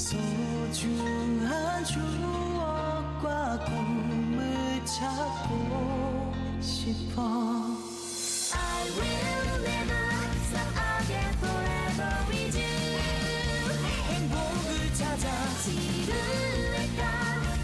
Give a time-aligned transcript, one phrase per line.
[0.00, 10.00] 소중한 추억과 꿈을 찾고 싶어 I will never
[10.46, 12.64] stop again forever with you
[14.08, 15.28] 행복을 찾아
[15.64, 17.00] 지루했던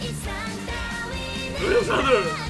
[0.03, 0.29] 일상
[0.66, 2.46] 따위는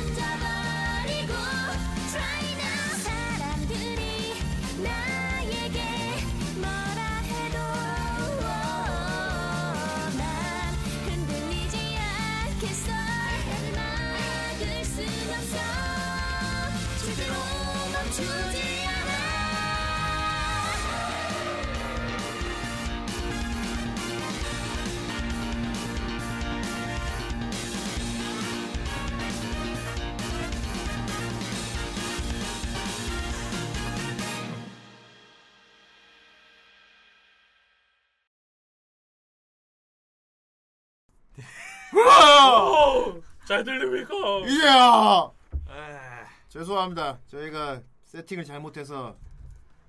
[44.57, 45.31] 이야
[45.69, 47.19] 아, 죄송합니다.
[47.27, 49.17] 저희가 세팅을 잘못해서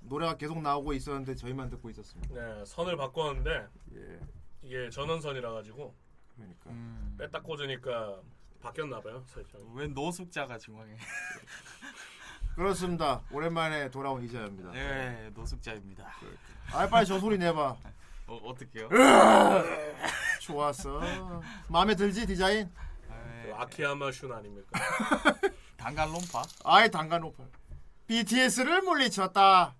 [0.01, 2.33] 노래가 계속 나오고 있었는데 저희만 듣고 있었습니다.
[2.33, 4.19] 네, 선을 바꿨는데 예,
[4.61, 5.95] 이게 전원선이라 가지고
[6.35, 7.15] 그러니까 음.
[7.17, 8.19] 뺐다 꽂으니까
[8.61, 9.23] 바뀌었나 봐요.
[9.73, 10.97] 왜 노숙자가 중앙에?
[12.55, 13.21] 그렇습니다.
[13.31, 14.71] 오랜만에 돌아온 이자입니다.
[14.71, 16.11] 네, 노숙자입니다.
[16.73, 17.77] 아 빨리 저 소리 내봐.
[18.27, 18.89] 어, 어떻게요?
[20.41, 20.99] 좋았어.
[21.69, 22.69] 마음에 들지 디자인?
[23.43, 24.79] 그 아키야마 슌 아닙니까?
[25.77, 26.43] 단간론파?
[26.65, 27.43] 아이 단간 높아.
[28.07, 29.75] BTS를 물리쳤다.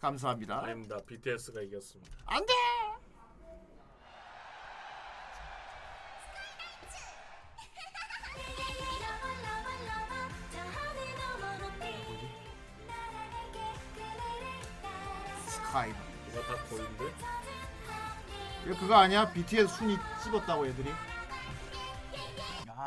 [0.00, 0.58] 감사합니다.
[0.62, 0.98] 아닙니다.
[1.06, 2.16] BTS가 이겼습니다.
[2.26, 2.52] 안돼.
[15.46, 15.90] 스카이.
[16.28, 17.04] 이거 다 보이는데?
[18.66, 19.30] 이거 그거 아니야?
[19.32, 20.90] BTS 순위 찝었다고 애들이?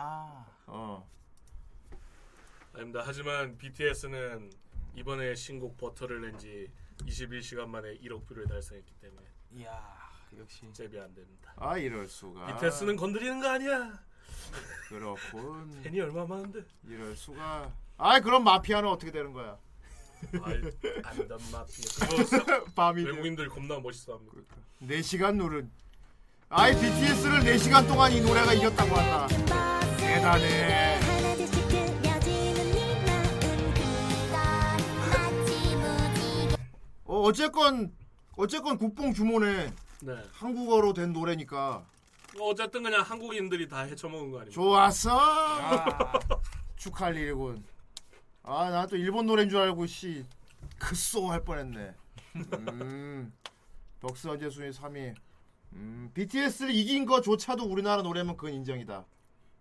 [0.02, 1.10] 아, 어.
[2.74, 3.04] 아닙니다.
[3.06, 4.50] 하지만 BTS는
[4.96, 6.72] 이번에 신곡 버터를 낸 지
[7.06, 9.82] 21시간 만에 1억 뷰를 달성했기 때문에 이야,
[10.38, 10.62] 역시.
[10.74, 11.54] 잽이 안 됩니다.
[11.58, 12.46] 아 이럴 수가.
[12.48, 14.00] BTS는 건드리는 거 아니야.
[14.88, 15.80] 그렇군.
[15.84, 16.64] 팬이 얼마 많은데.
[16.86, 17.74] 이럴 수가.
[17.98, 19.58] 아이 그럼 마피아는 어떻게 되는 거야?
[21.04, 22.08] 안전 마피아.
[22.08, 24.38] 그거 밤이 외국인들 겁나 멋있어합니다.
[24.84, 25.72] 4시간 노른
[26.50, 29.79] 아이 BTS를 4시간 동안 이 노래가 이겼다고 한다
[30.20, 30.48] 대단해.
[30.68, 31.00] 네
[37.06, 37.92] 어, 어쨌건
[38.36, 39.74] 어쨌건 국뽕 주모네.
[40.02, 40.16] 네.
[40.32, 41.86] 한국어로 된 노래니까.
[42.38, 44.54] 뭐 어쨌든 그냥 한국인들이 다 헤쳐먹은 거 아닙니까?
[44.54, 45.10] 좋았어!
[45.20, 46.14] 아,
[46.78, 47.64] 축하할 일이군.
[48.44, 50.26] 아 나 또 일본 노래인 줄 알고 씨.
[50.78, 51.94] くそ 할 뻔했네.
[52.36, 53.34] 음.
[54.00, 55.14] 덕스 언제 순위 3위.
[55.74, 59.06] 음 BTS를 이긴 거조차도 우리나라 노래면 그건 인정이다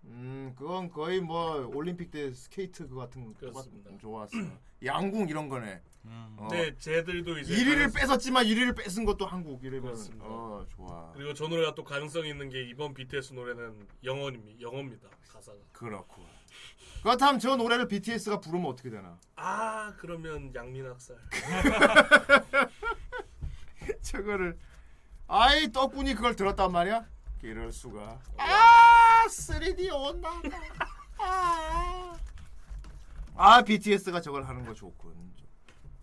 [0.08, 3.90] 음 그건 거의 뭐 올림픽 때 스케이트 그 같은 거 그렇습니다.
[3.90, 4.32] 똑같- 좋았어
[4.84, 6.36] 양궁 이런 거네 음.
[6.38, 6.48] 어.
[6.50, 10.24] 네, 쟤들도 이제 1위를 가능성- 뺏었지만 1위를 뺏은 것도 한국 그렇습니다.
[10.26, 14.60] 어 좋아 그리고 저 노래가 또 가능성이 있는 게 이번 BTS 노래는 영어입니다.
[14.60, 15.08] 영어입니다.
[15.30, 15.58] 가사가.
[15.72, 16.24] 그렇고
[17.02, 21.16] 그렇다면 저 노래를 BTS가 부르면 어떻게 되나 아 그러면 양민학살.
[24.02, 24.56] 저거를
[25.26, 27.06] 아이 떡분이 그걸 들었단 말이야?
[27.42, 28.87] 이럴 수가 아
[29.28, 30.30] 3D 온다
[31.18, 32.16] 아,
[33.36, 35.14] 아 BTS가 저걸 하는 거 좋군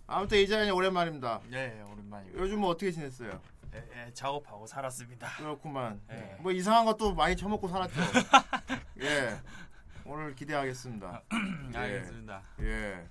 [0.07, 2.39] 아무튼 이자연이 오랜만입니다 예, 오랜만이고.
[2.39, 3.41] 요즘 뭐 어떻게 지냈어요?
[3.73, 5.27] 예, 예, 작업하고 살았습니다.
[5.37, 6.37] 그렇구만 예.
[6.39, 7.99] 뭐 이상한 것도 많이 처먹고 살았죠
[9.01, 9.37] 예
[10.05, 11.23] 오늘 기대하겠습니다
[11.73, 11.77] 예.
[11.77, 12.41] 알겠습니다.
[12.61, 13.07] 예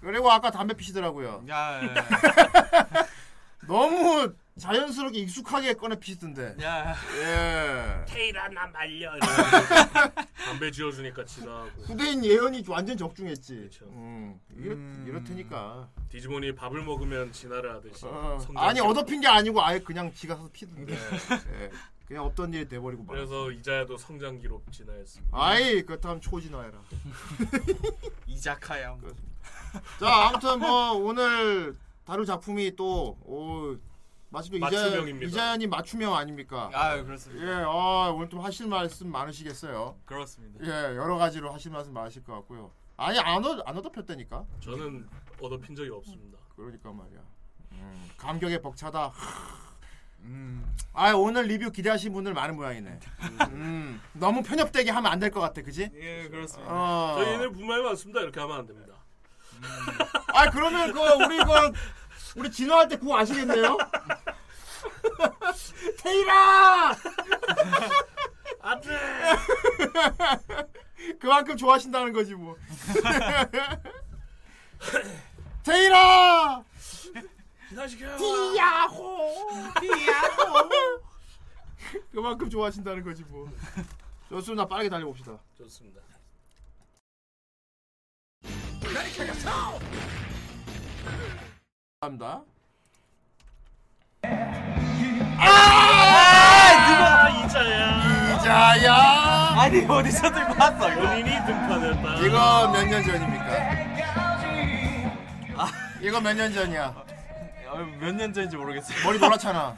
[0.00, 1.94] 그리고 아까 담배 피시더라고요 야, 예,
[3.68, 9.12] 너무 자연스럽게 익숙하게 꺼내 피시던데 야, 예 테이라 나 말려.
[10.44, 11.68] 담배 지어주니까 지나고.
[11.82, 13.56] 후대인 예언이 완전 적중했지.
[13.56, 13.86] 그쵸.
[13.86, 15.04] 음, 이렇, 음.
[15.08, 15.88] 이렇다니까.
[16.08, 18.06] 디지몬이 밥을 먹으면 진화를 하듯이.
[18.06, 18.78] 어, 아니.
[18.80, 20.94] 얻어핀 게 아니고 아예 그냥 지가 사서 피던데.
[20.94, 21.00] 네.
[21.62, 21.70] 예,
[22.06, 23.12] 그냥 없던 일이 돼버리고 막.
[23.14, 25.36] 그래서 이자야도 성장 기록 진화했습니다.
[25.36, 26.78] 아이 그렇다면 초진화해라.
[28.26, 28.96] 이자카야.
[29.98, 33.76] 자 아무튼 뭐 오늘 다룰 작품이 또 오,
[34.34, 35.26] 마침 또 이자, 맞춤형입니다.
[35.28, 36.70] 이자연이 맞춤형 아닙니까?
[36.74, 37.46] 아, 그렇습니다.
[37.46, 39.96] 예, 아, 오늘 좀 하실 말씀 많으시겠어요.
[40.04, 40.64] 그렇습니다.
[40.66, 42.70] 예, 여러 가지로 하실 말씀 많으실 것 같고요.
[42.96, 44.44] 아니 안, 얻, 안 얻어폈다니까.
[44.60, 45.08] 저는
[45.40, 46.38] 얻어핀 적이 없습니다.
[46.56, 47.20] 그러니까 말이야.
[47.72, 49.12] 음, 감격에 벅차다.
[50.20, 52.98] 음, 아 오늘 리뷰 기대하신 분들 많은 모양이네.
[53.50, 55.90] 음, 너무 편협되게 하면 안 될 것 같아, 그지?
[55.94, 56.70] 예, 그렇습니다.
[56.72, 57.14] 어.
[57.22, 58.20] 저희는 불만이 많습니다.
[58.20, 58.94] 이렇게 하면 안 됩니다.
[60.34, 61.72] 아 그러면 그 우리 그
[62.36, 63.76] 우리 진화할 때 그거 아시겠네요?
[66.02, 66.94] 테이라
[68.60, 68.88] 안돼.
[71.20, 72.56] 그만큼 좋아하신다는 거지 뭐.
[75.62, 76.62] 테이라
[77.68, 78.16] 기다시켜.
[78.16, 79.48] 디야호
[79.80, 80.68] 디야호
[82.12, 83.48] 그만큼 좋아하신다는 거지 뭐.
[84.30, 84.66] 좋습니다.
[84.66, 85.38] 빠르게 달려봅시다.
[85.58, 86.00] 좋습니다.
[92.04, 92.42] 감사합니다.
[95.38, 98.38] 아 이자야.
[98.40, 98.94] 자야
[99.58, 100.78] 아니, 어디서 들고 왔어?
[100.94, 102.14] 본인이 등판했다.
[102.26, 103.44] 이거 몇 년 전입니까?
[106.02, 106.94] 이거 몇 년 전이야?
[107.68, 109.04] 어, 몇년 전인지 모르겠어요.
[109.04, 109.74] 머리 노랗잖아.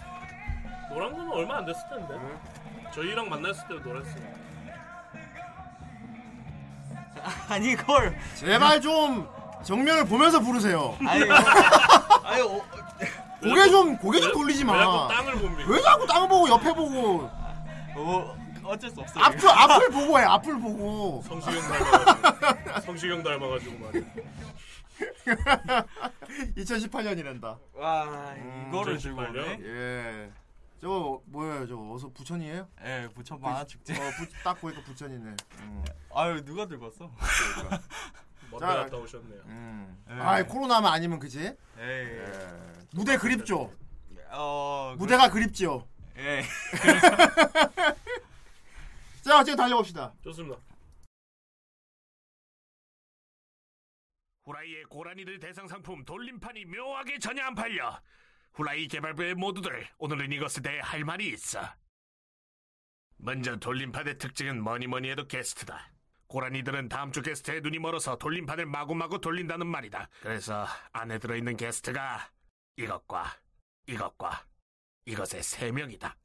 [0.91, 2.15] 노란 거는 얼마 안 됐을 텐데.
[2.93, 4.37] 저희랑 만났을 때도 노랬어요.
[7.49, 8.19] 아니, 이걸.
[8.35, 9.29] 제발 좀
[9.67, 10.97] 정면을 보면서 부르세요.
[11.07, 11.35] 아니, 어,
[12.23, 12.63] 아니, 어,
[13.43, 15.09] 고개 좀 고개 좀 돌리지 왜 자꾸 마.
[15.09, 15.71] 땅을 봅니까?
[15.71, 17.29] 왜 자꾸 땅 보고 옆에 보고
[17.97, 19.25] 어, 어쩔 수 없어요.
[19.25, 20.25] 앞을 앞을 보고 해.
[20.25, 21.23] 앞을 보고.
[21.27, 22.81] 성시경 닮아가지고.
[22.83, 24.05] 성시경 닮아가지고 말이야.
[26.57, 27.59] 2018년이란다.
[27.75, 28.05] 와,
[28.37, 29.45] 음, 이거를 들고 2018 년?
[29.45, 29.59] 오네.
[29.63, 30.31] 예.
[30.81, 31.67] 저거 뭐예요?
[31.67, 32.69] 저거 어서 부천이에요?
[32.85, 33.95] 예, 부천 만화 축제.
[33.95, 35.35] 어, 부, 딱 보니까 부천이네.
[35.61, 35.85] 음.
[36.15, 37.11] 아유, 누가 들고 왔어?
[38.59, 38.75] 먼데 자.
[38.85, 39.43] 갔다 오셨네요.
[39.47, 40.05] 음.
[40.09, 40.13] 예.
[40.15, 41.41] 아, 코로나만 아니면 그지?
[41.41, 42.25] 에이, 예.
[42.93, 43.73] 무대 그립죠.
[44.31, 45.89] 어, 무대가 그립죠.
[46.17, 46.43] 예.
[49.23, 50.13] 자, 어쨌든 달려봅시다.
[50.23, 50.59] 좋습니다.
[54.45, 58.01] 후라이의 고라니들 대상 상품 돌림판이 묘하게 전혀 안 팔려.
[58.55, 61.61] 후라이 개발부의 모두들 오늘은 이것에 대해 할 말이 있어.
[63.19, 65.91] 먼저 돌림판의 특징은 뭐니 뭐니 해도 게스트다.
[66.29, 70.09] 고라니들은 다음 주 게스트에 눈이 멀어서 돌림판을 마구마구 돌린다는 말이다.
[70.21, 72.31] 그래서 안에 들어있는 게스트가
[72.77, 73.39] 이것과
[73.87, 74.47] 이것과
[75.07, 76.17] 이것의 세 명이다.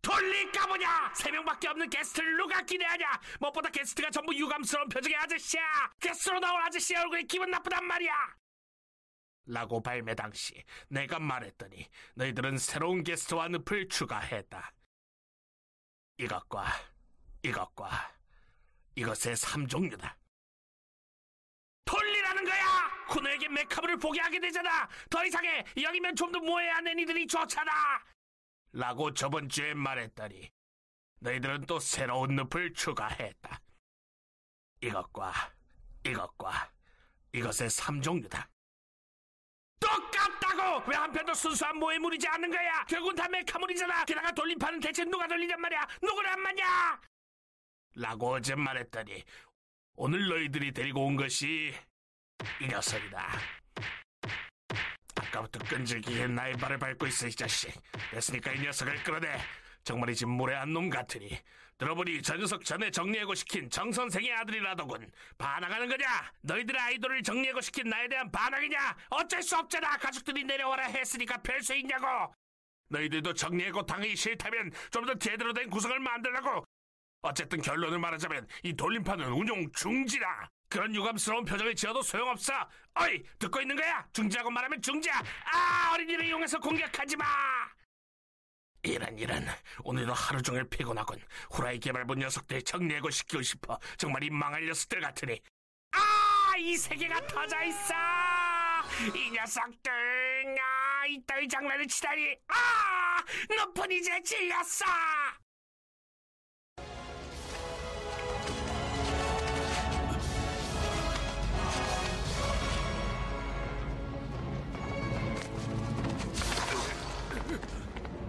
[0.00, 1.12] 돌릴까 보냐!
[1.14, 3.20] 세 명밖에 없는 게스트를 누가 기대하냐!
[3.40, 5.62] 무엇보다 게스트가 전부 유감스러운 표정의 아저씨야!
[6.00, 8.12] 게스트로 나온 아저씨 얼굴이 기분 나쁘단 말이야!
[9.46, 14.72] 라고 발매 당시 내가 말했더니 너희들은 새로운 게스트와 늪을 추가했다.
[16.18, 16.66] 이것과
[17.42, 17.88] 이것과
[18.94, 20.14] 이것의 3종류다.
[21.84, 23.06] 돌리라는 거야!
[23.08, 24.88] 쿠노에게 메카브를 보게 하게 되잖아.
[25.08, 25.64] 더 이상해.
[25.80, 27.72] 여기면 좀더 모해야 내 니들이 좋잖아.
[28.72, 30.52] 라고 저번 주에 말했더니
[31.20, 33.60] 너희들은 또 새로운 늪을 추가했다.
[34.82, 35.32] 이것과
[36.04, 36.70] 이것과
[37.32, 38.46] 이것의 3종류다.
[39.80, 40.90] 똑같다고!
[40.90, 42.84] 왜 한편도 순수한 모해물이지 않는 거야?
[42.84, 44.04] 결국은 다 메카물이잖아.
[44.04, 45.86] 게다가 돌림판은 대체 누가 돌리냔 말이야?
[46.02, 47.00] 누구를 안 맞냐?
[47.96, 49.24] 라고 어제 말했더니
[49.94, 51.74] 오늘 너희들이 데리고 온 것이
[52.60, 53.28] 이 녀석이다.
[55.16, 57.72] 아까부터 끈질기게 나의 발을 밟고 있어 이 자식.
[58.10, 59.38] 됐으니까 이 녀석을 끌어내.
[59.84, 61.36] 정말이지 무례한 놈 같으니.
[61.78, 65.10] 들어보니 저 녀석 전에 정리해고 시킨 정 선생의 아들이라더군.
[65.36, 66.32] 반항하는 거냐?
[66.42, 68.96] 너희들의 아이돌을 정리해고 시킨 나에 대한 반항이냐?
[69.10, 69.96] 어쩔 수 없잖아.
[69.96, 72.32] 가족들이 내려와라 했으니까 별 수 있냐고.
[72.90, 76.64] 너희들도 정리해고 당하기 싫다면 좀 더 제대로 된 구성을 만들라고.
[77.22, 80.50] 어쨌든 결론을 말하자면 이 돌림판은 운용 중지다.
[80.68, 82.52] 그런 유감스러운 표정을 지어도 소용없어.
[82.94, 84.06] 어이 듣고 있는 거야?
[84.12, 85.14] 중지하고 말하면 중지야.
[85.52, 87.24] 아 어린이를 이용해서 공격하지 마.
[88.84, 89.44] 이런 이런
[89.82, 91.18] 오늘도 하루 종일 피곤하군.
[91.50, 93.78] 후라이 개발부 녀석들 정리해고 시키고 싶어.
[93.96, 95.40] 정말 이 망할 녀석들 같으니.
[95.92, 97.94] 아 이 세계가 터져 있어.
[99.14, 102.36] 이 녀석들 아 이따위 장난을 치다니.
[102.48, 103.24] 아
[103.56, 104.84] 높은 이제 질렸어.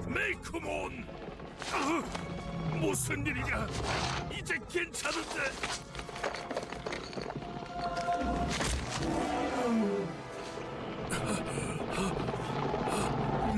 [0.10, 1.06] 메이크몬!
[1.72, 2.04] 아,
[2.78, 3.68] 무슨 일이냐?
[4.34, 5.52] 이제 괜찮은데.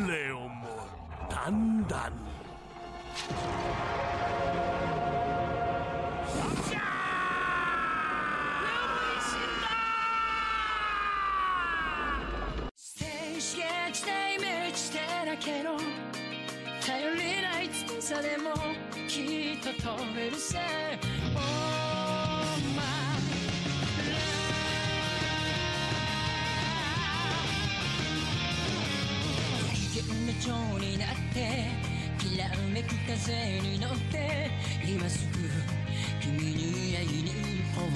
[0.07, 0.89] 레오몬
[1.29, 2.31] 단단.
[15.31, 15.90] 레
[18.11, 18.53] ない翼でも
[19.07, 20.59] きっと飛べるさ
[21.33, 21.39] Oh
[22.75, 22.83] my
[24.09, 24.41] love
[29.73, 31.37] 危険な蝶になって
[32.19, 34.51] きらめく風に乗って
[34.85, 35.39] 今すぐ
[36.21, 37.91] 君に会いに行こう。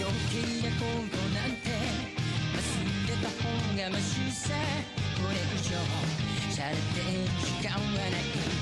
[0.00, 0.36] 余計
[0.68, 1.68] なことなんて
[2.56, 2.60] 忘
[3.08, 3.44] れた方
[3.76, 4.54] がマシさ。
[5.16, 6.29] これ以上。
[6.59, 6.81] されて
[7.61, 8.58] 時間はない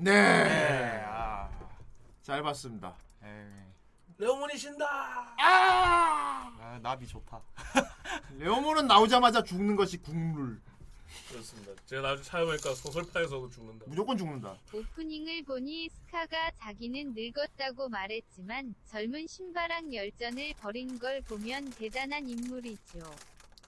[0.00, 0.12] 네.
[0.12, 1.02] 네.
[1.06, 1.48] 아.
[2.22, 2.94] 잘 봤습니다.
[3.22, 3.28] 에이.
[4.18, 5.34] 레오몬이 신다.
[5.38, 7.42] 아, 나비 좋다.
[8.38, 10.60] 레오몬은 나오자마자 죽는 것이 국룰.
[11.30, 11.72] 그렇습니다.
[11.86, 13.84] 제가 나중에 찾아보니까 소설파에서도 죽는다.
[13.88, 14.56] 무조건 죽는다.
[14.72, 23.00] 오프닝을 보니 스카가 자기는 늙었다고 말했지만 젊은 신바람 열전을 벌인 걸 보면 대단한 인물이죠.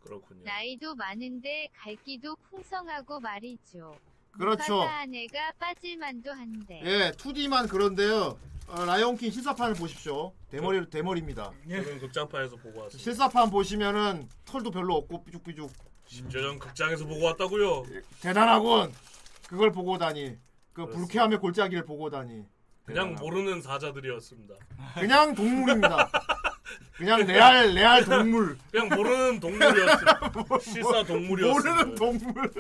[0.05, 0.45] 그렇군요.
[0.45, 3.97] 나이도 많은데 갈기도 풍성하고 말이죠.
[4.33, 4.83] 그렇죠.
[4.83, 6.81] 아내가 빠질만도 한데.
[6.85, 8.39] 예, 2D만 그런데요.
[8.69, 10.33] 어, 라이온킹 실사판을 보십시오.
[10.51, 11.51] 대머리 대머리입니다.
[11.69, 12.99] 저는 극장판에서 보고 왔습니다.
[12.99, 15.71] 실사판 보시면은 털도 별로 없고 삐죽삐죽
[16.07, 17.85] 심지어 전 극장에서 보고 왔다고요.
[18.21, 18.93] 대단하군.
[19.49, 20.37] 그걸 보고 다니.
[20.73, 20.99] 그 그렇습니다.
[20.99, 22.45] 불쾌함의 골짜기를 보고 다니.
[22.85, 24.55] 그냥 모르는 사자들이었습니다.
[24.95, 26.11] 그냥 동물입니다.
[26.97, 28.57] 그냥 레알 레알 동물.
[28.71, 30.33] 그냥 모르는 동물이었습니다.
[30.63, 31.85] 실사 동물이었습니다.
[31.85, 32.51] 모르는 동물.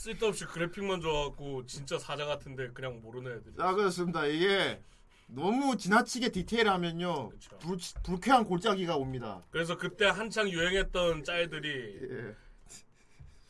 [0.00, 3.54] 쓸데없이 그래픽만 좋아갖고 진짜 사자 같은데 그냥 모르는 애들이.
[3.54, 4.24] 자 그렇습니다.
[4.24, 4.80] 이게
[5.26, 7.30] 너무 지나치게 디테일하면요.
[7.60, 9.44] 불, 불쾌한 골짜기가 옵니다.
[9.50, 12.34] 그래서 그때 한창 유행했던 짤들이 예.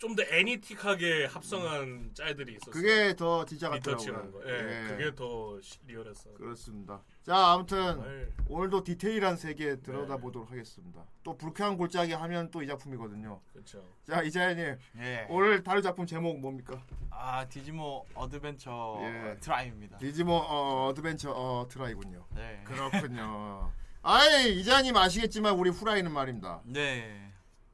[0.00, 2.72] 좀 더 애니틱하게 합성한 짤들이 있었어요.
[2.72, 4.32] 그게 더 진짜 같더라고요.
[4.32, 4.40] 거.
[4.48, 4.52] 예,
[4.84, 4.88] 예.
[4.88, 6.32] 그게 더 시- 리얼했어.
[6.32, 7.02] 그렇습니다.
[7.22, 9.80] 자, 아무튼 정말 오늘도 디테일한 세계 네.
[9.82, 11.04] 들여다 보도록 하겠습니다.
[11.22, 13.40] 또 불쾌한 골짜기 하면 또 이 작품이거든요.
[13.52, 13.84] 그렇죠.
[14.08, 15.26] 자, 이자연님 예.
[15.28, 16.82] 오늘 다룰 작품 제목 뭡니까?
[17.10, 19.36] 아 디지몬 어드벤처 예.
[19.40, 19.98] 트라이입니다.
[19.98, 22.26] 디지몬 어, 어드벤처 어, 트라이군요.
[22.34, 22.62] 네.
[22.64, 23.70] 그렇군요.
[24.02, 26.62] 아이 이자야님 아시겠지만 우리 후라이는 말입니다.
[26.64, 27.30] 네.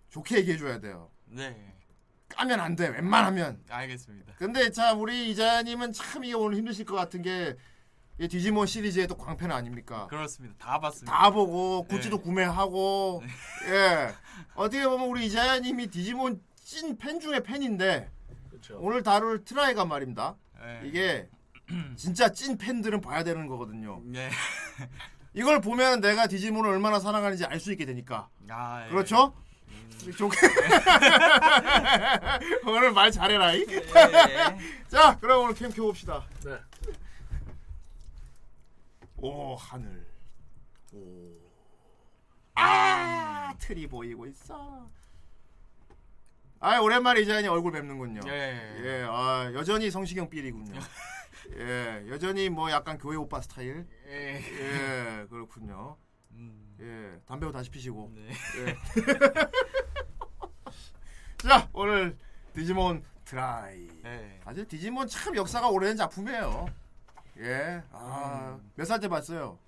[0.08, 1.08] 좋게 얘기해줘야 돼요.
[1.26, 1.75] 네.
[2.36, 2.88] 까면 안 돼.
[2.88, 3.62] 웬만하면.
[3.68, 4.34] 알겠습니다.
[4.36, 7.56] 근데 자 우리 이자야님은 참 이게 오늘 힘드실 것 같은 게
[8.18, 10.06] 이 디지몬 시리즈의 또 광팬 아닙니까?
[10.06, 10.54] 그렇습니다.
[10.58, 11.12] 다 봤습니다.
[11.14, 12.22] 다 보고 굿즈도 네.
[12.22, 13.22] 구매하고
[13.68, 14.14] 예
[14.54, 18.10] 어떻게 보면 우리 이자야님이 디지몬 찐 팬 중에 팬인데
[18.48, 18.78] 그렇죠.
[18.80, 20.34] 오늘 다룰 트라이가 말입니다.
[20.58, 20.80] 네.
[20.84, 21.28] 이게
[21.96, 24.00] 진짜 찐 팬들은 봐야 되는 거거든요.
[24.06, 24.30] 네.
[25.34, 28.30] 이걸 보면 내가 디지몬을 얼마나 사랑하는지 알 수 있게 되니까.
[28.48, 28.88] 아, 예.
[28.88, 29.34] 그렇죠?
[30.16, 30.36] 좋게.
[32.66, 33.54] 오늘 말 잘해라.
[33.54, 33.66] 이.
[33.68, 33.82] 예.
[34.88, 36.24] 자, 그럼 오늘 캠 켜봅시다.
[36.44, 36.58] 네.
[39.16, 40.06] 오, 하늘.
[40.92, 41.32] 오.
[42.54, 44.88] 아, 틀이 보이고 있어.
[46.60, 48.20] 아, 오랜만에 이자야님 얼굴 뵙는군요.
[48.28, 48.80] 예.
[48.82, 50.80] 예, 아, 여전히 성시경 삘이군요.
[51.58, 53.86] 예, 여전히 뭐 약간 교회 오빠 스타일.
[54.08, 54.40] 예.
[54.40, 55.96] 예, 그렇군요.
[56.32, 56.65] 음.
[56.80, 58.12] 예, 담배도 다시 피시고.
[58.14, 58.32] 네.
[58.58, 58.76] 예.
[61.48, 62.16] 자, 오늘
[62.54, 63.88] 디지몬 트라이.
[64.02, 64.40] 네.
[64.44, 66.66] 사실 디지몬 참 역사가 오래된 작품이에요.
[67.38, 68.70] 예, 아, 음.
[68.74, 69.58] 몇살 때 봤어요?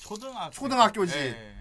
[0.00, 0.50] 초등학교.
[0.50, 1.18] 초등학교지.
[1.18, 1.54] 예.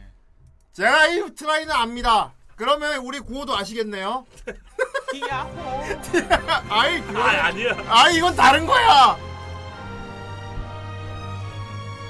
[0.74, 2.34] 제가 이 트라이는 압니다.
[2.56, 4.26] 그러면 우리 구호도 아시겠네요?
[6.70, 7.72] 아이, 아 그거, 아니야.
[7.88, 9.18] 아, 이건 다른 거야!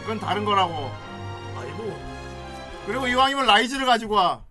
[0.03, 0.91] 이건 다른 거라고.
[1.57, 2.07] 아이고.
[2.88, 4.43] 그리고 이왕이면 라이즈를 가지고 와.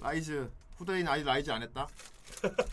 [0.00, 0.50] 라이즈.
[0.76, 1.88] 후대인 아직 라이즈 안 했다.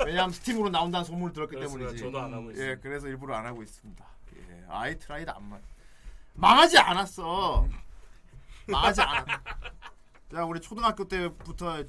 [0.05, 1.59] 왜냐하면 스팀으로 나온다는 소문을 들었기.
[1.59, 1.97] 때문이지.
[1.97, 2.70] 저도 안 하고 있어요.
[2.70, 4.05] 예, 그래서 일부러 안 하고 있습니다.
[4.38, 5.59] 예, 아이 트라이드 안 망.
[6.34, 7.68] 망하지 않았어.
[8.68, 9.26] 망하지 않았.
[10.32, 11.84] 자, 우리 초등학교 때부터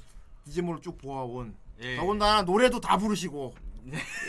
[0.45, 1.55] 디지몬을 쭉 보아온.
[1.81, 1.97] 예.
[1.97, 3.53] 더군다나 노래도 다 부르시고.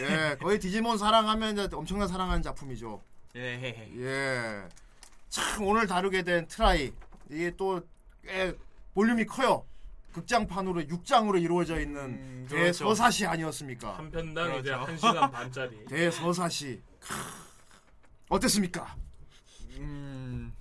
[0.00, 3.02] 예, 거의 디지몬 사랑하면 엄청난 사랑하는 작품이죠.
[3.36, 3.88] 예.
[3.96, 4.68] 예.
[5.28, 6.92] 참 오늘 다루게 된 트라이
[7.30, 7.86] 이게 또
[8.26, 8.54] 꽤
[8.94, 9.64] 볼륨이 커요.
[10.12, 12.64] 극장판으로 6장으로 이루어져 있는 음, 그렇죠.
[12.84, 13.98] 대서사시 아니었습니까?
[13.98, 14.84] 한 편당 이제 그렇죠.
[14.84, 15.84] 한 시간 반짜리.
[15.90, 16.80] 대서사시.
[17.00, 17.14] 크.
[18.28, 18.94] 어땠습니까?
[19.78, 20.54] 음.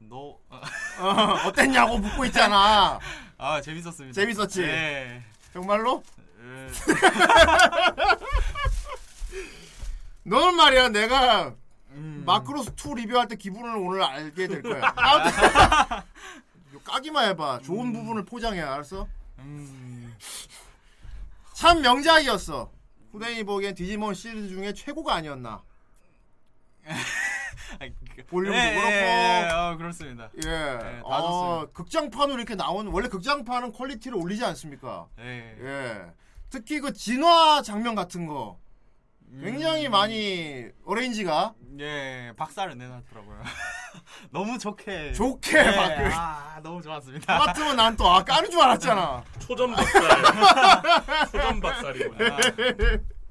[0.00, 0.38] 너.
[0.48, 0.60] 아,
[1.00, 2.98] 어, 어땠냐고 묻고 있잖아.
[3.38, 4.12] 아 재밌었습니다.
[4.14, 4.62] 재밌었지?
[4.62, 5.22] 예.
[5.52, 6.02] 정말로?
[6.40, 6.68] 예.
[10.24, 11.54] 너는 말이야 내가
[11.90, 12.22] 음.
[12.26, 14.92] 마크로스 2 리뷰할 때 기분을 오늘 알게 될 거야.
[14.96, 17.60] 아무튼 까기만 해봐.
[17.60, 19.06] 좋은 부분을 포장해 알았어?
[19.38, 20.14] 음.
[21.54, 22.70] 참 명작이었어.
[23.12, 25.62] 후대인이 보기엔 디지몬 시리즈 중에 최고가 아니었나.
[27.80, 28.88] 아니, 그- 볼륨도 예, 그렇고.
[28.90, 30.30] 예, 예, 어, 그렇습니다.
[30.36, 30.50] 예.
[30.50, 31.72] 다 어, 좋습니다.
[31.72, 35.06] 극장판으로 이렇게 나오는 원래 극장판은 quality를 올리지 않습니까?
[35.18, 35.56] 예.
[35.60, 36.06] 예.
[36.50, 38.58] 특히 그 진화 장면 같은 거
[39.42, 39.90] 굉장히 음.
[39.92, 43.42] 많이 arrange가 예, 박살을 내놨더라고요.
[44.30, 45.12] 너무 좋게.
[45.12, 47.38] 좋게 예, 막 그- 아, 너무 좋았습니다.
[47.38, 49.22] 저 같으면 난 또 아 까는 줄 알았잖아.
[49.40, 50.02] 초전 박살.
[51.30, 52.36] 초전 박살이군요.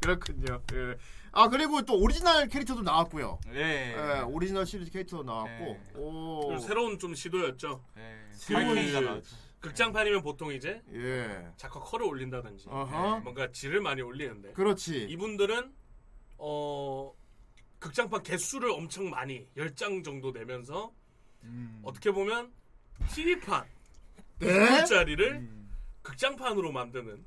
[0.01, 0.61] 그렇군요.
[0.73, 0.95] 예.
[1.33, 3.39] 아 그리고 또 오리지널 캐릭터도 나왔고요.
[3.53, 3.95] 예.
[3.95, 5.65] 예, 오리지널 시리즈 캐릭터도 나왔고.
[5.65, 5.99] 예.
[5.99, 6.57] 오.
[6.59, 7.83] 새로운 좀 시도였죠.
[7.97, 8.17] 예.
[8.33, 9.21] 새로운 그.
[9.59, 11.47] 극장판이면 보통 이제 예.
[11.57, 13.19] 작화 퀄을 올린다든지 어허.
[13.21, 15.07] 뭔가 질을 많이 올리는데 그렇지.
[15.09, 15.71] 이분들은
[16.37, 17.13] 어
[17.79, 20.91] 극장판 개수를 엄청 많이 10장 정도 내면서
[21.43, 21.81] 음.
[21.83, 22.51] 어떻게 보면
[23.13, 23.65] TV판
[24.39, 24.47] 네?
[24.47, 25.69] 2짜리를 음.
[26.01, 27.23] 극장판으로 만드는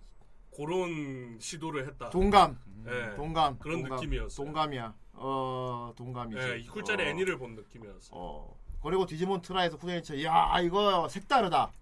[0.56, 2.10] 그런 시도를 했다.
[2.10, 2.58] 동감.
[2.86, 3.14] 예.
[3.16, 3.58] 동감.
[3.58, 3.96] 그런 동감.
[3.96, 4.44] 느낌이었어요.
[4.44, 4.94] 동감이야.
[5.14, 6.40] 어, 동감이지.
[6.40, 7.06] 예, 이 쿨짜리 어.
[7.06, 8.10] 애니를 본 느낌이었어.
[8.12, 8.56] 어.
[8.82, 11.72] 그리고 디지몬 트라에서 후대인처 야 이거 색다르다.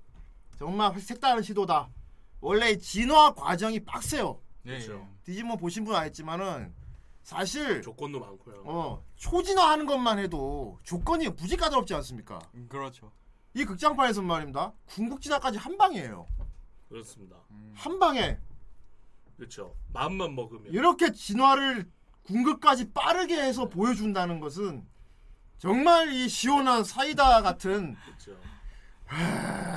[0.58, 1.88] 정말 색다른 시도다.
[2.40, 4.40] 원래 이 진화 과정이 빡세요.
[4.66, 4.70] 예.
[4.72, 5.08] 그렇죠.
[5.24, 6.74] 디지몬 보신 분 알지만은
[7.28, 8.62] 사실 조건도 많고요.
[8.64, 12.38] 어 초진화 하는 것만 해도 조건이 무지 까다롭지 않습니까?
[12.54, 13.12] 음, 그렇죠.
[13.52, 14.72] 이 극장판에서 말입니다.
[14.86, 16.26] 궁극진화까지 한 방이에요.
[16.88, 17.36] 그렇습니다.
[17.50, 17.74] 음.
[17.76, 18.38] 한 방에
[19.36, 19.76] 그렇죠.
[19.92, 21.90] 마음만 먹으면 이렇게 진화를
[22.22, 24.86] 궁극까지 빠르게 해서 보여준다는 것은
[25.58, 28.40] 정말 이 시원한 사이다 같은 그렇죠.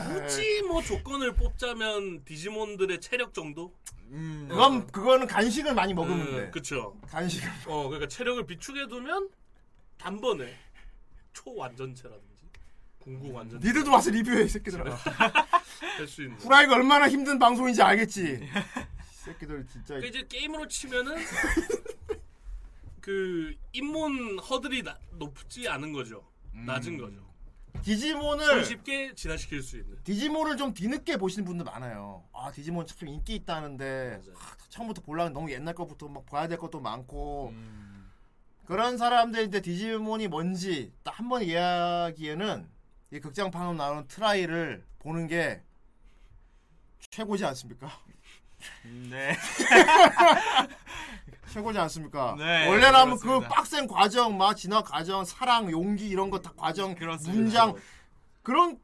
[0.07, 3.73] 굳이 뭐 조건을 뽑자면 디지몬들의 체력 정도?
[4.11, 4.47] 음.
[4.49, 6.37] 그건 그거는 간식을 많이 먹으면 돼.
[6.45, 6.97] 음, 그쵸.
[7.09, 9.29] 간식을 어, 그러니까 체력을 비축해 두면
[9.97, 10.53] 단번에
[11.33, 12.27] 초 완전체라든지
[12.99, 14.83] 궁극 완전 니들도 와서 리뷰해 이 새끼들아.
[15.97, 16.37] 할수 있는.
[16.37, 18.21] 후라이가 얼마나 힘든 방송인지 알겠지.
[18.43, 18.47] 이
[19.23, 19.95] 새끼들 진짜.
[19.95, 21.15] 그러니까 이제 게임으로 치면은
[22.99, 26.23] 그 입문 허들이 나- 높지 않은 거죠.
[26.53, 27.30] 낮은 거죠.
[27.83, 29.97] 디지몬을 손쉽게 진화시킬 수 있는.
[30.03, 32.23] 디지몬을 좀 뒤늦게 보시는 분들 많아요.
[32.33, 34.21] 아 디지몬 참 인기 있다는데.
[34.35, 38.11] 아, 처음부터 보려면 너무 옛날 것부터 막 봐야 될 것도 많고 음.
[38.65, 42.69] 그런 사람들인데 디지몬이 뭔지 딱 한 번 이야기에는
[43.13, 45.61] 이 극장판으로 나오는 트라이를 보는 게
[47.09, 47.91] 최고지 않습니까?
[49.09, 49.35] 네.
[51.51, 52.35] 최고지 않습니까?
[52.37, 53.39] 네, 원래라면 그.
[53.41, 57.33] 빡센 과정, 막 진화 과정, 사랑, 용기 이런 거 다 과정, 그렇습니다.
[57.41, 57.75] 문장
[58.41, 58.79] 그런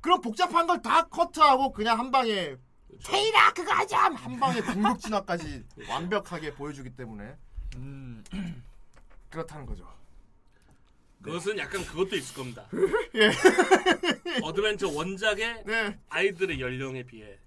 [0.00, 2.56] 그런 복잡한 걸 다 커트하고 그냥 한 방에.
[3.04, 7.34] 태일아 그거 하자 한 방에 궁극 진화까지 완벽하게 보여주기 때문에
[7.76, 8.22] 음.
[9.30, 9.90] 그렇다는 거죠.
[11.22, 12.66] 그것은 약간 그것도 있을 겁니다.
[13.14, 13.30] 예.
[14.42, 17.38] 어드벤처 원작의 네, 아이들의 연령에 비해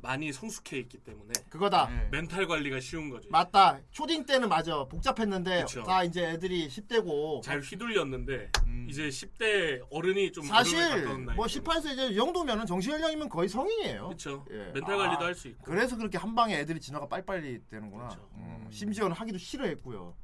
[0.00, 1.88] 많이 성숙해 있기 때문에 그거다.
[1.88, 2.08] 네.
[2.10, 3.28] 멘탈 관리가 쉬운 거죠.
[3.30, 3.78] 맞다.
[3.90, 4.84] 초딩 때는 맞아.
[4.84, 5.82] 복잡했는데 그쵸.
[5.82, 8.86] 다 이제 애들이 10대고 잘 휘둘렸는데 음.
[8.88, 11.04] 이제 10대 어른이 좀 사실.
[11.34, 14.06] 뭐 18세 이제 이 정도면은 정신 연령이면 거의 성인이에요.
[14.06, 14.44] 그렇죠.
[14.50, 14.70] 예.
[14.72, 15.64] 멘탈 아, 관리도 할수 있고.
[15.64, 18.08] 그래서 그렇게 한 방에 애들이 진화가 빨리빨리 되는구나.
[18.36, 20.14] 음, 심지어는 하기도 싫어했고요.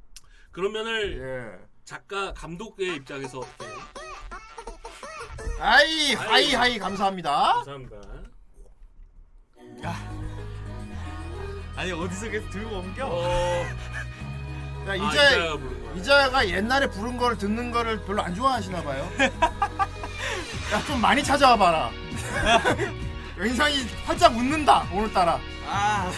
[0.51, 1.65] 그런 면을 예.
[1.83, 3.75] 작가 감독의 입장에서 어떻게 해요?
[5.59, 7.53] 아이 하이 하이 감사합니다.
[7.63, 8.34] 감사합니다.
[11.75, 13.05] 아니 어디서 계속 들고 옮겨?
[13.07, 13.65] 어,
[14.87, 15.93] 야, 아, 이제 이자가 부른 거야.
[15.95, 19.09] 이자가 옛날에 부른 거를 듣는 거를 별로 안 좋아하시나 봐요.
[20.73, 21.89] 야 좀 많이 찾아와 봐라.
[23.39, 25.39] 인상이 활짝 웃는다 오늘따라.
[25.67, 26.11] 아.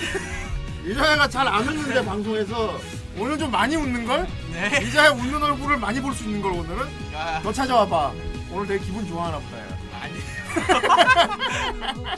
[0.86, 2.80] 이자가 잘 안 웃는데 방송에서
[3.18, 4.28] 오늘 좀 많이 웃는 걸?
[4.54, 4.80] 네.
[4.84, 7.42] 이자의 웃는 얼굴을 많이 볼 수 있는 걸 오늘은 아.
[7.42, 8.12] 더 찾아와 봐.
[8.52, 9.58] 오늘 되게 기분 좋아하나 보다.
[9.58, 9.66] 야.
[10.02, 10.14] 아니.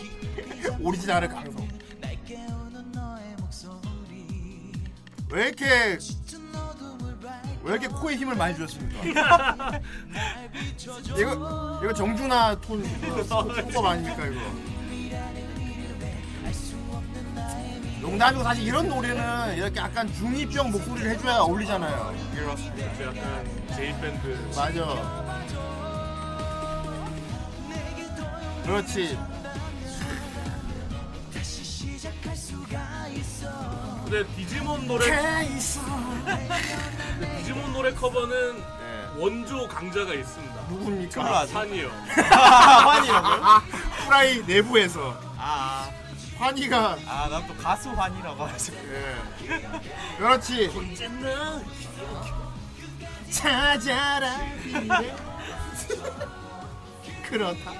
[0.81, 1.67] 오리지널의 강성.
[1.99, 4.73] 날 깨우는 너의 목소리
[5.31, 5.97] 왜 이렇게
[7.63, 9.03] 왜 이렇게 코에 힘을 많이 주셨습니까?
[11.17, 12.83] 이거 이거 정준하 톤
[13.27, 14.39] 소법 아닙니까 이거?
[18.01, 22.15] 농담이고 사실 이런 노래는 이렇게 약간 중이병 목소리를 해줘야 어울리잖아요.
[22.33, 22.91] 그렇습니다.
[22.97, 23.45] 그 약간
[23.75, 25.39] 제이 밴드 맞아.
[28.63, 29.17] 그렇지.
[34.05, 35.45] 근데 디지몬 노래 근데
[37.37, 38.63] 디지몬 노래 커버는 네.
[39.17, 40.55] 원조 강자가 있습니다.
[40.69, 41.21] 누굽니까?
[41.23, 41.53] 플라즈.
[41.53, 41.89] 산이요.
[41.89, 43.61] 환이라고요?
[44.05, 45.89] 프라이 내부에서 아.
[46.37, 48.73] 환희가 아, 난 또 가수 환이라고 하죠.
[48.73, 49.17] 예.
[50.17, 50.71] 그렇지.
[53.29, 54.37] 찾아라.
[57.29, 57.71] 그렇다.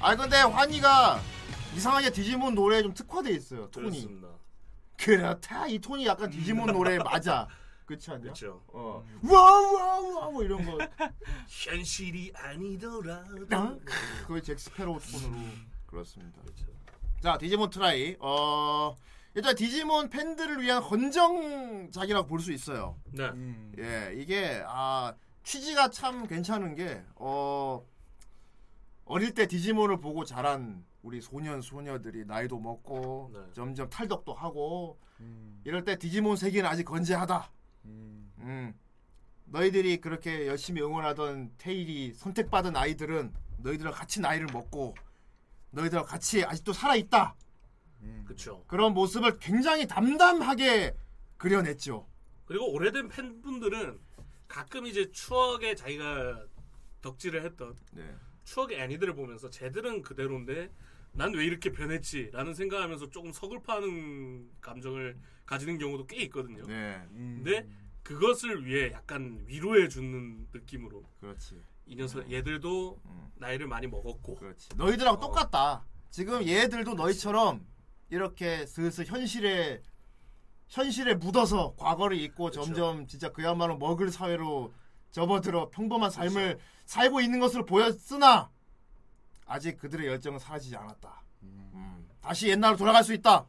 [0.00, 1.20] 아 근데 환희가
[1.76, 3.90] 이상하게 디지몬 노래에 좀 특화돼 있어요 톤이.
[3.90, 4.28] 그렇습니다.
[4.98, 7.46] 그렇다 이 톤이 약간 디지몬 노래 맞아.
[7.86, 8.22] 그렇지 않냐?
[8.22, 8.62] 그렇죠.
[8.68, 9.04] 어.
[9.22, 10.78] 와와와 뭐 이런 거.
[11.46, 13.24] 현실이 아니더라.
[13.54, 13.78] 어?
[14.26, 15.38] 그거 잭 스패로우 톤으로
[15.86, 16.40] 그렇습니다.
[16.42, 16.66] 그렇죠.
[17.22, 18.16] 자 디지몬 트라이.
[18.20, 18.96] 어
[19.34, 22.96] 일단 디지몬 팬들을 위한 헌정작이라고 볼 수 있어요.
[23.12, 23.24] 네.
[23.28, 23.72] 음.
[23.78, 25.14] 예, 이게 아
[25.44, 27.84] 취지가 참 괜찮은 게 어
[29.04, 33.40] 어릴 때 디지몬을 보고 자란 우리 소년 소녀들이 나이도 먹고 네.
[33.52, 35.60] 점점 탈덕도 하고 음.
[35.64, 37.50] 이럴 때 디지몬 세계는 아직 건재하다.
[37.84, 38.32] 음.
[38.38, 38.74] 음.
[39.46, 44.94] 너희들이 그렇게 열심히 응원하던 테일이 선택받은 아이들은 너희들과 같이 나이를 먹고
[45.70, 47.36] 너희들과 같이 아직도 살아 있다.
[48.02, 48.24] 음.
[48.26, 48.64] 그렇죠.
[48.66, 50.96] 그런 모습을 굉장히 담담하게
[51.36, 52.06] 그려냈죠.
[52.46, 53.98] 그리고 오래된 팬분들은
[54.48, 56.44] 가끔 이제 추억에 자기가
[57.02, 58.14] 덕질을 했던 네.
[58.44, 60.70] 추억의 애니들을 보면서 쟤들은 그대로인데
[61.16, 66.64] 난 왜 이렇게 변했지라는 생각하면서 조금 서글퍼하는 감정을 가지는 경우도 꽤 있거든요.
[66.66, 66.96] 네.
[67.12, 67.42] 음.
[67.42, 67.66] 근데
[68.02, 71.60] 그것을 위해 약간 위로해 주는 느낌으로 그렇지.
[71.86, 73.28] 이 녀석 얘들도 음.
[73.36, 74.68] 나이를 많이 먹었고 그렇지.
[74.76, 75.20] 너희들하고 어.
[75.20, 75.84] 똑같다.
[76.10, 77.66] 지금 얘들도 너희처럼
[78.10, 79.82] 이렇게 슬슬 현실에
[80.68, 82.62] 현실에 묻어서 과거를 잊고 그렇죠.
[82.64, 84.72] 점점 진짜 그야말로 먹을 사회로
[85.12, 88.50] 접어들어 평범한 삶을 살고 있는 것으로 보였으나
[89.46, 91.22] 아직 그들의 열정은 사라지지 않았다.
[91.42, 92.08] 음.
[92.20, 93.46] 다시 옛날로 돌아갈 수 있다.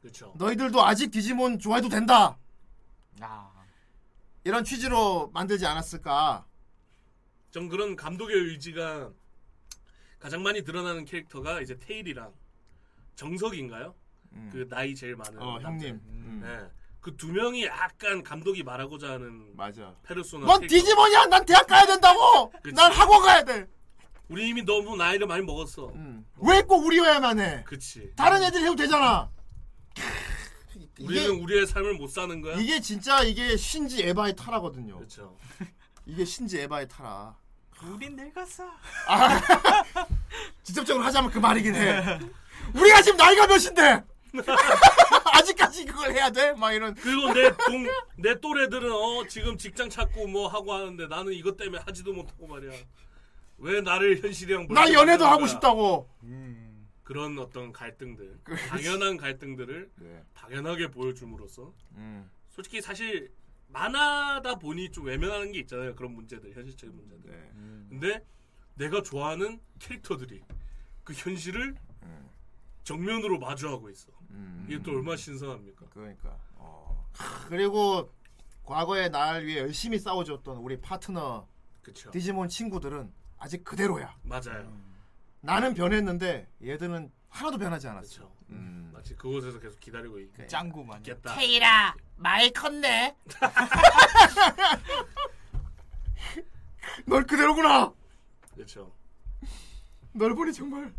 [0.00, 0.32] 그렇죠.
[0.36, 2.38] 너희들도 아직 디지몬 좋아해도 된다.
[3.20, 3.50] 아.
[4.44, 6.46] 이런 취지로 만들지 않았을까.
[7.50, 9.10] 전 그런 감독의 의지가
[10.18, 12.32] 가장 많이 드러나는 캐릭터가 이제 테일이랑
[13.16, 13.94] 정석인가요?
[14.32, 14.50] 음.
[14.52, 15.60] 그 나이 제일 많은 어.
[15.60, 15.94] 형님.
[16.06, 16.40] 음.
[16.42, 16.70] 네.
[17.00, 19.94] 그 두 명이 약간 감독이 말하고자 하는 맞아.
[20.04, 20.46] 페르소나.
[20.46, 20.74] 넌 캐릭터.
[20.76, 21.26] 디지몬이야.
[21.26, 22.50] 난 대학 가야 된다고.
[22.62, 22.74] 그치.
[22.74, 23.68] 난 학원 가야 돼.
[24.28, 25.88] 우리 이미 너무 나이를 많이 먹었어.
[25.94, 26.26] 음.
[26.38, 27.62] 왜 꼭 우리여야만 해?
[27.66, 28.12] 그치.
[28.16, 29.30] 다른 애들이 해도 되잖아.
[30.98, 32.56] 우리는 이게, 우리의 삶을 못 사는 거야.
[32.56, 34.96] 이게 진짜 이게 신지 에바의 타라거든요.
[34.96, 35.36] 그렇죠.
[36.06, 37.36] 이게 신지 에바의 타라.
[37.82, 38.64] 우린 늙었어.
[40.62, 42.18] 직접적으로 하자면 그 말이긴 해.
[42.74, 44.02] 우리가 지금 나이가 몇인데?
[45.32, 46.52] 아직까지 그걸 해야 돼?
[46.54, 46.94] 막 이런.
[46.94, 51.82] 그리고 내 동, 내 또래들은 어 지금 직장 찾고 뭐 하고 하는데 나는 이것 때문에
[51.86, 52.72] 하지도 못하고 말이야.
[53.64, 55.46] 왜 나를 현실이랑 나 연애도 하고?
[55.46, 56.08] 싶다고.
[57.02, 58.38] 그런 어떤 갈등들,
[58.70, 60.24] 당연한 갈등들을 네.
[60.32, 62.30] 당연하게 보여줌으로써 음.
[62.48, 63.30] 솔직히 사실
[63.68, 65.94] 만화다 보니 좀 외면하는 게 있잖아요.
[65.94, 67.30] 그런 문제들, 현실적인 문제들.
[67.30, 67.50] 네.
[67.90, 68.24] 근데
[68.74, 70.42] 내가 좋아하는 캐릭터들이
[71.04, 71.74] 그 현실을
[72.84, 74.10] 정면으로 마주하고 있어.
[74.30, 74.66] 음.
[74.68, 75.86] 이게 또 얼마나 신선합니까?
[75.90, 76.38] 그러니까.
[76.56, 77.10] 어.
[77.48, 78.10] 그리고
[78.62, 81.46] 과거에 날 위해 열심히 싸워줬던 우리 파트너
[81.82, 82.10] 그쵸.
[82.10, 83.12] 디지몬 친구들은
[83.44, 84.16] 아직 그대로야.
[84.22, 84.72] 맞아요.
[85.42, 88.08] 나는 변했는데 얘들은 하나도 변하지 않았어.
[88.08, 88.32] 그쵸.
[88.48, 88.90] 음.
[88.94, 91.02] 마치 그곳에서 계속 기다리고 있- 짱구 마냥.
[91.02, 91.34] 있겠다.
[91.34, 93.14] 테이라 많이 컸네.
[97.06, 97.92] 널 그대로구나.
[98.54, 98.94] 그렇죠.
[100.12, 100.90] 널 보니 정말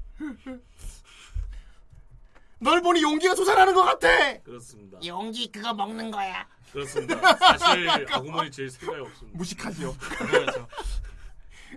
[2.60, 4.38] 널 보니 용기가 솟아나는 것 같아.
[4.44, 5.00] 그렇습니다.
[5.04, 6.48] 용기 그거 먹는 거야.
[6.72, 7.36] 그렇습니다.
[7.58, 9.36] 사실 아구몬이 제일 생각이 없습니다.
[9.38, 9.98] 무식하죠.
[9.98, 10.68] 그렇죠.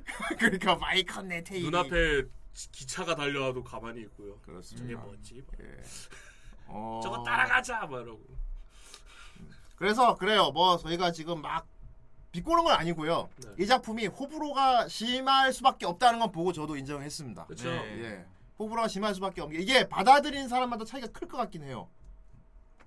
[0.38, 1.62] 그러니까 많이 컸네 테이.
[1.62, 2.24] 눈앞에
[2.54, 4.32] 지- 기차가 달려와도 가만히 있고요.
[4.40, 5.00] 저게 그렇습니다.
[5.00, 5.44] 뭐지?
[5.60, 5.82] 예.
[6.66, 7.00] 어...
[7.02, 8.20] 저거 따라가자 막 이러고.
[9.76, 10.50] 그래서 그래요.
[10.50, 11.66] 뭐 저희가 지금 막
[12.32, 13.28] 비꼬는 건 아니고요.
[13.36, 13.50] 네.
[13.60, 17.46] 이 작품이 호불호가 심할 수밖에 없다는 건 보고 저도 인정했습니다.
[17.46, 17.70] 그렇죠.
[17.70, 18.02] 네.
[18.04, 18.26] 예.
[18.58, 21.88] 호불호가 심할 수밖에 없는 게 이게 받아들인 사람마다 차이가 클 것 같긴 해요.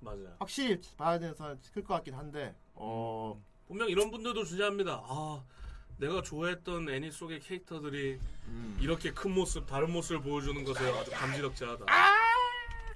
[0.02, 0.36] 맞아요.
[0.40, 5.02] 확실히 받아들이는 사람 클 것 같긴 한데 어 분명 이런 분들도 존재합니다.
[5.06, 5.44] 아,
[6.02, 8.78] 내가 좋아했던 애니 속의 캐릭터들이 음.
[8.82, 11.86] 이렇게 큰 모습, 다른 모습을 보여주는 것에 아주 감지덕지하다.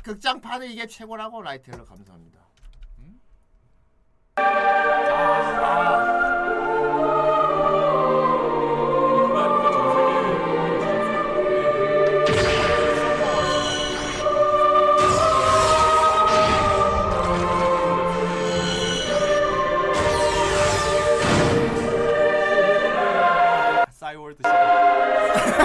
[0.03, 2.39] 극장판은 이게 최고라고 라이트헬러 감사합니다.
[4.35, 6.34] 그거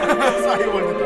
[0.40, 0.99] 시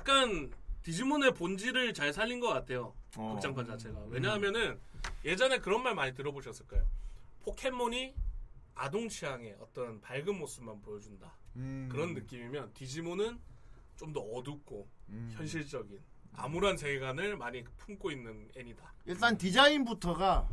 [0.00, 0.50] 약간
[0.82, 2.94] 디지몬의 본질을 잘 살린 것 같아요.
[3.16, 3.34] 어.
[3.34, 4.00] 극장판 자체가.
[4.08, 4.78] 왜냐하면은
[5.26, 6.86] 예전에 그런 말 많이 들어보셨을 거예요.
[7.42, 8.14] 포켓몬이
[8.74, 11.34] 아동 취향의 어떤 밝은 모습만 보여준다.
[11.56, 11.88] 음.
[11.92, 13.38] 그런 느낌이면 디지몬은
[13.96, 15.30] 좀 더 어둡고 음.
[15.36, 16.00] 현실적인
[16.32, 18.94] 암울한 세계관을 많이 품고 있는 애니다.
[19.04, 20.48] 일단 디자인부터가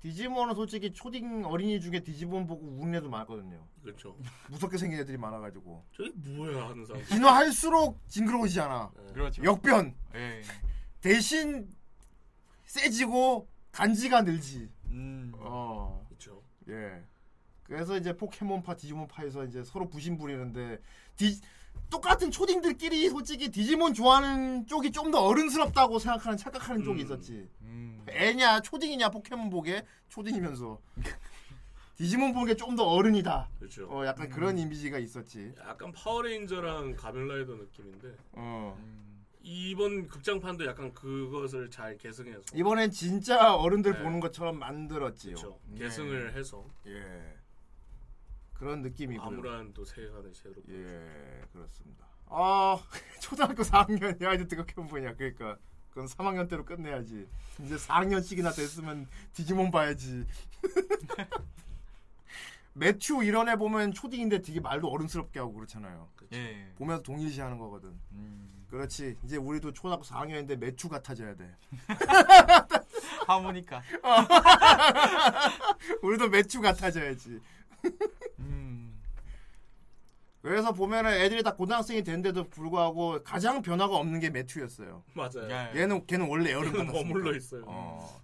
[0.00, 4.16] 디지몬은 솔직히 초딩 어린이 중에 디지몬 보고 우는 애도 많거든요 그렇죠.
[4.48, 7.04] 무섭게 생긴 애들이 많아가지고 저게 뭐야 하는 사람.
[7.04, 9.42] 진화할수록 징그러워지잖아 그렇죠.
[9.42, 10.42] 역변 예.
[11.00, 11.68] 대신
[12.64, 15.32] 세지고 간지가 늘지 음.
[15.36, 16.42] 어 그렇죠.
[16.68, 17.02] 예.
[17.64, 20.78] 그래서 이제 포켓몬파, 디지몬파에서 이제 서로 부심 부리는데
[21.16, 21.38] 디
[21.90, 27.04] 똑같은 초딩들끼리 솔직히 디지몬 좋아하는 쪽이 좀 더 어른스럽다고 생각하는 착각하는 쪽이 음.
[27.04, 27.48] 있었지.
[27.62, 28.04] 음.
[28.08, 30.78] 애냐 초딩이냐 포켓몬 보게 초딩이면서
[31.96, 33.48] 디지몬 보게 좀 더 어른이다.
[33.58, 33.88] 그렇죠.
[33.90, 35.52] 어 약간 그런 이미지가 있었지.
[35.66, 39.24] 약간 파워레인저랑 가면라이더 느낌인데 어 음.
[39.42, 44.02] 이번 극장판도 약간 그것을 잘 계승해서 이번엔 진짜 어른들 네.
[44.02, 45.36] 보는 것처럼 만들었지요.
[45.36, 45.58] 그렇죠.
[45.68, 45.78] 네.
[45.84, 47.37] 계승을 해서 예
[48.58, 49.26] 그런 느낌이고요.
[49.26, 52.06] 아무런 또 세계관을 제대로 예 그렇습니다.
[52.26, 52.78] 아
[53.22, 55.56] 초등학교 4학년 야 이제 어떻게 보냐 그러니까
[55.90, 57.26] 그건 3학년 때로 끝내야지.
[57.60, 60.26] 이제 4학년씩이나 됐으면 디지몬 봐야지.
[62.74, 66.08] 매튜 이런 애 보면 초딩인데 되게 말도 어른스럽게 하고 그렇잖아요.
[66.32, 66.72] 예.
[66.76, 67.88] 보면서 동일시하는 거거든.
[68.12, 68.66] 음.
[68.70, 69.16] 그렇지.
[69.24, 71.56] 이제 우리도 초등학교 4학년인데 매튜 같아져야 돼.
[73.26, 73.82] 하모니카.
[76.02, 77.40] 우리도 매튜 같아져야지.
[80.48, 80.50] 음.
[80.50, 85.04] 그래서 보면은 애들이 다 고등학생이 된데도 불구하고 가장 변화가 없는 게 매튜였어요.
[85.14, 85.48] 맞아요.
[85.50, 85.80] 예.
[85.80, 87.08] 얘는 걔는 원래 어른 걔는 같았으니까.
[87.08, 87.64] 머물러 있어요.
[87.66, 88.22] 어.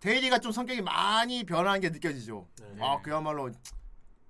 [0.00, 2.46] 태일이가 좀 성격이 많이 변한 게 느껴지죠.
[2.60, 2.76] 네.
[2.80, 3.50] 아 그야말로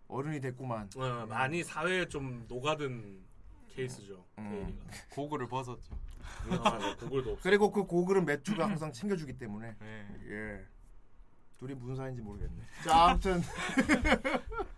[0.06, 0.88] 어른이 됐구만.
[0.96, 3.20] 어, 많이 사회에 좀 녹아든
[3.74, 4.24] 케이스죠.
[4.38, 4.50] 음.
[4.50, 4.92] 태일이가.
[5.10, 5.98] 고글을 벗었죠.
[6.62, 7.42] 아, 네, 고글도 없어.
[7.42, 10.06] 그리고 그 고글은 매튜가 항상 챙겨주기 때문에 예.
[10.30, 10.64] 예.
[11.58, 12.62] 둘이 무슨 사이인지 모르겠네.
[12.84, 13.42] 자, 아무튼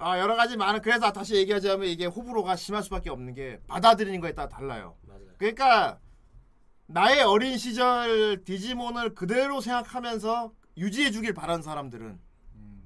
[0.00, 4.34] 아 여러 가지 많은 그래서 다시 얘기하자면 이게 호불호가 심할 수밖에 없는 게 받아들이는 거에
[4.34, 4.96] 따라 달라요.
[5.06, 5.26] 맞아요.
[5.36, 6.00] 그러니까
[6.86, 12.18] 나의 어린 시절 디지몬을 그대로 생각하면서 유지해 주길 바라는 사람들은
[12.54, 12.82] 음.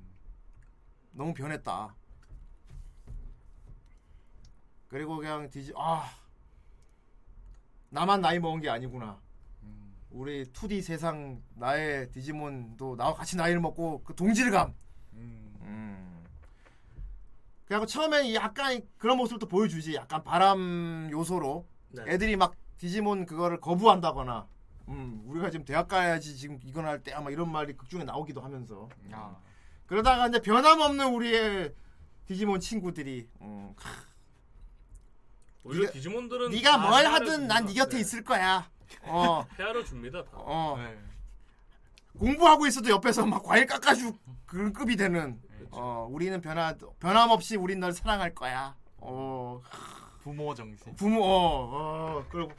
[1.13, 1.95] 너무 변했다.
[4.89, 6.11] 그리고 그냥 디지 아
[7.91, 9.21] 나만 나이 먹은 게 아니구나.
[9.63, 9.95] 음.
[10.11, 14.75] 우리 2D 세상 나의 디지몬도 나와 같이 나이를 먹고 그 동질감.
[15.13, 15.55] 음.
[17.65, 17.67] 음.
[17.67, 19.95] 그래갖고 처음엔 약간 그런 모습도 보여주지.
[19.95, 22.03] 약간 바람 요소로 네.
[22.09, 24.47] 애들이 막 디지몬 그거를 거부한다거나.
[24.89, 28.89] 음, 우리가 지금 대학 가야지 지금 이건 할 때 아마 이런 말이 극중에 나오기도 하면서.
[29.13, 29.37] 아.
[29.87, 31.73] 그러다가 이제 변함없는 우리의
[32.27, 33.75] 디지몬 친구들이 음,
[35.65, 37.47] 오히려 네가- 디지몬들은 네가 다뭘 하든.
[37.49, 38.01] 난 네 곁에 네.
[38.01, 38.69] 있을 거야.
[39.05, 40.23] 어, 헤아려 줍니다.
[40.25, 40.31] 다.
[40.35, 40.77] 어.
[40.79, 40.99] 네.
[42.19, 44.13] 공부하고 있어도 옆에서 막 과일 깎아주
[44.47, 45.41] 그런 급이 되는.
[45.75, 45.81] 그렇죠.
[45.81, 48.77] 어, 우리는 변화 변함없이 우린 널 사랑할 거야.
[48.99, 49.61] 어,
[50.23, 50.95] 부모 정신.
[50.97, 51.69] 부모, 어,
[52.21, 52.53] 어, 그리고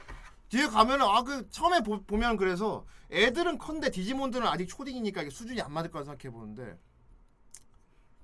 [0.48, 5.60] 뒤에 가면은 아 그 처음에 보, 면 그래서 애들은 컨대 디지몬들은 아직 초딩이니까 이게 수준이
[5.60, 6.78] 안 맞을 거라 생각해 보는데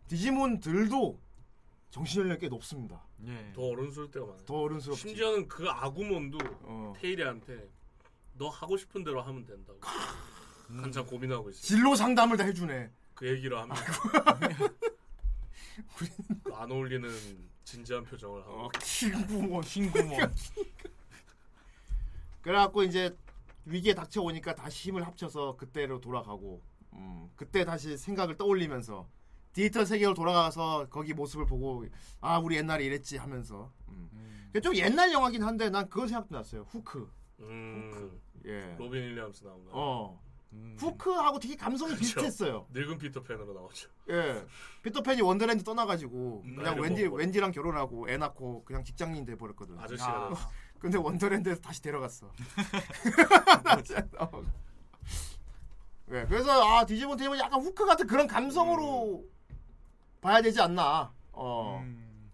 [0.08, 1.18] 디지몬들도
[1.90, 3.02] 정신 연령 꽤 높습니다.
[3.26, 3.52] 예.
[3.54, 4.44] 더 어른스러울 때가 많아요.
[4.44, 5.00] 더 어른스럽지.
[5.08, 6.92] 심지어는 그 아구몬도 어.
[6.96, 7.68] 테일이한테
[8.38, 9.78] 너 하고 싶은 대로 하면 된다고
[10.70, 10.82] 음.
[10.82, 11.60] 한참 고민하고 있어.
[11.60, 12.90] 진로 상담을 다 해주네.
[13.14, 13.76] 그 얘기를 하면
[16.44, 17.08] 그 안 어울리는
[17.64, 19.60] 진지한 표정을 하고 어, 킹부모.
[19.60, 20.18] 흰구멍.
[22.42, 23.16] 그래갖고 이제
[23.64, 26.60] 위기에 닥쳐오니까 다시 힘을 합쳐서 그때로 돌아가고
[26.94, 29.08] 음, 그때 다시 생각을 떠올리면서
[29.52, 31.84] 디지털 세계로 돌아가서 거기 모습을 보고
[32.20, 34.08] 아 우리 옛날에 이랬지 하면서 음.
[34.12, 34.60] 음.
[34.60, 37.10] 좀 옛날 영화긴 한데 난 그거 생각도 났어요 후크
[37.40, 38.76] 음, 예.
[38.78, 39.70] 로빈 윌리엄스 나온 거.
[39.72, 40.22] 어
[40.52, 40.76] 음.
[40.78, 42.00] 후크하고 되게 감성이 그쵸.
[42.00, 43.88] 비슷했어요 늙은 피터팬으로 나오죠.
[44.10, 44.44] 예
[44.82, 47.16] 피터팬이 원더랜드 떠나가지고 음, 그냥 먹고.
[47.16, 50.32] 웬디랑 결혼하고 애 낳고 그냥 직장인 돼 버렸거든 아저씨가 아.
[50.78, 52.26] 근데 원더랜드에서 다시 데려갔어.
[54.18, 54.42] 어.
[56.06, 59.24] 네, 그래서 아 디지몬 트라이를 약간 후크 같은 그런 감성으로
[60.20, 61.12] 봐야 되지 않나.
[61.32, 61.80] 어.
[61.82, 62.30] 음.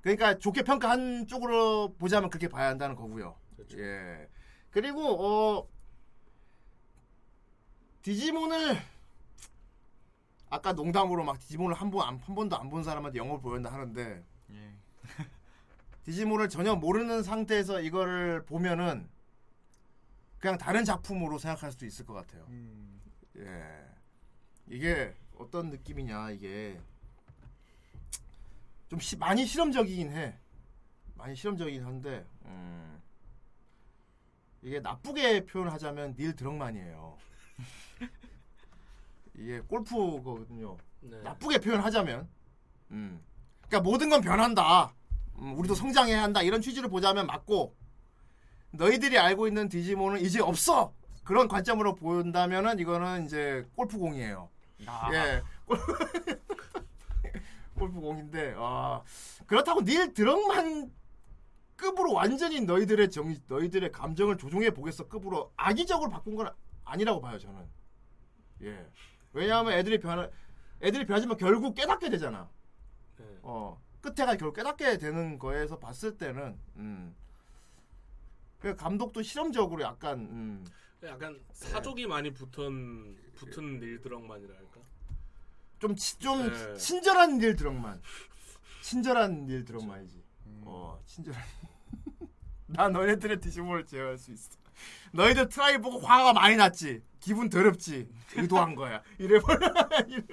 [0.00, 3.36] 그러니까 좋게 평가한 쪽으로 보자면 그렇게 봐야 한다는 거고요.
[3.56, 3.78] 그렇죠.
[3.78, 4.28] 예.
[4.70, 5.68] 그리고 어
[8.02, 8.80] 디지몬을
[10.50, 14.22] 아까 농담으로 막 디지몬을 한 번 한 번도 안 본 사람한테 영어를 보였다 하는데
[14.52, 14.72] 예.
[16.04, 19.08] 디지몬을 전혀 모르는 상태에서 이거를 보면은
[20.38, 22.44] 그냥 다른 작품으로 생각할 수도 있을 것 같아요.
[22.48, 23.00] 음.
[23.36, 23.86] 예.
[24.66, 26.78] 이게 어떤 느낌이냐 이게
[28.88, 30.36] 좀 시- 많이 실험적이긴 해.
[31.14, 33.00] 많이 실험적이긴 한데 음,
[34.60, 37.16] 이게 나쁘게 표현하자면 닐 드럭만이에요.
[39.34, 40.76] 이게 골프거든요.
[41.00, 41.18] 네.
[41.22, 42.28] 나쁘게 표현하자면,
[42.90, 43.20] 음.
[43.66, 44.94] 그러니까 모든 건 변한다.
[45.38, 46.42] 음, 우리도 성장해야 한다.
[46.42, 47.74] 이런 취지로 보자면 맞고,
[48.72, 50.92] 너희들이 알고 있는 디지몬은 이제 없어.
[51.24, 54.48] 그런 관점으로 본다면은 이거는 이제 골프공이에요.
[54.86, 55.10] 아.
[55.14, 55.78] 예, 골-
[57.78, 59.02] 골프공인데, 아
[59.46, 60.92] 그렇다고 닐 드럭만
[61.76, 66.50] 급으로 완전히 너희들의 정, 너희들의 감정을 조종해 보겠어 급으로 악의적으로 바꾼 건
[66.84, 67.60] 아니라고 봐요 저는.
[68.62, 68.86] 예.
[69.32, 70.28] 왜냐하면 애들이 변하,
[70.82, 72.48] 애들이 변하지만 결국 깨닫게 되잖아.
[73.18, 73.24] 네.
[73.42, 73.80] 어.
[74.00, 77.14] 끝에가 결국 깨닫게 되는 거에서 봤을 때는 음.
[78.58, 80.66] 그 감독도 실험적으로 약간 음.
[81.04, 84.80] 약간 사족이 많이 붙은 붙은 닐 드럭만이라 할까?
[85.78, 86.76] 좀, 치- 좀 네.
[86.76, 88.00] 친절한 닐 드럭만
[88.82, 90.22] 친절한 닐 드럭만이지
[90.64, 91.42] 어 친절한
[92.68, 94.50] 나 너희들의 디지몬을 제어할 수 있어
[95.12, 99.58] 너희들 트라이 보고 화가 많이 났지 기분 더럽지 의도한 거야 이래 버려
[100.08, 100.24] 이래.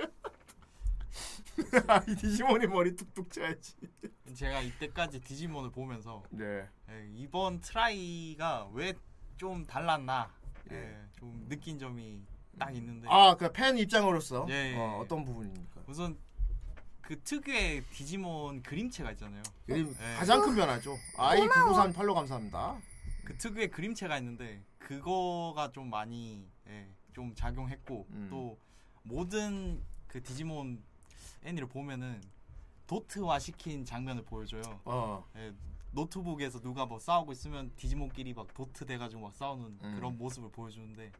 [2.07, 3.73] 이 디지몬이 머리 툭툭 쳐야지
[4.33, 8.93] 제가 이때까지 디지몬을 보면서 네 예, 이번 트라이가 왜
[9.39, 10.29] 좀 달랐나
[10.69, 12.21] 예, 좀 느낀 점이
[12.59, 14.99] 딱 있는데 아, 그 팬 입장으로서 예, 예, 어, 예.
[15.01, 15.81] 어떤 부분입니까?
[15.87, 16.17] 우선
[17.01, 19.41] 그 특유의 디지몬 그림체가 있잖아요.
[19.65, 20.15] 그림 예.
[20.17, 20.97] 가장 큰 변화죠.
[21.17, 22.77] 아이 993 팔로 감사합니다.
[23.29, 28.27] 그 특유의 그림체가 있는데 그거가 좀 많이 예, 좀 작용했고 음.
[28.27, 28.57] 또
[29.03, 30.81] 모든 그 디지몬
[31.43, 32.19] 애니를 보면은
[32.87, 34.63] 도트화 시킨 장면을 보여줘요.
[34.83, 35.53] 어, 예,
[35.91, 39.95] 노트북에서 누가 뭐 싸우고 있으면 디지몬끼리 막 도트 돼가지고 막 싸우는 음.
[39.95, 41.11] 그런 모습을 보여주는데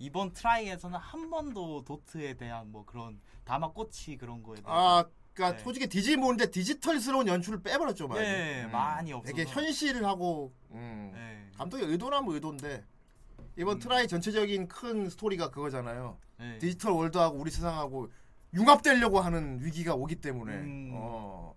[0.00, 5.64] 이번 트라이에서는 한 번도 도트에 대한 뭐 그런 다마꼬치 그런 거에 대해서 아, 그러니까 네.
[5.64, 8.20] 솔직히 디지몬인데 디지털스러운 연출을 빼버렸죠, 많이.
[8.24, 9.34] 예, 많이 없어서.
[9.36, 11.12] 되게 현실하고 음.
[11.14, 12.84] 예, 감독의 의도라면 의도인데
[13.56, 13.80] 이번 음.
[13.80, 16.16] 트라이 전체적인 큰 스토리가 그거잖아요.
[16.40, 16.58] 예.
[16.58, 18.10] 디지털 월드하고 우리 세상하고
[18.54, 20.52] 융합되려고 하는 위기가 오기 때문에.
[20.52, 20.90] 음.
[20.94, 21.54] 어.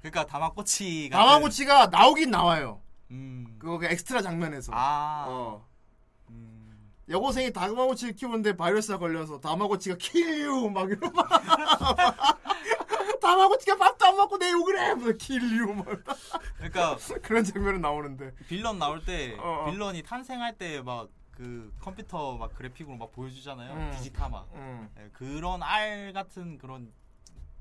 [0.00, 2.80] 그러니까 다마꼬치 같은- 다마고치가 나오긴 나와요.
[3.10, 3.56] 음.
[3.58, 4.72] 그거 그 엑스트라 장면에서.
[4.74, 5.66] 아 어.
[7.08, 7.10] 음.
[7.10, 11.28] 여고생이 다마고치를 키우는데 바이러스가 걸려서 다마고치가 kill you 막 이러 막
[13.20, 14.94] 다마고치가 밥도 안 먹고 내 욕을 해!
[14.94, 15.86] 뭐 kill you 막
[16.56, 19.70] 그러니까 그런 장면은 나오는데 빌런 나올 때 어, 어.
[19.70, 23.72] 빌런이 탄생할 때막 그 컴퓨터 막 그래픽으로 막 보여주잖아요.
[23.72, 23.90] 음.
[23.92, 24.44] 디지타마.
[24.54, 26.92] 음, 예, 그런 알 같은 그런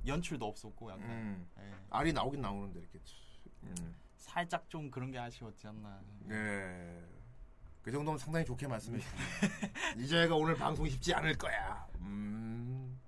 [0.05, 1.47] 연출도 없었고 약간 음.
[1.59, 2.99] 예, 알이 나오긴 나오는데 이렇게
[3.63, 3.95] 음.
[4.15, 5.99] 살짝 좀 그런 게 아쉬웠지 않나.
[6.21, 7.03] 네.
[7.87, 9.71] 그 정도면 상당히 좋게 말씀해 주셨네요.
[10.03, 11.87] 이제가 오늘 방송이 쉽지 않을 거야.
[12.01, 12.99] 음.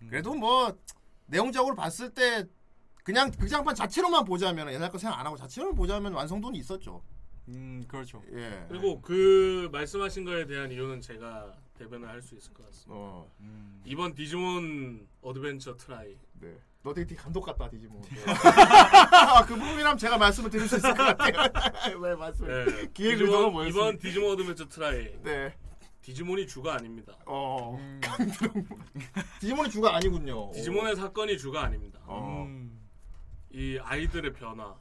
[0.00, 0.76] 그래도 뭐
[1.24, 2.44] 내용적으로 봤을 때
[3.04, 7.02] 그냥 극장판 자체로만 보자면 옛날 거 생각 안 하고 자체로만 보자면 완성도는 있었죠.
[7.48, 8.22] 음 그렇죠.
[8.34, 8.66] 예.
[8.68, 12.92] 그리고 그 말씀하신 거에 대한 이유는 제가 대변을 할 수 있을 것 같습니다.
[12.94, 13.30] 어.
[13.40, 13.80] 음.
[13.86, 16.54] 이번 디지몬 어드벤처 트라이 네.
[16.82, 18.02] 너 되게 감독 같다 디지몬.
[19.12, 21.98] 아, 그 부분이라면 제가 말씀을 드릴 수 있을 것 같아요.
[21.98, 22.64] 왜 말씀을?
[22.66, 23.68] 네, 기획 의도가 뭐였습니까?
[23.68, 25.54] 이번 디지몬 어드벤처 트라이 네.
[26.02, 27.14] 디지몬이 주가 아닙니다.
[27.26, 27.76] 어.
[27.76, 28.00] 음.
[29.40, 30.52] 디지몬이 주가 아니군요.
[30.52, 31.98] 디지몬의 사건이 주가 아닙니다.
[32.06, 32.44] 어.
[32.46, 32.80] 음.
[33.50, 34.74] 이 아이들의 변화,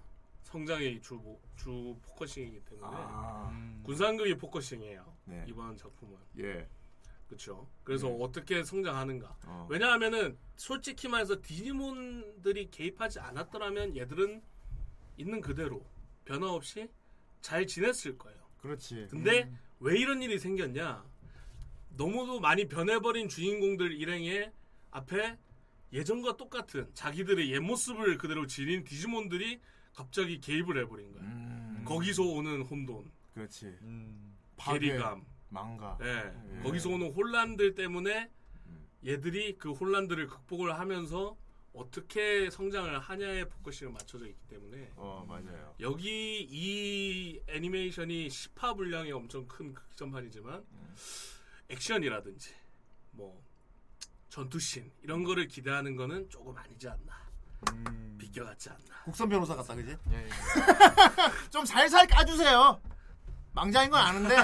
[0.43, 1.20] 성장이 주,
[1.56, 3.50] 주 focusing이기 때문에 아.
[3.52, 3.82] 음.
[3.84, 5.03] 군상극이 focusing이에요.
[5.26, 5.45] 네.
[5.48, 6.68] 이번 작품은 예.
[7.28, 7.67] 그렇죠.
[7.84, 8.17] 그래서 네.
[8.21, 9.38] 어떻게 성장하는가?
[9.45, 9.67] 어.
[9.69, 14.41] 왜냐하면은 솔직히 말해서 디지몬들이 개입하지 않았더라면 얘들은
[15.17, 15.86] 있는 그대로
[16.25, 16.89] 변화 없이
[17.41, 18.38] 잘 지냈을 거예요.
[18.57, 19.07] 그렇지.
[19.09, 19.59] 근데 음.
[19.80, 21.05] 왜 이런 일이 생겼냐?
[21.89, 24.51] 너무도 많이 변해버린 주인공들 일행의
[24.91, 25.38] 앞에
[25.93, 29.59] 예전과 똑같은 자기들의 옛 모습을 그대로 지닌 디지몬들이
[29.93, 31.23] 갑자기 개입을 해버린 거야.
[31.23, 31.84] 음.
[31.86, 33.65] 거기서 오는 혼돈, 그렇지.
[33.82, 34.36] 음.
[34.57, 35.98] 괴리감, 망가.
[36.02, 36.34] 예.
[36.58, 36.62] 예.
[36.64, 38.30] 거기서 오는 혼란들 때문에
[39.06, 41.38] 얘들이 그 혼란들을 극복을 하면서
[41.74, 45.76] 어떻게 성장을 하냐에 focusing을 맞춰져 있기 때문에 어 맞아요.
[45.80, 50.66] 여기 이 애니메이션이 10화 분량이 엄청 큰 극장판이지만
[51.70, 52.56] 액션이라든지
[53.12, 53.43] 뭐
[54.30, 57.28] 전투씬 이런 거를 기대하는 거는 조금 아니지 않나
[57.72, 58.18] 음.
[58.20, 59.95] 비껴갔지 않나 국선 변호사 같다 그지?
[60.12, 60.30] 예, 예.
[61.52, 62.82] 좀 살살 까주세요.
[63.54, 64.36] 망자인 건 아는데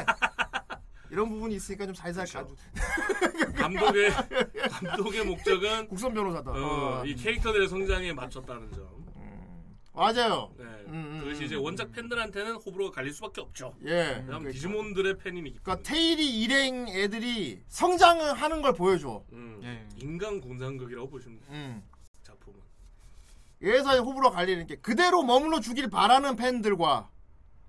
[1.13, 2.55] 이런 부분이 있으니까 좀 살살 까주.
[3.55, 6.49] 감독의 감독의 목적은 국선 변호사다.
[6.51, 7.05] 어, 어.
[7.05, 8.81] 이 캐릭터들의 성장에 맞췄다는 점
[9.17, 9.75] 음.
[9.93, 10.51] 맞아요.
[10.57, 10.63] 네.
[10.63, 11.61] 음, 음, 그것이 이제 음.
[11.61, 13.91] 원작 팬들한테는 호불호가 갈릴 수밖에 없죠 예.
[13.91, 19.23] 왜냐면 그러니까, 디지몬들의 팬이니까 그러니까 테일이 일행 애들이 성장을 하는 걸 보여줘.
[19.33, 19.87] 음, 예.
[20.03, 21.83] 인간 공상극이라고 보시면 돼요 음.
[22.23, 22.59] 작품은
[23.61, 27.07] 여기서 호불호 갈리는 게 그대로 머물러 주길 바라는 팬들과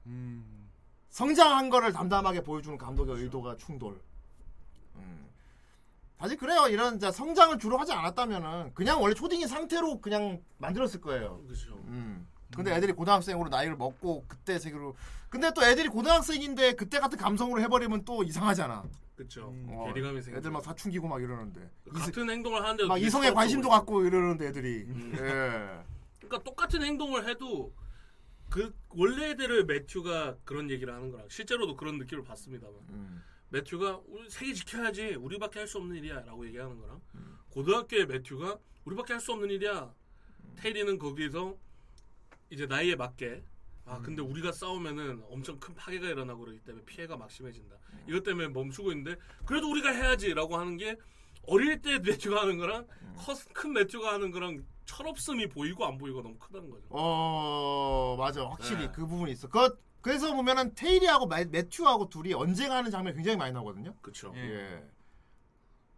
[0.06, 0.53] 음.
[1.14, 4.00] 성장한 거를 담담하게 보여주는 감독의 의도가 충돌.
[4.96, 5.28] 음.
[6.18, 6.66] 사실 그래요.
[6.68, 11.40] 이런 자, 성장을 주로 하지 않았다면은 그냥 원래 초딩인 상태로 그냥 만들었을 거예요.
[11.46, 12.26] 그렇죠 음.
[12.56, 14.96] 근데 애들이 고등학생으로 나이를 먹고 그때 세계로
[15.28, 18.82] 근데 또 애들이 고등학생인데 그때 같은 감성으로 해버리면 또 이상하잖아.
[19.14, 19.68] 그렇죠 음.
[19.70, 24.04] 어, 괴리감이 생겨 애들 막 사춘기고 막 이러는데 같은 행동을 하는데 막 이성에 관심도 갖고
[24.04, 24.82] 이러는데 애들이.
[24.88, 25.12] 음.
[25.14, 25.84] 예.
[26.18, 27.72] 그러니까 똑같은 행동을 해도
[28.54, 33.20] 그 원래대로의 매튜가 그런 얘기를 하는 거라 실제로도 그런 느낌을 받습니다만 음.
[33.48, 37.00] 매튜가 우리 세계 지켜야지 우리밖에 할 수 없는 일이야라고 얘기하는 거랑
[37.50, 39.92] 고등학교의 매튜가 우리밖에 할 수 없는 일이야.
[40.54, 41.58] 테일이는 거기서
[42.50, 43.42] 이제 나이에 맞게
[43.86, 47.76] 아 근데 우리가 싸우면은 엄청 큰 파괴가 일어나고 그러기 때문에 피해가 막 심해진다.
[48.08, 50.96] 이것 때문에 멈추고 있는데 그래도 우리가 해야지라고 하는 게
[51.48, 52.86] 어릴 때 매튜가 하는 거랑
[53.16, 56.86] 커- 큰 매튜가 하는 거랑 철없음이 보이고 안 보이고 너무 크다는 거죠.
[56.90, 58.92] 어 맞아 확실히 네.
[58.92, 59.48] 그 부분이 있어.
[59.48, 63.94] 그 그래서 보면은 테일이하고 마- 매튜하고 둘이 언쟁하는 장면 굉장히 많이 나오거든요.
[64.02, 64.32] 그렇죠.
[64.36, 64.40] 예.
[64.40, 64.84] 예.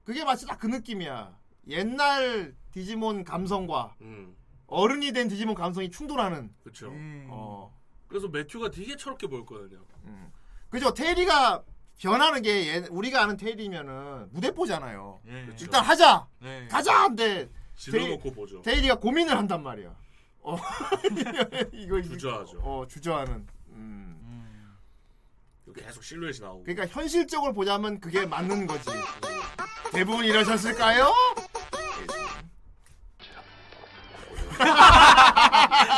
[0.05, 1.37] 그게 마치 딱 그 느낌이야.
[1.69, 4.37] 옛날 디지몬 감성과 음,
[4.69, 6.55] 어른이 된 디지몬 감성이 충돌하는.
[6.63, 6.89] 그렇죠.
[6.91, 7.27] 음.
[7.31, 7.77] 어.
[8.07, 9.85] 그래서 매튜가 되게 철없게 보였거든요.
[10.05, 10.31] 음.
[10.71, 10.95] 그죠?
[10.95, 11.65] 테일이가
[11.99, 15.21] 변하는 게 얘- 우리가 아는 테일이면은 무대뽀잖아요.
[15.27, 15.49] 예.
[15.61, 16.29] 일단 하자.
[16.41, 16.69] 네.
[16.69, 17.03] 가자.
[17.03, 18.63] 한데 질러놓고 보죠.
[18.63, 19.95] 테일이가 고민을 한단 말이야.
[20.43, 20.57] 어.
[21.73, 22.59] 이거 주저하죠.
[22.63, 23.47] 어, 주저하는.
[23.69, 24.19] 음.
[24.23, 24.77] 음.
[25.75, 26.65] 계속 실루엣이 나오고.
[26.65, 28.89] 그러니까 현실적으로 보자면 그게 맞는 거지.
[29.93, 31.13] 대부분 이러셨을까요?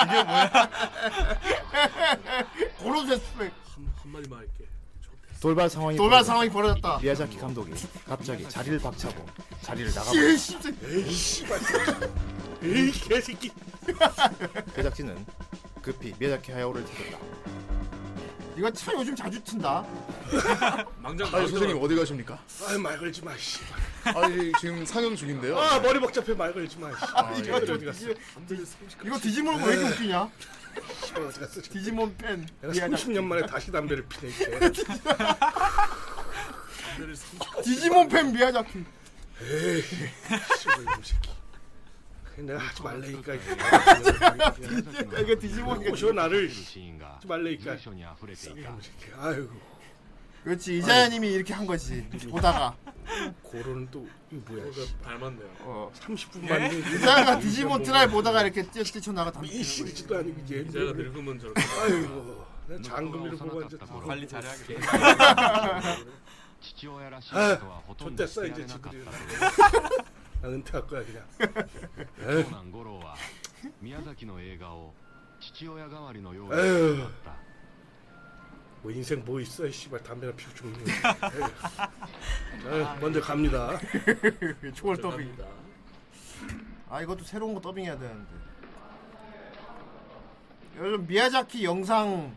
[0.05, 0.71] 이게 뭐야?
[2.79, 4.58] 고로 됐을 한, 한마디만 할게.
[5.41, 6.27] 돌발 상황이 돌발 벌어졌다.
[6.33, 6.99] 상황이 벌어졌다.
[7.01, 7.73] 미야자키 감독이
[8.07, 9.25] 갑자기 자리를 박차고
[9.63, 10.71] 자리를 나가고 씨, 진짜.
[10.85, 11.61] 에이 씨발.
[12.63, 13.51] 에이 개새끼.
[14.75, 15.25] 제작진은
[15.81, 17.19] 급히 미야자키 하야오를 찾았다.
[18.57, 19.87] 이거 차 요즘 자주 튄다.
[21.01, 22.37] 망장 아니 선생님 어디 가십니까?
[22.67, 23.37] 아유 말 걸지 마.
[23.37, 23.61] 씨.
[24.05, 25.57] 아니 지금 상영 중인데요.
[25.57, 26.91] 아 머리 복잡해 말 걸지 마.
[26.91, 26.97] 씨.
[27.15, 27.71] 아, 이거 예.
[27.73, 28.07] 어디 갔어?
[29.05, 30.29] 이거 디지몬 왜 이렇게 웃기냐?
[31.71, 32.47] 디지몬 팬.
[32.61, 34.73] 내가 30년 만에 다시 담배를 피네 이게.
[37.63, 38.85] 디지몬 팬 미야자키.
[39.43, 39.83] 에이, 이
[41.05, 41.31] 새끼.
[42.37, 43.35] 내가 하지 말래니까.
[43.35, 43.45] 이게
[45.33, 46.51] 아, 디지몬이가 저 나를
[47.03, 47.77] 아, 하지 말래니까.
[49.17, 49.51] 아이고.
[50.45, 52.77] 그렇지 이자연님이 이렇게 한 거지 보다가.
[53.43, 54.73] 고로는 또 이거 뭐야?
[54.73, 54.99] 씨.
[55.01, 55.49] 닮았네요.
[55.61, 59.41] 어 30분만 이자가 디지몬 트라이 보다가 이렇게 뛰쳐 나가다.
[59.43, 61.61] 이씨도 아니고 이제 이자가 늙으면 저렇게.
[61.63, 62.83] 아이고 어.
[62.83, 63.71] 장금이를 보고 앉았
[64.07, 65.89] 관리 잘해야겠다.
[67.35, 67.59] 예.
[67.63, 69.05] 아, 좋댔어 이제 지들이.
[70.43, 71.25] 나 은퇴할 거야 그냥.
[72.23, 72.45] 에휴.
[76.55, 77.09] 에휴.
[78.89, 79.67] 뭐 인생 뭐 있어?
[79.67, 80.89] 이 씨발 담배나 피우 죽는 거
[82.99, 83.79] 먼저 갑니다.
[84.75, 85.45] 초월 더빙이다.
[86.89, 88.33] 아 이것도 새로운 거 더빙해야 되는데.
[90.79, 92.35] 요즘 미야자키 영상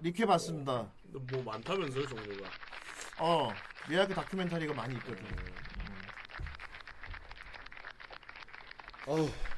[0.00, 0.86] 리퀘 봤습니다.
[1.12, 2.48] 뭐 많다면서요 종류가?
[3.18, 3.52] 어
[3.90, 5.28] 미야자키 다큐멘터리가 많이 있거든 요.
[9.04, 9.16] 어.
[9.16, 9.49] 음.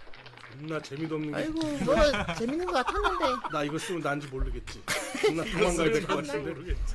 [0.52, 1.36] 존나 재미도 없는 게.
[1.38, 1.94] 아이고 이거
[2.38, 3.24] 재밌는 거 같았는데.
[3.52, 4.82] 나 이거 쓰면 난지 모르겠지.
[5.20, 6.50] 존나 도망가야 될 것 같은데.
[6.50, 6.94] 모르겠지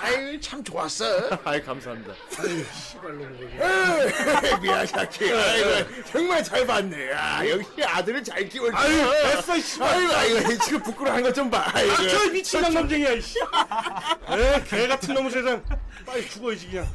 [0.00, 1.04] 아유 참 좋았어.
[1.44, 2.12] 아이 감사합니다.
[2.38, 4.60] 아유 씨발 놈 거기.
[4.62, 5.32] 미야자키.
[5.32, 7.12] 아이고 정말 잘 봤네.
[7.12, 8.76] 아 역시 아들을 잘 키웠지.
[8.76, 9.88] 아유 됐어 씨발.
[9.94, 11.70] 아이고 아이고 지금 부끄러워하는 것 좀 봐.
[11.72, 12.08] 아이고.
[12.08, 13.38] 저 미친 남쟁이야 이씨.
[13.38, 15.64] 에, 개 같은 놈의 세상.
[16.04, 16.88] 빨리 죽어야지 그냥.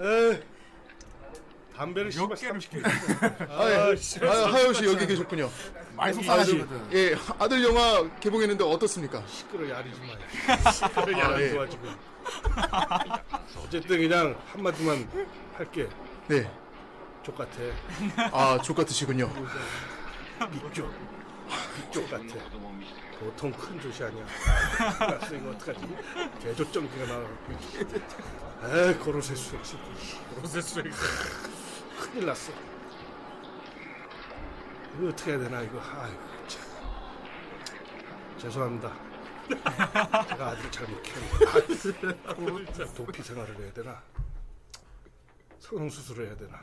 [0.00, 0.42] 에.
[1.76, 2.84] 담배를 씨발 30개.
[3.50, 5.50] 아, 아, 하여 씨 여기 계셨군요.
[5.94, 6.92] 많이 속상하시거든.
[6.94, 9.22] 예, 아들 영화 개봉했는데 어떻습니까?
[9.26, 10.70] 시끄러 야리지 마.
[10.72, 11.50] 시끄러 야리 예.
[11.50, 11.94] 좋아 지금.
[13.62, 15.08] 어쨌든 그냥 한 마디만
[15.54, 15.88] 할게.
[16.28, 16.50] 네.
[17.22, 17.58] 족 같아.
[18.32, 19.30] 아, 족 같으시군요.
[20.50, 20.90] 빅족.
[21.76, 22.24] 빅족 같아.
[23.18, 24.26] 보통 큰 족이 아니야.
[24.98, 25.80] 알았어 이거 어떡하지?
[26.42, 27.26] 개조정기가 나와.
[28.64, 29.82] 에이 고로세 수액 새끼.
[30.40, 30.86] 로세 수액
[31.98, 32.52] 큰일 났어.
[34.98, 35.80] 이거 어떻게 해야 되나 이거.
[35.80, 36.62] 아이고 참.
[38.38, 38.92] 죄송합니다.
[40.28, 42.94] 제가 아들 잘못 키웠네.
[42.94, 44.02] 도피 생활을 해야 되나?
[45.58, 46.60] 성형 수술을 해야 되나?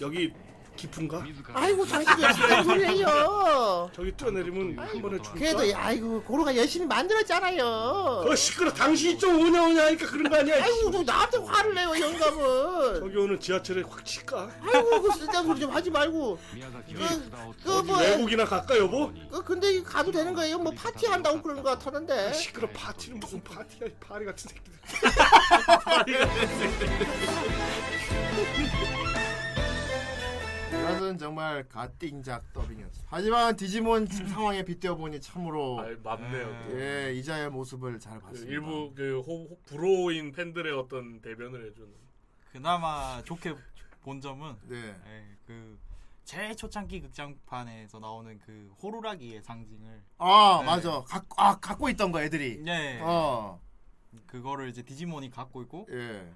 [0.00, 0.32] 여기
[0.78, 1.24] 깊은가?
[1.54, 3.90] 아이고 당신이 무슨 소리예요?
[3.92, 5.32] 저기 뛰어내리면 한 번에 죽을까?
[5.34, 8.24] 그래도 아이고 고로가 열심히 만들었잖아요.
[8.28, 10.62] 그 시끄러 당신이 좀 오냐 오냐 하니까 그런 거 아니야?
[10.62, 13.00] 아이고 좀 나한테 화를 내요 영감은.
[13.00, 14.48] 저기 오는 지하철에 확 칠까?
[14.62, 16.38] 아이고 그 쓸데없는 소리 좀 하지 말고.
[17.64, 19.12] 그그뭐 외국이나 갈까 여보?
[19.30, 20.58] 그 근데 가도 되는 거예요?
[20.58, 22.32] 뭐 파티 한다고 그러는 거 같았는데.
[22.32, 23.88] 시끄러 파티는 무슨 파티야?
[24.00, 24.72] 파리 같은 새끼들.
[25.84, 27.06] 파리 같은 새끼들.
[30.90, 33.02] 이것은 정말 가띵작 더빙이었어.
[33.06, 36.80] 하지만 디지몬 상황에 빗대어 보니 참으로 아 맞네요 또.
[36.80, 38.50] 예 이자의 모습을 잘그 봤습니다.
[38.52, 41.88] 일부 그 호, 호- 불호인 팬들의 어떤 대변을 해주는
[42.52, 43.54] 그나마 좋게
[44.02, 44.76] 본 점은 네.
[45.06, 45.78] 예, 그
[46.24, 50.66] 최초창기 극장판에서 나오는 그 호루라기의 상징을 아 네.
[50.66, 51.02] 맞아.
[51.06, 52.58] 각, 아 갖고 있던 거 애들이.
[52.58, 53.60] 네 어.
[54.26, 56.30] 그거를 이제 디지몬이 갖고 있고 예.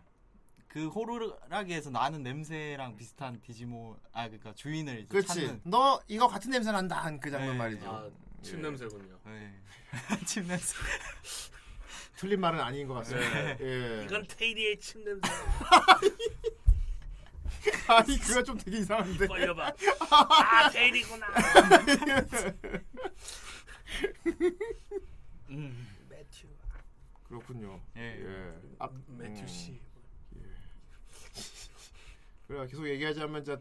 [0.73, 5.29] 그 호루라기에서 나는 냄새랑 비슷한 디지몬 아 그러니까 주인을 이제 그렇지.
[5.29, 7.59] 찾는 너 이거 같은 냄새 난다 한 그 장면 네.
[7.59, 7.91] 말이죠.
[7.91, 8.09] 아,
[8.41, 8.63] 침 예.
[8.63, 9.19] 냄새군요.
[9.27, 9.53] 네.
[10.27, 10.73] 침 냄새.
[12.17, 13.35] 틀린 말은 아닌 것 같습니다.
[13.35, 13.59] 네.
[13.61, 14.05] 예.
[14.07, 15.29] 이건 테일리의 침 냄새.
[17.89, 19.27] 아니 그거 좀 되게 이상한데.
[19.27, 19.73] 걸려봐.
[20.11, 21.27] 아 테일이구나.
[25.51, 25.87] 음.
[26.09, 26.49] 매튜.
[27.25, 27.79] 그렇군요.
[27.97, 28.25] 예.
[28.25, 28.55] 예.
[28.79, 29.47] 아, 매튜 음.
[29.47, 29.79] 씨.
[32.53, 33.59] 그래 계속 얘기하자면 자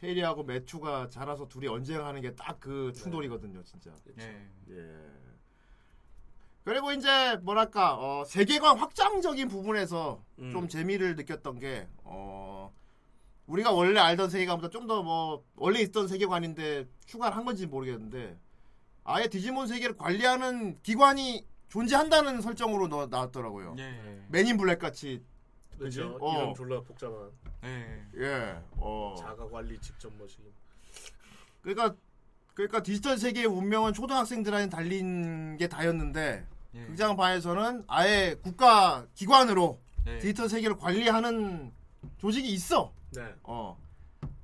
[0.00, 3.90] 테일이하고 매튜가 자라서 둘이 언쟁 하는 게 딱 그 충돌이거든요, 진짜.
[4.20, 4.46] 예.
[4.70, 4.96] 예.
[6.62, 10.50] 그리고 이제 뭐랄까 어, 세계관 확장적인 부분에서 음.
[10.52, 12.72] 좀 재미를 느꼈던 게 어,
[13.48, 18.38] 우리가 원래 알던 세계관보다 좀 더 뭐 원래 있던 세계관인데 추가를 한 건지 모르겠는데
[19.02, 23.74] 아예 디지몬 세계를 관리하는 기관이 존재한다는 설정으로 너, 나왔더라고요.
[23.78, 24.22] 예.
[24.28, 25.24] 맨인 블랙 같이
[25.78, 26.16] 그렇죠.
[26.20, 26.36] 어.
[26.42, 27.30] 이름 졸라 복잡한
[27.64, 28.06] 예.
[28.16, 28.62] 예.
[28.72, 29.14] 어.
[29.18, 30.42] 자가 관리 직접 모시기.
[31.62, 31.94] 그러니까
[32.54, 36.84] 그러니까 디지털 세계의 운명은 초등학생들한테 달린 게 다였는데 예.
[36.86, 40.18] 극장판에서는 아예 국가 기관으로 예.
[40.18, 41.72] 디지털 세계를 관리하는
[42.18, 42.92] 조직이 있어.
[43.10, 43.34] 네.
[43.42, 43.78] 어.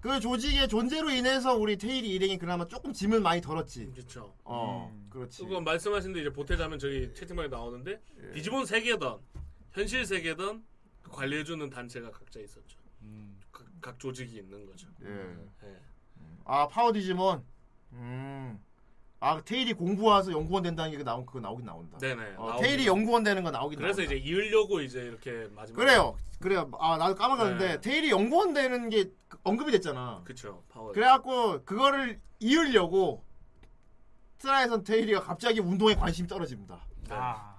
[0.01, 3.91] 그 조직의 존재로 인해서 우리 테일이 일행이 그나마 조금 짐을 많이 덜었지.
[3.93, 4.33] 그렇죠.
[4.45, 5.09] 어, 음.
[5.11, 5.43] 그렇지.
[5.43, 8.01] 그거 말씀하신 데 이제 보태자면 저기 채팅방에 나오는데
[8.35, 9.17] 디지몬 세계든
[9.73, 10.64] 현실 세계든
[11.03, 12.76] 그 관리해주는 단체가 각자 있었죠.
[13.07, 13.38] 음.
[13.52, 14.88] 각, 각 조직이 있는 거죠.
[15.04, 15.09] 예.
[15.64, 15.80] 예.
[16.44, 17.42] 아 파워 디지몬.
[17.92, 18.61] 음.
[19.20, 21.98] 아 태일이 공부 와서 연구원 된다는 게 나온 그거 나오긴 나온다.
[21.98, 22.34] 네네.
[22.36, 22.87] 어, 태일이.
[22.86, 24.14] 연구원 되는 거 나오긴 그래서 나온다.
[24.14, 25.76] 이제 이으려고 이제 이렇게 마지막.
[25.78, 26.16] 그래요.
[26.40, 26.70] 그래요.
[26.78, 27.80] 아 나도 까먹었는데 네.
[27.80, 29.11] 태일이 연구원 되는 게
[29.42, 30.22] 언급이 됐잖아.
[30.24, 30.62] 그쵸.
[30.68, 30.92] 파워.
[30.92, 33.24] 그래갖고 그거를 이으려고
[34.38, 36.78] 트라에선 테일이가 갑자기 운동에 관심이 떨어집니다.
[37.09, 37.14] 네.
[37.14, 37.55] 아.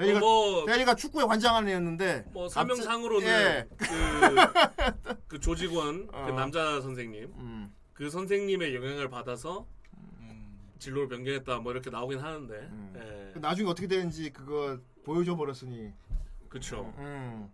[0.00, 3.68] 테일이가, 뭐- 테일이가 축구에 관장하는 애였는데 뭐 설명상으로는 예.
[3.76, 3.86] 그,
[5.28, 6.30] 그 조직원 그 어.
[6.32, 9.66] 남자 선생님 음, 그 선생님의 영향을 받아서
[10.20, 10.58] 음.
[10.78, 12.94] 진로를 변경했다 뭐 이렇게 나오긴 하는데 음.
[12.96, 13.32] 예.
[13.34, 15.92] 그 나중에 어떻게 되는지 그거 보여줘 버렸으니
[16.48, 17.52] 그쵸 음.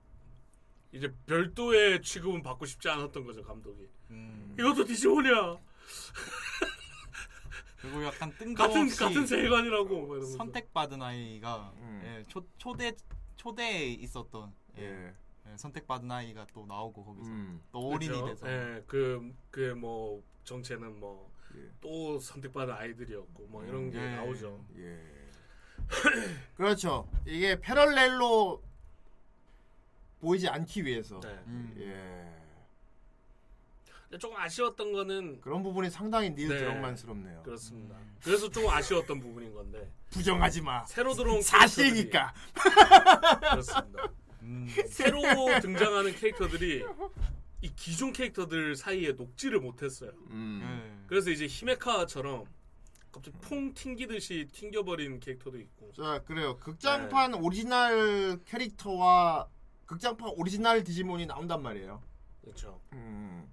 [0.92, 4.54] 이제 별도의 취급은 받고 싶지 않았던 거죠 감독이 음.
[4.58, 5.56] 이것도 디지몬이야
[7.86, 10.36] 그리고 약간 같은 뜬금없이 같은 세계관이라고 막 이러면서.
[10.36, 12.02] 선택받은 아이가 음.
[12.04, 12.94] 예, 초, 초대
[13.36, 15.14] 초대에 있었던 예, 예.
[15.52, 17.60] 예, 선택받은 아이가 또 나오고 거기서 음.
[17.72, 18.26] 또 어린이 그쵸?
[18.26, 21.60] 돼서 예, 그, 그, 뭐, 정체는 뭐, 예.
[21.80, 24.16] 또 선택받은 아이들이었고, 뭐, 이런 게 예.
[24.16, 24.64] 나오죠.
[24.78, 25.00] 예.
[26.56, 27.08] 그렇죠.
[27.24, 28.62] 이게 패럴렐로
[30.20, 31.20] 보이지 않기 위해서.
[31.20, 31.28] 네.
[31.46, 31.74] 음.
[31.78, 32.45] 예.
[34.08, 36.58] 근데 조금 아쉬웠던 거는, 그런 부분이 상당히 닐 네.
[36.58, 37.42] 드럭만스럽네요.
[37.42, 37.96] 그렇습니다.
[38.22, 40.84] 그래서 조금 아쉬웠던 부분인 건데, 부정하지 마.
[40.86, 42.32] 새로 들어온 사실이니까.
[43.50, 44.08] 그렇습니다.
[44.42, 44.68] 음.
[44.88, 45.20] 새로
[45.60, 46.84] 등장하는 캐릭터들이
[47.62, 50.12] 이 기존 캐릭터들 사이에 녹지를 못했어요.
[50.30, 50.60] 음.
[50.62, 51.04] 예.
[51.08, 52.44] 그래서 이제 히메카처럼
[53.10, 55.90] 갑자기 퐁 튕기듯이 튕겨버린 캐릭터도 있고.
[55.96, 56.56] 자, 그래요.
[56.58, 59.48] 극장판 오리지널 캐릭터와
[59.86, 62.02] 극장판 오리지널 디지몬이 나온단 말이에요.
[62.42, 62.80] 그렇죠.
[62.92, 63.50] 음.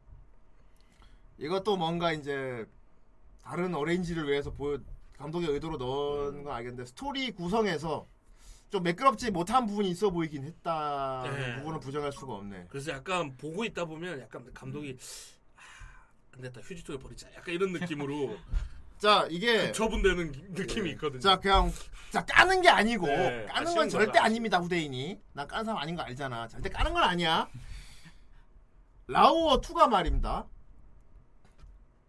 [1.43, 2.65] 이것도 뭔가 이제
[3.43, 4.79] 다른 arrange를 위해서 보여
[5.17, 8.07] 감독의 의도로 넣은 건 알겠는데 스토리 구성에서
[8.69, 11.55] 좀 매끄럽지 못한 부분이 있어 보이긴 했다는 네.
[11.57, 12.67] 부분은 부정할 수가 없네.
[12.69, 14.97] 그래서 약간 보고 있다 보면 약간 감독이
[15.57, 15.61] 아,
[16.33, 18.37] 안 됐다 휴지통에 버리자 약간 이런 느낌으로
[18.97, 21.17] 자, 이게 처분되는 기- 느낌이 있거든요.
[21.17, 21.19] 예.
[21.19, 21.69] 자, 그냥
[22.09, 25.19] 자 까는 게 아니고 네, 까는 건 절대 거죠, 아닙니다, 후대인이.
[25.33, 26.47] 난 까는 사람 아닌 거 알잖아.
[26.47, 27.49] 절대 까는 건 아니야.
[29.07, 30.47] 라오어 2가 말입니다.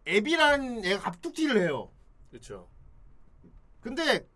[0.06, 1.90] 앱이라는 애가 갑툭튀를 해요.
[2.30, 2.68] 그렇죠.
[3.80, 4.26] 근데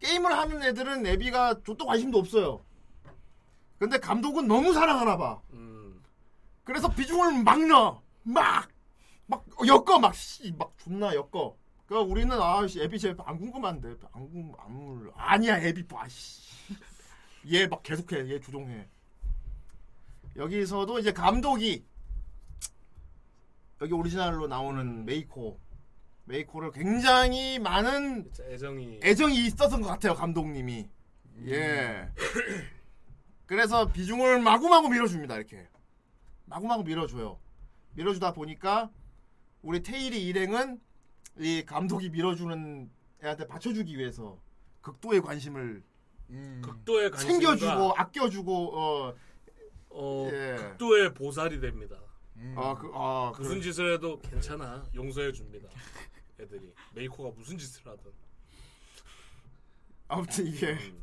[0.00, 2.64] 게임을 하는 애들은 애비가 족도 관심도 없어요.
[3.78, 5.40] 근데 감독은 너무 사랑하나 봐.
[5.52, 6.02] 음,
[6.64, 8.02] 그래서 비중을 막 넣어.
[8.22, 8.68] 막!
[9.26, 11.56] 막 엮어 막 씨, 막 존나 엮어.
[11.86, 15.12] 그러니까 우리는 아 씨 애비 쟤안 궁금한데 안 궁금 안 물.
[15.14, 16.42] 아니야 애비 봐 씨.
[17.52, 18.28] 얘 막 계속해.
[18.28, 18.88] 얘 조종해.
[20.36, 21.84] 여기서도 이제 감독이
[23.80, 25.58] 여기 오리지널로 나오는 메이코
[26.24, 30.86] 메이코를 굉장히 많은 애정이 애정이 있었던 것 같아요 감독님이
[31.46, 32.08] 예
[33.46, 35.66] 그래서 비중을 마구마구 밀어줍니다 이렇게
[36.44, 37.38] 마구마구 밀어줘요
[37.94, 38.90] 밀어주다 보니까
[39.62, 40.80] 우리 태일이 일행은
[41.38, 42.90] 이 감독이 밀어주는
[43.24, 44.38] 애한테 받쳐주기 위해서
[44.82, 45.82] 극도의 관심을
[46.30, 46.62] 음.
[46.64, 49.14] 극도의 관심과 챙겨주고 아껴주고 어,
[49.90, 50.56] 어, 예.
[50.56, 51.96] 극도의 보살이 됩니다.
[52.40, 52.54] 음.
[52.56, 53.60] 아, 그, 아, 무슨 그래.
[53.62, 55.68] 짓을 해도 괜찮아 용서해 줍니다.
[56.38, 58.10] 애들이 메이코가 무슨 짓을 하든.
[60.08, 61.02] 아무튼 이게 음.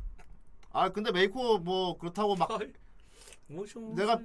[0.72, 2.48] 아 근데 메이코 뭐 그렇다고 막
[3.46, 4.18] 뭐좀 내가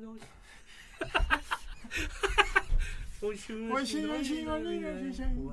[3.22, 5.50] 원신, 원신, 원신, 원신.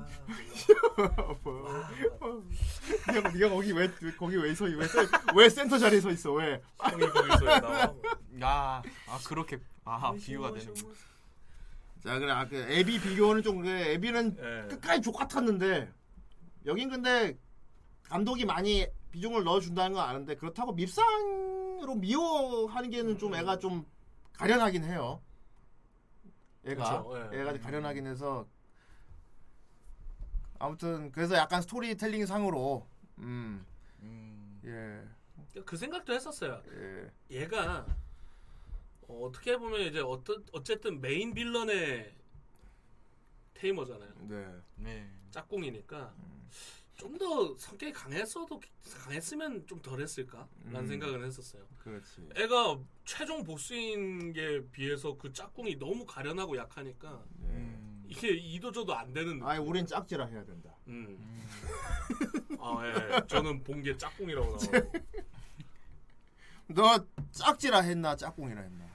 [3.13, 4.65] 네가 네가 거기 왜 왜- 거기 왜 서?
[4.65, 6.33] 왜, 세- 왜 센터 자리에 서 있어?
[6.33, 6.61] 왜?
[6.81, 7.93] 형이 거기서 나와.
[8.41, 10.73] 아, 아 그렇게 아 비유가 되는.
[12.01, 14.67] 자 그래 아그 애비 비교는 좀 그래 애비는 예.
[14.67, 15.91] 끝까지 족 같았는데
[16.65, 17.37] 여긴 근데
[18.03, 23.85] 감독이 많이 비중을 넣어준다는 건 아는데 그렇다고 밉상으로 미워하는 게는 좀 애가 좀
[24.33, 25.21] 가련하긴 해요.
[26.65, 27.41] 애가 그쵸, 예.
[27.41, 28.47] 애가 가련하긴 해서
[30.57, 32.87] 아무튼 그래서 약간 스토리텔링 상으로
[33.19, 33.65] 음,
[34.63, 36.61] 예, 그 생각도 했었어요.
[36.71, 37.11] 예.
[37.29, 37.85] 얘가
[39.11, 42.13] 어, 어떻게 보면 이제 어떤 어쨌든 메인 빌런의
[43.53, 44.13] tamer잖아요.
[44.21, 44.47] 네.
[44.75, 45.09] 네.
[45.31, 46.13] 짝꿍이니까
[46.95, 48.59] 좀더 성격이 강했어도
[49.03, 50.87] 강했으면 좀 덜했을까라는 음.
[50.87, 51.65] 생각을 했었어요.
[51.79, 52.29] 그렇지.
[52.35, 57.23] 애가 최종 보스인 게 비해서 그 짝꿍이 너무 가련하고 약하니까
[58.05, 59.39] 이게 이도저도 안 되는.
[59.39, 59.45] 네.
[59.45, 60.75] 아니 우린 짝지라 해야 된다.
[60.87, 61.17] 음.
[62.59, 63.21] 아 예.
[63.27, 64.91] 저는 본 게 짝꿍이라고 나와요.
[66.67, 68.90] 너 짝지라 했나 짝꿍이라 했나?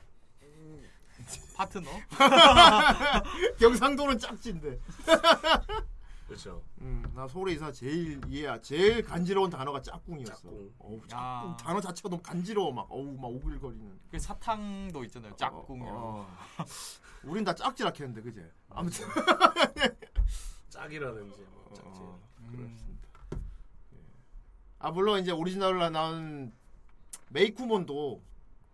[1.57, 1.89] 파트너?
[3.59, 4.78] 경상도는 짝지인데.
[6.27, 6.61] 그렇죠.
[6.81, 10.35] 음, 나 서울에서 제일 이해야 제일 간지러운 단어가 짝꿍이었어.
[10.35, 10.74] 짝꿍.
[10.78, 11.57] 어우, 짝꿍 아.
[11.57, 14.01] 단어 자체가 너무 간지러워 막 어우 막 오글거리는.
[14.11, 15.36] 그 사탕도 있잖아요.
[15.36, 15.94] 짝꿍이랑.
[15.97, 16.27] 어.
[17.24, 18.51] 우린 다 짝지라 했는데 그제.
[18.70, 19.07] 아무튼
[20.69, 22.01] 짝이라든지 뭐 짝지.
[22.01, 22.20] 어,
[22.51, 23.09] 그렇습니다.
[23.94, 23.98] 예.
[24.81, 26.53] 아 물론 이제 오리지널로 나온
[27.28, 28.20] 메이쿠몬도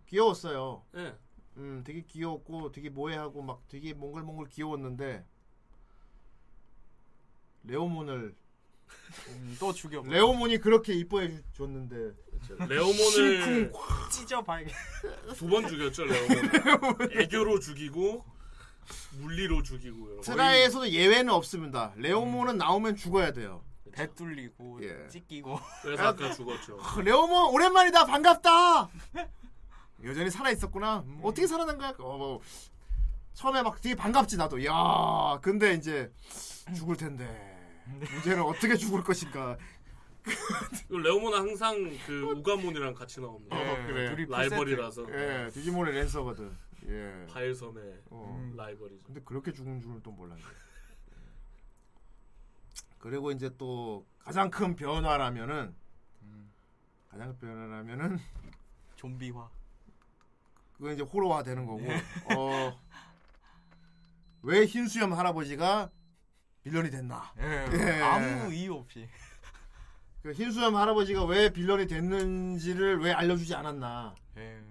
[0.07, 0.83] 귀여웠어요.
[0.95, 1.15] 예.
[1.57, 5.25] 음, 되게 귀여웠고 되게 모해하고 막 되게 몽글몽글 귀여웠는데
[7.65, 8.35] 레오몬을
[9.29, 10.01] 음, 또 죽여.
[10.05, 12.13] 레오몬이 그렇게 이뻐해 주- 줬는데.
[12.67, 13.71] 레오몬을
[14.11, 14.73] 찢어 발견.
[15.35, 17.09] 두번 죽였죠 레오몬.
[17.13, 18.25] 애교로 죽이고
[19.19, 20.21] 물리로 죽이고.
[20.21, 21.93] 트라이에서도 예외는 없습니다.
[21.95, 23.63] 레오몬은 나오면 죽어야 돼요.
[23.93, 25.07] 배 뚫리고 예.
[25.07, 25.57] 찢기고.
[25.83, 26.79] 그래서 아까 죽었죠.
[26.81, 28.89] 아, 레오몬 오랜만이다 반갑다.
[30.03, 31.03] 여전히 살아 있었구나.
[31.05, 31.93] 음, 어떻게 살아난 거야?
[31.99, 32.41] 어, 뭐,
[33.33, 34.63] 처음에 막 되게 반갑지 나도.
[34.65, 36.11] 야, 근데 이제
[36.75, 37.51] 죽을 텐데.
[37.85, 39.57] 문제는 어떻게 죽을 것인가.
[40.87, 43.55] 그 레오몬은 항상 그 우가몬이랑 같이 나옵니다.
[43.55, 44.15] 어, 그래.
[44.15, 45.05] 둘이 라이벌이라서.
[45.11, 46.55] 예, 디지몬의 랜서거든.
[46.87, 47.25] 예.
[47.29, 48.51] 바일섬의 어.
[48.55, 49.03] 라이벌이죠.
[49.05, 50.41] 근데 그렇게 죽은 줄은 또 몰랐네.
[52.99, 55.75] 그리고 이제 또 가장 큰 변화라면은
[57.09, 58.17] 가장 큰 변화라면은
[58.95, 59.49] 좀비화.
[60.73, 61.81] 그건 이제 호러화 되는 거고.
[62.35, 62.79] 어.
[64.41, 65.89] 왜 흰수염 할아버지가
[66.63, 67.33] 빌런이 됐나?
[67.39, 67.67] 예.
[67.73, 68.01] 예.
[68.01, 69.07] 아무 이유 없이.
[70.21, 74.15] 그 흰수염 할아버지가 왜 빌런이 됐는지를 왜 알려주지 않았나?
[74.37, 74.61] 예.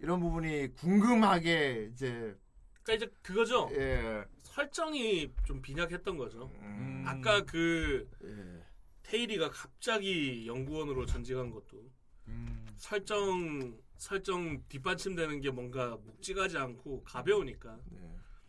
[0.00, 2.36] 이런 부분이 궁금하게 이제
[2.82, 3.68] 그러니까 이제 그거죠.
[3.72, 4.24] 예.
[4.42, 6.50] 설정이 좀 빈약했던 거죠.
[6.60, 7.04] 음.
[7.06, 8.64] 아까 그 예.
[9.02, 11.90] 테일이가 갑자기 연구원으로 전직한 것도
[12.28, 12.66] 음.
[12.76, 17.78] 설정 설정 뒷받침되는 게 뭔가 묵직하지 않고 가벼우니까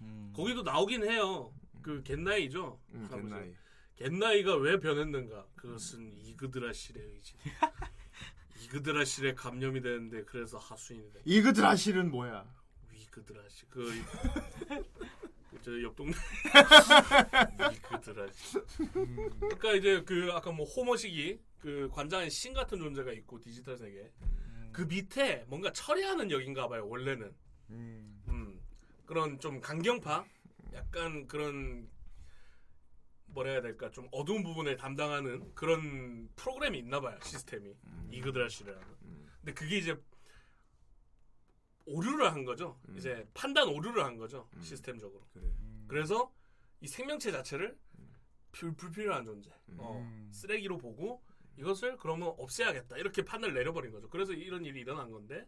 [0.01, 0.31] 음.
[0.35, 1.53] 거기도 나오긴 해요.
[1.81, 2.80] 그 겐나이죠.
[2.93, 3.07] 음.
[3.09, 3.53] 겐나이.
[3.95, 5.47] 겐나이가 왜 변했는가?
[5.55, 7.34] 그것은 이그드라실의 의지.
[8.63, 11.21] 이그드라실에 감염이 되는데 그래서 하수인이 돼.
[11.26, 12.45] 이그드라실은 뭐야?
[12.93, 13.91] 이그드라실 그.
[15.61, 16.13] 저 옆 동네
[17.73, 18.63] 이그드라실.
[19.39, 24.09] 그러니까 이제 그 아까 뭐 호머식이 그 관장의 신 같은 존재가 있고 디지털 세계
[24.72, 27.36] 그 밑에 뭔가 처리하는 역인가 봐요 원래는.
[27.72, 28.24] 음.
[28.28, 28.62] 음,
[29.06, 30.26] 그런 좀 강경파?
[30.74, 31.90] 약간 그런
[33.28, 33.91] 뭐라 해야 될까?
[33.91, 37.76] 좀 어두운 부분을 담당하는 그런 프로그램이 있나 봐요 시스템이.
[38.12, 38.82] 이그드라시라는.
[39.41, 40.00] 근데 그게 이제
[41.86, 42.80] 오류를 한 거죠.
[42.96, 45.28] 이제 판단 오류를 한 거죠 시스템적으로.
[45.88, 46.32] 그래 서
[46.82, 47.78] 이 생명체 자체를
[48.52, 49.52] 불, 불필요한 존재.
[49.78, 50.30] 어, 음.
[50.32, 51.22] 쓰레기로 보고
[51.60, 55.45] 이것을 그러면 없애야겠다 이렇게 판단을 내려버린 거죠 그래서 이런 일이 일어난 건데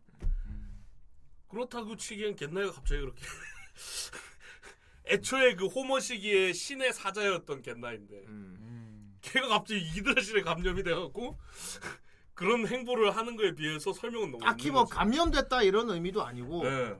[1.47, 3.21] 그렇다고 치기엔 겟나이가 갑자기 그렇게
[5.07, 9.17] 애초에 그 호모 시기의 신의 사자였던 겟나인데 음.
[9.21, 11.37] 걔가 갑자기 이드라실에 감염이 돼갖고
[12.33, 14.85] 그런 행보를 하는 거에 비해서 설명은 너무 딱히 뭐.
[14.85, 16.95] 감염됐다 이런 의미도 아니고 네.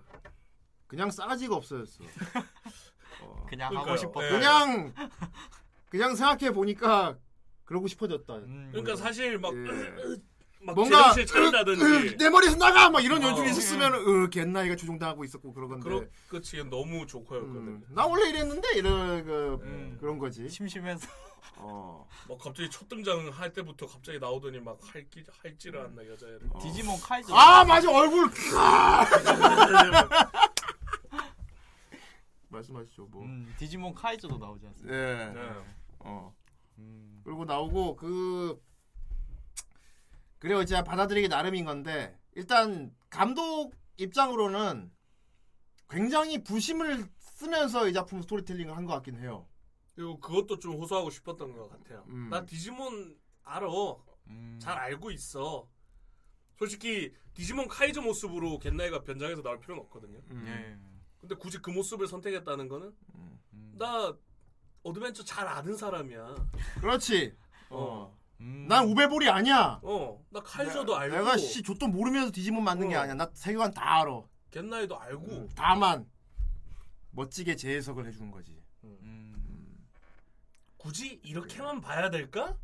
[0.88, 2.04] 그냥 싸가지가 없어졌어.
[3.48, 3.80] 그냥 그러니까요.
[3.80, 4.26] 하고 싶었다.
[4.26, 4.30] 예.
[4.30, 4.94] 그냥
[5.90, 7.18] 그냥 생각해 보니까
[7.72, 8.36] 그러고 싶어졌다.
[8.36, 8.68] 음.
[8.74, 10.18] 그러니까 사실 막, 예.
[10.60, 13.28] 막 뭔가 재료실 차린다든지 내 머리에서 나가 막 이런 어.
[13.30, 17.56] 연출이 있었으면 으 겟나이가 조종당하고 있었고 그러건데 그렇 그치 너무 조커였거든.
[17.56, 19.98] 음, 나 원래 이랬는데 이런 그 음.
[20.02, 20.50] 그런 거지.
[20.50, 21.08] 심심해서.
[21.56, 22.06] 어.
[22.28, 26.42] 막 갑자기 첫 등장 할 때부터 갑자기 나오더니 막 할기 할지를 않나 여자애를.
[26.62, 27.32] 디지몬 카이즈.
[27.32, 28.30] 아 맞아 얼굴.
[28.58, 29.06] 아!
[32.50, 33.08] 말씀하시죠.
[33.10, 33.24] 뭐.
[33.24, 34.94] 음, 디지몬 카이저도 나오지 않습니까?
[34.94, 35.32] 예.
[35.34, 35.42] 네.
[36.00, 36.34] 어.
[36.82, 38.62] 음, 그리고 나오고 그
[40.40, 40.66] 그래요.
[40.66, 44.92] 제가 받아들이기 나름인 건데 일단 감독 입장으로는
[45.90, 49.48] 굉장히 부심을 쓰면서 이 작품 스토리텔링을 한 것 같긴 해요.
[49.94, 52.04] 그리고 그것도 좀 호소하고 싶었던 것 같아요.
[52.08, 52.30] 음.
[52.30, 53.68] 나 디지몬 알아.
[54.28, 54.58] 음.
[54.62, 55.70] 잘 알고 있어.
[56.58, 60.20] 솔직히 디지몬 카이저 모습으로 겐나이가 변장해서 나올 필요는 없거든요.
[60.32, 60.46] 음.
[60.48, 60.78] 예.
[61.20, 62.96] 근데 굳이 그 모습을 선택했다는 거는
[63.54, 63.76] 음.
[63.78, 64.16] 나
[64.84, 66.36] 어드벤처 잘 아는 사람이야.
[66.80, 67.36] 그렇지.
[67.70, 68.18] 어.
[68.40, 68.66] 음.
[68.68, 69.80] 난 우베볼이 아니야.
[69.84, 70.24] 어.
[70.30, 70.42] 나
[70.94, 71.16] 내가, 알고.
[71.16, 73.02] 내가 씨 좆도 모르면서 디지몬 만든 게 어.
[73.02, 73.14] 아니야.
[73.14, 74.22] 나 세계관 다 알아.
[74.50, 75.50] 겐나이도 알고.
[75.56, 76.10] 다만
[77.12, 78.60] 멋지게 재해석을 해주는 거지.
[78.84, 79.88] 음.
[80.78, 82.58] 굳이 이렇게만 봐야 될까?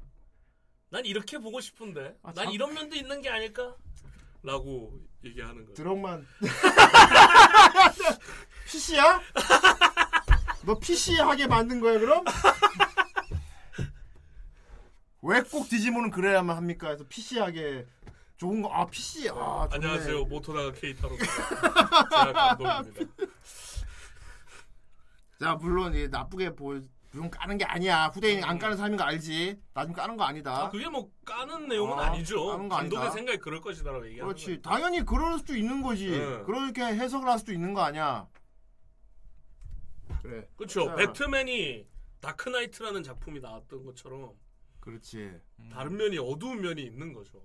[0.89, 2.17] 난 이렇게 보고 싶은데.
[2.23, 3.75] 아, 난 참- 이런 면도 있는 게 아닐까?
[4.41, 5.73] 라고 얘기하는 거죠.
[5.75, 6.25] 드럭만.
[8.65, 9.21] PC야?
[10.67, 12.25] 너 PC하게 만든 거야 그럼?
[15.23, 16.89] 왜 꼭 디지몬은 그래야만 합니까?
[16.89, 17.85] 해서 PC하게
[18.35, 18.67] 좋은 거.
[18.69, 19.29] 아 PC.
[19.29, 19.87] 아 좋네.
[19.87, 20.25] 안녕하세요.
[20.25, 21.15] 모토나가 케이타로.
[21.23, 23.13] 제가 감독입니다.
[25.39, 26.77] 자 물론 이 나쁘게 보.
[27.13, 28.07] 물론 까는 게 아니야.
[28.13, 29.57] 후대인 안 까는 사람인 거 알지?
[29.73, 30.65] 나 좀 까는 거 아니다.
[30.65, 32.45] 아, 그게 뭐 까는 내용은 어, 아니죠.
[32.47, 33.15] 까는 거 감독의 아니다.
[33.15, 34.45] 생각이 그럴 것이다라고 얘기하는 그렇지.
[34.57, 34.61] 거죠.
[34.61, 36.09] 당연히 그럴 수도 있는 거지.
[36.11, 36.43] 네.
[36.45, 38.27] 그렇게 해석을 할 수도 있는 거 아니야.
[40.27, 40.47] 그래.
[40.57, 40.85] 그렇죠.
[40.87, 41.87] 자, 배트맨이
[42.19, 44.33] 다크나이트라는 작품이 나왔던 것처럼
[44.81, 45.31] 그렇지.
[45.71, 47.41] 다른 면이 어두운 면이 있는 거죠.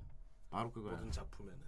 [0.50, 0.94] 바로 그거야.
[0.96, 1.60] 모든 작품에는.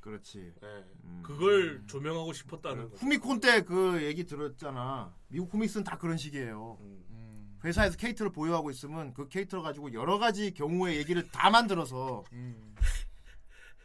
[0.00, 0.52] 그렇지.
[0.60, 0.68] 네.
[1.04, 1.22] 음.
[1.24, 2.96] 그걸 조명하고 싶었다는 거죠.
[2.96, 5.14] 후미콘 때 그 얘기 들었잖아.
[5.28, 6.78] 미국 comics는 다 그런 식이에요.
[6.80, 7.58] 음.
[7.64, 12.74] 회사에서 캐릭터를 보유하고 있으면 그 캐릭터를 가지고 여러 가지 경우의 얘기를 다 만들어서 음.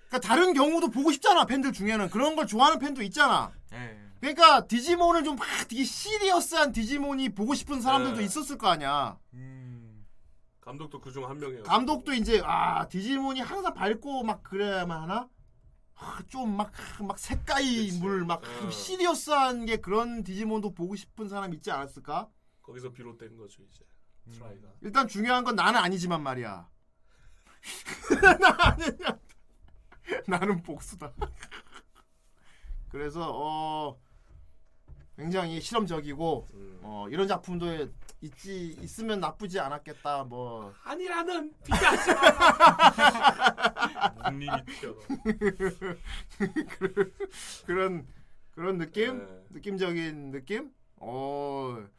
[0.09, 3.53] 그러니까 다른 경우도 보고 싶잖아 팬들 중에는 그런 걸 좋아하는 팬도 있잖아.
[3.71, 4.08] 예.
[4.19, 8.25] 그러니까 디지몬을 좀 막 되게 serious한 디지몬이 보고 싶은 사람들도 네.
[8.25, 9.17] 있었을 거 아니야.
[9.33, 10.05] 음.
[10.61, 11.63] 감독도 그중 한 명이에요.
[11.63, 15.29] 감독도 이제 아 디지몬이 항상 밝고 막 그래야만 하나?
[16.29, 17.99] 좀막막 색깔이 그치.
[17.99, 18.69] 물막 어.
[18.71, 22.29] serious한 게 그런 디지몬도 보고 싶은 사람 있지 않았을까?
[22.61, 23.83] 거기서 비롯된 거죠 이제.
[24.31, 24.67] 트라이가.
[24.81, 26.69] 일단 중요한 건 나는 아니지만 말이야.
[28.39, 28.97] 나는.
[30.27, 31.11] 나는 복수다.
[32.89, 33.99] 그래서 어
[35.19, 36.79] 굉장히 실험적이고 음.
[36.81, 37.89] 어 이런 작품도
[38.21, 42.21] 있지 있으면 나쁘지 않았겠다 뭐 아니라는 비하지 마.
[44.31, 44.95] 눈님이 튀어.
[47.65, 48.07] 그런
[48.51, 49.43] 그런 느낌 네.
[49.49, 50.71] 느낌적인 느낌
[51.01, 51.89] 어야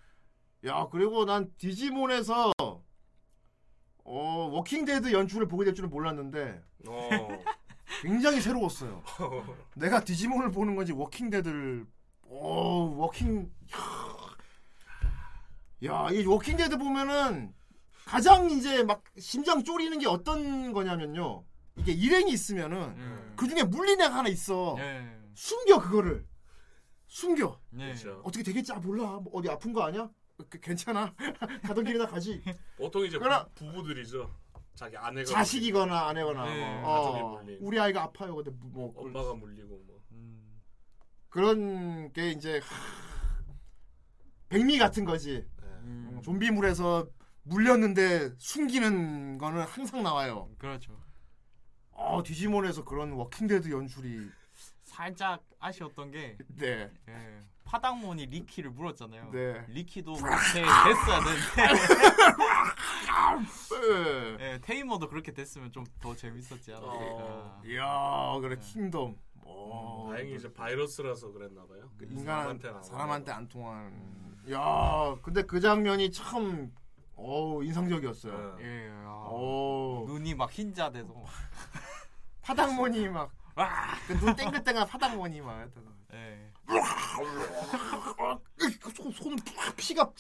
[0.91, 2.53] 그리고 난 디지몬에서
[4.05, 7.29] 어 워킹데드 연출을 보게 될 줄은 몰랐는데 어.
[8.01, 9.03] 굉장히 새로웠어요.
[9.77, 11.87] 내가 디지몬을 보는 건지 워킹데드를
[12.31, 13.51] 오 워킹
[15.83, 17.53] 야이 워킹 데드 보면은
[18.07, 21.45] 가장 이제 막 심장 쫄이는 게 어떤 거냐면요
[21.77, 23.35] 이게 일행이 있으면은 음.
[23.37, 25.11] 그 중에 물린 애가 하나 있어 예.
[25.35, 26.25] 숨겨 그거를
[27.07, 27.87] 숨겨 예.
[27.87, 28.21] 그렇죠.
[28.25, 30.09] 어떻게 되겠지 아 몰라 뭐 어디 아픈 거 아니야
[30.49, 31.13] 그, 괜찮아
[31.67, 32.43] 가던 길이나 가지
[32.77, 34.31] 보통 이제 그러나- 부, 부부들이죠.
[34.77, 37.59] 자기 아내가 자식이거나 아내거나 네, 뭐, 가족이 어, 물린.
[37.61, 39.79] 우리 아이가 아파요 근데 뭐 물리고, 엄마가 물리고 뭐.
[39.89, 39.90] 음.
[41.31, 42.75] 그런 게 이제 하,
[44.49, 45.47] 백미 같은 거지.
[45.63, 45.67] 네.
[45.85, 46.21] 음.
[46.25, 47.07] 좀비물에서
[47.45, 50.49] 물렸는데 숨기는 거는 항상 나와요.
[50.59, 50.99] 그렇죠.
[51.93, 54.29] 어, 디지몬에서 그런 워킹데드 연출이
[54.85, 56.91] 살짝 아쉬웠던 게 네.
[57.09, 59.31] 예, 파당몬이 리키를 물었잖아요.
[59.31, 59.65] 네.
[59.69, 61.63] 리키도 그렇게 됐어야 되는데
[64.39, 64.53] 네.
[64.55, 66.93] 예, 테이머도 그렇게 됐으면 좀 더 재밌었지 않았을까.
[66.93, 67.63] 어.
[67.67, 69.17] 이야, 그래 킹덤.
[69.53, 71.91] 어, 다행히 이제 바이러스라서 그랬나 봐요.
[71.99, 73.33] 그 인간 사람한테는 안 사람한테.
[73.33, 74.41] 안 통한.
[74.51, 76.73] 야, 근데 그 장면이 참
[77.17, 78.57] 어, 인상적이었어요.
[78.57, 78.65] 네.
[78.65, 80.05] 예, 아, 오.
[80.07, 81.13] 눈이 막 흰자 돼서
[82.43, 85.87] 파당몬이 막 와, 그눈 땡글땡글 파당몬이 막 했다가.
[86.15, 86.53] 예.
[88.81, 89.37] 그 손, 손
[89.77, 90.13] 피가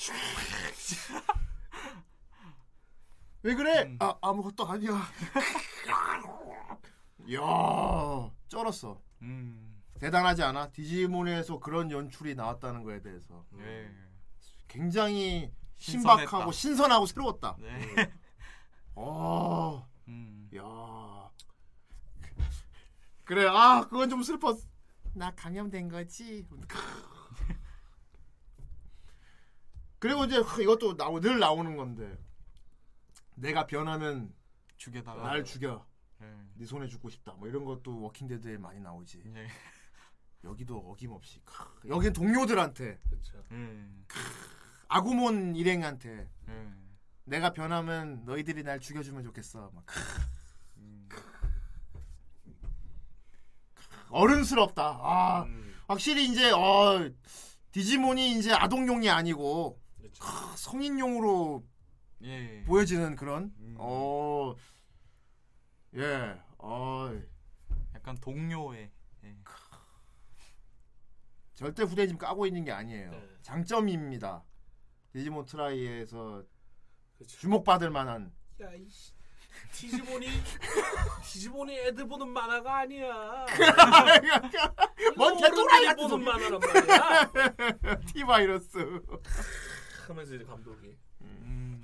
[3.42, 3.82] 왜 그래?
[3.84, 3.96] 음.
[4.00, 4.90] 아 아무것도 아니야.
[7.30, 7.40] 이야
[8.48, 9.00] 쩔었어.
[9.22, 9.80] 음.
[10.00, 10.70] 대단하지 않아?
[10.72, 13.88] 디지몬에서 그런 연출이 나왔다는 거에 대해서 예.
[14.66, 16.22] 굉장히 신선했다.
[16.22, 17.56] 신박하고 신선하고 새로웠다.
[17.60, 18.12] 네.
[18.96, 20.50] 어, 음.
[20.56, 21.30] 야
[23.24, 24.66] 그래 아 그건 좀 슬펐.
[25.14, 26.46] 나 감염된 거지.
[29.98, 32.18] 그리고 이제 이것도 나오, 늘 나오는 건데
[33.34, 34.34] 내가 변하면
[34.78, 35.86] 죽여다가 날 죽여.
[36.22, 36.26] 예.
[36.54, 37.32] 네 손에 죽고 싶다.
[37.32, 39.22] 뭐 이런 것도 워킹데드에 많이 나오지.
[39.34, 39.48] 예.
[40.44, 43.44] 여기도 어김없이 크, 여긴 동료들한테 그렇죠.
[43.50, 44.06] 음.
[44.88, 46.96] 아구몬 일행한테 음.
[47.24, 49.70] 내가 변하면 너희들이 날 죽여주면 좋겠어.
[49.74, 50.00] 막 크.
[54.10, 54.98] 어른스럽다.
[55.00, 57.10] 아 음, 확실히 이제 어
[57.70, 60.24] 디지몬이 이제 아동용이 아니고 그렇죠.
[60.24, 61.64] 크, 성인용으로
[62.22, 62.64] 예.
[62.66, 63.76] 보여지는 그런 음.
[63.78, 64.54] 어
[65.96, 66.40] 예.
[66.58, 67.10] 어
[67.94, 68.90] 약간 동료의
[69.24, 69.36] 예.
[71.54, 73.10] 절대 후대님 까고 있는 게 아니에요.
[73.10, 73.28] 네.
[73.42, 74.42] 장점입니다.
[75.12, 76.42] 디지몬 트라이에서
[77.16, 77.38] 그렇죠.
[77.38, 79.12] 주목받을 만한 야, 이씨.
[79.72, 80.26] 디지몬이
[81.24, 83.44] 디지몬이 애들 보는 만화가 아니야.
[85.16, 86.24] 뭔 개또라이 같은 보는.
[86.24, 88.00] 만화란 말이야.
[88.06, 89.02] 티바이러스.
[90.06, 91.82] 하면서 이제 감독이 음.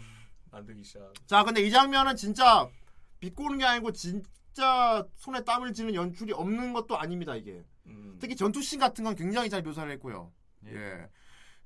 [0.51, 1.13] 만들기 시작.
[1.27, 2.69] 자, 근데 이 장면은 진짜
[3.21, 7.65] 비꼬는 게 아니고 진짜 손에 땀을 쥐는 연출이 없는 것도 아닙니다, 이게.
[7.87, 8.17] 음.
[8.21, 10.33] 특히 전투씬 같은 건 굉장히 잘 묘사를 했고요.
[10.67, 10.75] 예.
[10.75, 11.09] 예.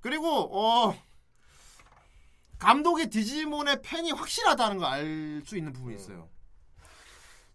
[0.00, 0.94] 그리고 어
[2.58, 6.28] 감독이 디지몬의 팬이 확실하다는 걸 알 수 있는 부분이 있어요.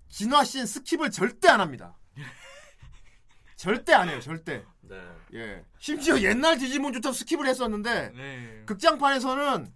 [0.09, 1.97] 진화 씬 skip을 절대 안 합니다.
[3.55, 4.65] 절대 안 해요, 절대.
[4.81, 5.01] 네.
[5.33, 5.65] 예.
[5.79, 8.63] 심지어 옛날 디지몬조차 skip을 했었는데 네.
[8.65, 9.73] 극장판에서는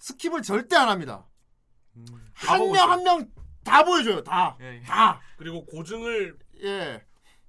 [0.00, 1.26] skip을 절대 안 합니다.
[1.96, 2.04] 음.
[2.34, 3.30] 한 보고 명한 명
[3.66, 4.56] 다 보여줘요, 다.
[4.60, 4.80] 예.
[4.86, 5.20] 다.
[5.36, 7.04] 그리고 고증을 예.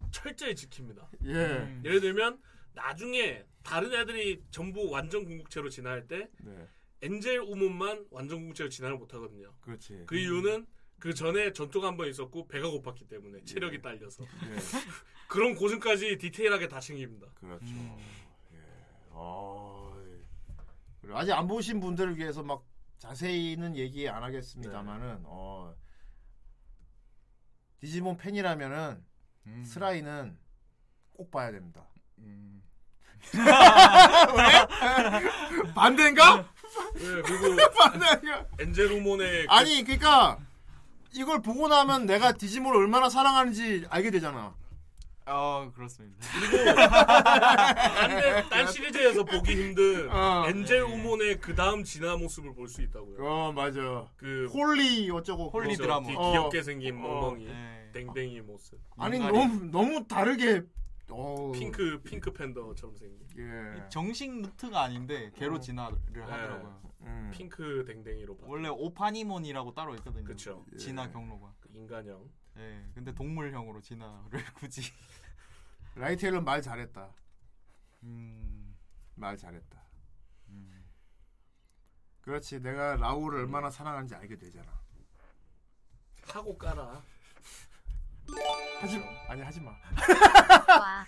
[0.09, 1.05] 철저히 지킵니다.
[1.25, 1.31] 예.
[1.31, 1.81] 음.
[1.85, 2.41] 예를 들면
[2.73, 6.67] 나중에 다른 애들이 전부 완전 궁극체로 진화할 때 네.
[7.03, 9.53] 엔젤 우몬만 완전 궁극체로 진화를 못 하거든요.
[9.61, 10.05] 그렇지.
[10.07, 10.65] 그 이유는
[10.97, 14.27] 그 전에 전투가 한 번 있었고 배가 고팠기 때문에 체력이 딸려서 예.
[15.29, 17.27] 그런 고증까지 디테일하게 다 챙깁니다.
[17.35, 17.63] 그렇죠.
[17.65, 17.95] 음.
[18.53, 18.57] 예.
[19.11, 19.95] 어.
[20.99, 22.63] 그리고 아직 안 보신 분들을 위해서 막
[22.99, 25.73] 자세히는 얘기 안 하겠습니다만은 어.
[27.79, 29.03] 디지몬 팬이라면은
[29.45, 29.63] 음.
[29.63, 30.37] 트라이는
[31.13, 31.85] 꼭 봐야 됩니다.
[32.19, 32.63] 음.
[34.37, 35.71] 왜?
[35.73, 36.37] 반대인가?
[36.95, 38.45] 네, 그리고 반대인가?
[38.59, 40.39] 엔젤우몬의 그- 아니 그러니까
[41.13, 44.55] 이걸 보고 나면 내가 디지몬을 얼마나 사랑하는지 알게 되잖아.
[45.29, 46.25] 어 그렇습니다.
[47.45, 50.45] 딴, 딴 시리즈에서 보기 힘든 어.
[50.47, 53.17] 엔젤우몬의 그 다음 진화 모습을 볼 수 있다고요.
[53.25, 54.05] 어 맞아.
[54.15, 55.83] 그 홀리 어쩌고 홀리 그렇죠.
[55.83, 56.07] 드라몬.
[56.07, 56.31] 귀- 어.
[56.31, 56.99] 귀엽게 생긴 어.
[57.01, 57.91] 멍멍이 예.
[57.93, 60.63] 댕댕이 모습 아니 인간이- 너무 너무 다르게
[61.09, 63.83] 어 핑크 핑크 팬더처럼 생긴 예.
[63.89, 65.59] 정식 루트가 아닌데 걔로 어.
[65.59, 66.81] 진화를 하더라고요.
[67.01, 67.31] 음.
[67.33, 68.45] 핑크 댕댕이로 봐.
[68.47, 70.23] 원래 오파니몬이라고 따로 있거든요.
[70.25, 70.65] 그쵸.
[70.77, 71.09] 진화 예.
[71.11, 71.53] 경로가.
[71.59, 72.21] 그 인간형.
[72.57, 72.83] 예.
[72.93, 74.91] 근데 동물형으로 진화를 굳이.
[75.95, 77.09] 라이테일은 말 잘했다.
[78.03, 78.75] 음.
[79.15, 79.81] 말 잘했다.
[80.49, 80.83] 음.
[82.21, 82.59] 그렇지.
[82.61, 84.71] 내가 라울을 얼마나 사랑하는지 알게 되잖아.
[86.27, 87.01] 하고 깔아.
[88.81, 88.97] 하지
[89.29, 89.71] 아니 하지 마.
[89.71, 91.05] 와.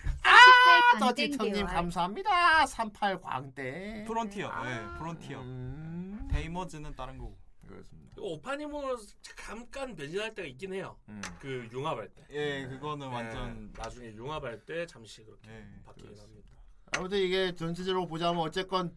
[0.92, 1.66] 38 떠티터님 광땡개월.
[1.74, 2.66] 감사합니다.
[2.66, 4.04] 38 광대.
[4.06, 4.50] 프론티어.
[4.66, 4.98] 예.
[4.98, 5.40] 프론티어.
[5.42, 6.28] 음.
[6.30, 7.38] 데이머즈는 다른 거고.
[7.70, 8.14] 그렇습니다.
[8.14, 10.98] 그 오파니몬으로 잠깐 변신할 때가 있긴 해요.
[11.08, 11.20] 음.
[11.40, 12.26] 그 융합할 때.
[12.30, 13.10] 예, 그거는 예.
[13.10, 15.66] 완전 나중에 융합할 때 잠시 그렇게 예.
[15.84, 16.22] 바뀌긴 그렇습니다.
[16.22, 16.48] 합니다.
[16.92, 18.96] 아무튼 이게 전체적으로 보자면 어쨌건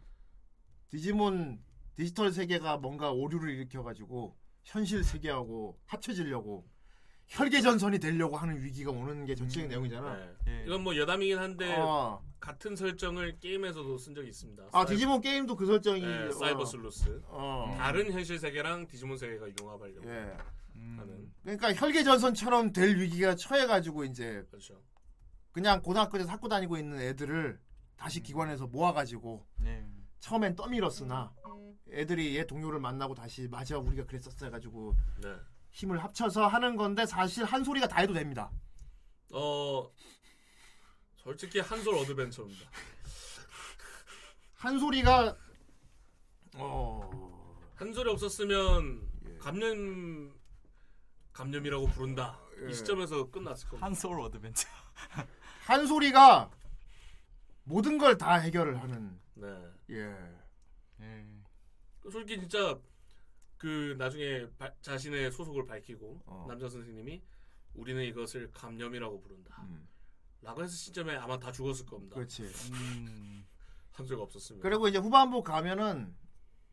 [0.89, 1.63] 디지몬
[1.95, 6.67] 디지털 세계가 뭔가 오류를 일으켜가지고 현실 세계하고 합쳐지려고
[7.33, 10.15] 혈계전선이 되려고 하는 위기가 오는 게 전체적인 내용이잖아.
[10.15, 10.35] 네.
[10.47, 10.63] 예.
[10.67, 12.23] 이건 뭐 여담이긴 한데 어.
[12.39, 14.63] 같은 설정을 게임에서도 쓴 적이 있습니다.
[14.71, 16.31] 아 사이- 디지몬 게임도 그 설정이 네, 어.
[16.31, 17.21] 사이버 슬루스.
[17.25, 17.73] 어.
[17.75, 20.37] 다른 현실 세계랑 디지몬 세계가 융합하려고 예.
[20.75, 20.97] 음.
[20.99, 24.79] 하는 그러니까 혈계전선처럼 될 위기가 처해가지고 이제 그렇죠.
[25.51, 27.59] 그냥 고등학교에서 학교 다니고 있는 애들을
[27.95, 29.87] 다시 기관에서 모아가지고 예.
[30.19, 31.33] 처음엔 떠밀었으나
[31.91, 35.35] 애들이 얘 동료를 만나고 다시 맞아 우리가 그랬었어 해가지고 네.
[35.73, 38.51] 힘을 합쳐서 하는 건데 사실 한 소리가 다 해도 됩니다.
[39.31, 39.91] 어
[41.17, 42.69] 솔직히 한솔 어드벤처입니다.
[44.53, 45.35] 한 소리가
[46.55, 49.37] 어 한솔이 없었으면 예.
[49.39, 50.33] 감염
[51.33, 52.39] 감염이라고 부른다.
[52.61, 52.69] 예.
[52.69, 53.85] 이 시점에서 끝났을 겁니다.
[53.87, 54.67] 한솔 어드벤처.
[55.65, 56.51] 한솔이가
[57.63, 59.47] 모든 걸 다 해결을 하는 네.
[59.89, 60.15] 예
[61.01, 61.25] 예.
[62.11, 62.77] 솔직히 진짜
[63.63, 66.45] 그 나중에 바- 자신의 소속을 밝히고 어.
[66.49, 67.23] 남자 선생님이
[67.75, 69.55] 우리는 이것을 감염이라고 부른다.
[69.63, 69.87] 음,
[70.41, 72.15] 라고 했을 시점에 아마 다 죽었을 겁니다.
[72.15, 72.43] 그렇지.
[72.43, 73.45] 음.
[73.93, 74.61] 한솔이가 없었으면.
[74.61, 76.13] 그리고 이제 후반부 가면은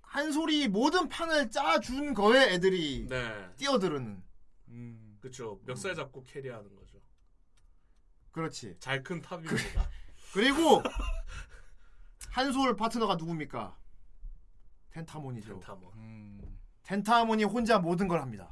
[0.02, 3.54] 한솔이 모든 판을 짜준 거에 애들이 네.
[3.56, 4.24] 뛰어드는
[4.70, 5.18] 음.
[5.20, 5.60] 그렇죠.
[5.64, 6.98] 멱살 잡고 carry하는 거죠.
[8.32, 8.76] 그렇지.
[8.80, 9.88] 잘 큰 탑입니다.
[10.32, 10.82] 그리고
[12.30, 13.78] 한솔 파트너가 누굽니까?
[14.90, 15.54] 텐타몬이죠.
[15.60, 16.39] 텐타몬.
[16.90, 17.02] 음.
[17.02, 18.50] 텐타몬이 혼자 모든 걸 합니다.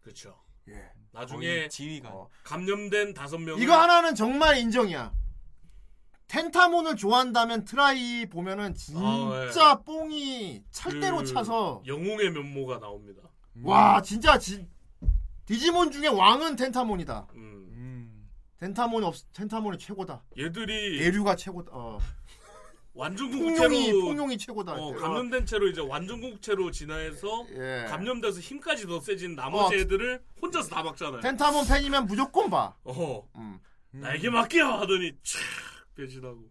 [0.00, 0.34] 그렇죠.
[0.68, 0.90] 예.
[1.12, 2.12] 나중에 지휘관.
[2.12, 2.28] 어.
[2.42, 5.12] 감염된 다섯 명을 이거 하나는 정말 인정이야.
[6.28, 13.22] 텐타몬을 좋아한다면 트라이 보면은 진짜 아, 뽕이 찰대로 그 차서 영웅의 면모가 나옵니다.
[13.62, 14.66] 와 진짜 지,
[15.44, 17.28] 디지몬 중에 왕은 텐타몬이다.
[17.34, 18.28] 음.
[18.58, 20.24] 텐타몬이 없 텐타몬이 최고다.
[20.36, 21.70] 얘들이 예류가 최고다.
[21.72, 21.98] 어.
[22.96, 24.72] 완전 풍룡이 궁극체로 풍룡이 최고다.
[24.72, 24.94] 어, 어.
[24.94, 27.84] 감염된 채로 이제 완전 궁극체로 진화해서 예.
[27.88, 29.78] 감염돼서 힘까지 더 세진 나머지 어.
[29.78, 31.20] 애들을 혼자서 다 막잖아요.
[31.20, 32.74] 텐타몬 팬이면 무조건 봐.
[32.84, 33.28] 어.
[33.36, 33.60] 음.
[33.90, 35.38] 나에게 맡겨 하더니 촥
[35.94, 36.42] 배신하고.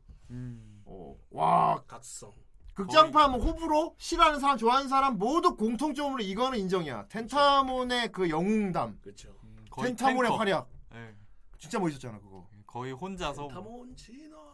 [0.85, 1.15] 어.
[1.31, 2.31] 와 각성.
[2.75, 7.07] 극장판 뭐 호불호 싫어하는 사람 좋아하는 사람 모두 공통점으로 이거는 인정이야.
[7.07, 8.99] 텐타몬의 그 영웅담.
[9.01, 9.33] 그렇죠.
[9.71, 10.35] 거의 텐타몬의 탱커.
[10.37, 10.69] 활약.
[10.93, 11.15] 예.
[11.57, 12.47] 진짜 멋있었잖아 그거.
[12.67, 14.44] 거의 혼자서 텐타몬 진화.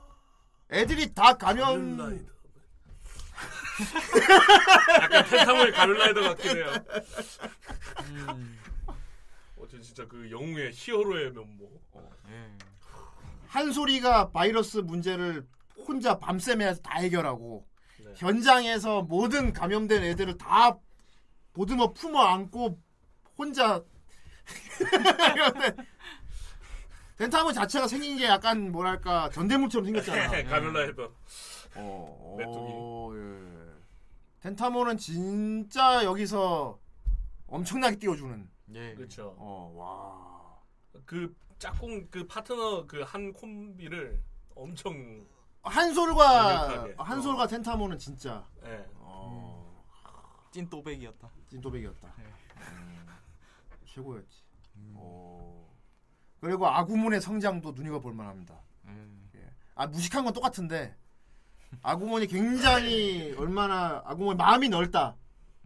[0.71, 1.97] 애들이 다 감염.
[1.97, 2.31] 가면라이더.
[5.01, 6.73] 약간 텐타몬의 가면라이더 같긴 해요.
[8.09, 8.59] 음.
[9.57, 11.69] 어쨌든 진짜 그 영웅의 히어로의 면모.
[12.29, 12.57] 예.
[13.47, 15.45] 한 소리가 바이러스 문제를
[15.87, 17.65] 혼자 밤샘에 다 해결하고
[17.99, 18.13] 네.
[18.15, 20.77] 현장에서 모든 감염된 애들을 다
[21.53, 22.79] 보듬어 품어 안고
[23.37, 23.83] 혼자
[27.21, 30.31] 덴타몬 자체가 생긴 게 약간 뭐랄까 전대물처럼 생겼잖아.
[30.49, 31.03] 가면라이더.
[31.75, 32.57] 어, 메뚜기.
[32.57, 33.71] 어, 예.
[34.39, 36.79] 덴타몬은 진짜 여기서
[37.45, 38.49] 엄청나게 띄워주는.
[38.73, 38.95] 예.
[38.95, 39.35] 그렇죠.
[39.37, 40.99] 어, 와.
[41.05, 44.19] 그 짝꿍 그 파트너 그 한 콤비를
[44.55, 45.23] 엄청
[45.61, 46.23] 한솔과
[46.67, 46.95] 강력하게.
[46.97, 48.83] 한솔과 텐타몬은 진짜 예.
[48.95, 49.85] 어,
[50.49, 51.29] 찐 또백이었다.
[51.51, 52.13] 찐또백이었다.
[52.17, 52.23] 네.
[52.71, 53.05] 음,
[53.85, 54.41] 최고였지.
[54.95, 55.69] 어.
[56.41, 58.59] 그리고 아구몬의 성장도 눈여겨 볼 만합니다.
[58.85, 59.29] 음.
[59.35, 59.47] 예.
[59.75, 60.95] 아 무식한 건 똑같은데
[61.83, 65.15] 아구몬이 굉장히 얼마나 아구몬 마음이 넓다.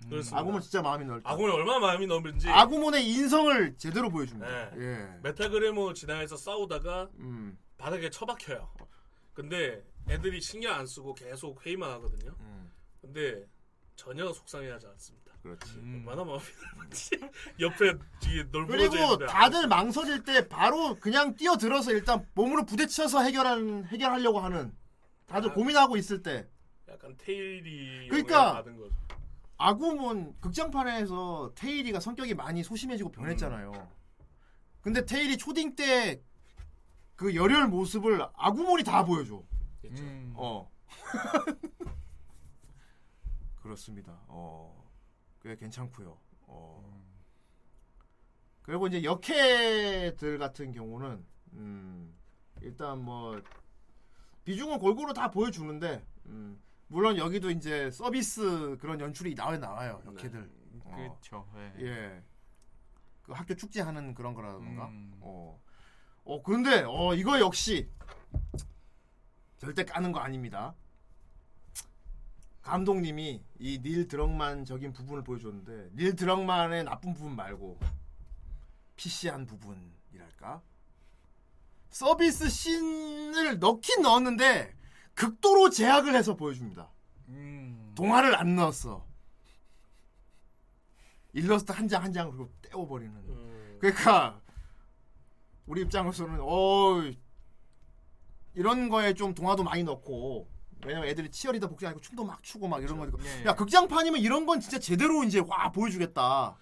[0.10, 0.38] 그렇습니다.
[0.38, 1.32] 아구몬 진짜 마음이 넓다.
[1.32, 4.78] 아군이 얼마나 마음이 넓은지 아구몬의 인성을 제대로 보여줍니다.
[4.78, 4.82] 예.
[4.82, 5.20] 예.
[5.24, 7.58] 메타그래머 진화해서 싸우다가 음.
[7.78, 8.70] 바닥에 처박혀요.
[9.34, 12.36] 근데 애들이 신경 안 쓰고 계속 회의만 하거든요.
[12.42, 12.70] 음.
[13.02, 13.46] 근데
[13.96, 15.25] 전혀 속상해하지 않습니다.
[15.46, 15.80] 그렇지.
[15.80, 16.44] 얼마나 마음이
[16.74, 17.10] 넓은지
[17.60, 24.40] 옆에 뒤에 널브러져 그리고 다들 망설일 때 바로 그냥 뛰어들어서 일단 몸으로 부딪혀서 해결하는 해결하려고
[24.40, 24.76] 하는
[25.28, 25.54] 다들 아.
[25.54, 26.48] 고민하고 있을 때
[26.90, 28.96] 약간 테일이 그러니까 영향을 받은 거죠.
[29.58, 33.72] 아구몬 극장판에서 테일이가 성격이 많이 소심해지고 변했잖아요.
[34.82, 36.22] 근데 테일이 초딩 때
[37.16, 39.42] 그 열혈 모습을 아구몬이 다 보여줘.
[39.82, 40.04] 그렇죠.
[40.04, 40.34] 음.
[40.36, 40.70] 어.
[43.62, 44.20] 그렇습니다.
[44.28, 44.85] 어.
[45.46, 46.18] 꽤 괜찮고요.
[46.48, 47.06] 어.
[48.64, 51.24] 그리고 이제 역해들 같은 경우는
[51.54, 52.18] 음,
[52.62, 53.40] 일단 뭐
[54.44, 60.50] 비중은 골고루 다 보여주는데 음, 물론 여기도 이제 서비스 그런 연출이 나와 나와요 역해들.
[60.84, 60.96] 어.
[60.96, 61.48] 그렇죠.
[61.58, 61.86] 예.
[61.86, 62.24] 예.
[63.22, 64.88] 그 학교 축제 하는 그런 거라던가.
[64.88, 65.14] 음.
[65.22, 65.62] 어.
[66.24, 67.88] 어, 근데, 어, 이거 역시,
[69.58, 70.76] 절대 까는 거 아닙니다.
[72.66, 77.78] 감독님이 이 닐 드럭만적인 부분을 보여줬는데, 닐 드럭만의 나쁜 부분 말고,
[78.96, 80.62] PC한 부분이랄까?
[81.92, 84.74] 서비스 씬을 넣긴 넣었는데,
[85.14, 86.90] 극도로 제약을 해서 보여줍니다.
[87.30, 87.94] 음.
[87.96, 89.06] 동화를 안 넣었어.
[91.34, 93.14] 일러스트 한 장 한장 그리고 떼어버리는.
[93.16, 94.42] 음, 그러니까
[95.68, 97.04] 우리 입장에서는 어
[98.56, 100.48] 이런 거에 좀 동화도 많이 넣고
[100.86, 103.46] 왜냐면 애들이 치어리더 복장하고 춤도 막 추고 막 이런 거니까 예.
[103.46, 106.56] 야 극장판이면 이런 건 진짜 제대로 이제 와 보여주겠다.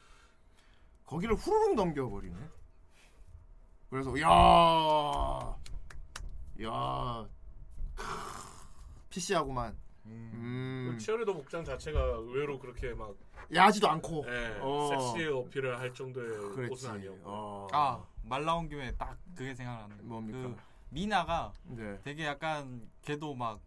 [1.05, 2.35] 거기를 후루룩 넘겨버리네.
[3.89, 5.55] 그래서 야,
[6.63, 7.27] 야,
[9.09, 9.77] PC하고만.
[10.05, 13.15] 음, 그 치어리더 복장 자체가 의외로 그렇게 막
[13.53, 14.25] 야하지도 않고.
[14.27, 14.89] 예, 어.
[15.13, 16.71] 섹시 어필을 할 정도의 그렇지.
[16.71, 17.67] 옷은 아니었고 어.
[17.71, 20.07] 아, 말 나온 김에 딱 그게 생각나는.
[20.07, 20.39] 뭡니까?
[20.39, 20.55] 그
[20.89, 21.99] 미나가 네.
[22.03, 23.59] 되게 약간 걔도 막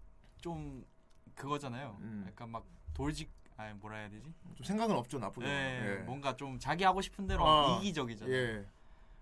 [0.46, 0.86] 좀
[1.34, 1.96] 그거잖아요.
[2.00, 2.24] 음.
[2.28, 2.64] 약간 막
[2.94, 4.32] 돌직 아니 뭐라 해야 되지?
[4.54, 5.46] 좀 생각은 없죠 나쁘게.
[5.46, 7.78] 예, 뭔가 좀 자기 하고 싶은 대로 어.
[7.80, 8.34] 이기적이잖아요.
[8.34, 8.66] 예.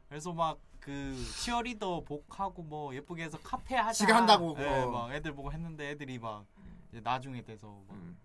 [0.08, 3.92] 그래서 막 그 치어리더 복하고 뭐 예쁘게 해서 카페 하자.
[3.94, 4.90] 지가 한다고, 예, 어.
[4.90, 6.44] 막 애들 보고 했는데 애들이 막
[6.90, 8.18] 이제 나중에 돼서 막 음.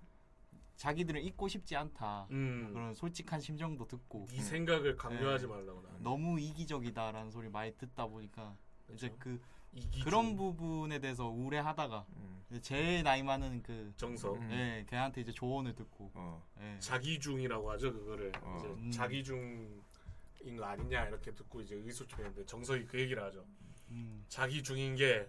[0.75, 2.27] 자기들은 잊고 싶지 않다.
[2.31, 2.71] 음.
[2.73, 5.47] 그런 솔직한 심정도 듣고 네 생각을 강요하지 예.
[5.47, 5.89] 말라고 나.
[5.99, 8.53] 너무 이기적이다라는 소리 많이 듣다 보니까
[8.93, 9.39] 이제 그
[9.73, 10.05] 이기주.
[10.05, 12.59] 그런 부분에 대해서 우울해하다가 음.
[12.61, 14.37] 제일 나이 많은 그 정석.
[14.37, 14.49] 음.
[14.51, 16.43] 예, 걔한테 이제 조언을 듣고 어.
[16.59, 16.77] 예.
[16.79, 18.57] 자기중이라고 하죠 그거를 어.
[18.59, 18.91] 이제 음.
[18.91, 23.45] 자기중인 거 아니냐 이렇게 듣고 이제 의소침했는데 정석이 그 얘기를 하죠.
[23.91, 24.25] 음.
[24.27, 25.27] 자기중인 게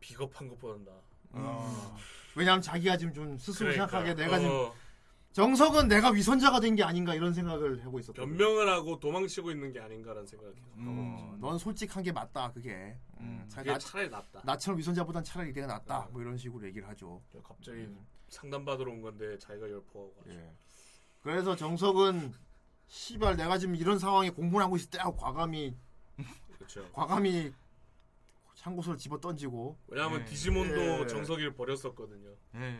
[0.00, 1.00] 비겁한 것보다 나.
[1.32, 1.96] 어.
[2.34, 4.74] 왜냐면 자기가 지금 좀 스스로 생각하기에 내가 지금 어,
[5.46, 8.26] 정석은 내가 위선자가 된 게 아닌가 이런 생각을 하고 있었거든.
[8.26, 12.96] 변명을 하고 도망치고 있는 게 아닌가라는 생각이 계속 하고 어, 넌 솔직한 게 맞다 그게.
[13.20, 14.40] 음, 차라리 그게 나, 차라리 낫다.
[14.46, 16.08] 나처럼 위선자보단 차라리 내가 낫다.
[16.10, 17.20] 뭐 이런 식으로 얘기를 하죠.
[17.44, 18.06] 갑자기 음.
[18.30, 20.36] 상담 받으러 온 건데 자기가 열포하고 가지고.
[20.36, 20.52] 예.
[21.22, 22.32] 그래서 정석은
[22.86, 25.76] 씨발 내가 지금 이런 상황에 공부를 하고 있을 때 하고 과감히
[26.56, 26.90] 그렇죠.
[26.94, 27.52] 과감히
[28.54, 30.24] 창고서를 집어 던지고 왜냐하면 예.
[30.24, 31.06] 디지몬도 예.
[31.06, 32.30] 정석이를 버렸었거든요.
[32.54, 32.78] 예.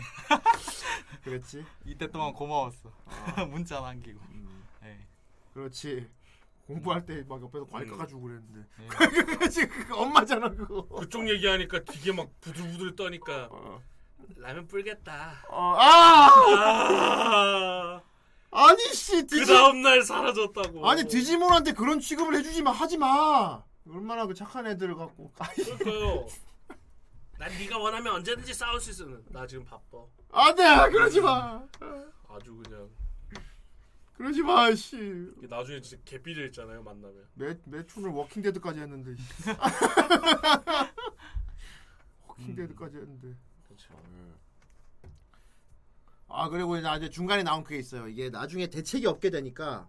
[1.24, 1.64] 그랬지.
[1.86, 2.90] 이때 동안 고마웠어.
[3.50, 4.20] 문자 남기고.
[4.84, 4.98] 예.
[5.54, 6.08] 그렇지.
[6.66, 7.90] 공부할 때 막 옆에서 과일 음.
[7.92, 8.68] 까가지고 그랬는데.
[8.82, 8.86] 예.
[9.24, 10.86] 그거지 그거 엄마잖아 그거.
[10.88, 13.48] 그쪽 얘기하니까 되게 막 부들부들 떠니까
[14.36, 15.44] 라면 불겠다.
[15.48, 16.30] 어, 아!
[16.56, 18.00] 아!
[18.52, 20.88] 아니 씨그 디지 다음 날 사라졌다고.
[20.88, 23.62] 아니 디지몬한테 그런 취급을 해주지 마 하지 마.
[23.88, 25.32] 얼마나 그 착한 애들 갖고.
[25.32, 26.26] 그러니까요.
[27.40, 29.06] 난 네가 원하면 언제든지 싸울 수 있어.
[29.30, 30.04] 나 지금 바빠.
[30.30, 31.66] 안돼 그러지 마.
[32.28, 32.90] 아주 그냥
[34.12, 34.98] 그러지 마 씨.
[35.38, 37.26] 이게 나중에 진짜 개삐져 있잖아요 만나면.
[37.32, 39.16] 매 매춘을 워킹 데드까지 했는데.
[39.16, 39.22] 씨.
[42.28, 43.34] 워킹 데드까지 했는데.
[43.66, 43.94] 그렇죠.
[46.28, 48.06] 아 그리고 이제 이제 중간에 나온 그게 있어요.
[48.06, 49.88] 이게 나중에 대책이 없게 되니까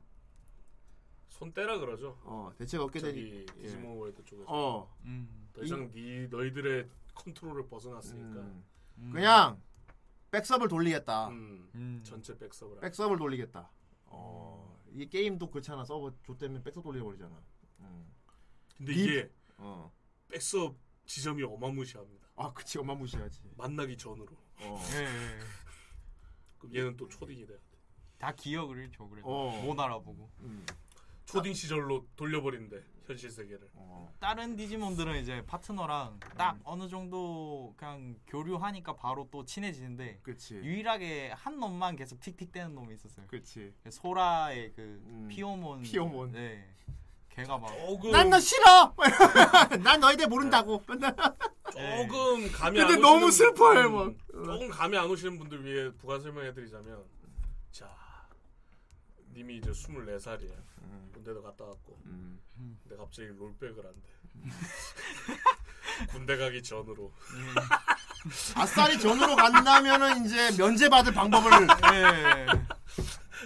[1.27, 2.17] 손 떼라 그러죠.
[2.23, 3.41] 어 대책 없게 저기 되니.
[3.41, 3.45] 예.
[3.63, 4.49] 디지몬 월드 쪽에서.
[4.49, 4.95] 어.
[5.03, 5.49] 음.
[5.51, 6.87] 더 이상 네 너희들의
[7.25, 8.39] 컨트롤을 벗어났으니까.
[8.97, 9.11] 음.
[9.11, 9.61] 그냥
[10.31, 11.29] 백섭을 돌리겠다.
[11.29, 12.01] 음.
[12.03, 12.75] 전체 백섭을.
[12.77, 13.69] 할- 백섭을 돌리겠다.
[14.05, 14.79] 어.
[14.91, 15.85] 이 게임도 그렇잖아.
[15.85, 17.41] 서버 조 때문에 백섭 돌려버리잖아.
[17.81, 18.13] 음.
[18.77, 19.91] 근데 립- 이게 어.
[20.29, 20.75] 백섭
[21.05, 22.27] 지점이 어마무시합니다.
[22.35, 23.41] 아 그치 어마무시하지.
[23.57, 24.35] 만나기 전으로.
[24.61, 24.81] 어.
[24.93, 25.39] 예, 예.
[26.57, 27.63] 그럼 얘는 또 초딩이 돼야 돼.
[28.17, 29.09] 다 기억을 잃죠.
[29.09, 29.61] 그래서 어.
[29.63, 30.31] 못 알아보고.
[30.41, 30.65] 음.
[31.25, 33.69] 초딩 시절로 돌려버린대 현실 세계를.
[33.75, 34.11] 어.
[34.19, 40.55] 다른 디지몬들은 이제 파트너랑 딱 어느 정도 그냥 교류하니까 바로 또 친해지는데 그치.
[40.55, 43.25] 유일하게 한 놈만 계속 틱틱대는 놈이 있었어요.
[43.27, 43.73] 그치.
[43.89, 45.81] 소라의 그 피요몬.
[45.83, 46.31] 피요몬.
[46.31, 46.67] 네.
[47.29, 48.93] 걔가 막난너 싫어.
[49.83, 50.83] 난 너희들 모른다고.
[51.71, 54.13] 조금 감이 근데 안 너무 분, 막.
[54.33, 57.01] 조금 감이 안 오시는 분들 위해 부가 설명해 드리자면
[57.71, 57.89] 자
[59.33, 60.55] 님이 이제 24살이에요
[61.13, 64.09] 군대도 갔다 왔고 근데 갑자기 롤백을 한대
[66.11, 67.11] 군대 가기 전으로
[68.55, 71.51] 아싸리 전으로 간다면은 이제 면제받을 방법을
[71.93, 72.45] 예.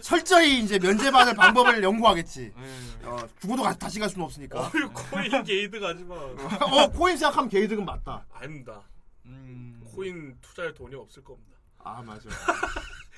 [0.01, 2.53] 철저히 이제 면제받을 방법을 연구하겠지.
[2.57, 3.05] 예.
[3.05, 4.59] 어, 죽어도 가- 다시 갈 수는 없으니까.
[4.67, 8.25] 어휴 코인 게이드 가지 마 어 코인 생각하면 게이득은 맞다.
[8.33, 8.81] 아닙니다
[9.25, 9.81] 음.
[9.87, 12.29] 코인 투자할 돈이 없을 겁니다 아 맞아.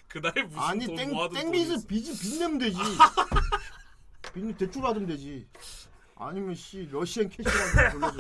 [0.08, 1.88] 그날에 무슨 아니 돈 땡 모아둔 땡빚을 있어.
[1.88, 2.78] 빚빚 내면 되지.
[4.34, 5.48] 빚 대출 받으면 되지.
[6.16, 8.18] 아니면 씨 러시안 캐시라도 돌려줘.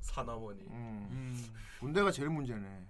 [0.00, 1.54] 사나머니 음.
[1.80, 2.86] 군대가 제일 문제네.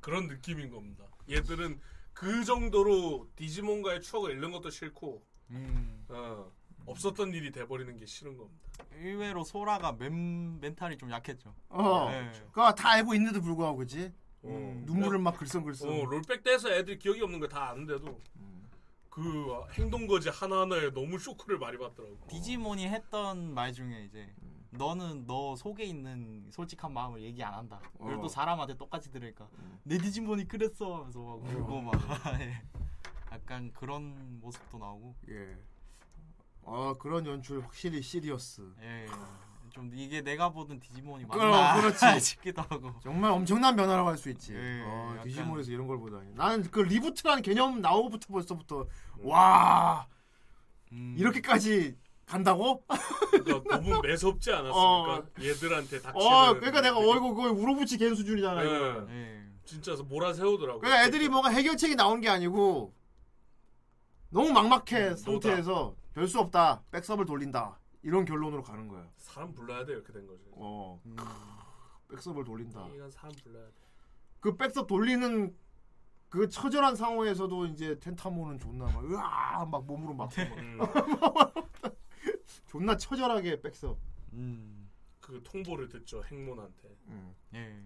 [0.00, 1.04] 그런 느낌인 겁니다.
[1.28, 1.80] 얘들은
[2.12, 6.04] 그 정도로 디지몬과의 추억을 잃는 것도 싫고 음.
[6.08, 6.50] 어,
[6.86, 8.64] 없었던 일이 돼버리는 게 싫은 겁니다.
[8.94, 11.52] 의외로 소라가 men, mental이 좀 약했죠.
[11.70, 12.08] 어.
[12.12, 12.30] 예.
[12.52, 14.12] 그거 다 알고 있는데도 불구하고 그지.
[14.48, 14.82] 어.
[14.86, 15.88] 눈물을 막 글썽글썽.
[15.88, 18.18] 어, rollback 때에서 애들이 기억이 없는 거 다 아는데도
[19.10, 22.18] 그 행동 거지 하나 하나에 너무 쇼크를 많이 받더라고.
[22.28, 24.30] 디지몬이 했던 말 중에 이제
[24.70, 27.80] 너는 너 속에 있는 솔직한 마음을 얘기 안 한다.
[27.98, 28.18] 어.
[28.20, 29.48] 또 사람한테 똑같이 들으니까
[29.84, 31.92] 내 디지몬이 그랬어 하면서 막 울고 막
[32.42, 32.62] 예.
[33.32, 35.56] 약간 그런 모습도 나오고 예.
[36.66, 38.70] 아 그런 연출 확실히 serious.
[38.82, 39.06] 예.
[39.76, 41.98] 좀 이게 내가 보던 디지몬이 그, 맞나 그렇지.
[42.24, 44.54] 싶기도 하고 정말 엄청난 변화라고 할 수 있지.
[44.54, 46.32] 예, 어, 약간- 디지몬에서 이런 걸 보다니.
[46.34, 48.86] 나는 그 reboot라는 개념 나오고부터 벌써부터
[49.18, 50.06] 와
[50.92, 51.14] 음.
[51.18, 51.94] 이렇게까지
[52.24, 52.82] 간다고?
[53.30, 54.78] 그러니까 너무 매섭지 않았습니까?
[54.80, 55.24] 어.
[55.42, 56.26] 얘들한테 닥치는.
[56.26, 58.62] 어, 그러니까 내가 어이구 그거 우로부치 갠 수준이잖아.
[58.64, 58.66] 예.
[58.66, 59.06] 이거.
[59.10, 59.42] 예.
[59.66, 60.80] 진짜 몰아 세우더라고.
[60.80, 62.94] 그러니까 애들이 뭔가 해결책이 나온 게 아니고
[64.30, 66.82] 너무 막막해 음, 상태에서 별 수 없다.
[66.92, 67.78] 백섭을 돌린다.
[68.06, 69.10] 이런 결론으로 가는 거야.
[69.16, 70.48] 사람 불러야 돼 이렇게 된 거지.
[70.52, 71.02] 어.
[72.08, 72.88] 백섭을 돌린다.
[72.94, 73.72] 이건 사람 불러야 돼.
[74.38, 75.52] 그 백섭 돌리는
[76.28, 80.78] 그 처절한 상황에서도 이제 텐타모는 존나 막 으아 막 몸으로 막 음.
[82.68, 83.98] 존나 처절하게 백섭.
[84.34, 84.88] 음.
[85.20, 86.96] 그 통보를 듣죠 행몬한테.
[87.54, 87.82] 예.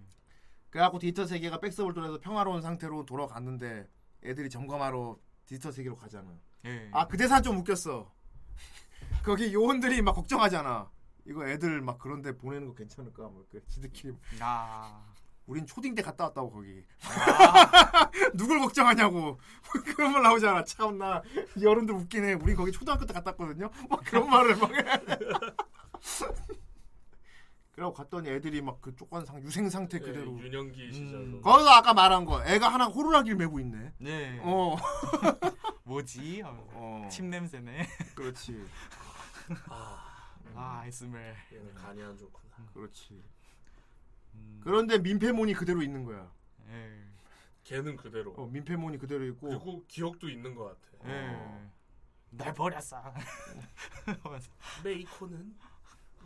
[0.69, 3.89] 그래갖고 디지털 세계가 백섭을 통해서 평화로운 상태로 돌아갔는데
[4.23, 6.39] 애들이 점검하러 디지털 세계로 가잖아.
[6.67, 6.91] 예.
[6.93, 8.13] 아그 대사 좀 웃겼어.
[9.25, 10.89] 거기 요원들이 막 걱정하잖아.
[11.27, 13.23] 이거 애들 막 그런데 보내는 거 괜찮을까?
[13.25, 15.05] 뭐 그 지들끼리 아.
[15.47, 16.85] 우린 초딩 때 갔다 왔다고 거기.
[17.05, 18.11] 아.
[18.35, 19.39] 누굴 걱정하냐고.
[19.97, 20.65] 그런 말 나오잖아.
[20.65, 21.23] 참나
[21.61, 22.35] 여러분들 웃기네.
[22.35, 23.71] 우리 거기 초등학교 때 갔다 왔거든요.
[23.89, 24.71] 막 그런 말을 막.
[24.75, 24.83] 해.
[27.73, 30.39] 그러고 갔더니 애들이 막 그 쪽관 상 유생 상태 예, 그대로.
[30.39, 31.41] 윤영기 시절로.
[31.41, 33.93] 거기서 아까 말한 거 애가 하나 호루라기를 메고 있네.
[33.99, 34.39] 네.
[34.43, 34.77] 어.
[35.85, 36.41] 뭐지?
[36.43, 37.89] 하면서 침 냄새네.
[38.15, 38.65] 그렇지.
[39.69, 41.37] 아, 아, 아이 smell.
[41.53, 42.55] 얘는 간이 안 좋구나.
[42.73, 43.23] 그렇지.
[44.61, 46.31] 그런데 민폐몬이 그대로 있는 거야.
[46.69, 47.05] 예.
[47.65, 48.33] 걔는 그대로.
[48.35, 49.49] 어, 민폐몬이 그대로 있고.
[49.49, 51.09] 그리고 기억도 있는 것 같아.
[51.11, 51.71] 예.
[52.31, 53.13] 날 버렸어.
[54.85, 55.57] 메이코는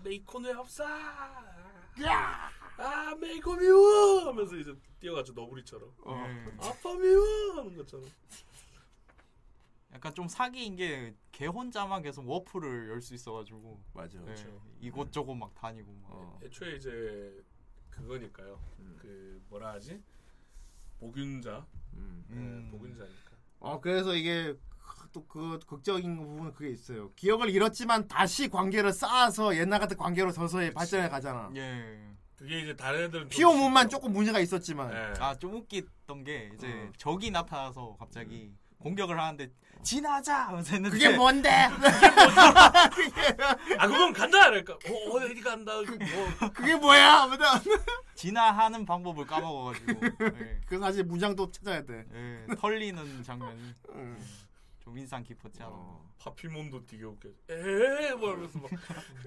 [0.03, 0.85] 메이코는 왜 없어.
[0.87, 5.91] 아 메이코 미워 하면서 이제 뛰어가죠 너구리처럼.
[6.09, 6.53] 예.
[6.59, 8.05] 아빠 미워 하는 것처럼.
[9.95, 14.19] 약간 좀 사기인 게 걔 혼자만 계속 워프를 열 수 있어가지고 맞아.
[14.21, 14.63] 예, 그렇죠.
[14.81, 16.09] 이곳저곳 막 다니고 막.
[16.13, 16.39] 어.
[16.45, 17.43] 애초에 이제
[17.91, 18.61] 그거니까요.
[18.99, 20.01] 그 뭐라 하지?
[21.01, 21.67] 복균자.
[21.95, 22.25] 음.
[22.29, 23.31] 네, 복균자니까.
[23.61, 24.57] 어 그래서 이게
[25.13, 27.11] 또 그 극적인 부분은 그게 있어요.
[27.15, 31.51] 기억을 잃었지만 다시 관계를 쌓아서 옛날 같은 관계로 서서히 발전해 가잖아.
[31.57, 32.15] 예.
[32.37, 33.97] 그게 이제 다른 애들은 좀 피오문만 쉽죠.
[33.97, 34.91] 조금 문제가 있었지만.
[34.91, 35.21] 네.
[35.21, 36.93] 아좀 웃겼던 게 이제 어.
[36.97, 39.51] 적이 나타나서 갑자기 공격을 하는데
[39.85, 41.51] 지나자 하면서 했는데 그게 뭔데?
[43.79, 47.23] 아 그건 간다 그러니까 어 어디 간다 뭐 그게 뭐야?
[47.23, 47.47] 아무튼
[48.15, 50.61] 진화하는 방법을 까먹어가지고 예.
[50.67, 52.05] 그 사실 문장도 찾아야 돼.
[52.15, 54.44] 예, 털리는 장면이 음.
[54.85, 55.73] 좀 인상 깊었지 않아.
[56.19, 57.29] 파피몬도 되게 웃겨.
[57.49, 58.71] 에뭐 하면서 막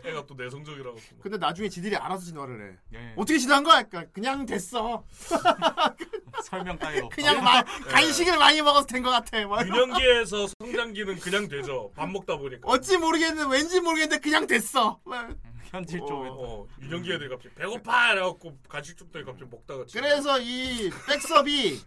[0.06, 0.96] 애가 또 내성적이라고.
[0.96, 1.22] 막.
[1.22, 2.78] 근데 나중에 지들이 알아서 진화를 해.
[2.94, 3.14] 예.
[3.16, 3.82] 어떻게 진화한 거야?
[3.82, 5.04] 그러니까 그냥 됐어.
[6.44, 9.46] 설명 따위로 그냥 마, 간식을 많이 먹어서 된 것 같아.
[9.48, 9.66] 막.
[9.68, 11.92] 유년기에서 성장기는 그냥 되죠.
[11.96, 12.62] 밥 먹다 보니까.
[12.70, 15.00] 어찌 모르겠는데 왠지 모르겠는데 그냥 됐어.
[15.06, 15.36] 막.
[15.72, 19.86] 현질 어, 쪽에 어, 유년기 애들이 갑자기 배고파 이래갖고 간식 줍더니 갑자기 먹다가.
[19.92, 21.80] 그래서 이 백섭이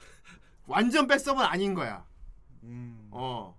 [0.66, 2.04] 완전 백섭은 아닌 거야.
[2.64, 3.08] 음.
[3.12, 3.58] 어.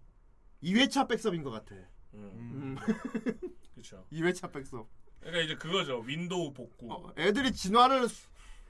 [0.64, 1.76] 2회차 백섭인 것 같아.
[2.14, 2.76] 음.
[2.76, 2.76] 음.
[3.74, 4.06] 그렇죠.
[4.12, 4.88] 2회차 백섭.
[5.20, 6.00] 그러니까 이제 그거죠.
[6.00, 6.92] 윈도우 복구.
[6.92, 8.08] 어, 애들이 진화를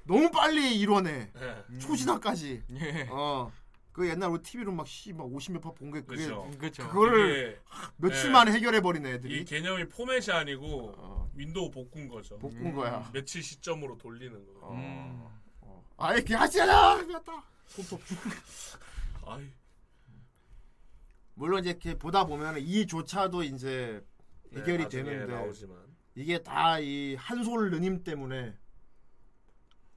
[0.04, 1.32] 너무 빨리 이뤄내.
[1.36, 1.78] 예.
[1.80, 2.64] 초진화까지.
[2.72, 3.08] 예.
[3.10, 3.52] 어.
[3.92, 6.26] 그 옛날 우리 TV로 막, 씨, 막 50몇 화 본 게 그게.
[6.58, 6.88] 그렇죠.
[6.88, 7.62] 그거를
[7.98, 8.32] 며칠 예.
[8.32, 9.46] 만에 해결해버리네, 이 애들이.
[9.46, 11.30] 개념이 포맷이 아니고 어.
[11.36, 12.38] 윈도우 복구인 거죠.
[12.40, 13.10] 복구인 거야.
[13.14, 14.52] 며칠 시점으로 돌리는 거.
[14.62, 14.74] 어.
[14.74, 15.26] 음.
[15.62, 15.84] 어.
[15.98, 17.06] 아이, 그냥 하지 않아!
[17.06, 17.44] 그랬다.
[19.26, 19.52] 아이.
[21.36, 24.03] 물론 이제 이렇게 보다 보면 이조차도 이제
[24.53, 25.78] 해결이 네, 나중에 되는데 나오지만.
[26.16, 28.58] 이게 다 이 한솔 느님 때문에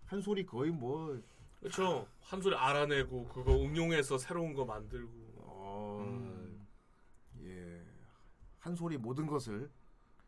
[0.07, 1.21] 한솔이 거의 뭐
[1.61, 2.07] 그렇죠.
[2.21, 5.13] 한 소리 알아내고 그거 응용해서 새로운 거 만들고.
[5.39, 6.67] 어, 음.
[7.43, 7.83] 예
[8.61, 9.71] 한솔이 모든 것을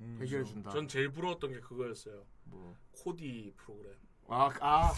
[0.00, 0.18] 음.
[0.20, 0.70] 해결해 준다.
[0.70, 2.24] 전 제일 부러웠던 게 그거였어요.
[2.44, 2.76] 뭐.
[2.92, 3.94] 코디 프로그램.
[4.28, 4.92] 아, 아,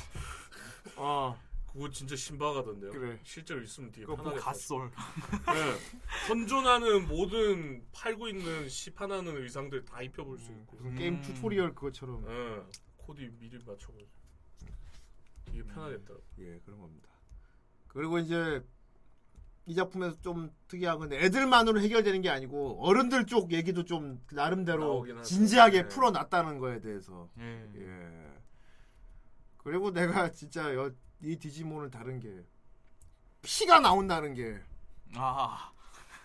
[0.97, 1.39] 어,
[1.73, 2.91] 그거 진짜 신박하던데요.
[2.91, 3.19] 그래.
[3.23, 4.45] 실제로 있으면 되게 그거 편하겠다.
[4.45, 4.91] 갓솔.
[4.91, 5.79] 네.
[6.27, 10.77] 현존하는 모든 팔고 있는 시판하는 의상들 다 입혀볼 수 있고.
[10.77, 11.23] 무슨 게임 음.
[11.23, 12.63] tutorial 그것처럼 예.
[12.97, 14.09] 코디 미리 맞춰가지고.
[15.47, 16.23] 되게 편하겠더라고.
[16.41, 17.09] 예 그런 겁니다.
[17.89, 18.63] 그리고 이제
[19.67, 25.07] 이 작품에서 좀 특이한 건 애들만으로 해결되는 게 아니고 어른들 쪽 얘기도 좀 나름대로.
[25.23, 25.89] 진지하게 네.
[25.89, 27.69] 풀어놨다는 거에 대해서 예.
[27.77, 28.33] 예.
[29.59, 30.91] 그리고 내가 진짜 여,
[31.23, 32.29] 이 디지몬을 다른 게
[33.43, 34.59] 피가 나온다는 게
[35.15, 35.73] 아.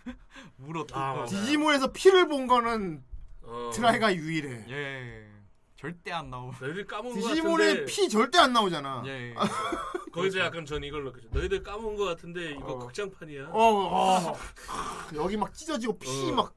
[0.85, 0.99] 뜯고.
[0.99, 1.25] 아.
[1.25, 3.03] 디지몬에서 피를 본 거는
[3.43, 3.71] 어.
[3.73, 4.65] 드라이가 유일해.
[4.69, 5.29] 예.
[5.75, 6.51] 절대 안 나오.
[6.61, 9.03] 너희들 까먹은 거 디지몬에 같은데 피 절대 안 나오잖아.
[9.05, 9.33] 예.
[10.13, 11.29] 거기서 약간 전 이걸 느꼈죠.
[11.31, 12.79] 너희들 까먹은 거 같은데 이거 어.
[12.79, 13.49] 극장판이야.
[13.49, 14.37] 어, 어.
[15.15, 16.51] 여기 막 찢어지고 피 어.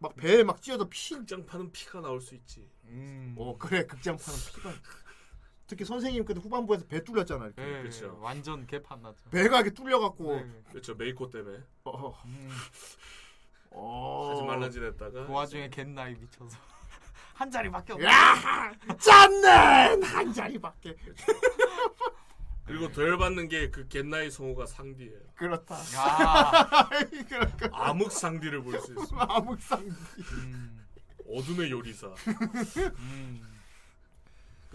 [0.00, 1.14] 막막 배에 막 찢어져 피.
[1.14, 2.68] 극장판은 피가 나올 수 있지.
[2.84, 3.34] 음.
[3.38, 4.70] 어 그래 극장판은 피가.
[5.66, 7.46] 특히 선생님 그때 후반부에서 배 뚫렸잖아.
[7.46, 7.62] 이렇게.
[7.78, 7.82] 예.
[7.82, 8.16] 그쵸.
[8.20, 9.28] 완전 개판 났죠.
[9.30, 10.36] 배가 이렇게 뚫려갖고.
[10.36, 10.46] 예.
[10.70, 10.94] 그렇죠.
[10.94, 12.22] 메이코 때문에 어.
[12.24, 12.50] 음.
[13.70, 14.30] 어.
[14.32, 16.56] 하지 말란 짓 했다가 그 와중에 겐나이 미쳐서
[17.34, 18.06] 한 자리밖에 없네.
[18.06, 20.96] 야 짠네 한 자리밖에.
[22.64, 25.18] 그리고 열 받는 게 그 겐나이 성우가 상디예요.
[25.34, 25.76] 그렇다.
[25.96, 26.88] 아.
[27.28, 29.16] 그렇고 암흑 상디를 볼 수 있어.
[29.16, 29.80] 암흑상.
[29.80, 30.86] 음.
[31.28, 32.06] 어둠의 요리사.
[32.08, 33.55] 음.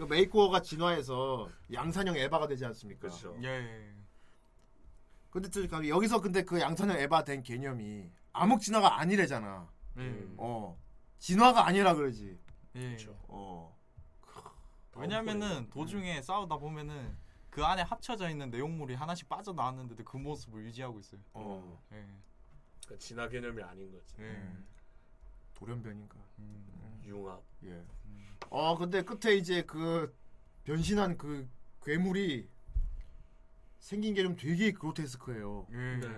[0.02, 3.02] 그 메이코가 진화해서 양산형 에바가 되지 않습니까?
[3.02, 3.36] 그렇죠.
[3.44, 3.94] 예.
[5.30, 9.68] 근데 또 그- 여기서 근데 그 양산형 에바 된 개념이 암흑 진화가 아니래잖아.
[9.98, 10.00] 예.
[10.00, 10.34] 음.
[10.38, 10.76] 어.
[11.18, 12.36] 진화가 아니라 그러지.
[12.74, 12.80] 예.
[12.80, 13.16] 그렇죠.
[13.28, 13.78] 어.
[14.96, 17.16] 왜냐면은 도중에 싸우다 보면은
[17.48, 21.20] 그 안에 합쳐져 있는 내용물이 하나씩 빠져나왔는데도 그 모습을 유지하고 있어요.
[21.34, 21.80] 어.
[21.92, 22.04] 예.
[22.84, 24.16] 그러니까 진화 개념이 아닌 거지.
[24.18, 24.48] 예.
[25.54, 26.16] 돌연변인가.
[26.40, 27.02] 음.
[27.06, 27.40] 융합.
[27.64, 27.84] 예.
[28.54, 30.14] 어 근데 끝에 이제 그
[30.64, 31.48] 변신한 그
[31.84, 32.46] 괴물이
[33.78, 35.66] 생긴 게 좀 되게 그로테스크해요.
[35.72, 35.76] 예.
[36.06, 36.08] 네.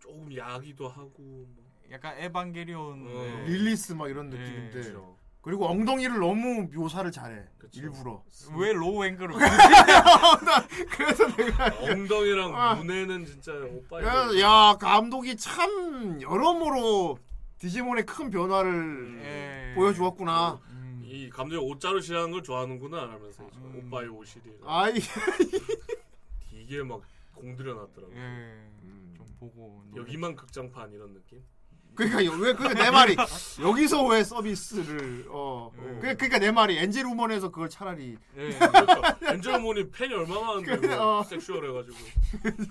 [0.00, 1.70] 조금 야기도 하고 뭐.
[1.90, 3.10] 약간 에반게리온 어.
[3.10, 3.44] 예.
[3.48, 5.16] 릴리스 막 이런 예, 느낌인데 그렇죠.
[5.42, 7.44] 그리고 엉덩이를 너무 묘사를 잘해.
[7.74, 8.24] 일부러.
[8.56, 9.34] 왜 low 앵글을
[10.90, 12.74] 그래서 내가 엉덩이랑 아.
[12.76, 17.18] 문에는 진짜 오빠 야, 야, 감독이 참 여러모로
[17.58, 19.74] 디지몬의 큰 변화를 예.
[19.74, 20.58] 보여주었구나.
[21.10, 24.94] 이 감독이 옷 자르시는 걸 좋아하는구나 라면서 이제 오빠의 옷이리 아이
[26.54, 27.02] 이게 막
[27.34, 28.12] 공들여 놨더라고.
[28.14, 28.70] 예.
[29.16, 31.42] 좀 보고 여기만 극장판 이런 느낌.
[31.96, 33.16] 그러니까 여- 왜 그게 내 말이
[33.60, 40.14] 여기서 왜 서비스를 어 그- 그러니까 내 말이 엔젤 우먼에서 그걸 차라리 그러니까 엔젤몬이 팬이
[40.14, 41.22] 얼마나 많은데 그래, 뭐 어.
[41.24, 41.96] 섹슈얼해가지고.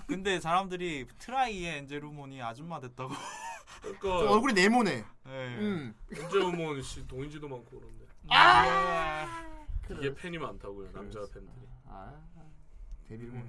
[0.06, 3.12] 근데 사람들이 트라이의 엔젤루몬이 아줌마 됐다고.
[3.82, 4.90] 그러니까 얼굴이 네모네.
[5.26, 5.30] 예.
[5.58, 5.94] 음.
[6.16, 7.99] 엔젤몬 씨 동인지도 많고 그런데.
[8.28, 9.64] 아.
[9.90, 11.66] 이게 팬이 많다고요 남자 팬들이.
[11.86, 12.20] 아
[13.08, 13.40] 데빌몬.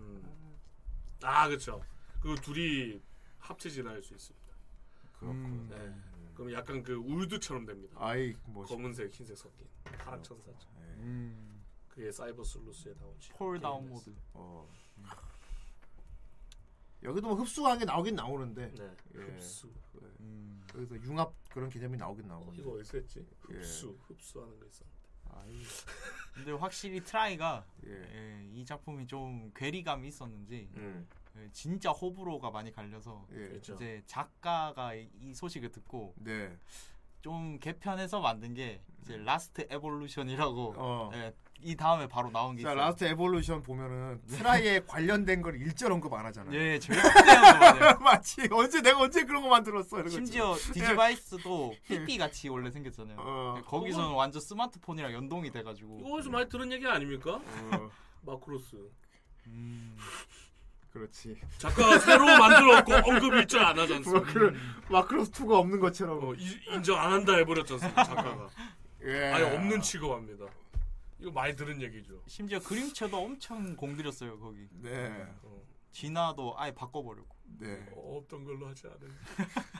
[0.00, 0.58] 음.
[1.22, 1.82] 아 그렇죠.
[2.20, 3.00] 그 둘이
[3.38, 4.46] 합체질을 할 수 있습니다.
[5.18, 5.68] 그렇군.
[5.70, 5.94] 네.
[6.34, 7.96] 그럼 약간 그 울드처럼 됩니다.
[7.98, 9.66] 아이 뭐 검은색 흰색 섞인
[9.98, 10.68] 파란 천사죠.
[10.98, 11.64] 음.
[11.88, 14.14] 그게 사이버 슬루스에 나온 Falldown 모드.
[14.34, 14.68] 어.
[17.02, 18.72] 여기도 뭐 흡수하는 게 나오긴 나오는데.
[18.74, 18.96] 네.
[19.14, 19.18] 예.
[19.20, 19.68] 흡수.
[20.20, 20.57] 음.
[20.72, 22.54] 그래서 융합 그런 개념이 나오긴 나오고.
[22.54, 23.26] 이거 어디서 했지?
[23.50, 23.54] 예.
[23.54, 24.98] 흡수, 흡수하는 거 있었는데.
[25.30, 25.62] 아이.
[26.34, 27.90] 근데 확실히 트라이가 예.
[27.90, 31.06] 예, 이 작품이 좀 괴리감이 있었는지 음.
[31.36, 33.48] 예, 진짜 호불호가 많이 갈려서 예.
[33.48, 33.74] 그렇죠.
[33.74, 36.56] 이제 작가가 이, 이 소식을 듣고 네.
[37.20, 41.10] 좀 개편해서 만든 게 이제 Last Evolution이라고 어.
[41.64, 42.80] 예, 이 다음에 바로 나온 게 자 있어요.
[42.84, 46.52] Last Evolution 보면은 트라이에 관련된 걸 일절 언급 안 하잖아.
[46.52, 47.98] 예, 절대 안 맞아요.
[48.00, 49.96] 마치 언제 내가 언제 그런 거 만들었어.
[49.98, 50.72] 이런 거 심지어 있잖아.
[50.74, 53.16] 디지바이스도 삐삐 같이 원래 생겼잖아요.
[53.18, 53.62] 어.
[53.66, 56.00] 거기서는 완전 스마트폰이랑 연동이 돼가지고.
[56.00, 57.40] 이거 어디서 많이 들은 얘기 아닙니까?
[57.72, 57.90] 어.
[58.22, 58.76] 마크로스.
[59.46, 59.96] 음.
[60.92, 61.36] 그렇지.
[61.58, 64.26] 작가가 새로 만들었고 언급 일절 안 하지 않습니까?
[64.26, 64.52] 마크로
[64.90, 66.24] 마크로스 2가 없는 것처럼.
[66.28, 68.04] 어, 이- 인정 안 한다 해버렸지 않습니까?
[68.04, 68.48] 작가가.
[69.04, 69.32] 예.
[69.32, 70.46] 아예 없는 취급합니다.
[71.18, 72.22] 이거 많이 들은 얘기죠.
[72.26, 74.68] 심지어 그림체도 엄청 공들였어요 거기.
[74.70, 75.26] 네.
[75.42, 77.36] 어, 진화도 아예 바꿔버렸고.
[77.58, 77.86] 네.
[77.94, 78.98] 없던 걸로 하지 않은.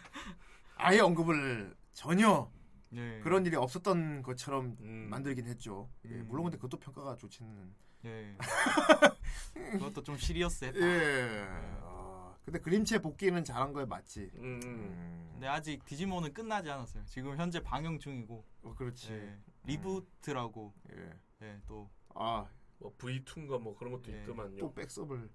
[0.77, 2.51] 아예 언급을 전혀
[2.93, 3.21] 예.
[3.23, 5.09] 그런 일이 없었던 것처럼 음.
[5.11, 5.91] 만들긴 했죠.
[6.07, 6.27] 예, 음.
[6.29, 7.75] 물론 근데 그것도 평가가 좋지는.
[8.05, 8.37] 예.
[9.73, 10.81] 그것도 좀 시리어스 했다.
[10.81, 11.47] 예.
[11.83, 14.31] 아, 근데 그림체 복귀는 잘한 거에 맞지.
[14.37, 14.63] 음, 음.
[14.65, 15.29] 음.
[15.33, 17.05] 근데 아직 디지몬은 끝나지 않았어요.
[17.07, 18.45] 지금 현재 방영 중이고.
[18.63, 19.13] 어, 그렇지.
[19.13, 19.39] 예.
[19.65, 20.73] reboot라고.
[20.93, 21.13] 예.
[21.43, 22.49] 예, 또 아,
[22.79, 24.23] 뭐 V2인가 뭐 그런 것도 예.
[24.23, 24.59] 있더만요.
[24.59, 25.31] 또 백섭을.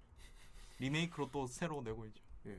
[0.78, 2.22] 리메이크로 또 새로 내고 있죠.
[2.46, 2.58] 예.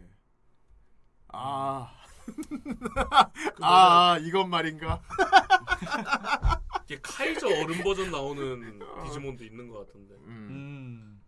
[1.28, 1.94] 아.
[3.56, 5.02] 그 아, 아, 이건 말인가?
[6.86, 10.16] 이게 카이저 어른 버전 나오는 디지몬도 있는 것 같은데.
[10.16, 10.48] 음.
[10.50, 11.22] 음.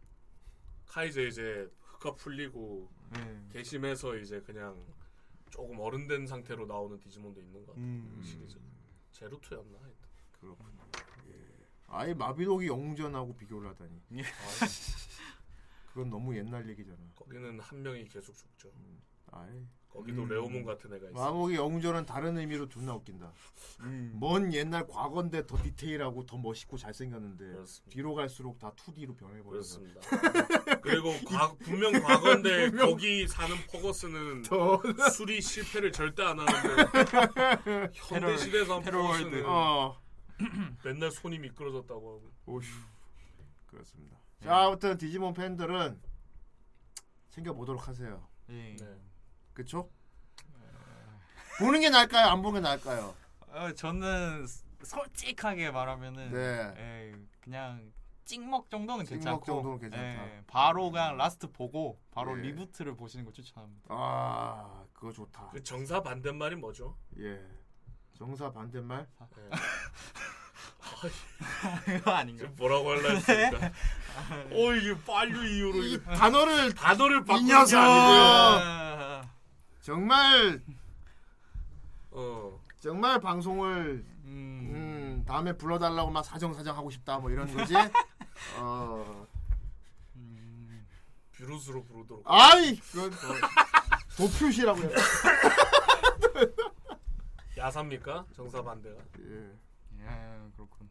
[0.88, 3.44] 카이저 이제 흑화 풀리고 예.
[3.52, 4.84] 개심해서 이제 그냥
[5.49, 7.85] 조금 어른된 상태로 나오는 디지몬도 있는 것 같아요.
[7.85, 8.22] 음.
[8.23, 8.60] 시리즈.
[9.11, 9.77] 제로투였나?
[9.80, 10.07] 하여튼.
[10.39, 10.69] 그렇군요.
[10.73, 10.77] 예.
[11.88, 13.91] 아예 마비노기 영웅전하고 비교를 하다니.
[14.18, 14.23] 예.
[15.88, 16.97] 그건 너무 옛날 얘기잖아.
[17.15, 18.69] 거기는 한 명이 계속 죽죠.
[19.31, 19.47] 아이.
[19.89, 20.27] 거기도 음.
[20.30, 21.14] 레오몬 같은 애가 있어.
[21.19, 23.31] 마비노기 영웅전은 다른 의미로 존나 웃긴다.
[23.80, 24.15] 음.
[24.19, 27.89] 먼 옛날 과거인데 더 디테일하고 더 멋있고 잘생겼는데 그렇습니다.
[27.95, 30.80] 뒤로 갈수록 다 2D로 변해버려서 그렇습니다.
[30.81, 34.80] 그리고 과- 분명 과거인데 거기 사는 퍼거스는 더
[35.11, 38.80] 수리 실패를 절대 안 하는데 현대 시대에서.
[38.81, 39.97] 퍼거스는 어.
[40.84, 42.31] 맨날 손이 미끄러졌다고 하고.
[42.45, 42.61] 오휴.
[43.68, 44.18] 그렇습니다.
[44.43, 45.99] 자, 아무튼 디지몬 팬들은
[47.30, 48.27] 챙겨 보도록 하세요.
[48.49, 48.76] 예.
[48.76, 48.99] 네.
[49.53, 49.89] 그쵸?
[51.59, 52.27] 보는 게 나을까요?
[52.27, 53.15] 안 보는 게 나을까요?
[53.49, 56.73] 어, 저는 스- 솔직하게 말하면은 네.
[56.77, 57.91] 예, 그냥
[58.26, 60.05] 찍먹 정도는 찍먹 괜찮고 정도는 괜찮다.
[60.35, 62.41] 예, 바로 그냥 Last 보고 바로 예.
[62.44, 63.88] reboot를 보시는 거 추천합니다.
[63.89, 65.49] 아, 그거 좋다.
[65.51, 66.95] 그 정사 반대말이 뭐죠?
[67.18, 67.43] 예.
[68.18, 69.06] 정사 반대말?
[69.35, 69.49] 네.
[71.98, 72.41] 이거 아닌가?
[72.41, 73.72] 지금 뭐라고 할라 했습니까?
[74.52, 77.53] 어 이게 빨류 이후로 이 단어를 단어를 이 바꾸는 게!
[77.53, 77.77] 아니고요.
[77.80, 79.30] 아,
[79.81, 80.61] 정말
[82.10, 82.60] 어.
[82.80, 87.76] 정말 방송을 음, 음, 다음에 불러달라고 막 사정사정 하고 싶다 뭐 이런 거지.
[88.57, 89.27] 어,
[90.15, 90.88] 음,
[91.34, 92.23] 뷰루스로 부르도록.
[92.26, 93.18] 아이, 그건 도,
[94.18, 94.89] 도표시라고 해요.
[97.68, 98.26] 야사입니까?
[98.34, 98.98] 정사 반대가.
[99.19, 99.52] 예.
[99.99, 100.89] 예, 그렇군.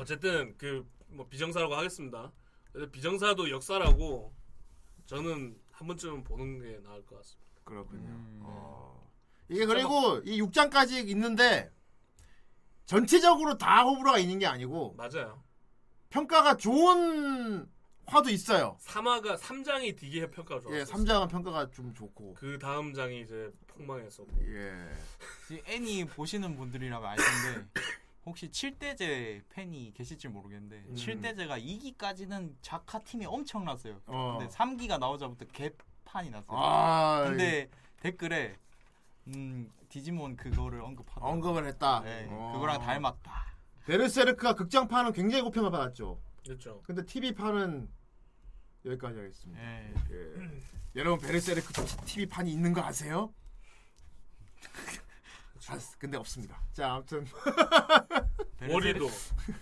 [0.00, 2.32] 어쨌든 그 뭐 비정사라고 하겠습니다.
[2.90, 4.32] 비정사도 역사라고
[5.06, 7.50] 저는 한 번쯤은 보는 게 나을 것 같습니다.
[7.64, 8.08] 그렇군요.
[8.08, 8.40] 음.
[8.42, 9.10] 어.
[9.48, 11.70] 이게 그리고 이 6장까지 있는데
[12.86, 15.42] 전체적으로 다 호불호가 있는 게 아니고 맞아요.
[16.08, 17.70] 평가가 좋은
[18.06, 18.76] 화도 있어요.
[18.82, 20.80] 3화가 3장이 되게 평가가 좋았어요.
[20.80, 22.34] 예, 3장은 평가가 좀 좋고.
[22.34, 24.32] 그 다음 장이 이제 폭망했었고.
[24.54, 24.72] 예.
[25.48, 27.66] 지금 애니 보시는 분들이라면 알 텐데
[28.24, 30.94] 혹시 7대제 팬이 계실지 모르겠는데 음.
[30.94, 34.00] 7대제가 2기까지는 자카 팀이 엄청났어요.
[34.06, 34.36] 어.
[34.38, 36.58] 근데 3기가 나오자부터 개판이 났어요.
[36.58, 37.68] 아, 근데
[38.00, 38.56] 댓글에
[39.28, 41.24] 음, 디지몬 그거를 언급하다.
[41.24, 42.00] 언급을 했다.
[42.00, 42.52] 네, 어.
[42.54, 43.52] 그거랑 닮았다.
[43.86, 46.20] 베르세르크가 극장판은 굉장히 고평을 받았죠.
[46.44, 46.82] 그렇죠.
[46.84, 47.88] 근데 TV판은
[48.84, 49.62] 여기까지 하겠습니다.
[49.62, 49.94] 예.
[50.10, 50.62] 예.
[50.96, 51.72] 여러분 베르세르크
[52.04, 53.32] TV판이 있는 거 아세요?
[55.68, 56.60] 아, 근데 없습니다.
[56.72, 57.24] 자, 아무튼
[58.68, 59.06] 워리도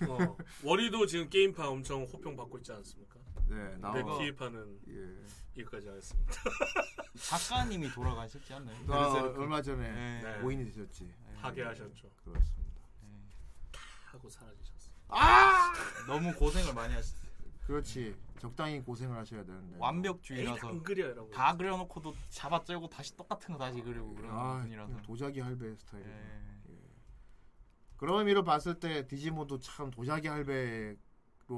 [0.09, 3.19] 어, 워리도 지금 게임판 엄청 호평 받고 있지 않습니까?
[3.48, 4.19] 네, 근데 나와.
[4.19, 5.61] TV판은 예.
[5.61, 6.32] 여기까지 하겠습니다.
[7.15, 8.77] 작가님이 돌아가셨지 않나요?
[8.89, 9.20] 아.
[9.36, 10.40] 얼마 전에 네.
[10.40, 11.12] 고인이 되셨지.
[11.40, 12.11] 파괴하셨죠.
[12.24, 12.81] 그렇습니다.
[14.07, 14.69] 하고 사라지셨어.
[15.11, 15.73] 아!
[16.07, 17.20] 너무 고생을 많이 하셨어요.
[17.66, 18.16] 그렇지.
[18.39, 19.77] 적당히 고생을 하셔야 되는데.
[19.78, 21.31] 완벽주의라서 안 그려요라고.
[21.31, 26.05] 다 그려놓고도 잡아째고 다시 똑같은 거 다시 그리고 그런 아, 분이라서 그냥 도자기 할배 스타일.
[26.07, 26.11] 예.
[26.70, 26.74] 예.
[27.97, 30.97] 그런 의미로 봤을 때 디지몬도 참 도자기 할배로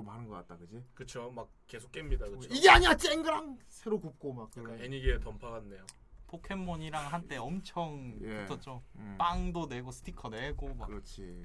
[0.04, 0.84] 많은 것 같다, 그지?
[0.92, 1.30] 그쵸.
[1.30, 2.28] 막 계속 깹니다.
[2.28, 2.48] 그쵸.
[2.50, 4.72] 이게 아니야, 쨍그랑 새로 굽고 막 그런.
[4.72, 5.86] 약간 애니계의 던파 같네요.
[6.26, 8.44] 포켓몬이랑 한때 엄청 예.
[8.46, 8.82] 붙었죠.
[8.96, 9.14] 음.
[9.18, 10.86] 빵도 내고 스티커 내고 막.
[10.86, 11.44] 그렇지.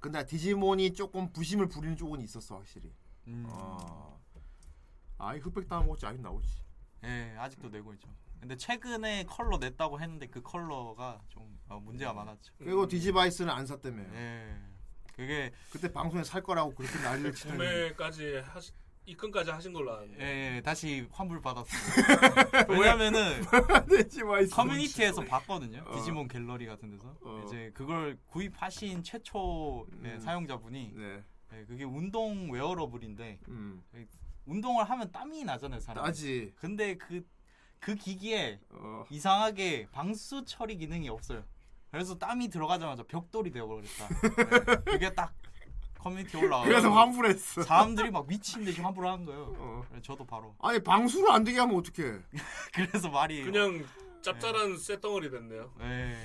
[0.00, 0.02] 예.
[0.02, 2.92] 근데 디지몬이 조금 부심을 부리는 쪽은 있었어, 확실히.
[3.28, 3.44] 음.
[3.46, 4.18] 어.
[5.18, 6.48] 아이 흑백 다마고치 아직 나오지.
[7.04, 8.08] 예, 아직도 내고 있죠.
[8.40, 12.54] 근데 최근에 컬러 냈다고 했는데 그 컬러가 좀 어, 문제가 많았죠.
[12.58, 14.02] 그리고 디지바이스는 안 샀다며.
[14.14, 14.56] 예.
[15.14, 17.58] 그게 그때 방송에 살 거라고 그렇게 난리를 치더니.
[17.58, 18.72] 구매까지 하시
[19.10, 20.16] 입금까지 하신 걸로 아는데.
[20.20, 21.80] 예, 예, 다시 환불 받았어요.
[22.68, 23.42] 왜냐면은
[24.50, 25.84] 커뮤니티에서 봤거든요.
[25.86, 25.96] 어.
[25.96, 27.42] 디지몬 갤러리 같은 데서 어.
[27.44, 30.18] 이제 그걸 구입하신 최초 의 음.
[30.20, 31.24] 사용자분이 네.
[31.52, 33.82] 예, 그게 운동 웨어러블인데 음.
[34.46, 36.04] 운동을 하면 땀이 나잖아요, 사람.
[36.04, 36.52] 따지.
[36.56, 37.24] 근데 그,
[37.78, 39.04] 그 기기에 어.
[39.10, 41.44] 이상하게 방수 처리 기능이 없어요.
[41.90, 44.08] 그래서 땀이 들어가자마자 벽돌이 되어버렸다.
[44.08, 45.34] 네, 그게 딱
[46.00, 46.64] 커뮤니티 올라와.
[46.64, 47.62] 그래서 환불했어.
[47.62, 49.54] 사람들이 막 미친 듯이 환불을 한 거예요.
[49.58, 49.84] 어.
[49.88, 50.54] 그래서 저도 바로.
[50.60, 52.18] 아니 방수를 안 되게 하면 어떡해?
[52.72, 53.44] 그래서 말이.
[53.44, 53.84] 그냥
[54.22, 55.72] 짭짤한 쇳덩어리 됐네요.
[55.78, 56.16] 네.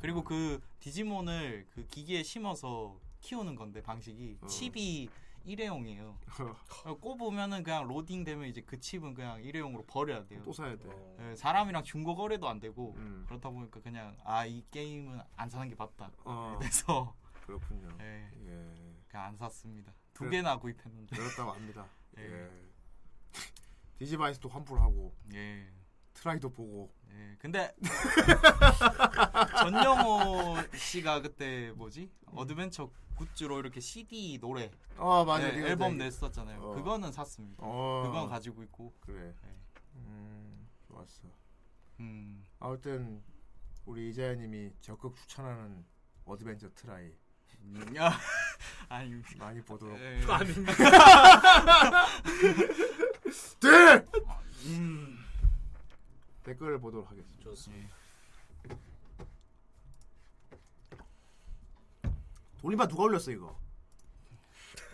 [0.00, 4.46] 그리고 그 디지몬을 그 기기에 심어서 키우는 건데 방식이 어.
[4.46, 5.08] 칩이
[5.46, 6.16] 일회용이에요.
[7.00, 10.40] 꼽으면은 그냥 로딩 되면 이제 그 칩은 그냥 일회용으로 버려야 돼요.
[10.44, 10.84] 또 사야 돼.
[10.86, 11.16] 어.
[11.30, 13.24] 예, 사람이랑 중고 거래도 안 되고 음.
[13.28, 16.10] 그렇다 보니까 그냥 아 이 게임은 안 사는 게 맞다.
[16.24, 16.56] 어.
[16.60, 17.14] 그래서
[17.44, 17.88] 그렇군요.
[18.00, 18.96] 예, 예.
[19.08, 19.92] 그냥 안 샀습니다.
[20.14, 20.38] 두 그래.
[20.38, 21.14] 개나 구입했는데.
[21.16, 21.86] 그렇다고 합니다.
[22.18, 22.22] 예.
[22.22, 22.50] 예.
[23.98, 25.66] 디지바이스도 환불하고 예.
[26.14, 26.92] 트라이도 보고.
[27.10, 27.36] 예.
[27.38, 27.74] 근데
[29.58, 35.48] 전영호 씨가 그때 뭐지 어드벤처 굿즈로 이렇게 CD 노래 어 맞아.
[35.48, 36.60] 예, 네가 앨범 얘기- 냈었잖아요.
[36.60, 36.74] 어.
[36.74, 37.62] 그거는 샀습니다.
[37.64, 38.02] 어.
[38.06, 38.92] 그건 가지고 있고.
[39.00, 39.34] 그래.
[39.44, 39.54] 예.
[39.96, 41.28] 음 좋았어.
[42.00, 42.44] 음.
[42.58, 43.22] 아무튼
[43.84, 45.84] 우리 이자야님이 적극 추천하는
[46.24, 47.23] 어드벤처 트라이 음, 야,
[48.88, 49.98] 아니 많이 보도록.
[49.98, 50.22] 예.
[50.28, 50.72] 아닙니다.
[53.60, 54.04] 네.
[54.66, 55.18] 음.
[56.44, 57.42] 댓글을 보도록 하겠습니다.
[57.42, 57.88] 좋습니다.
[62.60, 63.58] 돌림판 누가 올렸어 이거?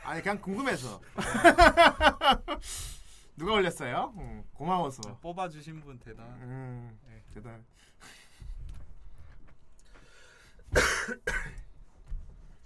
[0.03, 1.01] 아니 그냥 궁금해서.
[3.37, 4.13] 누가 올렸어요?
[4.17, 5.19] 응, 고마워서.
[5.21, 6.27] 뽑아주신 분 대단.
[6.43, 7.23] 음, 네.
[7.35, 7.65] 대단.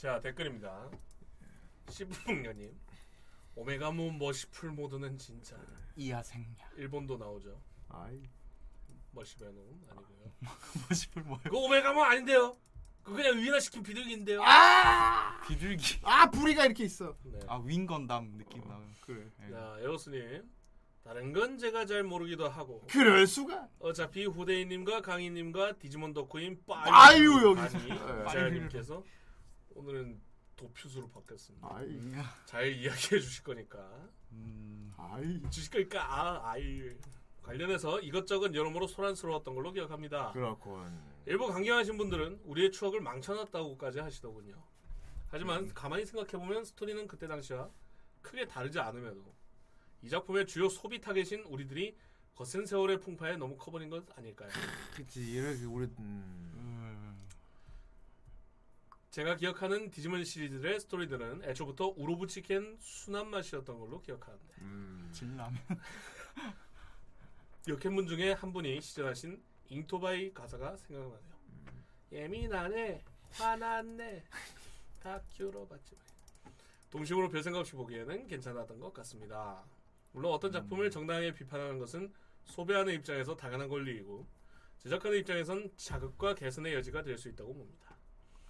[0.05, 0.91] 자 댓글입니다.
[1.89, 2.79] 시부북녀님
[3.55, 5.57] 오메가몬 머시풀 모드는 진짜
[5.97, 6.73] 이하생냐.
[6.77, 7.59] 일본도 나오죠.
[7.89, 8.21] 아이.
[9.13, 10.33] 머시베놈 아니고요.
[10.91, 11.43] 머시풀 뭐예요?
[11.45, 12.55] 그거 오메가몬 아닌데요.
[13.03, 14.43] 그거 그냥 위인화시킨 비둘기인데요.
[14.45, 15.41] 아!
[15.49, 16.01] 비둘기.
[16.03, 17.17] 아 부리가 이렇게 있어.
[17.23, 17.39] 네.
[17.47, 18.87] 아 윙건담 느낌 나요.
[19.07, 19.27] 그래.
[19.47, 19.51] 예.
[19.53, 20.43] 자 에어스님
[21.03, 23.71] 다른 건 제가 잘 모르기도 하고 그럴 수가.
[23.79, 27.79] 어차피 후대인님과 강희님과 디지몬 덕후인 빠유 여기서.
[27.79, 28.25] 아니 예.
[28.31, 29.03] 자연님께서
[29.75, 30.21] 오늘은
[30.57, 31.69] 도퓨수로 바뀌었습니다.
[31.71, 32.01] 아이.
[32.47, 33.79] 잘 이야기해 주실 거니까
[34.33, 34.93] 음.
[34.97, 35.41] 아이.
[35.51, 36.91] 주실 거니까 아 아이
[37.43, 40.33] 관련해서 이것저것 여러모로 소란스러웠던 걸로 기억합니다.
[40.33, 40.87] 그렇군.
[41.27, 44.63] 일부 강경하신 분들은 우리의 추억을 망쳐놨다고까지 하시더군요.
[45.29, 45.71] 하지만 음.
[45.75, 47.69] 가만히 생각해보면 스토리는 그때 당시와
[48.23, 49.35] 크게 다르지 않음에도
[50.03, 51.97] 이 작품의 주요 소비 타겟인 우리들이
[52.35, 54.51] 거센 세월의 풍파에 너무 커버린 것 아닐까요?
[54.95, 55.97] 그치 이렇게 우리 음.
[55.99, 56.54] 음.
[59.15, 65.09] 제가 기억하는 디지몬 시리즈의 스토리들은 애초부터 우로부치켄 순한 맛이었던 걸로 기억하는데 음.
[65.13, 65.57] 진라면.
[67.69, 71.33] 역행분 중에 한 분이 시전하신 잉토바이 가사가 생각나네요.
[72.11, 74.25] 예민하네, 화났네,
[75.01, 75.95] 다큐로 봤지.
[76.91, 79.63] 동심으로 별 생각 없이 보기에는 괜찮았던 것 같습니다.
[80.11, 82.13] 물론 어떤 작품을 정당하게 비판하는 것은
[82.47, 84.27] 소비하는 입장에서 당연한 권리이고
[84.81, 87.84] 제작하는 입장에선 자극과 개선의 여지가 될 수 있다고 봅니다.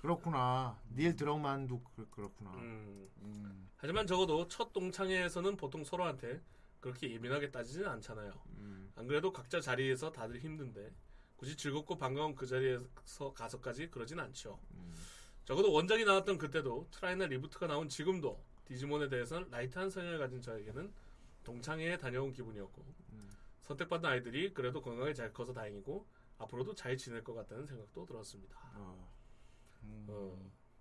[0.05, 0.79] 그렇구나.
[0.95, 2.53] 닐 드럭만도 그, 그렇구나.
[2.57, 3.71] 음.
[3.79, 6.43] 하지만 적어도 첫 동창회에서는 보통 서로한테
[6.81, 8.31] 그렇게 예민하게 따지지는 않잖아요.
[8.59, 8.93] 음.
[8.97, 10.93] 안 그래도 각자 자리에서 다들 힘든데
[11.37, 14.61] 굳이 즐겁고 반가운 그 자리에서 가서까지 그러진 않죠.
[14.73, 14.95] 음.
[15.47, 20.93] 적어도 원작이 나왔던 그때도 트라이나 리부트가 나온 지금도 디지몬에 대해서는 light한 성향을 가진 저에게는
[21.45, 23.31] 동창회에 다녀온 기분이었고 음.
[23.63, 26.07] 선택받은 아이들이 그래도 건강히 잘 커서 다행이고
[26.37, 28.59] 앞으로도 잘 지낼 것 같다는 생각도 들었습니다.
[28.75, 29.14] 어,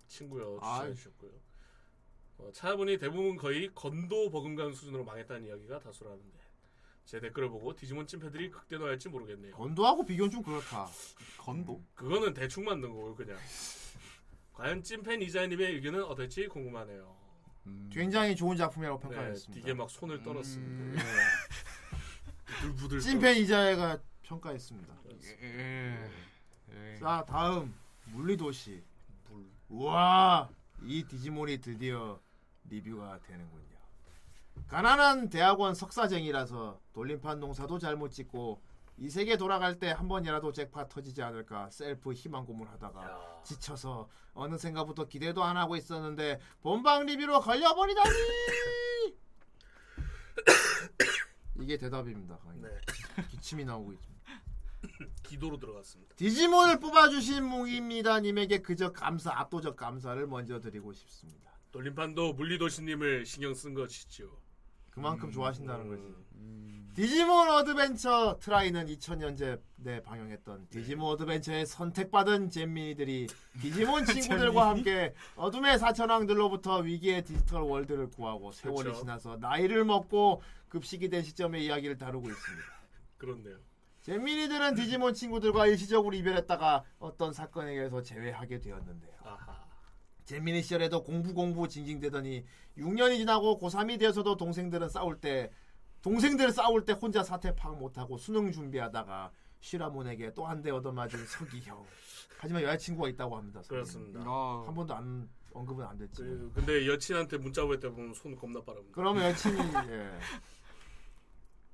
[0.07, 0.93] 친구요 아이.
[0.93, 1.31] 추천해주셨고요.
[2.37, 6.39] 어, 찾아보니 대부분 거의 건도 버금가는 수준으로 망했다는 이야기가 다수라는데
[7.05, 9.55] 제 댓글을 보고 디지몬 찐팬들이 극대노할지 모르겠네요.
[9.55, 10.87] 건도하고 비교는 좀 그렇다.
[11.37, 11.83] 건도?
[11.95, 13.37] 그거는 대충 만든 거고 그냥.
[14.53, 17.15] 과연 찐팬 이자야님의 의견은 어떨지 궁금하네요.
[17.91, 19.61] 굉장히 좋은 작품이라고 네, 평가했습니다.
[19.65, 20.23] 되게 막 손을 음.
[20.23, 21.03] 떨었습니다.
[22.61, 22.99] 부들부들.
[22.99, 25.01] 찐팬 이자야가 평가했습니다.
[25.41, 26.09] 예.
[26.99, 27.73] 자 다음
[28.05, 28.83] 물리도시.
[29.73, 30.49] 우와
[30.83, 32.19] 이 디지몬이 드디어
[32.69, 33.63] 리뷰가 되는군요.
[34.67, 38.61] 가난한 대학원 석사쟁이라서 돌림판 농사도 잘못 짓고
[38.97, 45.43] 이 세계 돌아갈 때 한 번이라도 잭팟 터지지 않을까 셀프 희망 고문하다가 지쳐서 어느샌가부터 기대도
[45.43, 48.09] 안 하고 있었는데 본방 리뷰로 걸려버리다니
[51.61, 52.37] 이게 대답입니다.
[52.55, 52.69] 네.
[53.29, 54.23] 기침이 나오고 있습니다.
[55.33, 56.15] 기도로 들어갔습니다.
[56.15, 61.51] 디지몬을 뽑아주신 뭉입니다 님에게 그저 감사 압도적 감사를 먼저 드리고 싶습니다.
[61.71, 64.29] 돌림판도 물리도시님을 신경 쓴 것이죠.
[64.91, 65.31] 그만큼 음.
[65.31, 66.03] 좋아하신다는 거지.
[66.93, 73.25] 디지몬 어드벤처 트라이는 2000년대 방영했던 디지몬 어드벤처에 선택받은 잼민이들이
[73.61, 78.99] 디지몬 친구들과 함께 어둠의 사천왕들로부터 위기의 디지털 월드를 구하고 세월이 그쵸.
[78.99, 82.63] 지나서 나이를 먹고 급식이 된 시점의 이야기를 다루고 있습니다.
[83.17, 83.57] 그렇네요.
[84.03, 89.13] 잼민이들은 디지몬 친구들과 일시적으로 이별했다가 어떤 사건에 의해서 재회하게 되었는데요.
[90.25, 92.45] 잼민이 시절에도 공부 공부 징징대더니
[92.77, 95.51] 6년이 지나고 고3이 되어서도 동생들은 싸울 때
[96.01, 99.31] 동생들 싸울 때 혼자 사태 파악 못하고 수능 준비하다가
[99.61, 101.85] 시라몬에게 또 한 대 얻어맞은 서기형.
[102.39, 103.61] 하지만 여자친구가 있다고 합니다.
[103.69, 104.19] 그렇습니다.
[104.65, 106.21] 한 번도 안 언급은 안 됐지.
[106.23, 108.91] 그, 근데 여친한테 문자 보낼 때 보면 손 겁나 빠릅니다.
[108.93, 109.57] 그러면 여친이
[109.91, 110.11] 예.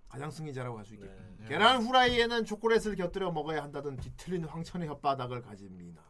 [0.09, 1.13] 가장 승리자라고 할 수 있겠다.
[1.37, 1.47] 네.
[1.47, 6.03] 계란 후라이에는 초콜릿을 곁들여 먹어야 한다던 뒤틀린 황천의 혓바닥을 가진 미나.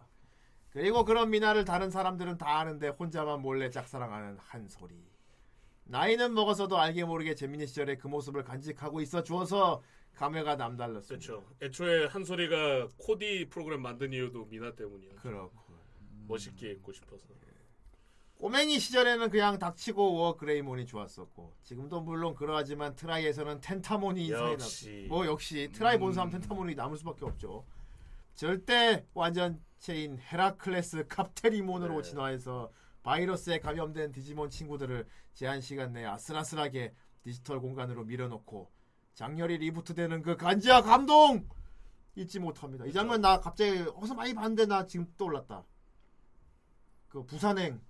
[0.69, 4.95] 그리고 그런 미나를 다른 사람들은 다 아는데 혼자만 몰래 짝사랑하는 한소리.
[5.83, 9.81] 나이는 먹어서도 알게 모르게 재민이 시절에 그 모습을 간직하고 있어 주어서
[10.13, 11.25] 감회가 남달랐습니다.
[11.27, 11.45] 그렇죠.
[11.61, 15.15] 애초에 한소리가 코디 프로그램 만든 이유도 미나 때문이에요.
[15.15, 15.73] 그렇고
[16.27, 17.27] 멋있게 입고 싶어서.
[18.39, 25.07] 꼬맹이 시절에는 그냥 닥치고 워 그레이몬이 좋았었고 지금도 물론 그러하지만 트라이에서는 텐타몬이 인상이 역시.
[25.09, 25.13] 나.
[25.13, 27.65] 뭐 역시 트라이 본 사람 텐타몬이 남을 수밖에 없죠.
[28.35, 32.71] 절대 완전체인 헤라클레스 캅테리몬으로 진화해서
[33.03, 38.71] 바이러스에 감염된 디지몬 친구들을 제한 시간 내에 아슬아슬하게 디지털 공간으로 밀어넣고
[39.15, 41.45] 장렬히 reboot되는 그 간지와 감동
[42.15, 42.85] 잊지 못합니다.
[42.85, 45.65] 이 장면 나 갑자기 어디서 많이 봤는데 나 지금 떠올랐다.
[47.09, 47.81] 그 부산행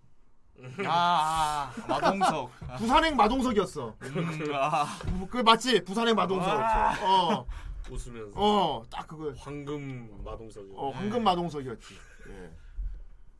[0.85, 2.51] 아, 아, 마동석.
[2.77, 3.95] 부산행 마동석이었어.
[4.01, 4.85] 음, 아.
[5.29, 5.83] 그 맞지?
[5.83, 6.49] 부산행 마동석.
[6.49, 6.95] 아.
[7.01, 7.45] 어.
[7.89, 8.31] 웃으면서.
[8.35, 9.33] 어, 딱 그거.
[9.37, 10.69] 황금 마동석이.
[10.75, 11.95] 어, 황금 마동석이었지.
[12.29, 12.51] 예.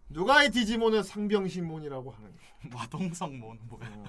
[0.09, 2.49] 누가 이 디지몬은 상병신몬이라고 하는 거야.
[2.73, 4.03] 마동석 뭔 뭐야?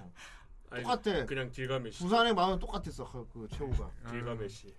[0.70, 1.26] 아니, 똑같아.
[1.26, 1.98] 그냥 길가메시.
[1.98, 3.04] 부산행 마동 똑같았어.
[3.04, 3.90] 그, 그 최후가.
[4.10, 4.74] 길가메시.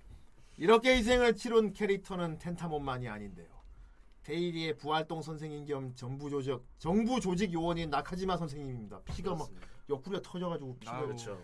[0.57, 3.47] 이렇게 희생을 치룬 캐릭터는 텐타몬만이 아닌데요.
[4.35, 9.01] 태일이의 부활동 선생님 겸 정부 조직 정부 조직 요원인 나카지마 선생님입니다.
[9.03, 9.49] 피가 막
[9.89, 11.37] 옆구리가 터져가지고 피가 아, 그렇죠.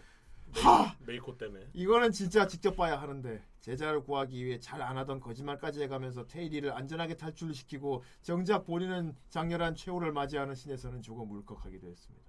[0.53, 0.95] 하!
[1.05, 1.67] 메이코 때문에.
[1.73, 7.17] 이거는 진짜 직접 봐야 하는데 제자를 구하기 위해 잘 안 하던 거짓말까지 해가면서 태일이를 안전하게
[7.17, 12.25] 탈출시키고 정작 본인은 장렬한 최후를 맞이하는 신에서는 조금 울컥하기도 했습니다.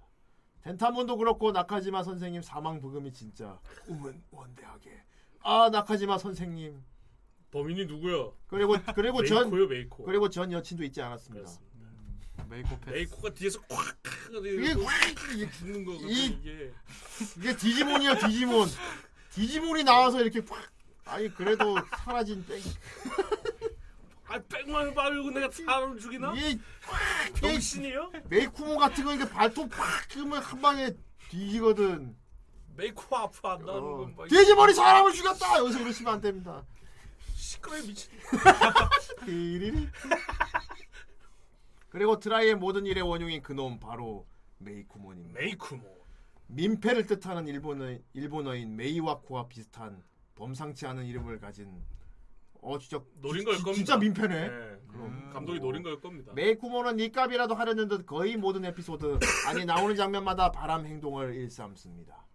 [0.63, 5.03] 텐타몬도 그렇고 나카지마 선생님 사망 브금이 진짜 꿈은 원대하게
[5.41, 6.83] 아 나카지마 선생님
[7.51, 8.29] 범인이 누구야?
[8.47, 10.03] 그리고 그리고 전 메이코요, 메이코.
[10.03, 11.49] 그리고 전 여친도 있지 않았습니다.
[12.49, 12.89] 메이코 패스.
[12.95, 13.77] 메이코가 뒤에서 콱
[14.31, 14.75] 이게
[15.35, 16.73] 이게 죽는 거 이- 이게
[17.37, 18.67] 이게 디지몬이야 디지몬
[19.33, 20.57] 디지몬이 나와서 이렇게 콱
[21.05, 26.33] 아니 그래도 사라진 뺑아 백만 말고 내가 사람 죽이나?
[26.35, 26.59] 이게
[27.35, 28.11] 병신이요?
[28.29, 30.91] 메이쿠모 같은 거 이게 발톱 팍 그러면 한 방에
[31.29, 32.15] 뒤지거든.
[32.77, 33.97] 메이코 아프한다는 어.
[33.97, 35.57] 건 막- 돼지머리 사람을 죽였다.
[35.59, 36.63] 여기서 이러시면 안 됩니다.
[37.49, 38.11] 시끄러 미친.
[41.89, 44.27] 그리고 트라이의 모든 일의 원흉인 그놈 바로
[44.59, 45.39] 메이쿠몬입니다.
[45.39, 45.83] 메이쿠몬.
[46.47, 50.03] 민폐를 뜻하는 일본어 일본어인 메이와코와 비슷한
[50.35, 51.83] 범상치 않은 이름을 가진
[52.61, 53.75] 어 진짜 노린 걸 지- 겁니다.
[53.77, 54.49] 진짜 민폐네.
[54.49, 54.79] 네.
[54.87, 55.29] 그럼.
[55.33, 56.31] 감독이 노린 걸 겁니다.
[56.35, 59.17] 메이쿠모는 니값이라도 하려는 듯 거의 모든 에피소드
[59.47, 62.27] 아니 나오는 장면마다 바람 행동을 일삼습니다.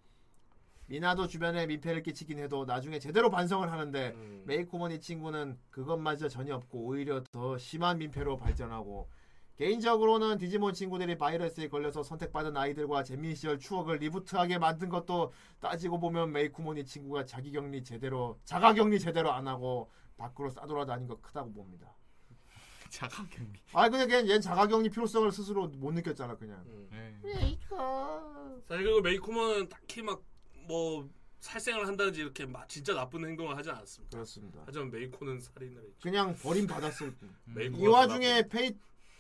[0.87, 4.45] 미나도 주변에 민폐를 끼치긴 해도 나중에 제대로 반성을 하는데 음.
[4.93, 9.09] 이 친구는 그것마저 전혀 없고 오히려 더 심한 민폐로 발전하고
[9.57, 16.33] 개인적으로는 디지몬 친구들이 바이러스에 걸려서 선택받은 아이들과 재민 시절 추억을 리부트하게 만든 것도 따지고 보면
[16.77, 21.95] 이 친구가 자기 격리 제대로 자가 격리 제대로 안 하고 밖으로 싸돌아다닌 거 크다고 봅니다.
[22.91, 23.61] 자가격리.
[23.73, 26.61] 아 근데 그냥 얘는 자가격리 필요성을 스스로 못 느꼈잖아 그냥.
[26.67, 26.89] 음.
[26.91, 27.17] 네.
[27.23, 28.61] 메이커.
[28.67, 30.21] 사실 그리고 메이쿠몬은 딱히 막
[30.67, 31.09] 뭐
[31.41, 34.17] 살생을 한다든지 이렇게 막 진짜 나쁜 행동을 하지 않았습니다.
[34.17, 34.63] 그렇습니다.
[34.65, 35.97] 하지만 메이코는 살인을 했죠.
[36.03, 37.35] 그냥 버림 받았을 뿐.
[37.45, 38.73] 메이코가 이 와중에 페이,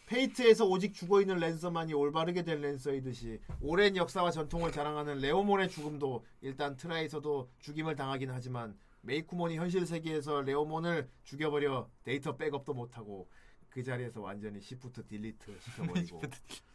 [0.06, 6.76] 페이트에서 오직 죽어 있는 랜서만이 올바르게 된 랜서이듯이 오랜 역사와 전통을 자랑하는 레오몬의 죽음도 일단
[6.76, 13.28] 트라이에서도 죽임을 당하긴 하지만 메이쿠몬이 현실 세계에서 레오몬을 죽여버려 데이터 백업도 못하고
[13.68, 16.22] 그 자리에서 완전히 Shift Delete 시켜버리고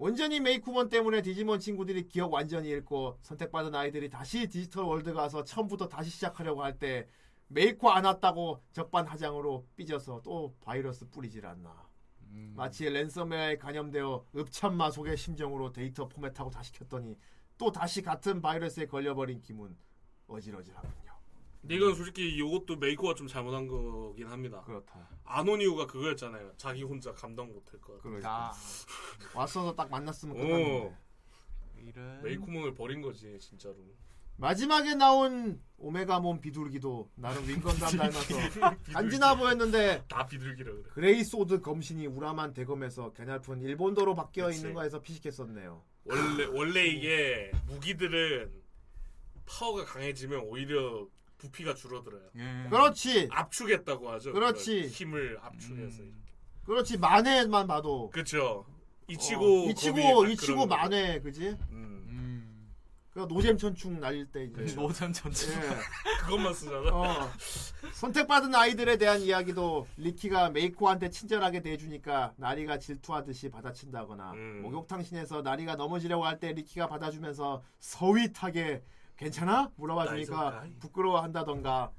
[0.00, 5.88] 온전히 메이쿠몬 때문에 디지몬 친구들이 기억 완전히 잃고 선택받은 아이들이 다시 디지털 월드 가서 처음부터
[5.88, 7.08] 다시 시작하려고 할 때
[7.48, 11.88] 메이코 안 왔다고 적반하장으로 삐져서 또 바이러스 뿌리질 않나.
[12.30, 12.52] 음.
[12.56, 17.16] 마치 랜섬웨어에 감염되어 읍참 마속의 심정으로 데이터 포맷하고 다시 켰더니
[17.56, 19.76] 또 다시 같은 바이러스에 걸려버린 기분
[20.28, 21.07] 어질어질하군요.
[21.60, 24.62] 근데 이건 솔직히 이것도 메이코가 좀 잘못한 거긴 합니다.
[24.64, 25.08] 그렇다.
[25.24, 26.52] 안온 이유가 그거였잖아요.
[26.56, 27.98] 자기 혼자 감당 못할 거.
[27.98, 28.52] 그러니까
[29.34, 30.38] 왔어서 딱 만났으면 오.
[30.40, 30.96] 끝났는데.
[31.80, 32.22] 이런.
[32.22, 33.76] 메이쿠몬을 버린 거지 진짜로.
[34.36, 38.34] 마지막에 나온 오메가몬 비둘기도 나름 윙건담 닮아서
[38.92, 40.82] 간지나 보였는데 다 비둘기라 그래.
[40.92, 44.58] 그레이 소드 검신이 우람한 대검에서 가냘픈 일본도로 바뀌어 그치.
[44.58, 45.82] 있는 거에서 피식했었네요.
[46.04, 48.52] 원래 원래 이게 무기들은
[49.44, 52.22] 파워가 강해지면 오히려 부피가 줄어들어요.
[52.36, 52.68] 예.
[52.68, 53.28] 그렇지.
[53.30, 54.32] 압축했다고 하죠.
[54.32, 54.88] 그렇지.
[54.88, 56.02] 힘을 압축해서.
[56.02, 56.22] 음.
[56.64, 58.66] 그렇지 만해만 봐도 그렇죠.
[59.08, 60.66] 이치고 어, 이치고 딱 이치고.
[60.66, 61.48] 만해 그지?
[61.70, 62.04] 음.
[62.08, 62.74] 음.
[63.10, 65.50] 그 노잼 천충 날릴 때 이제 노잼 전체.
[65.54, 65.60] 예.
[66.26, 66.90] 그것만 쓰잖아.
[66.92, 67.30] 어.
[67.94, 74.60] 선택받은 아이들에 대한 이야기도 리키가 메이코한테 친절하게 대해주니까 나리가 질투하듯이 받아친다거나 음.
[74.62, 78.82] 목욕탕 신에서 나리가 넘어지려고 할 때 리키가 받아주면서 sweet하게
[79.18, 79.72] 괜찮아?
[79.76, 80.78] 물어봐 주니까 nice guy.
[80.78, 81.92] 부끄러워한다던가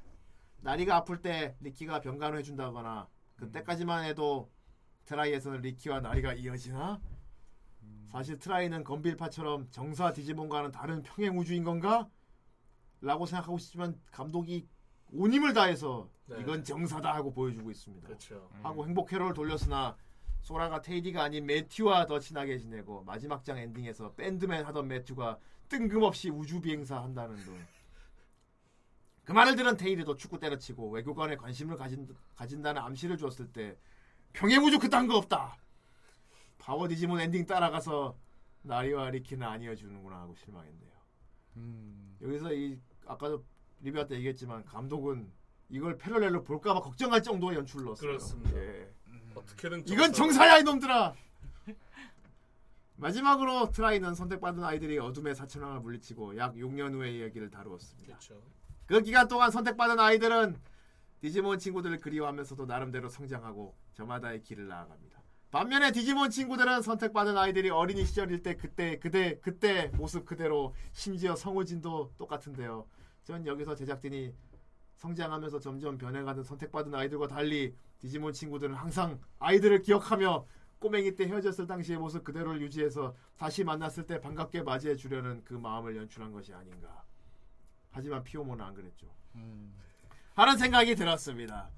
[0.62, 4.50] 나리가 아플 때 리키가 병간호 해준다거나 그때까지만 해도
[5.06, 7.00] 트라이에서는 리키와 나리가 이어지나?
[8.08, 12.10] 사실 트라이는 건빌파처럼 정사 디지몬과는 다른 평행 우주인 건가?
[13.02, 14.68] 라고 생각하고 싶지만 감독이
[15.12, 16.38] 온 힘을 다해서 네.
[16.42, 18.08] 이건 정사다 하고 보여주고 있습니다.
[18.08, 18.50] 그렇죠.
[18.62, 19.96] 하고 행복 회로를 돌렸으나
[20.42, 25.38] 소라가 태일이가 아닌 매튜와 더 친하게 지내고 마지막 장 엔딩에서 bandman 하던 매튜가
[25.70, 27.58] 뜬금없이 우주 비행사 한다는 등.
[29.24, 33.78] 그 말을 들은 테이디도 축구 때려치고 외교관에 관심을 가진, 가진다는 암시를 줬을 때
[34.34, 35.56] 평행 우주 그딴 거 없다.
[36.58, 38.18] 파워 디지몬 엔딩 따라가서
[38.64, 40.92] 나리와 리키는 안 이어주는구나 하고 실망했네요.
[41.58, 42.18] 음.
[42.22, 43.46] 여기서 이 아까도
[43.82, 45.32] 리뷰할 때 얘기했지만 감독은
[45.70, 48.08] 이걸 parallel로 볼까봐 걱정할 정도의 연출을 넣었어요.
[48.08, 48.58] 그렇습니다.
[48.58, 48.92] 예.
[49.36, 51.14] 어떻게든 이건 정사야 이놈들아.
[53.00, 58.18] 마지막으로 트라이는 선택받은 아이들이 어둠의 사천왕을 물리치고 약 6년 후의 이야기를 다루었습니다.
[58.18, 58.42] 그렇죠.
[58.86, 60.60] 그 기간 동안 선택받은 아이들은
[61.22, 65.20] 디지몬 친구들을 그리워하면서도 나름대로 성장하고 저마다의 길을 나아갑니다.
[65.52, 72.14] 반면에 디지몬 친구들은 선택받은 아이들이 어린이 시절일 때 그때 그대 그때 모습 그대로 심지어 성우진도
[72.18, 72.86] 똑같은데요.
[73.24, 74.34] 전 여기서 제작진이
[74.96, 80.46] 성장하면서 점점 변해가는 선택받은 아이들과 달리 디지몬 친구들은 항상 아이들을 기억하며
[80.80, 85.96] 꼬맹이 때 헤어졌을 당시의 모습 그대로를 유지해서 다시 만났을 때 반갑게 맞이해 주려는 그 마음을
[85.98, 87.04] 연출한 것이 아닌가.
[87.92, 89.08] 하지만 피요몬은 안 그랬죠.
[89.36, 89.74] 음.
[90.36, 91.70] 하는 생각이 들었습니다.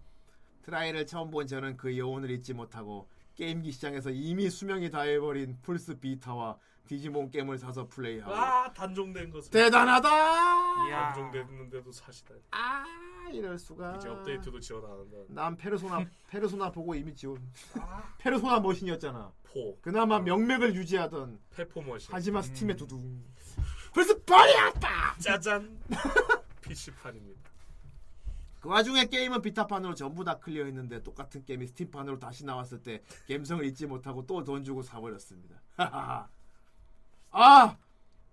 [0.64, 6.58] 트라이를 처음 본 저는 그 여운을 잊지 못하고 게임기 시장에서 이미 수명이 다해버린 플스 비타와
[6.88, 9.52] 디지몬 게임을 사서 플레이하고 아 단종된 것을.
[9.52, 10.10] 대단하다.
[10.90, 12.36] 단종됐는데도 사시다.
[12.52, 12.84] 아
[13.32, 13.96] 이럴 수가.
[13.96, 15.18] 이제 업데이트도 지원 안 한다.
[15.30, 17.38] 난 페르소나 페르소나 보고 이미 지원.
[18.18, 19.32] 페르소나 머신이었잖아.
[19.44, 19.78] four.
[19.82, 22.10] 그나마 명맥을 유지하던 페포 머신.
[22.14, 23.24] 하지만 스팀에 두둥.
[23.94, 25.16] 벌써 버렸다.
[25.20, 25.80] 짜잔.
[26.62, 27.52] PC판입니다.
[28.60, 33.88] 그 와중에 게임은 비타판으로 전부 다 클리어했는데 똑같은 게임이 스팀판으로 다시 나왔을 때 감성을 잊지
[33.88, 35.56] 못하고 또 돈 주고 사버렸습니다.
[37.32, 37.78] 아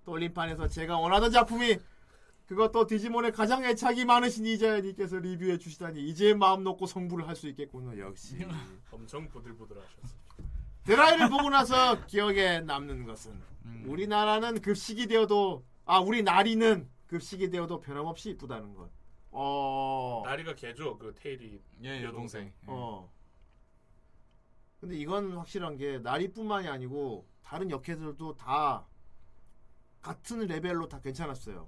[0.05, 1.79] 돌림판에서 제가 원하던 작품이
[2.47, 7.99] 그것도 디지몬의 가장 애착이 많으신 이자야님께서 리뷰해 주시다니 이제 마음 놓고 성불을 할수 있겠군요.
[8.01, 8.39] 역시
[8.91, 10.17] 엄청 부들부들하셨어.
[10.85, 13.39] 드라이를 보고 나서 기억에 남는 것은
[13.85, 18.91] 우리나라는 급식이 되어도 아 우리 나리는 급식이 되어도 변함없이 이쁘다는 것.
[19.31, 20.23] 어.
[20.25, 20.97] 나리가 걔죠.
[20.97, 22.51] 그 테일이 예, 여동생.
[22.67, 23.13] 어.
[24.81, 28.85] 근데 이건 확실한 게 나리뿐만이 아니고 다른 역캐들도 다
[30.03, 31.67] 같은 레벨로 다 괜찮았어요.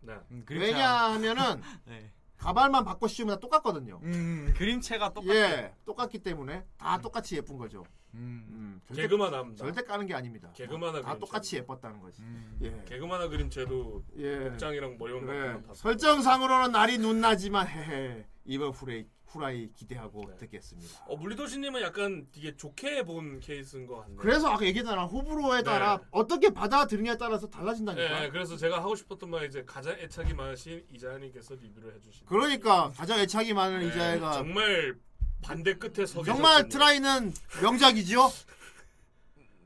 [0.00, 0.18] 네.
[0.32, 2.10] 음, 그림체- 왜냐하면은 네.
[2.36, 4.00] 가발만 바꿔 씌우면 다 똑같거든요.
[4.02, 5.34] 음, 그림체가 똑같아.
[5.34, 7.84] 예, 똑같기 때문에 다 똑같이 예쁜 거죠.
[8.14, 8.44] 음.
[8.48, 9.62] 음, 절대- 개그만 합니다.
[9.64, 10.50] 절대 까는 게 아닙니다.
[10.56, 11.16] 개그만한 다.
[11.16, 12.22] 똑같이 예뻤다는 거지.
[12.22, 12.58] 음.
[12.62, 12.82] 예.
[12.88, 14.48] 개그만화 그림체도 예.
[14.50, 15.38] 복장이랑 머리만 그래.
[15.46, 20.36] 바꾸면 다 설정상으로는 날이 눈나지만 헤헤 이번 후라이 후라이 기대하고 네.
[20.38, 21.04] 듣겠습니다.
[21.06, 24.16] 어 물리도시님은 약간 되게 좋게 본 케이스인 것 같네요.
[24.18, 26.04] 그래서 아까 얘기했잖아 호불호에 따라 네.
[26.10, 28.24] 어떻게 받아들이냐에 따라서 달라진다니까.
[28.24, 32.26] 예, 그래서 제가 하고 싶었던 말 이제 가장 애착이 많으신 이자야님께서 리뷰를 해주신.
[32.26, 34.96] 그러니까 가장 애착이 많은 네, 이자야가 정말
[35.42, 36.68] 반대 끝에 서 정말 계셨군요.
[36.68, 38.32] 트라이는 명작이지요.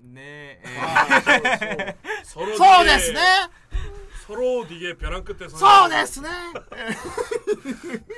[0.01, 0.61] 네.
[0.63, 0.79] 예.
[0.79, 1.23] 아,
[2.25, 3.49] 서로, 서로 ですね.
[4.27, 6.29] 서로 되게 벼랑 끝에 서서 ですね.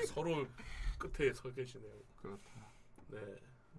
[0.09, 0.44] 서로
[1.10, 1.92] 끝에 서 계시네요.
[2.16, 2.42] 그렇다.
[3.08, 3.18] 네.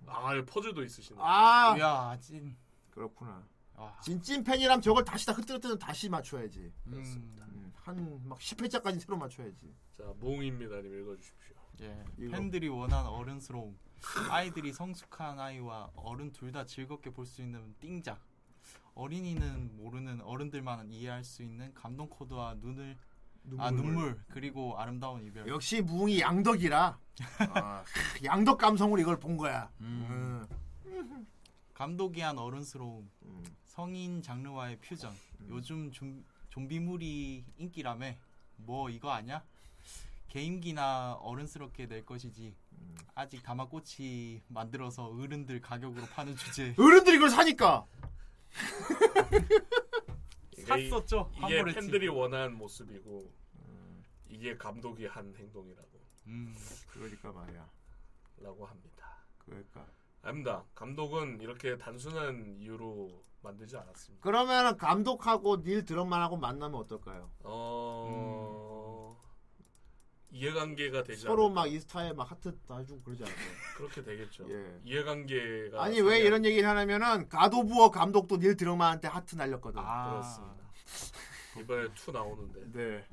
[0.05, 1.19] 아 퍼즐도 있으시네.
[1.21, 2.55] 아 야, 찐.
[2.91, 3.43] 그렇구나.
[3.75, 3.99] 아.
[4.01, 6.71] 진찐 팬이라면 저걸 다시 다 흐트러뜨는 다시 맞춰야지.
[6.87, 7.73] 음.
[7.75, 9.73] 한막 10회짜까지 새로 맞춰야지.
[9.97, 11.55] 자 무웅입니다님 읽어주십시오.
[11.81, 12.03] 예.
[12.17, 12.31] 이거.
[12.31, 13.77] 팬들이 원하는 어른스러움.
[14.29, 18.19] 아이들이 성숙한 아이와 어른 둘 다 즐겁게 볼 수 있는 띵작.
[18.95, 22.97] 어린이는 모르는 어른들만 이해할 수 있는 감동 코드와 눈을
[23.57, 25.47] 아 눈물 그리고 아름다운 이별.
[25.47, 26.99] 역시 무웅이 양덕이라
[27.53, 27.83] 아,
[28.23, 29.69] 양덕 감성으로 이걸 본 거야.
[29.81, 30.47] 음.
[30.85, 31.27] 음.
[31.73, 33.09] 감독이 한 어른스러움.
[33.23, 33.43] 음.
[33.65, 35.13] 성인 장르와의 퓨전.
[35.49, 38.13] 요즘 좀, 좀비물이 인기라며.
[38.57, 39.43] 뭐 이거 아냐?
[40.29, 42.55] 게임기나 어른스럽게 낼 것이지.
[43.15, 46.73] 아직 다마꼬치 만들어서 어른들 가격으로 파는 주제.
[46.77, 47.85] 어른들이 이걸 사니까.
[50.67, 51.31] 샀었죠.
[51.33, 51.79] 이게 환불했지.
[51.79, 53.31] 팬들이 원하는 모습이고
[54.29, 55.87] 이게 감독이 한 행동이라고
[56.27, 56.53] 음.
[56.91, 57.69] 그러니까 말이야.
[58.39, 59.23] 라고 합니다.
[59.39, 59.85] 그러니까.
[60.21, 60.63] 아닙니다.
[60.75, 64.21] 감독은 이렇게 단순한 이유로 만들지 않았습니다.
[64.23, 67.31] 그러면 감독하고 닐 드럼만하고 만나면 어떨까요?
[67.43, 69.17] 어
[70.29, 71.61] 이해관계가 되지 서로 않을까?
[71.61, 73.47] 막 인스타에 막 하트 놔주고 그러지 않을까요?
[73.77, 74.45] 그렇게 되겠죠.
[74.49, 74.79] 예.
[74.83, 79.79] 이해관계가 아니 왜 이런 얘기를 하냐면은 가도부어 감독도 닐 드럼만한테 하트 날렸거든.
[79.81, 80.09] 아.
[80.11, 80.56] 그렇습니다.
[81.59, 83.05] 이번에 two 나오는데 네.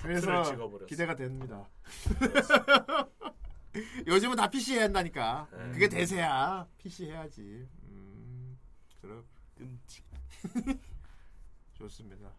[0.00, 0.86] 그래서 찍어버렸어.
[0.86, 1.68] 기대가 됩니다.
[4.06, 5.48] 요즘은 다 PC 해야 한다니까.
[5.52, 5.70] 네.
[5.72, 6.66] 그게 대세야.
[6.78, 7.68] PC 해야지.
[7.84, 8.58] 음,
[9.00, 9.24] 그럼
[9.56, 10.04] 끔찍.
[11.74, 12.32] 좋습니다.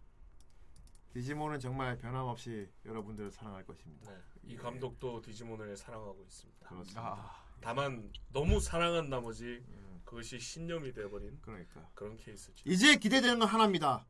[1.13, 4.11] 디지몬은 정말 변함없이 여러분들을 사랑할 것입니다.
[4.11, 6.69] 네, 이 감독도 디지몬을 사랑하고 있습니다.
[6.69, 7.01] 그렇습니다.
[7.01, 9.63] 아, 다만 너무 사랑한 나머지
[10.05, 11.39] 그것이 신념이 돼버린 음.
[11.41, 11.89] 그러니까.
[11.93, 12.63] 그런 케이스지.
[12.65, 14.05] 이제 기대되는 건 하나입니다.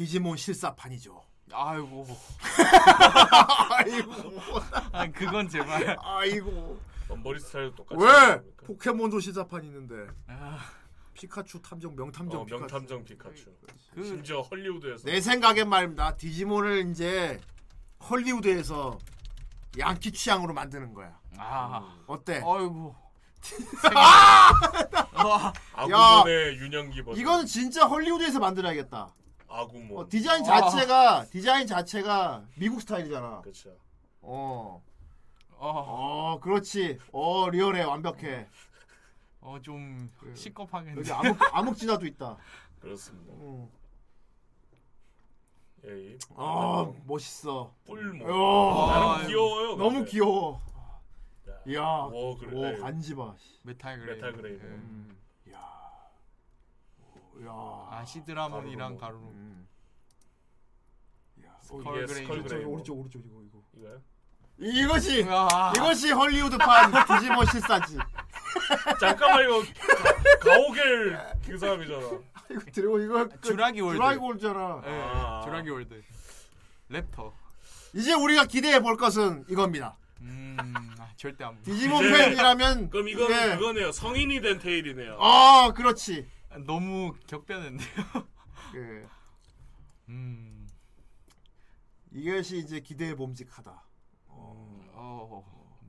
[0.00, 1.22] 디지몬 실사판이죠.
[1.52, 2.06] 아이고.
[3.70, 4.12] 아이고.
[4.92, 5.94] 아 그건 제발.
[6.00, 6.80] 아이고.
[7.10, 8.02] 어, 머리 스타일도 똑같이.
[8.02, 8.40] 왜?
[8.66, 10.06] 포켓몬도 실사판 있는데.
[10.26, 10.58] 아,
[11.12, 12.60] 피카츄 탐정 명탐정 어, 피카츄.
[12.62, 13.44] 명탐정 피카츄.
[13.94, 16.16] 그- 심지어 헐리우드에서 내 생각엔 말입니다.
[16.16, 17.38] 디지몬을 이제
[18.08, 18.96] 헐리우드에서
[19.78, 21.14] 양키 취향으로 만드는 거야.
[21.36, 21.94] 아.
[22.06, 22.36] 어때?
[22.36, 22.96] 아이고.
[25.74, 27.20] 아구몬의 윤영기 버전.
[27.20, 29.12] 이건 진짜 헐리우드에서 만들어야겠다.
[29.50, 29.98] 아구몬.
[29.98, 33.40] 어, 디자인 자체가 디자인 자체가 미국 스타일이잖아.
[33.42, 33.76] 그렇죠.
[34.22, 34.82] 어.
[35.56, 36.98] 어, 어, 그렇지.
[37.12, 37.82] 어, 리얼해.
[37.84, 38.46] 완벽해.
[39.42, 40.98] 어좀 시겁하겠네.
[40.98, 42.36] 여기 암흑 암흑 진화도 있다.
[42.80, 43.32] 그렇습니다.
[43.34, 43.68] 음.
[45.86, 47.72] 예, 이 아, 멋있어.
[47.86, 48.24] 뿔몬.
[48.26, 48.86] 어.
[48.90, 49.76] 나름 아, 귀여워요.
[49.76, 50.10] 너무 근데.
[50.10, 50.60] 귀여워.
[51.72, 51.82] 야.
[52.12, 52.78] 오, 그래.
[52.78, 53.34] 오, 간지 봐.
[53.62, 54.14] 메탈 그레이.
[54.16, 54.62] 메탈 그레이네.
[54.62, 55.16] 음.
[57.40, 57.48] 이야.
[57.50, 57.98] 오, 이야.
[58.00, 59.20] 아 시드라몬이랑 가루루.
[59.20, 59.32] 가루루.
[59.34, 59.68] 음.
[61.62, 62.06] 스컬
[62.42, 62.62] 그레이.
[62.62, 62.68] 저.
[62.68, 63.62] 오른쪽 오른쪽 이거 이거.
[63.76, 64.00] 이거요?
[64.58, 67.96] 이것이 아, 이것이 헐리우드판 디지몬 실사지.
[69.00, 71.98] 잠깐만 이거 가, 가오갤 그 사람이잖아.
[72.50, 73.96] 이거 들고 이거 그 주라기 월드.
[73.96, 74.82] 주라기 월드잖아.
[74.84, 75.40] 예, 아.
[75.44, 76.02] 주라기 월드.
[76.90, 77.32] 랩터.
[77.94, 79.96] 이제 우리가 기대해 볼 것은 이겁니다.
[80.20, 80.56] 음,
[80.98, 81.56] 아, 절대 안.
[81.56, 81.62] 보.
[81.62, 83.56] 디지몬 팬이라면 그럼 이거는 예.
[83.56, 83.92] 그거네요.
[83.92, 85.16] 성인이 된 테일이네요.
[85.20, 86.28] 아, 그렇지.
[86.58, 87.86] 너무 격변했네요.
[88.76, 89.06] 예.
[90.08, 90.68] 음.
[92.12, 93.82] 이것이 이제 기대해 봄직하다.
[94.28, 95.44] 어,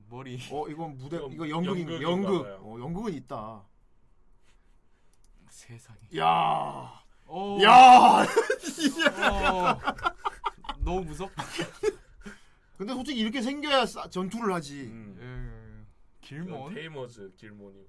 [0.08, 0.38] 머리.
[0.50, 2.46] 어, 이건 무대 이거 이거 연극인 연극.
[2.62, 3.64] 어, 연극은 있다.
[5.48, 5.98] 세상에.
[6.16, 7.02] 야.
[7.26, 7.60] 오.
[7.62, 8.22] 야.
[8.22, 9.78] 어,
[10.78, 11.42] 너무 무섭다.
[12.76, 14.82] 근데 솔직히 이렇게 생겨야 싸- 전투를 하지.
[14.82, 15.16] 음.
[15.18, 15.22] 예.
[16.36, 16.74] 이건 길몬.
[16.74, 17.88] 테이머즈 길몬이고.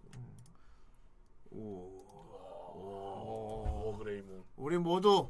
[1.52, 2.04] 오.
[2.84, 4.44] 오, 그레이몬.
[4.58, 5.30] 우리 모두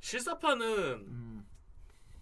[0.00, 0.66] 실사판은
[1.06, 1.46] 음,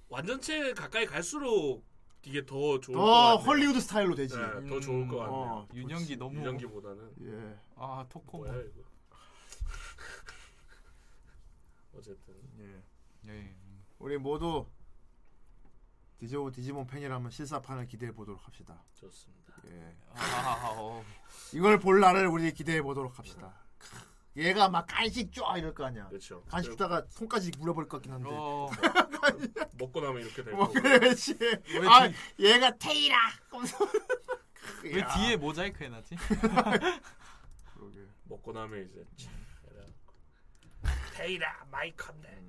[0.08, 1.84] 완전체 가까이 갈수록
[2.24, 3.34] 이게 더 좋을 것 더 같아요.
[3.46, 4.36] 헐리우드 스타일로 되지.
[4.36, 5.36] 네, 더 좋을 것 같네요.
[5.36, 7.56] 어, 윤영기 너무 윤영기보다는 예.
[7.76, 8.80] 아 토코 뭐야 이거.
[11.96, 12.82] 어쨌든 예.
[13.30, 13.54] 예.
[13.98, 14.66] 우리 모두
[16.18, 18.82] 디지몬 디지몬 팬이라면 실사판을 기대해 보도록 합시다.
[18.94, 19.54] 좋습니다.
[19.68, 19.96] 예.
[20.14, 21.04] 아, 어.
[21.54, 23.54] 이걸 볼 날을 우리 기대해 보도록 합시다.
[24.36, 26.08] 크, 얘가 막 간식 쫙 이럴 거 아니야.
[26.08, 26.42] 그렇죠.
[26.44, 28.28] 간식 주다가 손까지 물어볼 것 같긴 한데.
[28.30, 28.68] 어.
[29.78, 30.68] 먹고 나면 이렇게 될 뭐.
[30.70, 31.36] 그렇지.
[31.40, 33.16] 왜 아, 뒤- 얘가 테이라.
[34.84, 35.08] 왜 야.
[35.14, 36.16] 뒤에 모자이크 해놨지?
[37.74, 38.06] 그러게.
[38.24, 39.32] 먹고 나면 이제 참,
[41.14, 42.46] 테이라 마이 컨데.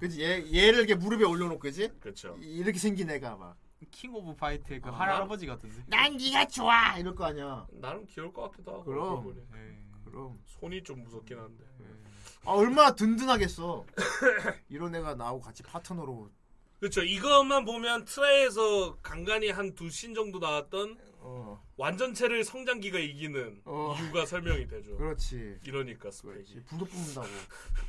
[0.00, 1.88] 그지 얘 얘를 이렇게 무릎에 올려놓고 그지?
[2.00, 2.36] 그렇죠.
[2.40, 3.56] 이렇게 생긴 애가 막.
[3.90, 5.82] 킹 오브 파이트의 그 아, 할아버지 같은데.
[5.86, 7.66] 난 네가 좋아 이럴 거 아니야.
[7.72, 8.84] 나름 귀여울 것 같기도 하고.
[8.84, 9.46] 그럼.
[10.06, 10.38] 그럼.
[10.46, 11.64] 손이 좀 무섭긴 한데.
[12.44, 13.84] 아 얼마나 든든하겠어.
[14.68, 16.30] 이런 애가 나하고 같이 파트너로.
[16.80, 17.02] 그렇죠.
[17.02, 21.60] 이것만 보면 트라이에서 간간히 한 두 신 정도 나왔던 어.
[21.76, 23.96] 완전체를 성장기가 이기는 어.
[23.98, 24.96] 이유가 설명이 되죠.
[24.96, 25.58] 그렇지.
[25.64, 26.62] 이러니까 스펙이.
[26.66, 27.26] 불도 뿜는다고.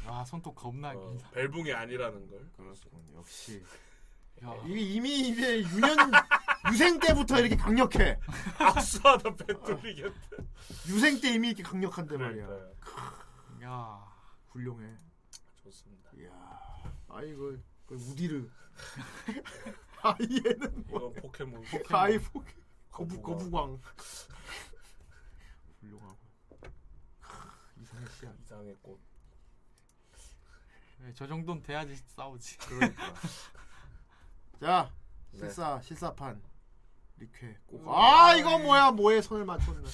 [0.08, 1.18] 와 손톱 겁나 어.
[1.34, 2.40] 벨붕이 아니라는 걸.
[2.56, 3.04] 그렇군.
[3.16, 3.62] 역시.
[4.44, 4.56] 야.
[4.66, 5.98] 이게 이미 이제 유년
[6.72, 8.20] 유생 때부터 이렇게 강력해.
[8.60, 10.16] 악수하다 배 뚫리겠다.
[10.88, 12.46] 유생 때 이미 이렇게 강력한데 말이야.
[12.48, 13.64] 그러니까요.
[13.64, 14.08] 야.
[14.50, 14.96] 훌륭해.
[15.64, 16.10] 좋습니다.
[16.18, 16.32] 이야.
[17.10, 18.50] 아이고 그 우디르.
[20.04, 21.64] 아 얘는 뭐 포켓몬.
[21.90, 22.56] 아이 포켓
[22.92, 23.50] 거부 거부광.
[23.52, 23.82] 거부광.
[25.82, 26.18] 훌륭하고.
[27.82, 28.34] 이상해 씨야.
[28.44, 29.00] 이상해꽃.
[31.04, 32.58] 예, 저 정도는 돼야지 싸우지.
[32.60, 33.14] 그러니까.
[34.60, 34.92] 자
[35.32, 35.38] 네.
[35.40, 36.42] 실사 실사판
[37.18, 37.84] 리퀘 꼭.
[37.88, 39.88] 아 이거 뭐야 뭐에 손을 맞췄네.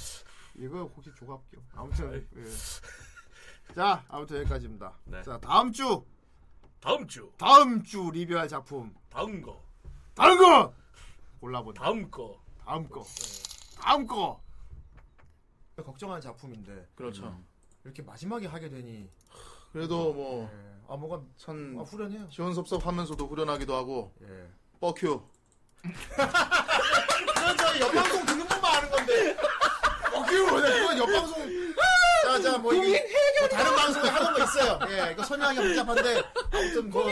[0.55, 1.61] 이거 혹시 조갑경.
[1.75, 3.73] 아무튼 예.
[3.75, 4.93] 자 아무튼 여기까지입니다.
[5.05, 5.21] 네.
[5.23, 6.05] 자 다음 주
[6.79, 7.31] 다음 주.
[7.37, 9.61] 다음 주 리뷰할 작품 다음 거.
[10.13, 10.73] 다른 거
[11.39, 11.81] 골라보자.
[11.81, 12.39] 다음 거.
[12.65, 13.05] 다음 거
[13.79, 14.41] 다음 거.
[15.75, 17.41] 걱정하는 작품인데 그렇죠.
[17.83, 19.09] 이렇게 마지막에 하게 되니
[19.71, 20.73] 그래도 뭐 예.
[20.87, 22.29] 아 뭐가 참 아, 후련해요.
[22.29, 24.47] 시원섭섭하면서도 후련하기도 하고 예.
[24.79, 25.21] 뻑큐
[27.73, 29.37] 저 옆방송 듣는 분만 아는 건데.
[30.13, 31.73] 어, 그거 그건 옆방송.
[32.23, 33.05] 자, 자, 뭐, 이게,
[33.39, 34.79] 뭐 다른 방송에 하는 거 있어요.
[34.89, 37.09] 예, 이거 설명하기 복잡한데, 아무튼 뭐.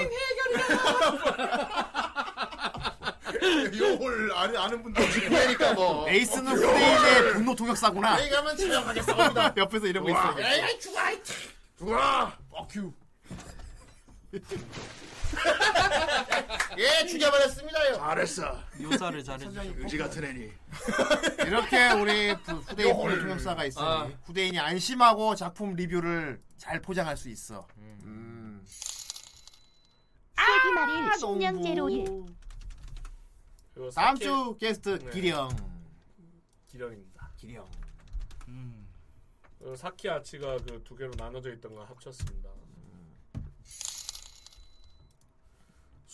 [3.71, 8.19] 이걸 아는, 아는 분들 그러니까 뭐 에이스는 후대인의 분노 통역사구나.
[8.19, 9.53] 여기 가면 치명하게 싸웁니다.
[9.57, 10.09] 옆에서 이러고.
[10.09, 10.35] 있어.
[10.39, 10.99] 에이 죽어
[11.77, 12.93] 죽어 뻑큐.
[16.77, 19.63] 예 죽여버렸습니다요 잘했어 묘사를 잘해줘.
[19.77, 20.51] 의지 같은 애니
[21.47, 23.19] 이렇게 우리 부- 후대인 요걸.
[23.19, 24.09] 통역사가 있으니, 아.
[24.23, 27.67] 후대인이 안심하고 작품 리뷰를 잘 포장할 수 있어.
[27.77, 28.63] 음.
[30.35, 31.01] 세기 말일 아,
[31.89, 32.05] 일.
[33.73, 35.09] 그리고 다음 사케- 주 게스트 네.
[35.11, 35.49] 기령.
[36.69, 37.31] 기령입니다.
[37.37, 37.69] 기령.
[38.47, 38.87] 음.
[39.59, 42.49] 그리고 사키 아치가 그 두 개로 나눠져 있던 걸 합쳤습니다.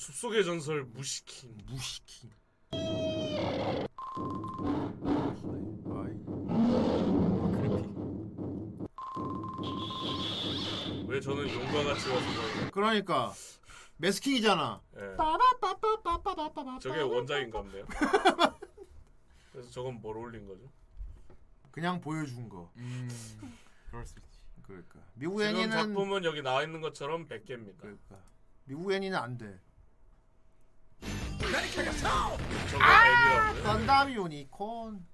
[0.08, 1.54] 숲속의 전설 무시킹.
[1.66, 2.30] 무시킹.
[11.08, 12.26] 왜 저는 용과 같이 와서
[12.56, 12.72] 그래요?
[12.72, 13.34] 그러니까
[13.98, 14.82] 매스킹이잖아.
[14.96, 15.16] 예.
[15.18, 16.80] 빠바빠빠빠빠빠빠.
[16.80, 17.86] 저게 원작인가 보네요.
[19.52, 20.72] 그래서 저건 뭘 올린 거죠?
[21.72, 22.72] 그냥 보여준 거.
[22.78, 23.10] 음.
[23.90, 24.40] 그럴 수 있지.
[24.64, 27.78] 그러니까 미국 지금 애니는 작품은 여기 나와 있는 것처럼 100개입니다.
[27.80, 28.16] 그러니까
[28.64, 29.60] 미국 애니는 안 돼.
[32.78, 33.64] 애니라고요?
[33.64, 35.06] 건담 유니콘.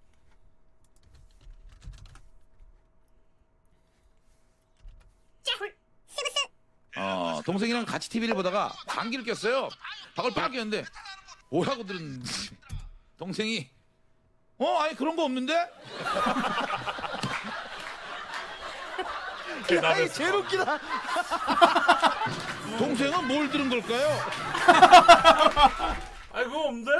[6.96, 9.70] 어, 동생이랑 같이 TV를 보다가 방귀를 꼈어요.
[10.16, 10.86] 박을 빡 꼈는데
[11.50, 12.24] 뭐라고 들은
[13.18, 13.70] 동생이
[14.60, 15.72] 어 아니 그런 거 없는데?
[19.68, 20.14] 대답했어.
[20.14, 20.80] 제일 웃기다.
[22.78, 24.08] 동생은 뭘 들은 걸까요?
[26.32, 26.92] 아니 그거 없는데?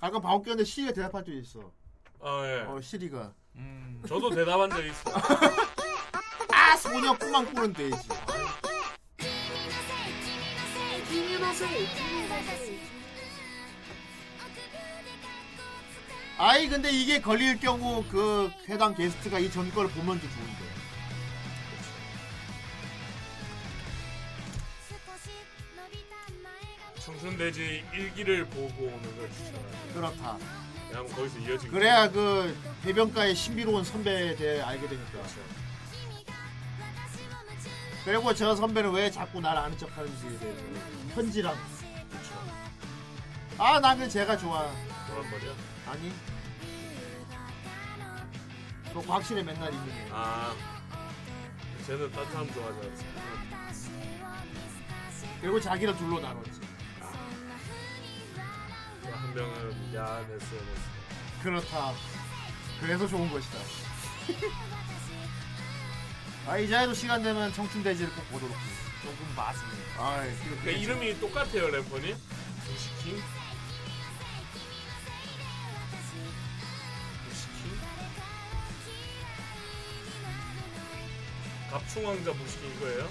[0.00, 1.70] 가끔 방귀 꼈는데 시리가 대답할 때 있어.
[2.20, 2.60] 아 예.
[2.62, 3.32] 어 시리가.
[3.56, 4.02] 음.
[4.08, 5.10] 저도 대답한 적 있어.
[6.52, 8.08] 아 소녀 꿈만 꾸는 데이지.
[16.38, 20.71] 아이 근데 이게 걸릴 경우 그 해당 게스트가 이 전걸 보면 좀 좋은데.
[27.22, 29.94] 청춘돼지 일기를 보고 오는 걸 추천합니다.
[29.94, 30.38] 그렇다.
[30.88, 35.18] 왜냐면 거기서 이어지기 그래야 그 해변가의 신비로운 선배에 대해 알게 되니까.
[38.04, 40.60] 그리고 저 선배는 왜 자꾸 날 아는 척하는지에 대해서
[41.14, 41.56] 편지랑
[43.58, 44.66] 아, 나는 제가 좋아.
[45.08, 45.52] 뭐란 말이야?
[45.86, 46.12] 아니.
[48.92, 50.08] 너 곽실에 맨날 있는 애.
[50.10, 50.52] 아
[51.86, 53.92] 쟤는 딴 사람 좋아하지 않았어.
[55.40, 56.61] 그리고 자기를 둘로 나눴지.
[59.32, 60.46] 한 명은 미안했어.
[61.42, 61.94] 그렇다.
[62.80, 63.58] 그래서 좋은 것이다.
[66.46, 68.60] 아 이자에도 시간 되면 청춘 대지를 꼭 보도록 해.
[69.02, 69.62] 조금 맛은.
[69.96, 72.14] 아, 그러니까 이름이 똑같아요 래퍼님.
[72.66, 73.22] 무시킹.
[77.28, 77.80] 무시킹.
[81.70, 83.08] 갑충왕자 무시킹 이거예요?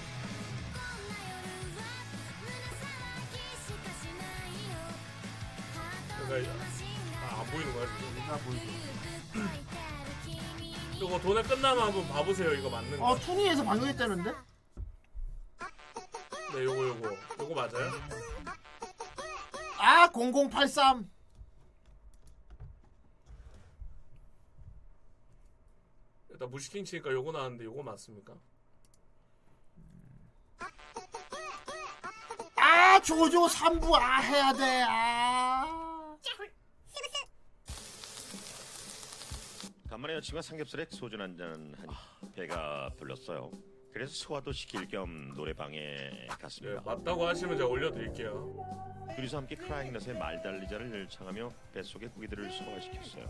[6.31, 6.53] 그러니까
[7.25, 8.15] 아, 안 보이는 거야 지금?
[8.25, 8.65] 나 보이죠.
[10.95, 13.05] 이거 돈에 끝나면 한번 봐보세요 이거 맞는 거.
[13.05, 14.31] 어 투니에서 방송했다는데?
[16.53, 17.91] 네 요거 요거 요거 맞아요?
[19.77, 21.09] 아 0083.
[26.29, 28.35] 일단 무시킹 치니까 요거 나왔는데 요거 맞습니까?
[32.55, 34.83] 아 조조 3부 아 해야 돼.
[34.87, 35.90] 아.
[39.89, 43.51] 간만에 여친과 삼겹살에 소주 한잔 하니 배가 불렀어요.
[43.91, 46.79] 그래서 소화도 시킬 겸 노래방에 갔습니다.
[46.79, 48.55] 네, 맞다고 하시면 제가 올려드릴게요.
[49.17, 53.29] 둘이서 함께 크라잉넛의 말달리자를唱하며 뱃속의 고기들을 소화시켰어요.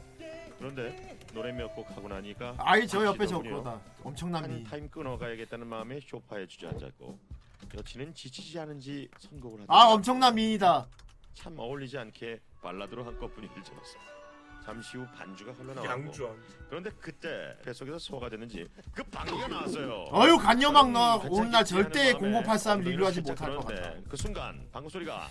[0.59, 3.63] 그런데 노래 몇 곡 하고 나니까 아이 저 옆에 저 지치더군요.
[3.63, 3.81] 그거다.
[4.03, 4.53] 엄청난 미.
[4.53, 7.19] 한 타임 끊어가야겠다는 마음에 소파에 주저앉았고
[7.79, 10.87] 여친은 지치지 않은지 선곡을 하다 아 엄청난 미이다.
[11.33, 14.01] 참 어울리지 않게 발라드로 한껏 분위기를 잡았어요.
[14.63, 16.43] 잠시 후 반주가 흘러나왔고 양주 안.
[16.69, 20.05] 그런데 그때 뱃속에서 소화가 됐는지 그 방귀가 나왔어요.
[20.11, 23.55] 어휴, 간녀막 너 음, 오늘 날 괜찮겠지 절대 하는 마음에 0083 엉덩이를 리뷰하지 살짝 못할
[23.57, 23.99] 것 같다.
[24.07, 25.27] 그 순간 방구 소리가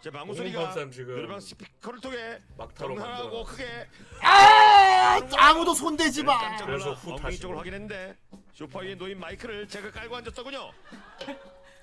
[0.00, 3.44] 제 방구 소리가 0083 지금 노래방 스피커를 통해 막타로 정하고 만들어.
[3.44, 3.88] 크게
[4.22, 6.38] 아 아무도 손대지 마.
[6.38, 7.42] 깜짝 그래서 후 엉덩이 타시고.
[7.42, 8.16] 쪽을 확인했는데
[8.52, 10.70] 소파 위에 놓인 마이크를 제가 깔고 앉았더군요.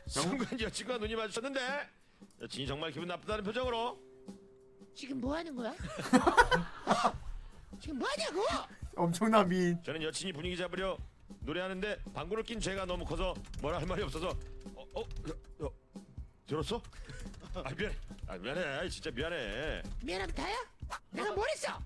[0.08, 1.60] 순간 여친과 눈이 마주쳤는데
[2.42, 4.00] 여친이 정말 기분 나쁘다는 표정으로
[4.94, 5.74] 지금 뭐 하는 거야?
[7.80, 8.44] 지금 뭐 하냐고?
[8.96, 9.76] 엄청난 미.
[9.84, 10.98] 저는 여친이 분위기 잡으려
[11.40, 14.30] 노래하는데 방구를 낀 죄가 너무 커서 뭐라 할 말이 없어서
[14.76, 15.70] 어, 어, 어, 어
[16.46, 16.82] 들었어?
[17.54, 17.96] 아 미안해,
[18.28, 19.82] 아 미안해, 진짜 미안해.
[20.04, 20.56] 미안하면 다야?
[21.12, 21.80] 내가 뭘 했어?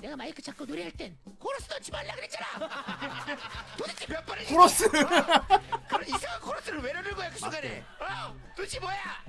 [0.00, 2.46] 내가 마이크 잡고 노래할 땐 코러스 넣지 말라 그랬잖아.
[3.78, 4.88] 도대체 몇 번을 코러스.
[4.90, 7.80] 그런 이상한 코러스를 왜 넣는 거야 그 순간에?
[8.00, 8.34] 어?
[8.56, 9.24] 도대체 뭐야?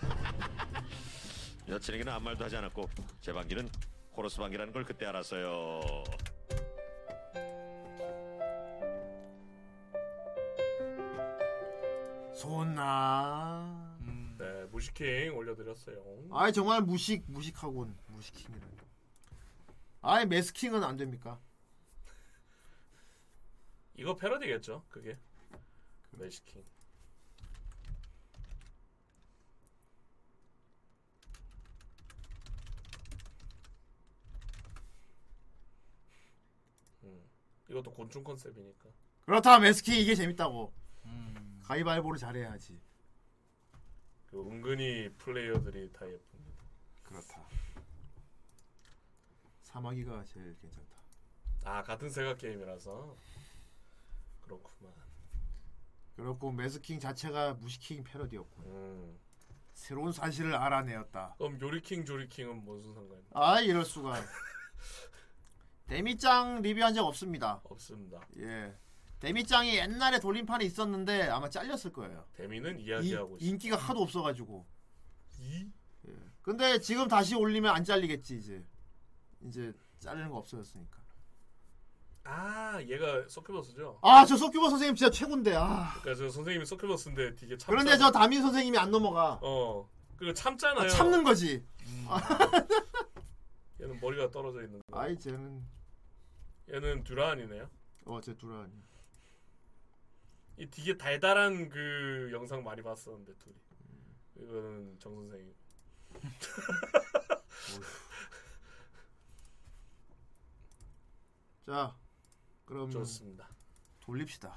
[1.68, 2.88] 여친에게는 아무 말도 하지 않았고
[3.20, 3.68] 제 방귀는
[4.12, 5.80] 코러스 방귀라는 걸 그때 알았어요.
[12.34, 13.96] 손나.
[14.38, 15.96] 네 무시킹 올려드렸어요.
[16.32, 18.66] 아이 정말 무식 무식하군 무식킹이라.
[20.00, 21.40] 아이 매스킹은 안 됩니까?
[23.94, 25.18] 이거 패러디겠죠 그게.
[26.12, 26.64] 매시킹.
[37.04, 37.30] 음,
[37.68, 38.88] 이것도 곤충 컨셉이니까.
[39.26, 40.72] 그렇다 매스킹 이게 재밌다고.
[41.68, 42.80] 가위바위보를 잘해야지.
[44.26, 46.64] 그 은근히 플레이어들이 다 예쁩니다.
[47.02, 47.46] 그렇다.
[49.78, 50.98] 사마귀가 제일 괜찮다.
[51.64, 53.16] 아 같은 세가 게임이라서
[54.42, 54.92] 그렇구만.
[56.16, 59.18] 그렇고 매스킹 자체가 무시킹 패러디였고 음.
[59.74, 61.36] 새로운 사실을 알아내었다.
[61.38, 63.24] 그럼 요리킹 조리킹은 무슨 상관이야?
[63.34, 64.20] 아 이럴 수가.
[65.86, 67.60] 데미짱 리뷰한 적 없습니다.
[67.64, 68.20] 없습니다.
[68.38, 68.74] 예.
[69.20, 72.24] 데미짱이 옛날에 돌림판에 있었는데 아마 잘렸을 거예요.
[72.34, 73.46] 데미는 이, 이야기하고 있어.
[73.46, 74.66] 인기가 하도 없어가지고.
[75.40, 75.70] 이?
[76.08, 76.12] 예.
[76.42, 78.64] 근데 지금 다시 올리면 안 잘리겠지 이제.
[79.42, 80.98] 이제 자르는 거 없어졌으니까.
[82.24, 84.00] 아 얘가 서큐버스죠?
[84.02, 85.54] 아저 서큐버 선생님 진짜 최고인데.
[85.54, 85.94] 아.
[86.00, 87.72] 그러니까 저 선생님이 서큐버스인데 되게 참.
[87.72, 89.38] 그런데 저 다민 선생님이 안 넘어가.
[89.42, 90.84] 어 그리고 참잖아요.
[90.84, 91.64] 아, 참는 거지.
[93.80, 95.00] 얘는 머리가 떨어져 있는 거.
[95.00, 95.64] 아이 쟤는
[96.70, 97.70] 얘는 듀란이네요.
[98.04, 98.72] 어제 두라니.
[100.58, 103.54] 이 되게 달달한 그 영상 많이 봤었는데 둘이.
[104.36, 105.54] 이거는 정 선생님.
[111.68, 111.94] 자
[112.64, 113.46] 그럼 좋습니다.
[114.00, 114.56] 돌립시다.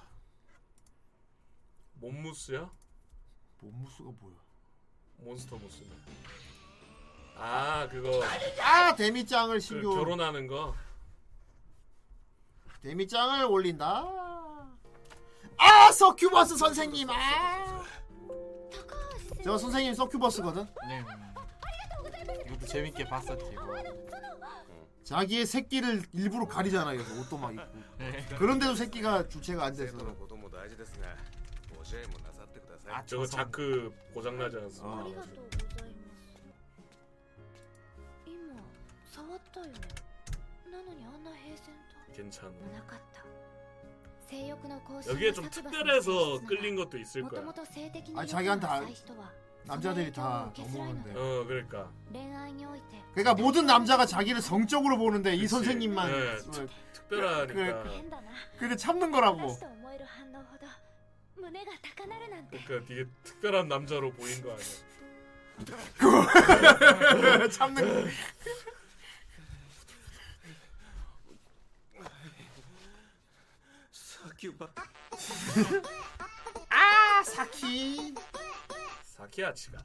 [1.95, 2.71] 몬무스야?
[3.59, 4.35] 몬무스가 뭐야?
[5.17, 5.89] 몬스터 무스네.
[7.35, 8.23] 아 그거
[8.61, 10.73] 아 데미짱을 그 신규 결혼하는 거.
[12.81, 14.05] 데미짱을 올린다.
[15.57, 17.83] 아 서큐버스 선생님 아.
[19.43, 20.65] 저 선생님 서큐버스거든.
[20.87, 21.05] 네.
[22.47, 23.51] 이것도 재밌게 봤었지.
[23.55, 24.10] 뭐.
[25.04, 26.92] 자기의 새끼를 일부러 가리잖아.
[26.92, 27.62] 그래서 옷도 막 입고.
[27.98, 28.26] 네.
[28.38, 29.96] 그런데도 새끼가 주체가 안 돼서.
[30.14, 31.06] ことも大事ですが
[31.76, 35.00] ご支援もなさってください 저거 자크 고장나지 않습니까?
[35.00, 36.36] ありがとうございます
[38.26, 38.34] 今
[39.04, 39.66] 触ったよ
[40.72, 41.74] なのにあんな平然
[42.16, 42.50] 괜찮아.
[42.50, 43.22] となかった
[44.28, 47.44] 性欲の更 여기에 좀 특별해서 끌린 것도 있을 もと 거야.
[47.44, 49.30] もと性的に 아니 欲 자기한테 が 아, 浅い人は
[49.64, 51.10] 남자들이 다 넘어오는데.
[51.12, 51.90] 어 그러니까.
[52.12, 57.54] 恋愛において 그러니까 모든 남자가 자기를 성적으로 보는데 이 선생님만 네, 어, 특- 특별하니까.
[57.54, 57.74] 그래,
[58.58, 59.58] 근데 참는 거라고.
[59.58, 60.66] と思える反応ほど
[61.42, 64.64] 胸が高鳴るなんて 그러니까 되게 특별한 남자로 보인 거 아니야?
[67.48, 68.06] 참는.
[76.70, 78.14] 아 사키.
[79.21, 79.77] 사키아치가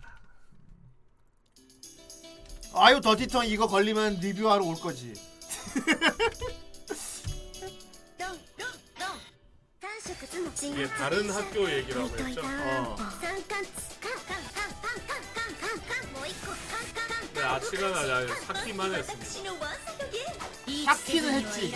[2.74, 5.12] 아유 더티턴 이거 걸리면 리뷰하러 올 거지.
[10.62, 12.40] 이게 다른 학교 얘기라고 했죠.
[12.44, 12.96] 어.
[17.34, 19.52] 네, 아치가 나냐 사키만 했습니다.
[20.86, 21.74] 사키는 했지.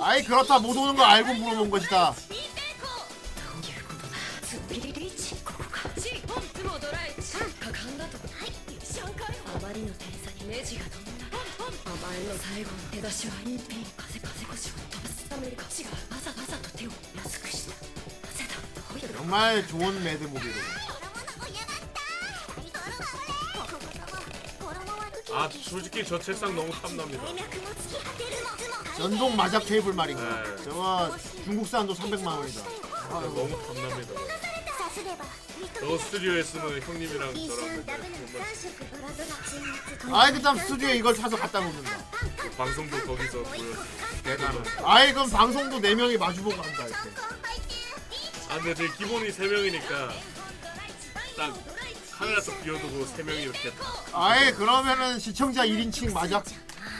[0.00, 2.14] 아이 그렇다 못 오는 거 알고 물어본 것이다.
[9.77, 20.53] カイあまりの点差にネジが飛んだポンポン甘えの最後の出だしはインペイン風風腰を飛ばすアメリカ違うわざわざと手を安くしたなぜだどういう 정말 좋은 매드 무비로.
[25.35, 27.23] 아 솔직히 저 책상 너무 탐납니다.
[28.97, 30.43] 전동 마작 테이블 말인가.
[30.43, 30.63] 네.
[30.63, 32.61] 저거 중국산도 300만 원이다.
[33.09, 34.13] 아, 너무 탐납니다.
[35.80, 37.84] 너 스튜디오에 쓰면 형님이랑 저랑
[40.12, 41.98] 아이 그다 스튜디오에 이걸 사서 갖다 놓는다.
[42.36, 43.82] 그 방송도 거기서 보여줘.
[44.24, 47.10] 대단하다 네, 아이 그럼 방송도 4명이 마주보고 한다 이렇게
[48.48, 50.10] 아 근데 저희 기본이 3명이니까
[51.36, 51.54] 딱
[52.12, 56.42] 하늘에서 비워두고 3명이 이렇게 딱 아이 그러면은 시청자 1인칭 맞아?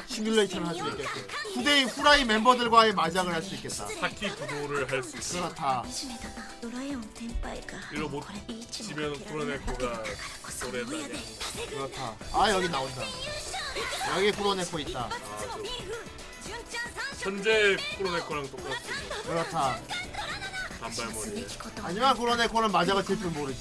[0.06, 1.20] 시뮬레이션을 할 수 있겠고.
[1.54, 3.86] 후대의 후라이 멤버들과의 마작을 할 수 있겠다.
[3.86, 5.42] 사키 구도를 할 수 있어.
[5.42, 5.82] 그렇다.
[7.92, 8.24] 일로 못
[8.70, 10.02] 지면 프로네코가.
[10.62, 11.18] 노래다
[11.70, 12.16] 그렇다.
[12.32, 13.02] 아 여기 나온다.
[14.16, 15.00] 여기 프로네코 있다.
[15.00, 15.10] 아,
[17.20, 18.76] 현재 프로네코랑 똑같은
[19.24, 19.78] 그렇다.
[20.80, 21.46] 단발머리
[21.82, 23.60] 하지만 프로네코는 마작을 칠 줄 모르지.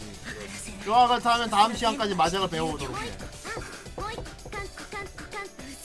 [0.83, 3.17] 그와 같다면 다음 시간까지 마작을 배워보도록 해.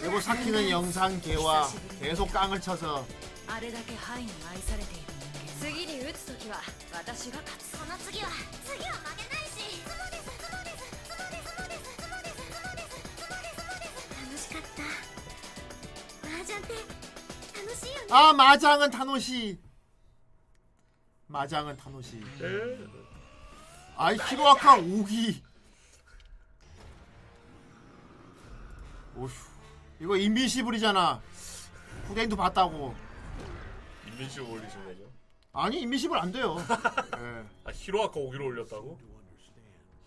[0.00, 1.68] 그리고 사키는 영상 개와
[2.00, 3.06] 계속 깡을 쳐서
[18.10, 19.58] 아 마장은 타노시
[21.26, 22.20] 마장은 타노시
[23.96, 25.42] 아이 히로아카 오기.
[29.16, 29.30] 오휴.
[30.00, 31.20] 이거 인비시블이잖아.
[32.08, 32.94] 후대인도 봤다고.
[34.08, 35.10] 인민식 올리신 거죠?
[35.52, 36.56] 아니 인비시블 안 돼요.
[37.18, 37.44] 예.
[37.64, 38.98] 아 히로아카 오기로 올렸다고?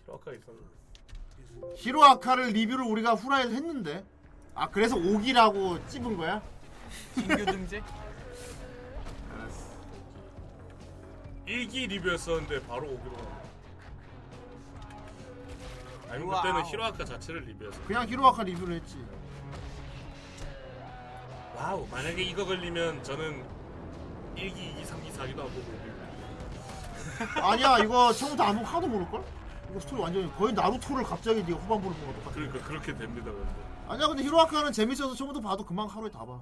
[0.04, 0.68] 히로아카 있었는데.
[1.76, 4.04] 히로아카를 리뷰를 우리가 후라이에서 했는데.
[4.54, 6.42] 아 그래서 오기라고 찝은 거야?
[7.14, 7.82] 신규 등재?
[11.46, 13.37] 일기 리뷰였었는데 바로 오기로.
[16.08, 16.42] 간 아니 우와우.
[16.42, 17.80] 그때는 히로아카 자체를 리뷰했어.
[17.86, 18.96] 그냥 히로아카 리뷰를 했지.
[21.56, 23.44] 와우 만약에 이거 걸리면 저는
[24.36, 25.88] 1기, 2기, 3기, 4기도 안 보고.
[27.48, 29.24] 아니야 이거 처음부터 안 보고 하나도 모를걸?
[29.70, 32.34] 이거 스토리 완전히 거의 나루토를 갑자기 네가 후반부를 본거 똑같아.
[32.34, 33.50] 그러니까 그렇게 됩니다 근데.
[33.88, 36.40] 아니야 근데 히로아카는 재밌어서 처음부터 봐도 금방 하루에 다 봐.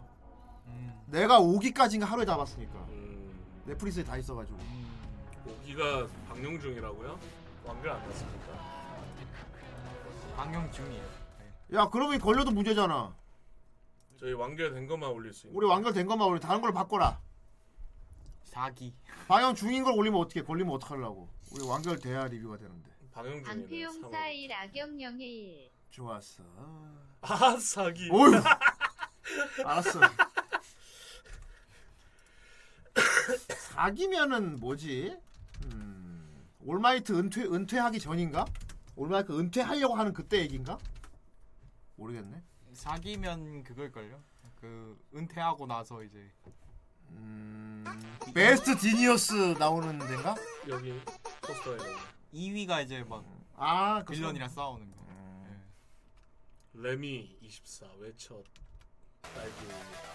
[1.07, 2.75] 내가 5기까지인가 하루에 다 봤으니까.
[2.91, 4.59] 음, 넷플릭스에 다 있어가지고.
[5.47, 7.19] 오기가 방영 중이라고요?
[7.65, 8.56] 완결 안 났습니까?
[10.37, 11.05] 방영 중이에요.
[11.75, 13.15] 야 그러면 걸려도 문제잖아.
[14.19, 15.57] 저희 완결된 것만 올릴 수 있는.
[15.57, 17.21] 우리 완결된 것만 우리 다른 걸로 바꿔라.
[18.45, 18.95] 자기.
[19.29, 24.53] 방영 중인 걸 올리면 어떻게 걸리면 어떡하려고 우리 완결 대야 리뷰가 되는데 방영 방패용사 1
[24.53, 26.43] 악영영의 1 좋았어
[27.23, 28.09] 아 사기.
[28.11, 28.33] 오유
[29.65, 30.01] 알았어
[33.49, 35.17] 사기면은 뭐지
[35.65, 38.45] 음, 올마이트 은퇴 은퇴하기 전인가
[38.97, 40.78] 올마이트 은퇴하려고 하는 그때 얘긴가
[41.97, 42.42] 모르겠네
[42.73, 44.23] 사기면 그걸걸요.
[44.60, 46.31] 그 은퇴하고 나서 이제
[47.10, 47.84] 음,
[48.34, 50.34] 베스트 디니어스 나오는 데인가
[50.68, 50.99] 여기
[51.42, 51.94] 포스터에 나오네.
[52.34, 54.97] 2위가 이제 막 아, 그 빌런이랑 선- 싸우는 거.
[56.75, 58.42] 레미 24 외쳐
[59.23, 60.07] 딸기입니다.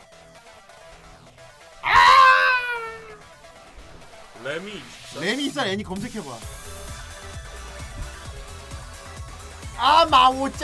[4.43, 5.19] 레미 24.
[5.21, 6.37] 레미 있어 애니 검색해봐
[9.83, 10.61] 아 마오짱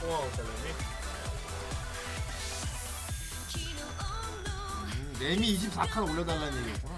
[0.00, 0.74] 레미.
[4.94, 6.94] 음, 레미 24칸 올려달라는 얘기였구나.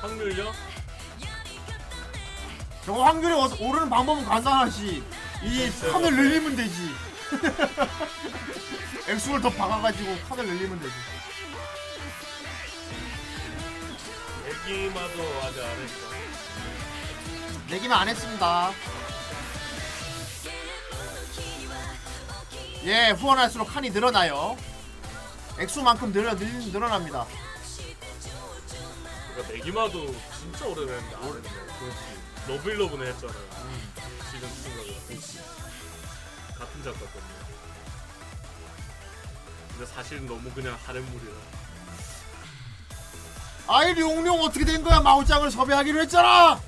[0.00, 0.52] 확률요?
[2.84, 5.02] 저거 확률이 어- 오르는 방법은 간단하지.
[5.42, 6.74] 이 칸을 늘리면 되지
[9.08, 10.92] 액수를 더 박아가지고 칸을 늘리면 되지
[14.46, 15.94] 얘기마도 아직 안 했어.
[17.68, 18.72] 내기만 안 했습니다
[22.84, 24.56] 예 후원할수록 칸이 늘어나요
[25.58, 27.26] 액수만큼 늘어, 늘, 늘어납니다
[29.34, 31.42] 그러니까 내기마도 진짜 오래됐는데 안 했네.
[31.42, 31.98] 그렇지.
[32.46, 33.36] 러블러브네 했잖아요.
[34.30, 34.78] 시즌 2가
[36.58, 37.34] 같은 작가 때문에.
[39.76, 41.32] 근데 사실은 너무 그냥 하렘물이라.
[43.66, 46.60] 아이 룡룡 어떻게 된 거야 마오짱을 섭외하기로 했잖아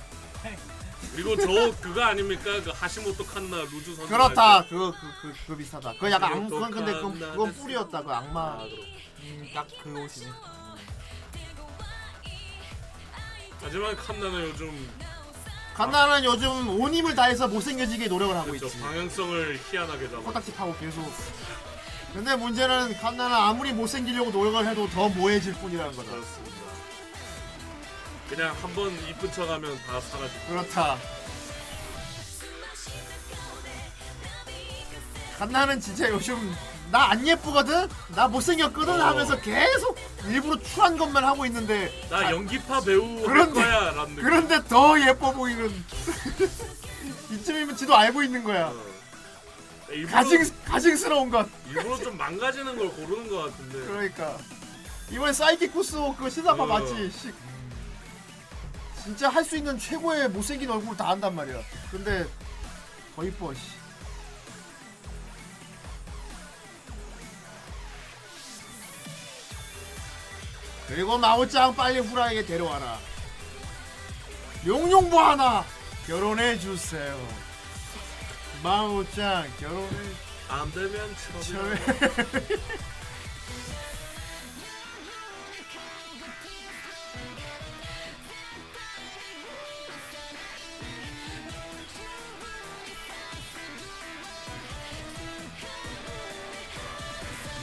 [1.14, 2.44] 그리고 저 그거 아닙니까?
[2.64, 4.06] 그 하시모토 칸나 루즈 선수.
[4.08, 4.64] 그렇다?
[4.66, 8.40] 그거 그, 그, 그거 비슷하다 그거 약간 악, 그건 근데 그건, 그건 뿌리였다 그 악마
[8.40, 8.82] 아, 그렇.
[9.24, 10.32] 음, 딱그 옷이네.
[13.62, 14.90] 하지만 칸나는 요즘
[15.74, 18.66] 칸나는 요즘 온 힘을 다해서 못생겨지게 노력을 하고 그렇죠.
[18.66, 20.22] 있지 방향성을 희한하게 잡아.
[20.22, 21.02] 코딱지 파고 계속
[22.12, 26.56] 근데 문제는 칸나는 아무리 못생기려고 노력을 해도 더 모해질 뿐이라는 거다 그렇습니다.
[28.30, 30.40] 그냥 한 번 이쁜 척하면 다 사라지고.
[30.48, 30.96] 그렇다
[35.38, 36.54] 칸나는 진짜 요즘
[36.90, 37.88] 나 안 예쁘거든?
[38.14, 39.00] 나 못생겼거든?
[39.00, 39.04] 어.
[39.06, 44.22] 하면서 계속 일부러 추한 것만 하고 있는데 나 연기파 배우 할 그런데- 거야 라는 느낌.
[44.24, 45.84] 그런데 더 예뻐 보이는
[47.30, 48.72] 이쯤이면 지도 알고 있는 거야
[49.90, 53.78] 일부러, 가증, 가증스러운 것 일부러 좀 망가지는 걸 고르는 것 같은데.
[53.86, 54.38] 그러니까
[55.10, 56.66] 이번에 사이키 쿠스오 그 시사파 어.
[56.66, 57.10] 맞지?
[57.10, 57.32] 씨.
[59.04, 61.60] 진짜 할 수 있는 최고의 못생긴 얼굴 다 한단 말이야
[61.92, 62.26] 근데
[63.14, 63.60] 더 이뻐 씨.
[70.88, 72.98] 그리고 마오짱 빨리 후라이에 데려와라
[74.66, 75.64] 용용보 하나
[76.06, 77.16] 결혼해 주세요
[78.66, 79.96] 마오짱 결혼해
[80.48, 81.78] 안 되면 처벌.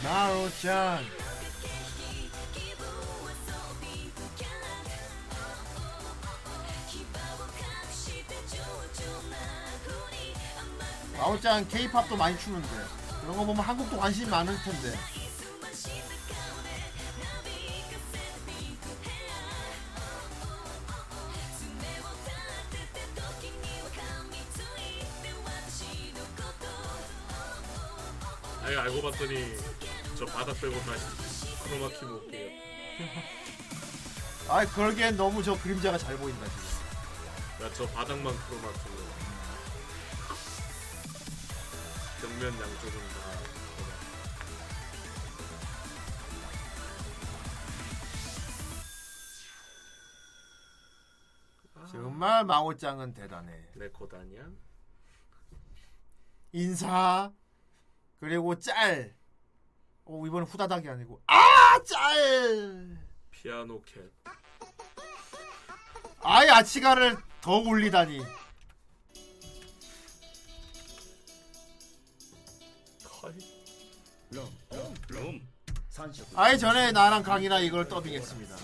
[0.03, 1.22] 마오짱
[11.23, 12.67] 마오짱 케이팝도 많이 추는데
[13.21, 14.93] 그런 거 보면 한국도 관심이 많을 텐데
[28.63, 29.55] 아니 알고 봤더니
[30.19, 31.05] 저 바닥 빼고 다시
[31.63, 32.49] 크로마키 먹게요.
[34.49, 39.12] 아 그러기엔 너무 저 그림자가 잘 보인다 지금 야저 바닥만 크로마키로.
[42.23, 43.33] 벽면 양쪽은 다.
[51.91, 54.49] 정말 마오짱은 대단해 레코다냐?
[56.53, 57.31] 인사
[58.19, 59.15] 그리고 짤
[60.05, 62.97] 오, 이번엔 후다닥이 아니고 아 짤
[63.31, 63.99] 피아노 캣.
[66.21, 68.21] 아이 아치가를 더 올리다니
[76.35, 78.55] 아이 전에 나랑 강이나 이걸 더빙했습니다.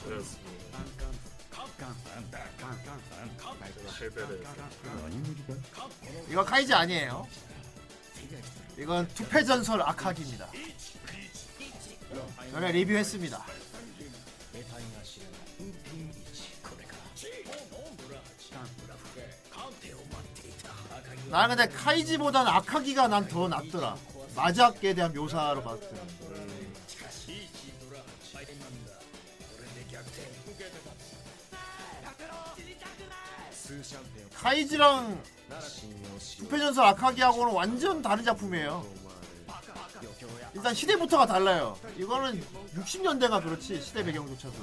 [6.29, 7.27] 이거 카이지 아니에요.
[8.77, 10.47] 이건 투패 전설 아카기입니다.
[12.51, 13.45] 전에 리뷰했습니다.
[21.29, 23.95] 나는 근데 카이지보단 아카기가 난 더 낫더라.
[24.35, 25.95] 마작에 대한 묘사로 봤을 때.
[34.33, 35.21] 카이지랑
[36.37, 38.85] 투패전설 아카기하고는 완전 다른 작품이에요.
[40.55, 41.77] 일단 시대부터가 달라요.
[41.97, 42.43] 이거는
[42.75, 44.55] 60년대가 그렇지 시대 배경조차도.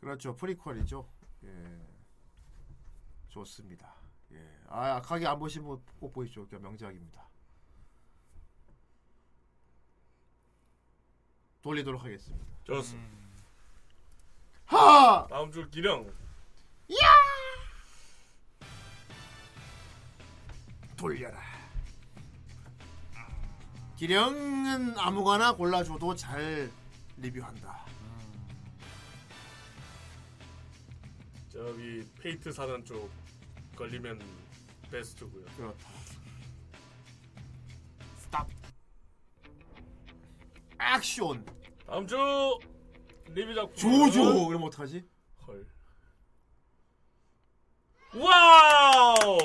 [0.00, 0.34] 그렇죠.
[0.34, 1.06] 프리퀄이죠.
[1.44, 1.80] 예.
[3.28, 3.94] 좋습니다.
[4.32, 7.28] 예아 아카기 안 보신 분 꼭 보십시오 그 명작입니다.
[11.62, 12.44] 돌리도록 하겠습니다.
[12.64, 13.20] 좋습니다.
[14.66, 15.26] 하!
[15.28, 16.06] 다음 주 기령.
[16.08, 17.06] 야!
[20.96, 21.38] 돌려라.
[23.96, 26.70] 기령은 아무거나 골라줘도 잘
[27.18, 27.79] 리뷰한다
[31.60, 33.10] 저기 페이트 사는 쪽
[33.76, 34.18] 걸리면
[34.90, 35.44] 베스트고요.
[35.58, 35.90] 그렇다.
[38.16, 38.48] Stop.
[40.96, 41.44] 액션.
[41.86, 42.16] 다음 주
[43.28, 43.74] 리뷰 작품.
[43.76, 44.46] 죠죠.
[44.48, 45.04] 그럼 어떡하지?
[45.46, 45.66] 헐.
[48.14, 49.36] 와우.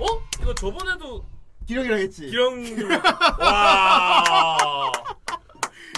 [0.00, 0.06] 어?
[0.40, 1.24] 이거 저번에도
[1.64, 2.26] 기령이랑 했지.
[2.26, 2.90] 기령.
[3.38, 4.92] 와.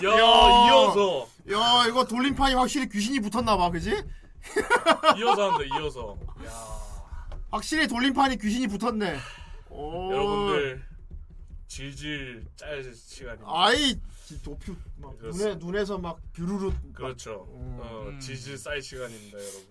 [0.05, 4.05] 야, 이어서 야 이거 돌림판이 확실히 귀신이 붙었나 봐 그지?
[5.19, 6.19] 이어서 한다 이어서.
[7.51, 9.19] 확실히 돌림판이 귀신이 붙었네.
[9.71, 10.13] 오.
[10.13, 10.83] 여러분들
[11.69, 13.47] 질질 짤 시간입니다.
[13.51, 13.95] 아이
[14.27, 15.55] 지- 도표 막 눈에.
[15.57, 17.47] 눈에서 막 뷰루루 막- 그렇죠.
[17.55, 17.79] 음.
[17.81, 19.67] 어, 질질 쌀 시간입니다, 여러분.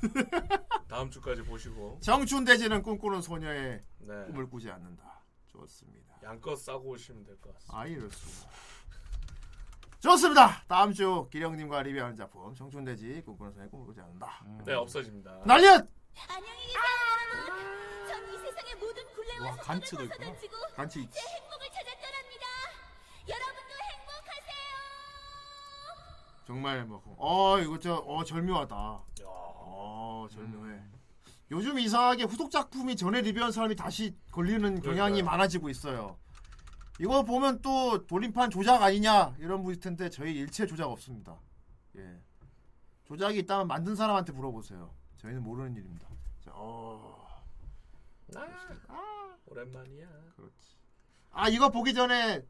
[0.88, 4.24] 다음 주까지 보시고 청춘돼지는 꿈꾸는 소녀의 네.
[4.26, 5.20] 꿈을 꾸지 않는다.
[5.48, 6.14] 좋습니다.
[6.22, 7.78] 양껏 싸고 오시면 될 것 같습니다.
[7.78, 8.50] 아 이럴 수가.
[10.00, 10.62] 좋습니다.
[10.66, 14.42] 다음 주 기령님과 리뷰하는 작품 정춘대지 꿈꾸는 소녀의 꿈을 꾸지 않는다.
[14.64, 15.42] 네, 없어집니다.
[15.44, 15.72] 날려!
[16.28, 16.80] 안녕히 계세요
[17.34, 20.32] 여러분 전 이 세상의 모든 굴레와 와 간츠도 있구나.
[20.74, 22.46] 간치 제 행복을 찾아 떠납니다
[23.28, 24.76] 여러분도 행복하세요
[26.46, 28.74] 정말 뭐, 어 이거 저어 절묘하다.
[29.26, 30.80] 어 절묘해.
[31.52, 35.24] 요즘 이상하게 후속 작품이 전에 리뷰한 사람이 다시 걸리는 경향이 그러니까요.
[35.24, 36.16] 많아지고 있어요.
[37.00, 41.34] 이거 보면 또 돌림판 조작 아니냐 이런 분일 텐데 저희 일체 조작 없습니다.
[41.96, 42.20] 예.
[43.04, 44.94] 조작이 있다면 만든 사람한테 물어보세요.
[45.16, 46.06] 저희는 모르는 일입니다.
[46.44, 47.26] 자, 어.
[48.88, 50.08] 아, 오랜만이야.
[50.36, 50.76] 그렇지.
[51.32, 52.44] 아 이거 보기 전에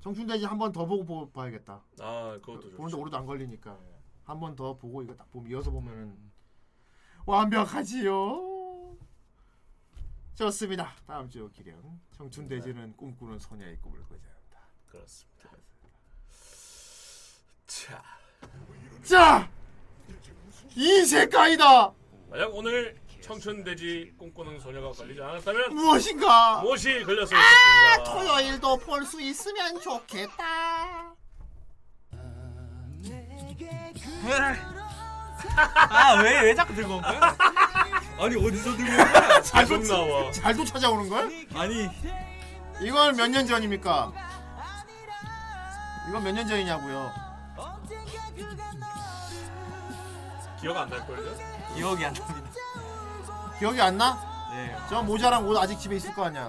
[0.00, 1.82] 정춘대지 한 번 더 보고 보, 봐야겠다.
[2.00, 2.76] 아, 그것도 좋죠.
[2.76, 3.78] 보는데 오래도 안 걸리니까
[4.24, 6.16] 한 번 더 보고 이거 딱 보면 이어서 보면은
[7.26, 8.55] 완벽하지요.
[10.36, 10.94] 좋습니다.
[11.06, 14.68] 다음 주 기령 청춘대지는 꿈꾸는 소녀의 꿈을 않는다.
[14.86, 15.50] 그렇습니다.
[17.66, 18.02] 자,
[19.02, 19.50] 자,
[20.74, 21.92] 이 색깔이다.
[22.28, 26.60] 만약 오늘 청춘돼지 꿈꾸는 소녀가 걸리지 않았다면 무엇인가?
[26.62, 28.04] 무엇이 걸렸을 아?
[28.04, 31.14] 토요일도 볼 수 있으면 좋겠다.
[35.90, 37.36] 아왜 왜 자꾸 들고 온 거야?
[38.18, 39.40] 아니 어디서 들고 온 거야?
[39.42, 40.30] 잘도 나와.
[40.32, 41.30] 잘도 찾아오는 걸?
[41.54, 41.88] 아니
[42.80, 44.12] 이건 몇 년 전입니까?
[46.08, 47.12] 이건 몇 년 전이냐고요?
[50.60, 51.36] 기억 안 날걸요?
[51.74, 52.50] 기억이 안 납니다.
[53.58, 54.18] 기억이 안 나?
[54.52, 54.76] 네.
[54.88, 56.48] 저 모자랑 옷 아직 집에 있을 거 아니야.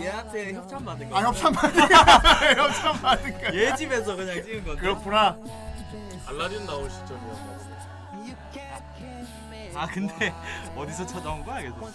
[0.00, 1.16] 얘한테 협찬 받은 거.
[1.18, 1.94] 아 협찬 받은 거.
[1.94, 3.54] 협찬 받은 거.
[3.54, 4.80] 얘 집에서 그냥 찍은 건데.
[4.80, 5.36] 그렇구나.
[6.26, 7.67] 알라딘 나올 시점이었나 보네.
[9.78, 10.34] 아 근데
[10.76, 11.88] 어디서 찾아온 거야 계속?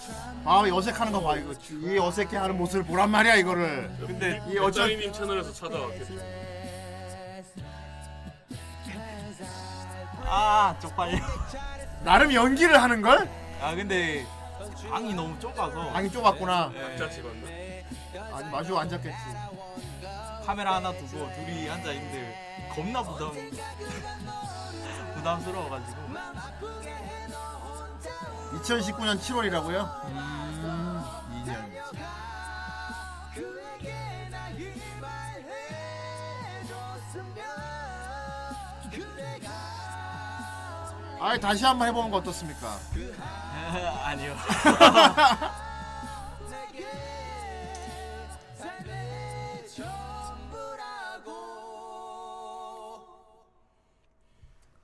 [0.45, 3.91] 아 어색하는 거 봐 이거 이 어색해 하는 모습을 보란 말이야 이거를.
[3.99, 6.13] 근데 이 어쩔 어쩌이님 채널에서 찾아왔겠죠.
[10.25, 11.17] 아 쪽팔려.
[12.05, 13.29] 나름 연기를 하는 걸?
[13.61, 14.25] 아 근데
[14.89, 16.71] 방이 너무 좁아서 방이 좁았구나.
[16.73, 16.81] 네.
[16.81, 17.47] 각자 찍었나?
[18.37, 19.17] 아니 마주 앉았겠지.
[20.45, 23.31] 카메라 하나 두고 둘이 앉아 있는데 겁나 부담
[25.15, 26.01] 부담스러워가지고
[28.61, 30.06] 2019년 7월이라고요?
[30.06, 31.03] 음,
[31.45, 31.73] 2년.
[41.19, 42.77] 아이 다시 한번 해보는 거 어떻습니까?
[44.03, 44.35] 아니요.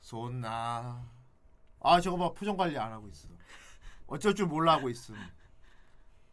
[0.02, 1.06] 손나.
[1.82, 3.28] 아 저거 봐 표정 관리 안 하고 있어.
[4.10, 5.16] 어쩔 줄 몰라 하고 있음.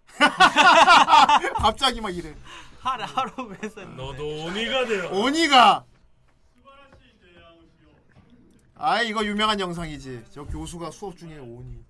[1.56, 2.34] 갑자기 막 이래.
[2.80, 5.10] 하루 하루 해서 너도 오니가 돼요.
[5.12, 5.84] 오니가.
[8.78, 10.24] 아 이거 유명한 영상이지.
[10.30, 11.84] 저 교수가 수업 중에 오니.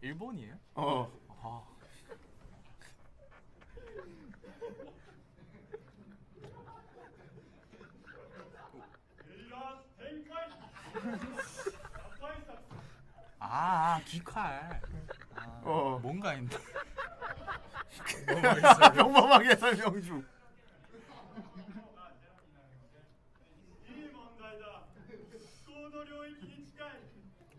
[0.00, 0.54] 일본이에요?
[0.74, 1.17] 어.
[13.50, 13.94] 아.
[13.94, 14.80] 아, 아 귀칼.
[15.34, 15.98] 아, 어.
[16.02, 16.58] 뭔가 있는데.
[18.94, 20.24] 평범하게 설명 중.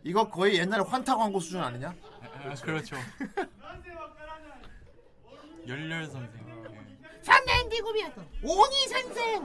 [0.03, 1.93] 이거 거의 옛날에 환타 광고 수준 아니냐?
[2.21, 2.95] 아, 그렇죠.
[5.67, 6.39] 열렬 선생.
[6.47, 7.21] 예.
[7.21, 9.43] 3년 뒤구비였어 오니 선생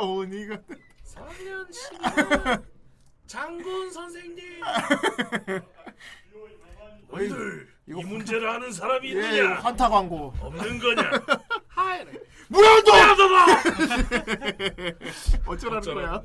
[0.00, 0.56] 오니가
[1.04, 2.73] 3년 12년
[3.34, 4.60] 장군 선생님.
[7.10, 9.54] 너희들 이 문제를 아는 사람이 예, 있느냐?
[9.56, 10.32] 환타 광고.
[10.40, 11.10] 없는 거냐?
[11.66, 12.06] 하이.
[12.46, 13.46] 무야도다!
[15.50, 16.22] 어쩌라는 거야?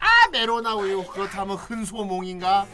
[0.00, 2.66] 아 메로나 우유 그렇다면 흔소몽인가?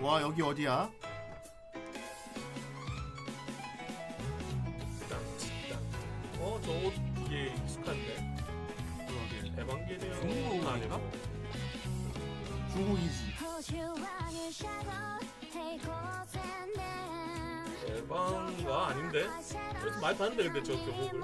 [0.00, 0.88] 와 여기 어디야?
[6.70, 6.94] 저옷
[7.26, 8.36] 이게 익숙한데.
[9.58, 11.00] 에반게리온 중국 아닌가?
[12.72, 13.34] 중국이지.
[17.88, 19.26] 에반가 아닌데?
[19.80, 21.22] 그래서 많이 봤는데 근데 저 교복을.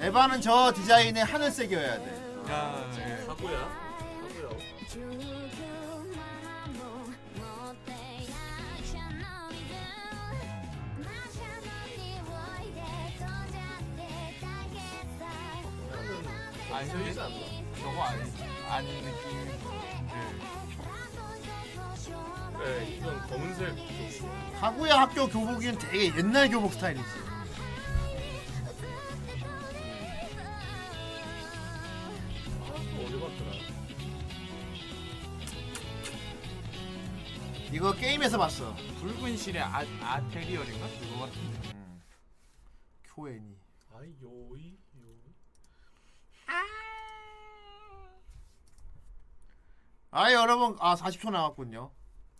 [0.00, 2.44] 에바는 저 디자인의 하늘색이어야 돼.
[2.50, 3.24] 야, 예.
[3.24, 3.58] 사고야.
[4.20, 5.33] 사고야.
[16.74, 17.36] 아니 틀리지 않나?
[17.78, 18.22] 저거 아니
[18.68, 19.44] 아닌 느낌.
[22.58, 24.60] 네, 이건 검은색 교복.
[24.60, 27.04] 가구야 학교 교복은 되게 옛날 교복 스타일이지.
[33.04, 33.52] 어디 봤더라?
[37.72, 38.74] 이거 게임에서 봤어.
[39.00, 41.74] 붉은 실의 아, 아테리얼인가 그거 같은데.
[43.14, 43.56] 쿄엔이.
[43.94, 44.83] 아이 요이.
[50.10, 51.90] 아 여러분 아 40초 남았군요.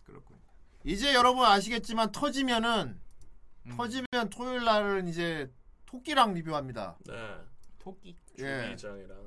[0.05, 0.37] 그렇군.
[0.83, 2.99] 이제 여러분 아시겠지만 터지면은
[3.75, 5.51] 터지면 토요일 날은 이제
[5.85, 6.97] 토끼랑 리뷰합니다.
[7.05, 7.13] 네.
[7.79, 8.15] 토끼.
[8.39, 8.69] 예.
[8.69, 9.17] 주기장이랑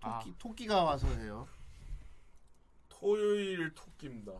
[0.00, 1.46] 토끼 토끼가 와서 해요.
[2.88, 4.32] 토요일 토끼입니다.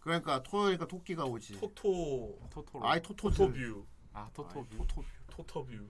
[0.00, 1.58] 그러니까 토요일이니까 토끼가 오지.
[1.58, 2.86] 토토 토토로.
[2.86, 3.86] 아이 토토 토토뷰.
[4.12, 4.66] 아 토토.
[4.68, 5.04] 토토.
[5.30, 5.88] 토토뷰.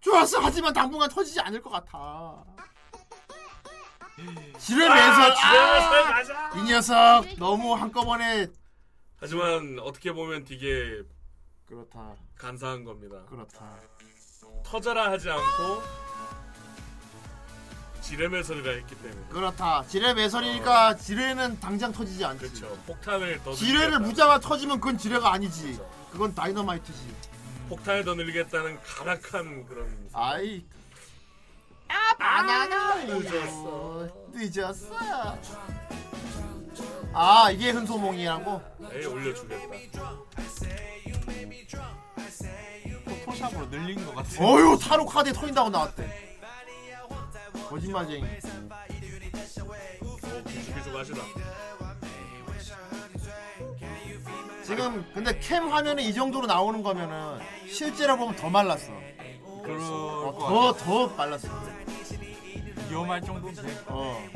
[0.00, 0.40] 좋았어.
[0.40, 2.44] 하지만 당분간 터지지 않을 것 같아.
[4.58, 5.34] 지뢰 아, 매설.
[5.34, 6.50] 지뢰 아, 가자.
[6.56, 8.46] 이 녀석 너무 한꺼번에
[9.18, 11.02] 하지만 어떻게 보면 되게
[11.66, 12.14] 그렇다.
[12.36, 13.16] 간사한 겁니다.
[13.28, 13.76] 그렇다.
[14.64, 15.82] 터져라 하지 않고
[18.02, 19.28] 지뢰 매설이라 했기 때문에.
[19.30, 19.84] 그렇다.
[19.86, 22.38] 지뢰 매설이니까 지뢰는 당장 터지지 않지.
[22.38, 22.68] 그렇죠.
[22.86, 23.98] 폭탄을 더 지뢰를.
[24.00, 25.80] 무자가 터지면 그건 지뢰가 아니지.
[26.12, 27.14] 그건 다이너마이트지.
[27.68, 30.08] 폭탄을 더 늘리겠다는 가락한 그런.
[30.12, 30.64] 아이.
[31.88, 34.08] 아 바나나 늦었어.
[34.32, 35.38] 늦었어.
[37.12, 38.62] 아 이게 흔소몽이라고?
[38.92, 39.64] 에이 올려주겠다.
[43.24, 44.44] 포토샵으로 늘린 것 같아.
[44.44, 46.38] 어휴 타로 카드에 터진다고 나왔대.
[47.68, 48.24] 거짓말쟁이.
[50.46, 51.18] 비주비주 하시다.
[54.64, 58.92] 지금 근데 캠 화면에 이 정도로 나오는 거면은 실제로 보면 더 말랐어.
[59.62, 60.84] 그럴 어, 것 더, 같아.
[60.84, 61.48] 더 말랐어.
[62.90, 63.62] 위험할 정도인데.
[63.86, 64.28] 어.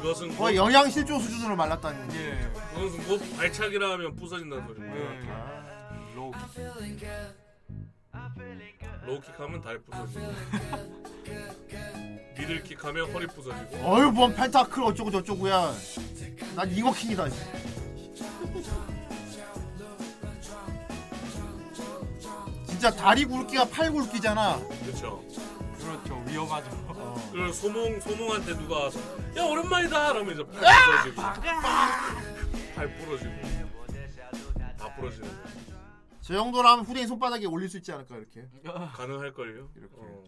[0.00, 2.24] 그것은 거의 곧- 영양실조 수준으로 말랐다는 얘기.
[2.24, 2.50] 예.
[2.74, 4.96] 그것은 곧 발차기라 하면 부서진다는 소리입니다.
[4.96, 6.14] 예.
[6.14, 6.32] low.
[9.06, 10.32] low kick 하면 다리 부서지고
[12.36, 15.72] middle kick 하면 허리 부서지고 어휴 뭔 펜타클 어쩌고 저쩌고야.
[16.54, 17.30] 난 잉어킹이다.
[17.30, 17.36] 씨.
[22.78, 24.60] 진짜 다리 굵기가 팔 굵기잖아.
[24.84, 25.20] 그렇죠.
[25.80, 26.22] 그렇죠.
[26.28, 26.70] 위험하죠.
[27.32, 29.00] 그걸 소몽 소몽한테 누가 와서
[29.36, 31.16] 야 오랜만이다 그러면 이제 팔 부러지고
[32.76, 33.32] 팔 부러지고
[34.76, 35.28] 다 부러지는.
[36.20, 38.48] 저 정도라면 후대인 손바닥에 올릴 수 있지 않을까 이렇게.
[38.92, 39.72] 가능할 걸요.
[39.74, 39.96] 이렇게.
[39.96, 40.22] 어.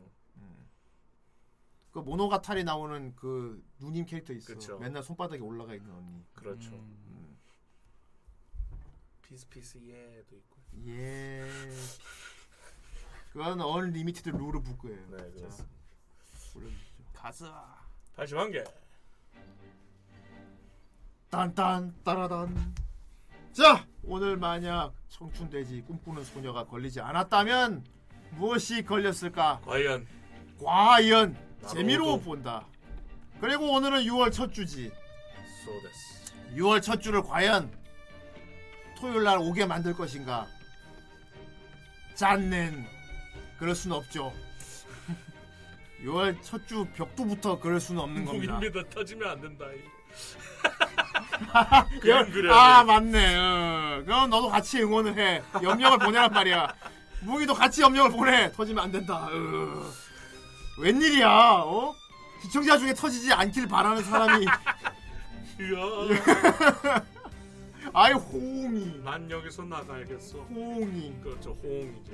[1.92, 4.54] 그 모노가타리 나오는 그 누님 캐릭터 있어.
[4.54, 4.76] 그쵸.
[4.80, 6.24] 맨날 손바닥에 올라가 있는 언니.
[6.34, 6.72] 그렇죠.
[6.72, 7.38] 음.
[9.22, 10.56] peace peace 예도 있고.
[10.88, 11.48] 예.
[13.32, 14.98] 그건 unlimited 룰을 붙 거예요.
[15.10, 15.74] 네, 자, 그렇습니다.
[16.56, 17.04] 올려주시죠.
[17.14, 17.76] 가자.
[18.16, 18.64] 81개.
[21.30, 22.74] 딴딴 따라단.
[23.52, 27.84] 자, 오늘 만약 청춘돼지 꿈꾸는 소녀가 걸리지 않았다면
[28.32, 29.60] 무엇이 걸렸을까?
[29.64, 30.06] 과연
[30.62, 31.68] 과연 나로도.
[31.68, 32.66] 재미로 본다.
[33.40, 34.92] 그리고 오늘은 6월 첫 주지.
[35.64, 36.34] 소데스.
[36.56, 37.70] 6월 첫 주를 과연
[38.96, 40.46] 토요일 날 오게 만들 것인가?
[42.16, 42.99] 짠넨
[43.60, 44.32] 그럴 수는 없죠.
[46.02, 48.54] 6월 첫 주 벽두부터 그럴 수는 없는 겁니다.
[48.60, 48.88] 무기입니다.
[48.88, 49.66] 터지면 안 된다.
[52.00, 52.86] 그림 그려야 아 돼.
[52.86, 53.36] 맞네.
[53.36, 54.02] 어.
[54.04, 55.42] 그럼 너도 같이 응원을 해.
[55.62, 56.74] 염력을 보내란 말이야.
[57.20, 58.50] 무기도 같이 염력을 보내.
[58.52, 59.28] 터지면 안 된다.
[59.30, 59.90] 어.
[60.78, 61.28] 웬일이야?
[61.28, 61.94] 어?
[62.42, 64.46] 시청자 중에 터지지 않길 바라는 사람이.
[67.92, 69.02] 아이 호응이.
[69.04, 70.38] 난 여기서 나가야겠어.
[70.38, 71.14] 호응이.
[71.22, 71.50] 그렇죠.
[71.62, 72.12] 호응이죠.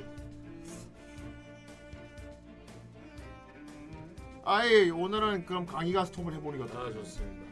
[4.49, 7.45] 아이 오늘은 그럼 강의가 스톱을 해보니까 아 좋습니다.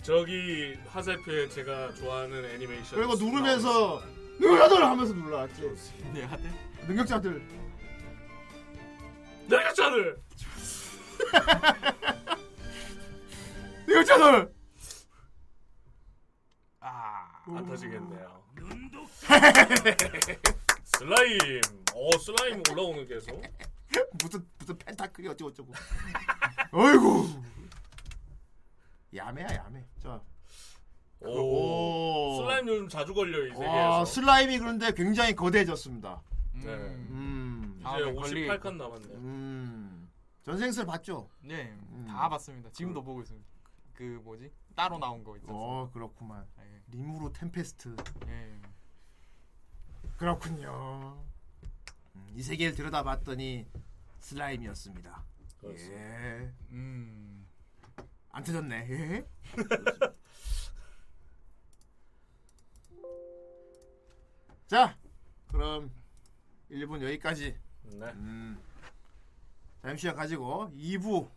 [0.00, 2.98] 저기 화살표에 제가 좋아하는 애니메이션.
[2.98, 4.02] 그리고 누르면서
[4.40, 5.70] 능력자들 하면서 눌러왔지.
[6.14, 6.50] 내 아들.
[6.86, 7.42] 능력자들.
[9.48, 10.16] 능력자들.
[13.86, 14.52] 능력자들.
[16.80, 18.44] 아, 안 터지겠네요.
[20.84, 21.60] 슬라임.
[21.94, 23.42] 어 슬라임 올라오는 계속.
[24.22, 25.72] 무슨 무슨 펜타클이 어쩌고 저쩌고.
[26.72, 27.42] 어이구.
[29.14, 29.84] 야매야 야매.
[30.02, 30.20] 자.
[31.20, 32.36] 오.
[32.40, 34.04] 슬라임 요즘 자주 걸려 이와 세계에서.
[34.04, 36.22] 슬라임이 그런데 굉장히 거대해졌습니다.
[36.54, 36.66] 네.
[36.74, 37.74] 음.
[37.76, 39.06] 이제 다음에 걸리- 58칸 남았네.
[39.14, 40.08] 음.
[40.44, 41.28] 전생슬 봤죠?
[41.40, 42.06] 네, 음.
[42.08, 42.70] 다 봤습니다.
[42.70, 43.46] 지금도 보고 있습니다.
[43.94, 44.50] 그 뭐지?
[44.76, 45.54] 따로 나온 거 있었어요.
[45.56, 46.46] 어 그렇구만.
[46.60, 46.82] 예.
[46.92, 47.96] 리무르 템페스트.
[48.28, 48.60] 예.
[50.16, 51.18] 그렇군요.
[52.14, 53.66] 음, 이 세계를 들여다봤더니
[54.28, 55.24] 슬라임이었습니다.
[55.58, 56.00] 그렇습니다.
[56.00, 56.52] 예.
[56.72, 57.46] 음.
[58.30, 58.86] 안 터졌네.
[58.90, 59.26] 예?
[64.66, 64.98] 자,
[65.48, 65.90] 그럼
[66.70, 67.58] 1분 여기까지.
[67.84, 68.06] 네.
[68.12, 68.62] 음,
[69.80, 71.30] 잠시 가지고 2부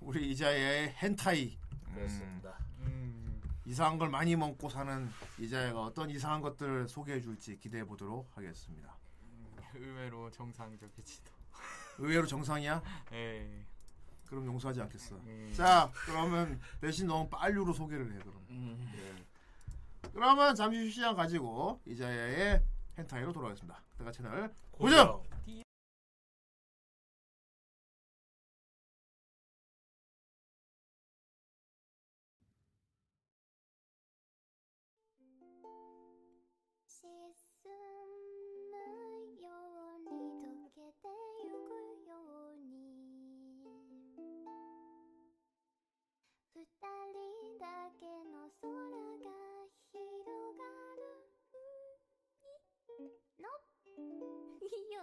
[0.00, 1.56] 우리 이자의 헨타이.
[1.86, 2.58] 음, 그렇습니다.
[2.80, 3.40] 음.
[3.64, 8.96] 이상한 걸 많이 먹고 사는 이자야가 어떤 이상한 것들을 소개해 줄지 기대해 보도록 하겠습니다.
[9.74, 11.41] 의외로 정상적이지도.
[12.02, 12.82] 의외로 정상이야?
[13.12, 13.64] 예.
[14.26, 15.14] 그럼 용서하지 않겠어.
[15.16, 15.52] 음.
[15.54, 18.34] 자, 그러면 대신 너무 빨류로 소개를 해 그럼.
[18.50, 18.92] 음.
[18.96, 19.22] 예.
[20.12, 22.62] 그러면 잠시 시간 가지고 이자야의
[22.98, 23.80] 헨타이로 돌아가겠습니다.
[23.98, 25.22] 내가 채널 고정.
[25.22, 25.61] 고정.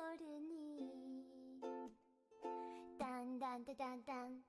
[0.09, 0.89] 夜に
[2.97, 4.41] だんだんだだんだん。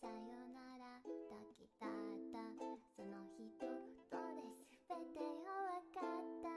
[0.00, 0.16] さよ
[0.48, 1.92] なら抱きたっ
[2.32, 2.40] た。
[2.96, 4.40] その一言で
[4.88, 6.48] 全てが分かった。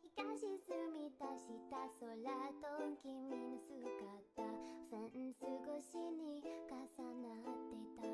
[0.00, 0.56] 日が沈
[0.88, 4.40] み出した空と君の姿。
[4.88, 6.80] フェンス越しに重
[7.20, 8.08] なってた。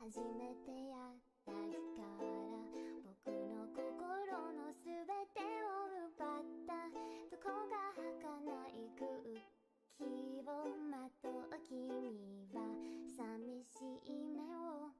[0.00, 1.25] 初めてやっ
[9.98, 10.04] 気
[10.44, 12.60] をまとう君は
[13.16, 14.92] 寂しい目を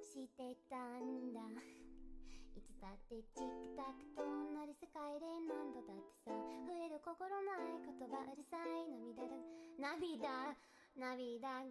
[0.00, 1.40] してたんだ。
[2.54, 9.36] いつだってチクタクと同じ世界で何度だってさ増える心ない言葉うるさい涙だ
[9.78, 10.56] 涙
[10.94, 11.62] 涙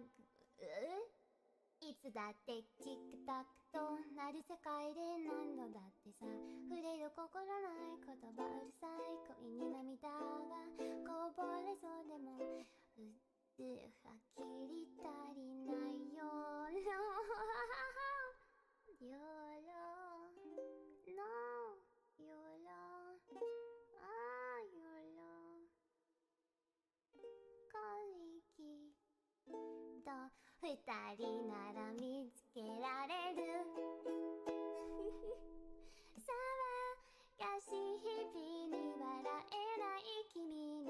[0.58, 1.21] え
[1.82, 3.82] いつだってチックタックと
[4.14, 6.26] なる世界で何度だってさ
[6.70, 10.62] 触れる心ない言葉うるさい恋に涙が
[11.02, 12.70] こぼれそうでもうっ
[13.58, 13.66] す
[14.06, 16.22] はっきり足りないよ
[19.02, 19.82] よろ。
[21.10, 21.26] No
[22.22, 22.78] よろ。
[23.98, 24.06] あ
[24.54, 25.66] あよろ。
[27.74, 28.94] 恋き。
[30.04, 30.78] と二
[31.16, 33.42] 人なら見つけられる。
[36.14, 36.30] 騒
[37.36, 40.86] がしい日々に笑えない君に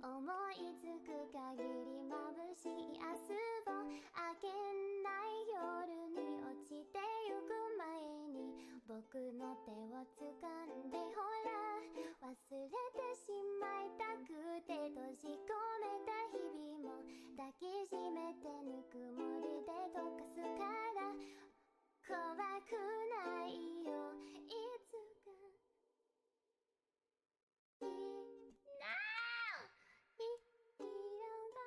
[0.00, 0.14] 思
[0.52, 3.34] いつく限り眩しい明日
[3.66, 3.82] を。
[3.82, 4.46] 明け
[5.02, 6.45] ない夜に
[8.88, 11.50] 僕の手を掴んでほら
[12.22, 14.30] 忘れてしまいたく
[14.62, 15.50] て閉じ込
[15.82, 17.02] めた日々も
[17.36, 21.10] 抱きしめてぬくもりで溶かすから
[22.06, 22.78] 怖く
[23.10, 23.90] ないよ。
[24.46, 24.54] い
[24.86, 24.94] つ
[25.26, 25.34] か
[27.82, 27.90] い
[28.78, 28.86] な
[30.78, 30.86] 広
[31.50, 31.58] が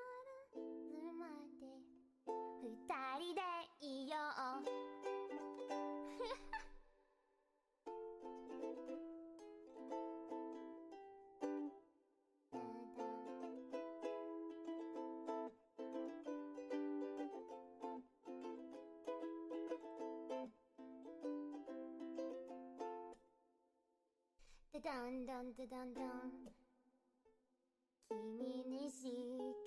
[0.56, 1.27] るずま
[1.59, 1.67] で
[2.64, 2.80] 二
[3.19, 3.43] 人で
[3.81, 4.15] いよ。
[4.64, 4.89] う
[24.82, 25.25] きみ
[28.08, 29.59] 君にし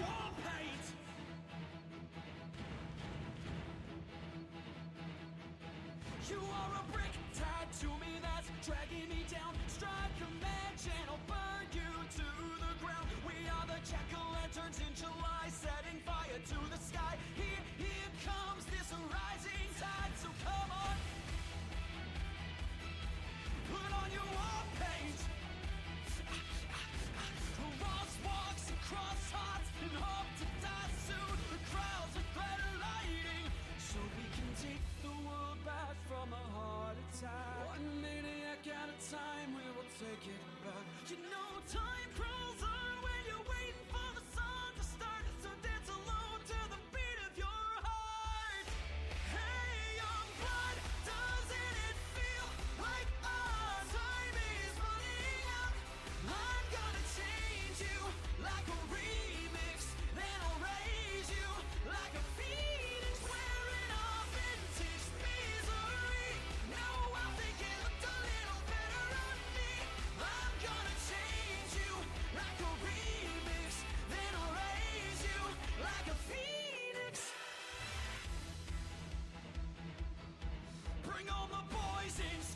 [0.00, 0.84] war paint.
[6.30, 9.54] You are a brick tied to me that's dragging me down.
[9.66, 12.26] Strike a match and I'll burn you to
[12.62, 13.08] the ground.
[13.26, 17.16] We are the jack o' lanterns in July, setting fire to the sky.
[17.34, 19.27] Here, here comes this rising
[41.68, 42.07] time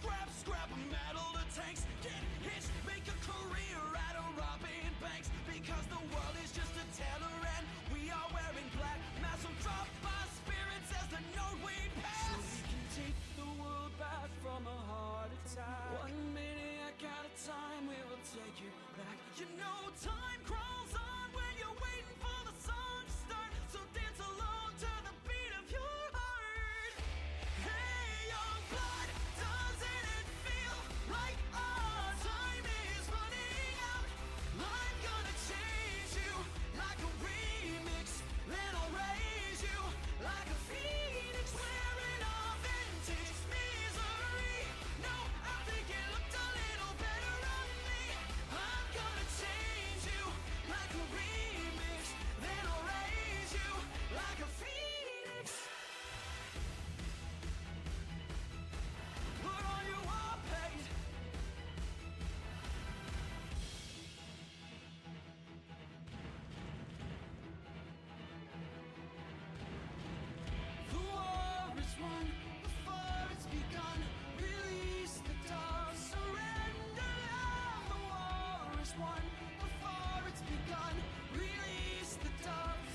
[0.02, 1.86] scrap, scrap metal to tanks.
[2.02, 5.30] Get hitched, make a career out of robbing banks.
[5.46, 7.64] Because the world is just a teller and
[7.94, 8.98] we are wearing black.
[9.22, 12.34] Mass will drop our spirits as the note we pass.
[12.34, 16.02] So we can take the world back from a heart attack.
[16.02, 19.16] One maniac at a time, we will take it back.
[19.38, 20.31] You know, time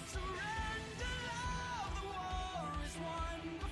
[0.08, 3.67] Surrender now, the war is won.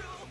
[0.00, 0.29] Kill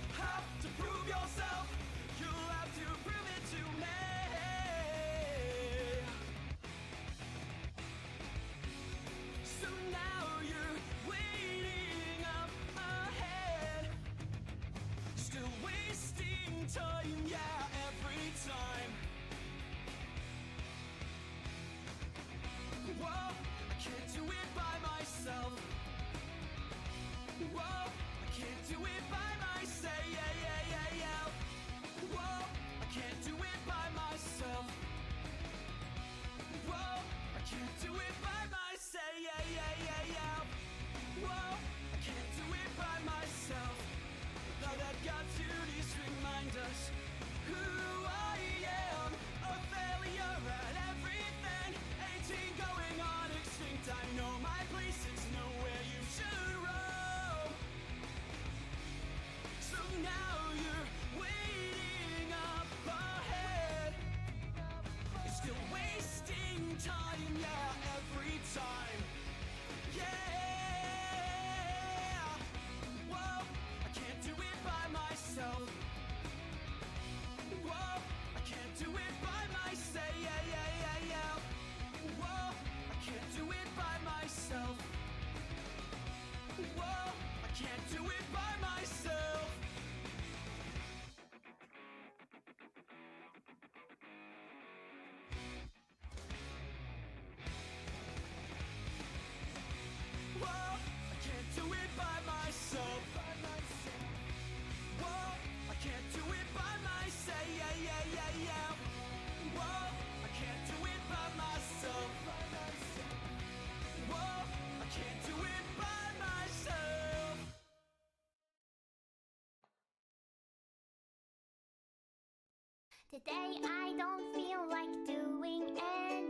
[123.26, 126.29] Today I don't feel like doing anything.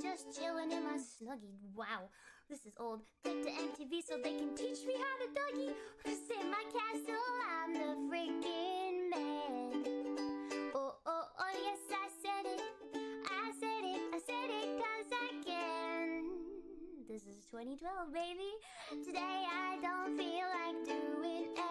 [0.00, 1.60] just chilling in my snuggie.
[1.76, 2.08] Wow,
[2.48, 3.00] this is old.
[3.22, 5.74] Click to MTV so they can teach me how to doggy.
[6.04, 10.16] This in my castle, I'm the freaking man.
[10.74, 12.62] Oh, oh, oh, yes, I said it.
[13.30, 16.30] I said it, I said it cause I can.
[17.06, 19.04] This is 2012, baby.
[19.04, 21.69] Today I don't feel like doing anything.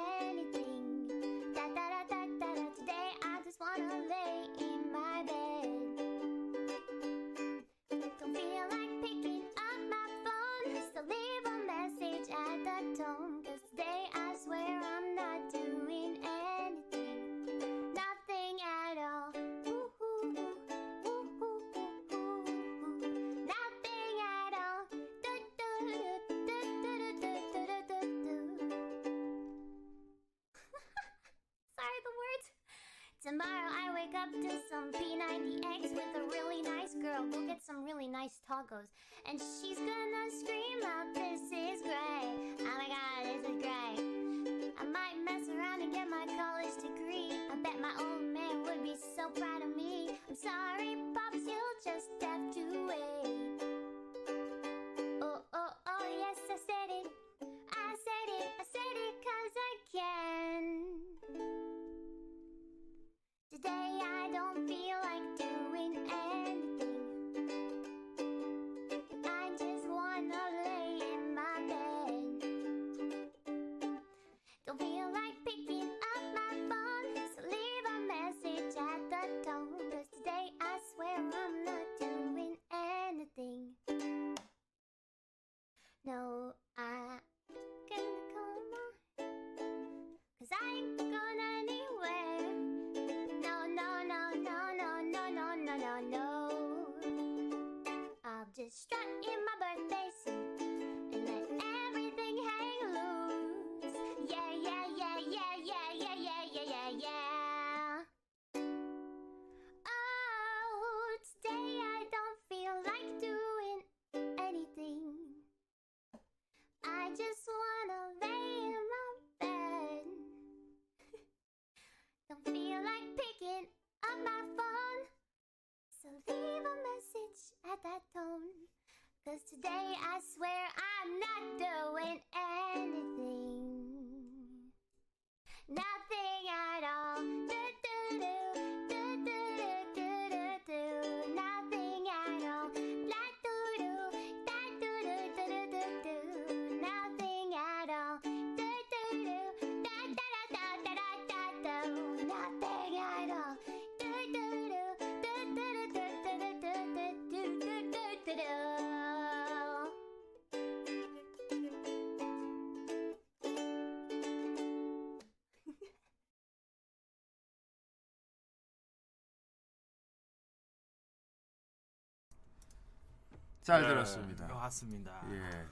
[173.70, 173.88] 잘 네.
[173.90, 174.48] 들었습니다.
[174.48, 175.22] 맞습니다.
[175.30, 175.66] 예.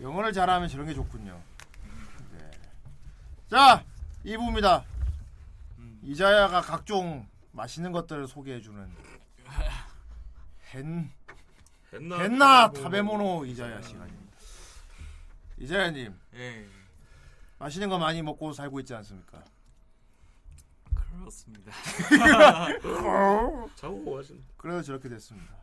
[0.00, 1.42] 영어를 잘하면 저런 게 좋군요.
[2.30, 2.50] 네.
[3.50, 3.84] 자,
[4.24, 4.84] 2부입니다.
[6.02, 8.94] 이자야가 각종 맛있는 것들을 소개해주는
[10.72, 11.10] 헨
[11.92, 12.82] 헨나 헨나 타베모노.
[12.84, 14.36] 타베모노 이자야 시간입니다.
[15.58, 16.68] 이자야님, 예,
[17.58, 19.42] 맛있는 거 많이 먹고 살고 있지 않습니까?
[20.94, 21.72] 그렇습니다.
[23.74, 24.44] 자고 하신.
[24.56, 25.59] 그래서 저렇게 됐습니다.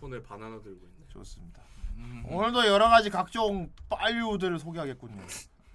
[0.00, 1.06] 손에 바나나 들고 있네.
[1.08, 1.62] 좋습니다.
[1.96, 2.24] 음.
[2.26, 5.22] 오늘도 여러 가지 각종 빨류들을 소개하겠군요.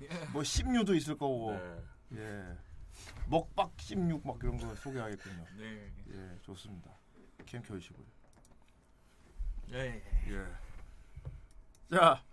[0.02, 0.08] 예.
[0.34, 1.54] 뭐 16도 있을 거고,
[2.10, 2.18] 네.
[2.18, 2.58] 예,
[3.28, 5.46] 먹박 16 막 이런 거 소개하겠군요.
[5.58, 5.92] 네.
[6.10, 6.90] 예, 좋습니다.
[7.46, 8.06] 캠 켜주시고요.
[9.74, 10.04] 예.
[10.30, 10.46] 예.
[11.96, 12.24] 자,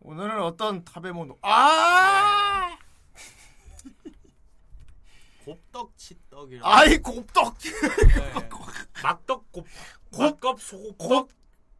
[0.00, 1.38] 오늘은 어떤 타베모노?
[1.42, 2.78] 아!
[5.44, 6.60] 곱떡 치떡이라.
[6.64, 7.56] 아이 곱떡.
[9.02, 9.66] 막떡 곱
[10.10, 11.30] 곱- 곱 소곱 곱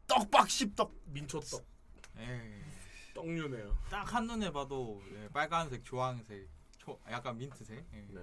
[0.07, 1.65] 떡밥 십떡 민초떡
[2.18, 2.60] 예.
[3.15, 3.76] 떡류네요.
[3.90, 7.84] 딱 한눈에 봐도 예, 빨간색, 주황색, 초, 약간 민트색.
[7.92, 8.07] 예.
[8.10, 8.20] 네.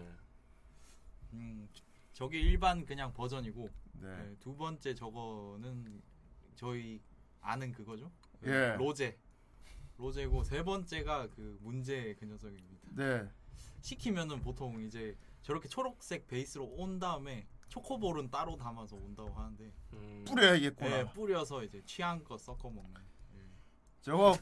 [1.33, 1.67] 음,
[2.13, 3.69] 저게 일반 그냥 버전이고
[4.01, 4.07] 네.
[4.31, 6.01] 예, 두 번째 저거는
[6.55, 7.01] 저희
[7.41, 8.11] 아는 그거죠.
[8.43, 8.75] 예.
[8.77, 9.17] 로제.
[9.97, 12.89] 로제고 세 번째가 그 문제 그 녀석입니다.
[12.95, 13.27] 네.
[13.81, 20.25] 시키면은 보통 이제 저렇게 초록색 베이스로 온 다음에 초코볼은 따로 담아서 온다고 하는데 음.
[20.27, 20.99] 뿌려야겠구나.
[20.99, 23.07] 예, 뿌려서 이제 취향껏 섞어 먹는.
[24.01, 24.37] 저거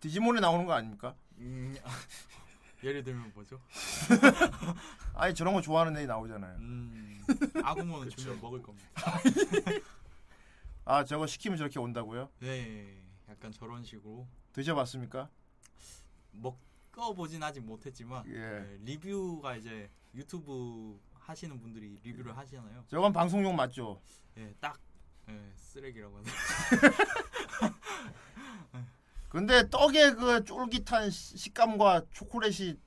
[0.00, 1.14] 디지몬에 나오는 거 아닙니까?
[1.36, 1.76] 음,
[2.82, 3.60] 예를 들면 뭐죠?
[5.12, 6.56] 아니 저런 거 좋아하는 애이 나오잖아요.
[6.56, 7.22] 음,
[7.62, 8.88] 아구몬은 주면 먹을 겁니다.
[10.86, 12.30] 아 저거 시키면 저렇게 온다고요?
[12.40, 15.28] 네, 약간 저런 식으로 드셔봤습니까?
[16.32, 18.32] 먹어보진 아직 못했지만 예.
[18.34, 22.84] 예, 리뷰가 이제 유튜브 하시는 분들이 리뷰를 하시잖아요.
[22.88, 24.00] 저건 방송용 맞죠?
[24.36, 24.78] 예, 딱
[25.28, 26.30] 예, 쓰레기라고 하는.
[29.30, 32.78] 근데 떡의 그 쫄깃한 시- 식감과 초콜릿이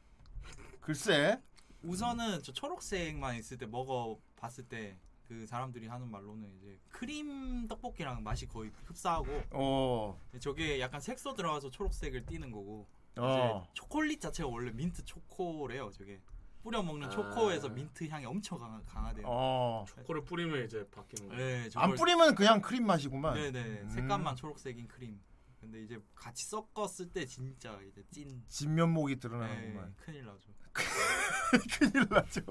[0.79, 1.41] 글쎄
[1.83, 8.23] 우선은 저 초록색만 있을 때 먹어 봤을 때 그 사람들이 하는 말로는 이제 크림 떡볶이랑
[8.23, 10.17] 맛이 거의 흡사하고 어.
[10.39, 13.67] 저게 약간 색소 들어가서 초록색을 띠는 거고 어.
[13.73, 16.21] 초콜릿 자체가 원래 민트 초코래요 저게
[16.67, 17.09] 뿌려 먹는 아.
[17.09, 19.85] 초코에서 민트 향이 엄청 강하, 강하대요 어.
[19.87, 21.41] 초코를 뿌리면 이제 바뀌는 거예요.
[21.41, 23.35] 네, 안 저걸- 뿌리면 그냥 크림 맛이구만.
[23.35, 23.89] 네네 음.
[23.89, 25.17] 색감만 초록색인 크림
[25.61, 29.95] 근데 이제 같이 섞었을 때 진짜 이제 찐 진면목이 네, 드러나는구만.
[29.95, 30.49] 큰일 나죠
[31.79, 32.41] 큰일 나죠.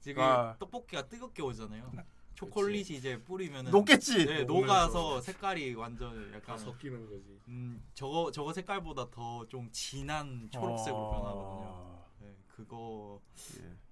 [0.00, 0.56] 지금 아.
[0.58, 1.92] 떡볶이가 뜨겁게 오잖아요.
[2.34, 4.24] 초콜릿이 이제 뿌리면 녹겠지?
[4.26, 7.38] 네, 녹아서 색깔이 완전 약간 섞이는 거지.
[7.48, 11.10] 음, 저거 저거 색깔보다 더 좀 진한 초록색으로 어.
[11.10, 11.91] 변하거든요.
[12.62, 13.20] 네, 그거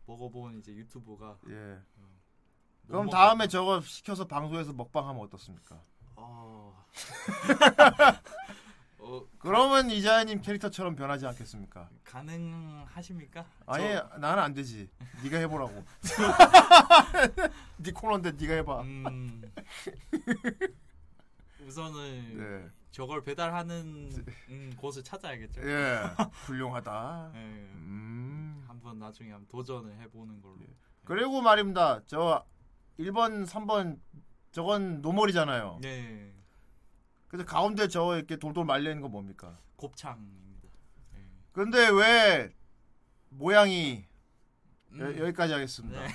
[0.06, 1.52] 먹어본 이제 유튜브가 예.
[1.52, 5.80] 못 그럼 먹- 다음에 저거 시켜서 방송에서 먹방하면 어떻습니까?
[6.16, 6.84] 어...
[9.02, 11.88] 어, 그러면 이자야님 캐릭터처럼 변하지 않겠습니까?
[12.04, 13.46] 가능하십니까?
[13.66, 14.90] 아예 저- 나는 안 되지.
[15.24, 15.82] 네가 해보라고.
[17.78, 18.82] 네 코너인데 네가 해봐.
[18.82, 19.42] 음,
[21.66, 22.70] 우선은 네.
[22.90, 24.10] 저걸 배달하는
[24.48, 25.62] 음, 곳을 찾아야겠죠.
[25.62, 26.00] 예,
[26.46, 27.32] 훌륭하다.
[27.34, 27.38] 예.
[27.38, 28.64] 음.
[28.66, 30.58] 한번 나중에 한번 도전을 해보는 걸로.
[31.04, 32.02] 그리고 말입니다.
[32.06, 32.44] 저
[32.98, 33.98] 1번, 3번
[34.52, 35.78] 저건 normal이잖아요.
[35.82, 36.32] 네.
[37.28, 39.58] 그래서 가운데 저 이렇게 돌돌 말려 있는 거 뭡니까?
[39.76, 40.68] 곱창입니다.
[41.52, 42.52] 근데 왜
[43.28, 44.04] 모양이
[44.92, 45.00] 음.
[45.00, 46.00] 여, 여기까지 하겠습니다.
[46.00, 46.08] 네.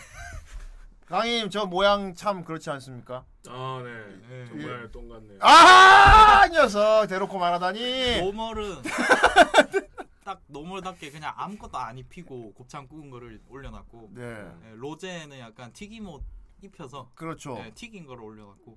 [1.05, 3.25] 강님 저 모양 참 그렇지 않습니까?
[3.47, 4.45] 아, 네.
[4.47, 5.37] 정말 똥 같네요.
[5.41, 8.21] 아 녀석 대놓고 말하다니.
[8.21, 8.81] normal은
[10.25, 14.23] 딱 normal답게 그냥 아무것도 안 입히고 곱창 구운 거를 올려놨고 네.
[14.23, 16.23] 예, 로제는 약간 튀김옷
[16.63, 17.61] 입혀서 그렇죠.
[17.63, 18.75] 예, 튀긴 거를 올려놨고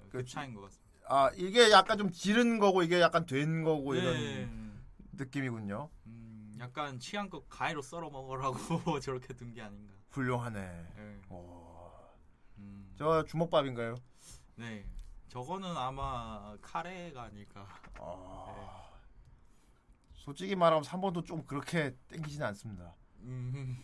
[0.00, 0.88] 예, 그 차인 것 같습니다.
[1.10, 4.00] 아 이게 약간 좀 지른 거고 이게 약간 된 거고 네.
[4.00, 4.80] 이런
[5.12, 5.90] 느낌이군요.
[6.06, 8.56] 음, 약간 취향껏 가위로 썰어 먹으라고
[9.00, 9.92] 저렇게 둔 게 아닌가.
[10.12, 10.58] 훌륭하네.
[10.60, 11.20] 예.
[12.98, 13.94] 음, 저 주먹밥인가요?
[14.56, 14.84] 네.
[15.28, 17.66] 저거는 아마 카레가 아닐까.
[18.00, 18.88] 아.
[20.14, 22.94] 솔직히 말하면 3번도 좀 그렇게 땡기지는 않습니다.
[23.20, 23.82] 음.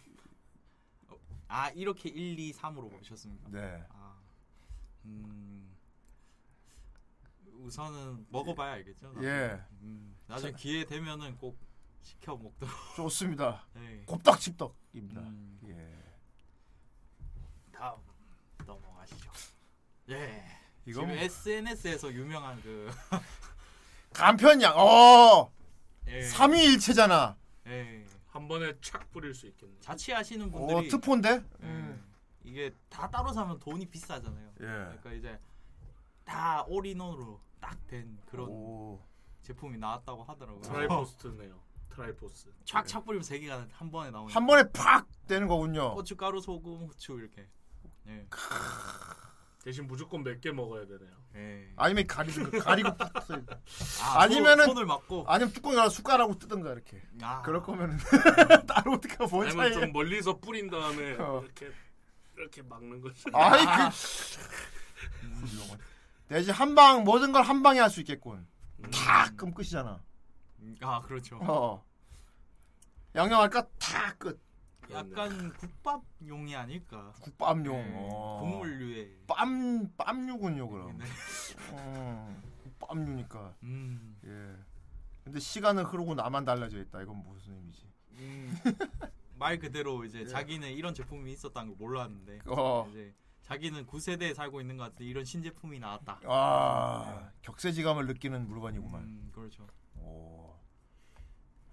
[1.09, 1.17] 어,
[1.49, 3.51] 아 이렇게 1, 2, 3으로 보셨습니까?
[3.51, 3.85] 네.
[3.91, 4.19] 아,
[5.05, 5.75] 음,
[7.53, 9.07] 우선은 먹어봐야 알겠죠.
[9.13, 9.27] 나중에.
[9.27, 9.65] 예.
[9.83, 11.57] 음, 나중에 자- 기회 되면은 꼭
[12.03, 12.75] 시켜 먹도록.
[12.97, 13.65] 좋습니다.
[13.75, 14.03] 네.
[14.07, 15.21] 곱덕칩덕입니다.
[15.23, 15.61] 음.
[15.67, 16.05] 예.
[17.73, 18.01] 다음
[19.11, 19.31] 넘어가시죠.
[20.11, 20.45] 예.
[20.87, 22.91] 이거 지금 뭐- SNS에서 유명한 그
[24.13, 24.75] 간편양.
[24.77, 25.51] 어.
[26.09, 26.23] 예.
[26.23, 27.37] 삼위일체잖아.
[27.67, 28.05] 예.
[28.29, 29.75] 한 번에 착 뿌릴 수 있겠네.
[29.81, 31.29] 자취하시는 어 분들이 특폰데?
[31.31, 31.67] 예.
[31.67, 32.05] 음.
[32.45, 34.49] 이게 다 따로 사면 돈이 비싸잖아요.
[34.61, 34.65] 예.
[34.67, 35.39] 그러니까 이제
[36.25, 38.99] 다 올인원으로 딱 된 그런
[39.43, 40.61] 제품이 나왔다고 하더라고요.
[40.63, 41.59] 트라이포스트네요.
[41.91, 42.51] 트라이포스.
[42.65, 44.35] 촥촥 뿌리면 세 개가 한 번에 나오니까.
[44.39, 45.95] 한 번에 팍 되는 거군요.
[45.95, 47.47] 고춧가루, 소금, 후추 이렇게.
[48.09, 48.27] 예.
[49.63, 51.11] 대신 무조건 몇 개 먹어야 되네요.
[51.37, 51.73] 예.
[51.77, 53.35] 아니면 가리고 가리고 팍 써.
[54.03, 55.25] 아, 아니면은 손- 손을 막고.
[55.27, 57.01] 아니면 뚜껑 열어 숟가락으로 뜯든가 이렇게.
[57.23, 57.41] 아.
[57.43, 57.97] 그럴 거면은
[58.69, 59.81] 따로 어떻게 뭔 아니면 차이야?
[59.81, 61.41] 좀 멀리서 뿌린 다음에 어.
[61.43, 61.73] 이렇게
[62.37, 63.25] 이렇게 막는 거지.
[63.33, 63.95] 아이 그
[66.29, 68.47] 대신 한 방 모든 걸 한 방에 할 수 있겠군.
[68.93, 69.99] 탁 그럼 끝이잖아.
[70.83, 71.39] 아 그렇죠.
[71.41, 71.83] 어.
[73.15, 74.44] 양념할까 탁 끝.
[74.95, 77.13] 약간 국밥용이 아닐까.
[77.21, 77.77] 국밥용.
[77.77, 77.93] 예.
[78.13, 78.39] 어.
[78.43, 79.11] 국물류에.
[79.27, 80.99] 빰 빰류군요 그럼.
[80.99, 81.05] 네.
[81.71, 82.43] 어,
[82.81, 83.55] 빰류니까.
[83.63, 84.17] 음.
[84.25, 84.57] 예.
[85.25, 87.03] 근데 시간은 흐르고 나만 달라져 있다.
[87.03, 87.83] 이건 무슨 의미지?
[88.13, 88.55] 음,
[89.39, 92.41] 말 그대로 이제 자기는 이런 제품이 있었다는 걸 몰랐는데 예.
[92.47, 92.87] 어.
[92.91, 96.21] 이제 자기는 9세대에 살고 있는 것 같은데 이런 신제품이 나왔다.
[96.25, 99.03] 아 격세지감을 느끼는 물건이구만.
[99.03, 99.67] 음, 그렇죠.
[99.97, 100.55] 오.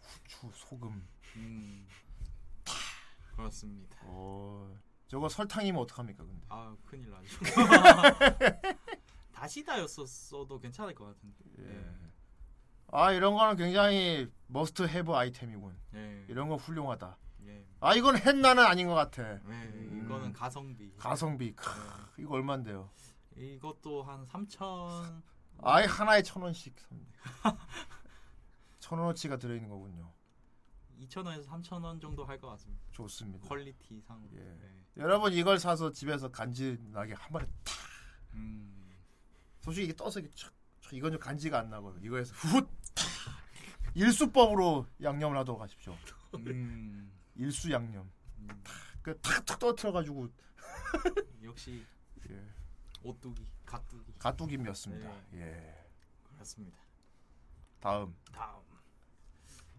[0.01, 1.07] 후추, 소금.
[1.37, 1.87] 음,
[3.41, 3.97] 그렇습니다.
[4.03, 4.73] 어.
[5.07, 6.45] 저거 설탕이면 어떡합니까 근데?
[6.49, 7.27] 아 큰일 나죠.
[9.33, 11.37] 다시다였었어도 괜찮을 것 같은데.
[11.59, 11.85] 예.
[12.93, 15.75] 아 이런 거는 굉장히 머스트 해브 아이템이군.
[15.95, 16.25] 예.
[16.29, 17.17] 이런 거 훌륭하다.
[17.45, 17.65] 예.
[17.79, 19.39] 아 이건 hen나는 아닌 것 같아.
[19.45, 20.93] 네, 이거는 가성비.
[20.97, 21.55] 가성비.
[21.55, 21.69] 크,
[22.17, 22.89] 이거 얼마인데요?
[23.35, 25.21] 이것도 한 3천.
[25.63, 27.11] 아예 하나에 천 원씩 삽니다.
[28.79, 30.11] 천 원어치가 들어있는 거군요.
[31.01, 32.83] 2천 원에서 3천 원 정도 할 것 같습니다.
[32.91, 33.47] 좋습니다.
[33.47, 34.27] quality 상.
[34.33, 34.37] 예.
[34.39, 34.85] 네.
[34.97, 37.75] 여러분 이걸 사서 집에서 간지나게 한 번에 탁.
[38.33, 38.95] 음.
[39.61, 42.03] 솔직히 이게 떠서 이게 촥, 촥 이건 좀 간지가 안 나거든.
[42.03, 42.65] 이거 해서 훗
[42.95, 43.05] 탁.
[43.93, 45.95] 일수법으로 양념을 하도록 하십시오.
[46.35, 47.11] 음.
[47.35, 48.09] 일수 양념.
[49.03, 50.29] 탁탁탁 떠트려가지고
[51.43, 51.83] 역시
[52.29, 52.45] 예.
[53.03, 54.13] 오뚜기, 가뚜기.
[54.19, 55.09] 가뚜김이었습니다.
[55.31, 55.41] 네.
[55.41, 55.85] 예.
[56.33, 56.77] 그렇습니다.
[57.79, 58.15] 다음.
[58.31, 58.61] 다음.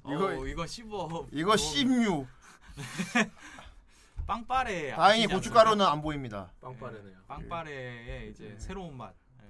[0.06, 1.28] 이거- 이거 이거 씹어.
[1.32, 2.26] 이거 씹류.
[4.26, 4.92] 빵빠레.
[4.94, 5.92] 다행히 고춧가루는 않습니까?
[5.92, 6.52] 안 보입니다.
[6.60, 7.12] 빵빠레네요.
[7.18, 9.14] 예, 빵빠레의 이제 새로운 맛.
[9.42, 9.46] 예.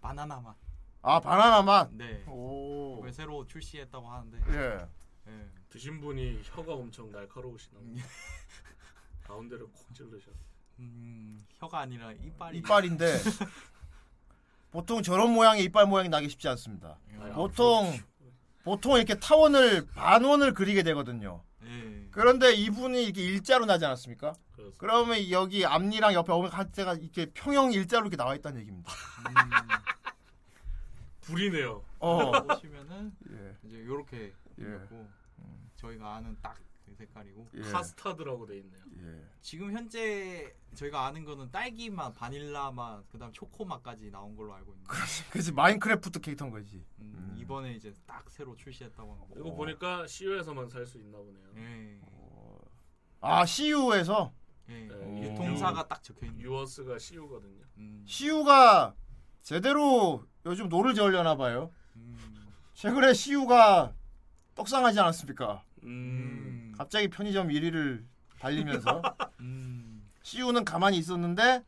[0.00, 0.56] 바나나 맛.
[1.02, 1.90] 아 바나나 맛.
[1.92, 2.24] 네.
[2.26, 2.96] 오.
[2.98, 4.38] 이걸 새로 출시했다고 하는데.
[4.52, 4.86] 예.
[5.32, 5.48] 예.
[5.68, 7.78] 드신 분이 혀가 엄청 날카로우시나.
[9.24, 10.30] 가운데를 콕 찔르셔.
[10.78, 12.58] 음, 혀가 아니라 이빨이.
[12.58, 13.18] 이빨인데
[14.70, 16.96] 보통 저런 모양의 이빨 모양이 나기 쉽지 않습니다.
[17.18, 17.92] 아, 보통
[18.68, 21.42] 보통 이렇게 타원을 반원을 그리게 되거든요.
[21.64, 22.06] 예.
[22.10, 24.34] 그런데 이분이 이렇게 일자로 나지 않았습니까?
[24.52, 24.76] 그렇습니다.
[24.78, 28.92] 그러면 여기 앞니랑 옆에 오면 한때가 이렇게 평형 일자로 이렇게 나와 있다는 얘기입니다.
[31.22, 31.82] 불이네요.
[32.00, 32.32] 어.
[32.44, 33.56] 보시면은 예.
[33.64, 34.62] 이제 요렇게 예.
[34.62, 35.08] 생겼고
[35.76, 36.67] 저희가 아는 딱그
[37.02, 37.60] 색깔이고 예.
[37.62, 38.82] 카스타드라고 돼 있네요.
[39.02, 39.24] 예.
[39.40, 44.72] 지금 현재 저희가 아는 거는 딸기 맛, 바닐라 맛, 그다음 초코 맛까지 나온 걸로 알고
[44.72, 44.92] 있는데
[45.30, 46.84] 그렇지 마인크래프트 캐릭터인 거지.
[46.98, 49.40] 음, 이번에 이제 딱 새로 출시했다고 하는 거.
[49.40, 51.48] 이거 보니까 CU에서만 살 수 있나 보네요.
[51.56, 52.00] 예.
[53.20, 54.32] 아 CU에서
[54.68, 54.86] 예.
[54.86, 56.40] 네, 유통사가 딱 적혀 있는.
[56.40, 57.64] 유어스가 CU거든요.
[57.78, 58.04] 음.
[58.06, 58.94] CU가
[59.42, 61.72] 제대로 요즘 노를 저으려나 봐요.
[61.96, 62.16] 음.
[62.74, 63.94] 최근에 CU가
[64.54, 65.64] 떡상하지 않았습니까?
[65.84, 66.67] 음.
[66.78, 68.04] 갑자기 편의점 1위를
[68.38, 69.02] 달리면서
[69.40, 70.08] 음.
[70.22, 71.64] CU는 가만히 있었는데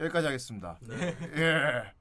[0.00, 0.78] 여기까지 하겠습니다.
[0.82, 1.16] 네.
[1.36, 1.92] 예.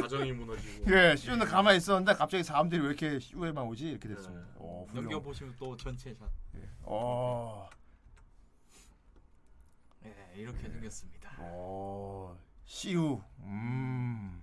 [0.00, 0.90] 가정이 무너지고.
[0.92, 4.46] 예, CU는 가만히 있었는데 갑자기 사람들이 왜 이렇게 CU에만 오지 이렇게 됐습니다.
[4.56, 5.04] 어, 훌륭.
[5.04, 6.28] 넘겨 보시면 또 전체 샷.
[6.82, 7.68] 어.
[10.04, 11.30] 예, 이렇게 생겼습니다.
[11.38, 12.36] 어.
[12.64, 13.20] CU.
[13.40, 14.42] 음.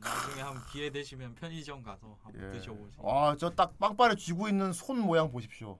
[0.00, 2.58] 나중에 한번 기회 되시면 편의점 가서 한번 예.
[2.58, 3.10] 드셔보시죠.
[3.10, 5.78] 아, 저 딱 빵빠레 쥐고 있는 손 모양 보십시오.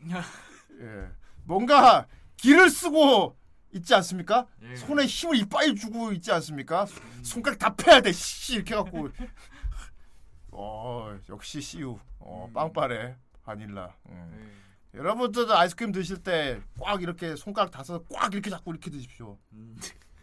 [0.80, 1.08] 예.
[1.44, 3.36] 뭔가 기를 쓰고
[3.72, 4.46] 있지 않습니까?
[4.62, 4.76] 예.
[4.76, 6.86] 손에 힘을 이빨이 주고 있지 않습니까?
[7.22, 8.12] 손가락 다 패야 돼.
[8.12, 9.08] 씨 이렇게 갖고.
[10.52, 11.98] 어, 역시 CU.
[12.18, 13.94] 어, 빵빠레 바닐라.
[14.08, 14.62] 음.
[14.94, 19.38] 여러분들도 아이스크림 드실 때 꽉 이렇게 손가락 다 써서 꽉 이렇게 잡고 이렇게 드십시오.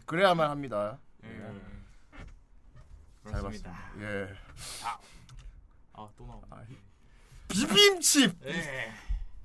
[0.06, 0.98] 그래야만 합니다.
[1.24, 1.28] 예.
[3.30, 3.70] 잘 그렇습니다.
[3.72, 3.90] 봤습니다.
[4.00, 4.34] 예.
[4.84, 4.98] 아,
[5.94, 6.66] 아, 또 나오네.
[7.48, 8.38] 비빔칩.
[8.44, 8.92] 예.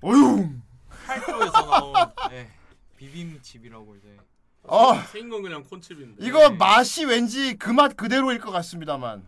[0.01, 0.49] 어휴.
[1.05, 1.93] 팔도에서 나온
[2.31, 2.49] 예,
[2.97, 4.17] 비빔칩이라고 이제.
[4.63, 4.93] 어.
[5.11, 6.25] 생긴 건 그냥 콘칩인데.
[6.25, 9.27] 이거 맛이 왠지 그 맛 그대로일 것 같습니다만.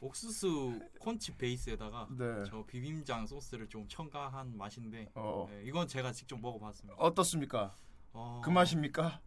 [0.00, 2.44] 옥수수 콘칩 베이스에다가 네.
[2.48, 5.48] 저 비빔장 소스를 좀 첨가한 맛인데 어.
[5.50, 6.96] 예, 이건 제가 직접 먹어봤습니다.
[6.98, 7.74] 어떻습니까?
[8.12, 9.20] 어, 그 맛입니까?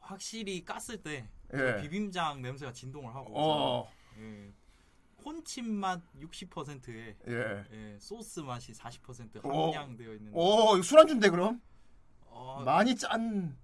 [0.00, 1.56] 확실히 깠을 때 예.
[1.56, 3.90] 저 비빔장 냄새가 진동을 하고 어.
[4.18, 4.52] 예,
[5.24, 7.98] 콘칩 맛 60%에 예.
[8.00, 9.66] 소스 맛이 40% 오.
[9.72, 11.60] 함량되어 있는 오, 이거 술안주인데 그럼?
[12.26, 13.56] 어, 많이 짠.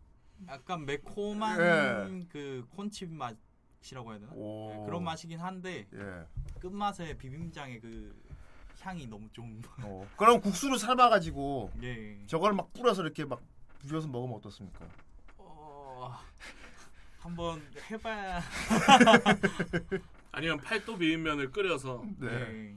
[0.48, 2.26] 약간 매콤한 예.
[2.28, 4.32] 그 콘칩 맛이라고 해야 되나?
[4.34, 4.70] 오.
[4.72, 6.26] 예, 그런 맛이긴 한데 예.
[6.60, 8.14] 끝맛에 비빔장의 그
[8.80, 10.06] 향이 너무 좀 어.
[10.16, 12.18] 그럼 국수를 삶아가지고 예.
[12.26, 13.40] 저걸 막 뿌려서 이렇게 막
[13.80, 14.86] 비벼서 먹으면 어떻습니까?
[15.38, 16.14] 어,
[17.18, 18.40] 한번 해봐야
[20.36, 22.76] 아니면 팔도 비빔면을 끓여서 네.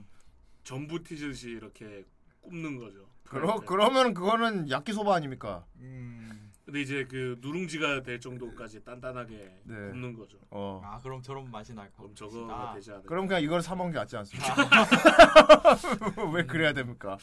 [0.64, 2.06] 전부 튀듯이 이렇게
[2.40, 3.06] 굽는 거죠.
[3.24, 5.66] 그러 그러면 그거는 야끼소바 아닙니까?
[5.76, 6.50] 음.
[6.64, 9.74] 근데 이제 그 누룽지가 될 정도까지 단단하게 네.
[9.74, 10.38] 굽는 거죠.
[10.50, 10.80] 어.
[10.82, 12.04] 아 그럼 저런 맛이 날 거.
[12.04, 13.06] 그럼 저거가 되지 않을까.
[13.06, 14.54] 그럼 그냥 이걸 사 먹는 게 낫지 않습니까?
[16.32, 17.18] 왜 그래야 됩니까?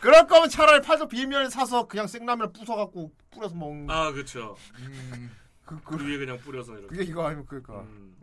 [0.00, 3.90] 그럴 거면 차라리 팔도 비빔면을 사서 그냥 생라면 부숴 갖고 뿌려서 먹는.
[3.90, 4.56] 아 그렇죠.
[5.66, 6.86] 그, 그 위에 그냥 뿌려서 이렇게.
[6.86, 7.48] 그게 이거 아닙니까?
[7.50, 7.82] 그러니까.
[7.82, 8.14] 음.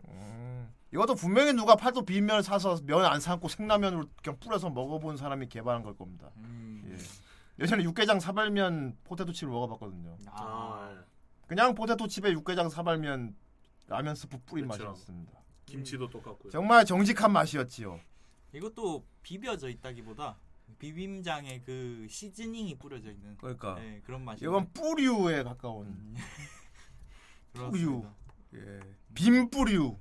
[0.92, 0.94] 음.
[0.94, 5.82] 이것도 분명히 누가 팔도 비빔면을 사서 면 안 삶고 생라면으로 그냥 뿌려서 먹어본 사람이 개발한
[5.82, 6.30] 걸 겁니다.
[6.36, 6.82] 음.
[7.58, 7.62] 예.
[7.62, 10.16] 예전에 육개장 사발면 포테토칩을 먹어봤거든요.
[10.26, 10.98] 아, 예.
[11.46, 13.34] 그냥 포테토칩에 육개장 사발면
[13.88, 14.84] 라면 스프 뿌린 그쵸.
[14.84, 15.32] 맛이었습니다.
[15.66, 16.50] 김치도 똑같고요.
[16.50, 18.00] 정말 정직한 맛이었지요.
[18.54, 20.36] 이것도 비벼져 있다기보다
[20.78, 23.76] 비빔장에 그 seasoning이 뿌려져 있는 그러니까.
[23.82, 24.44] 예, 그런 맛이.
[24.44, 26.14] 이건 뿌류에 가까운 음.
[27.52, 28.04] 뿌류.
[28.54, 28.80] 예.
[29.14, 29.98] 빔뿌류.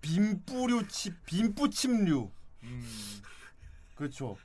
[0.00, 2.30] 빔뿌류칩, 빔뿌칩류.
[2.62, 2.82] 음.
[3.94, 4.36] 그렇죠.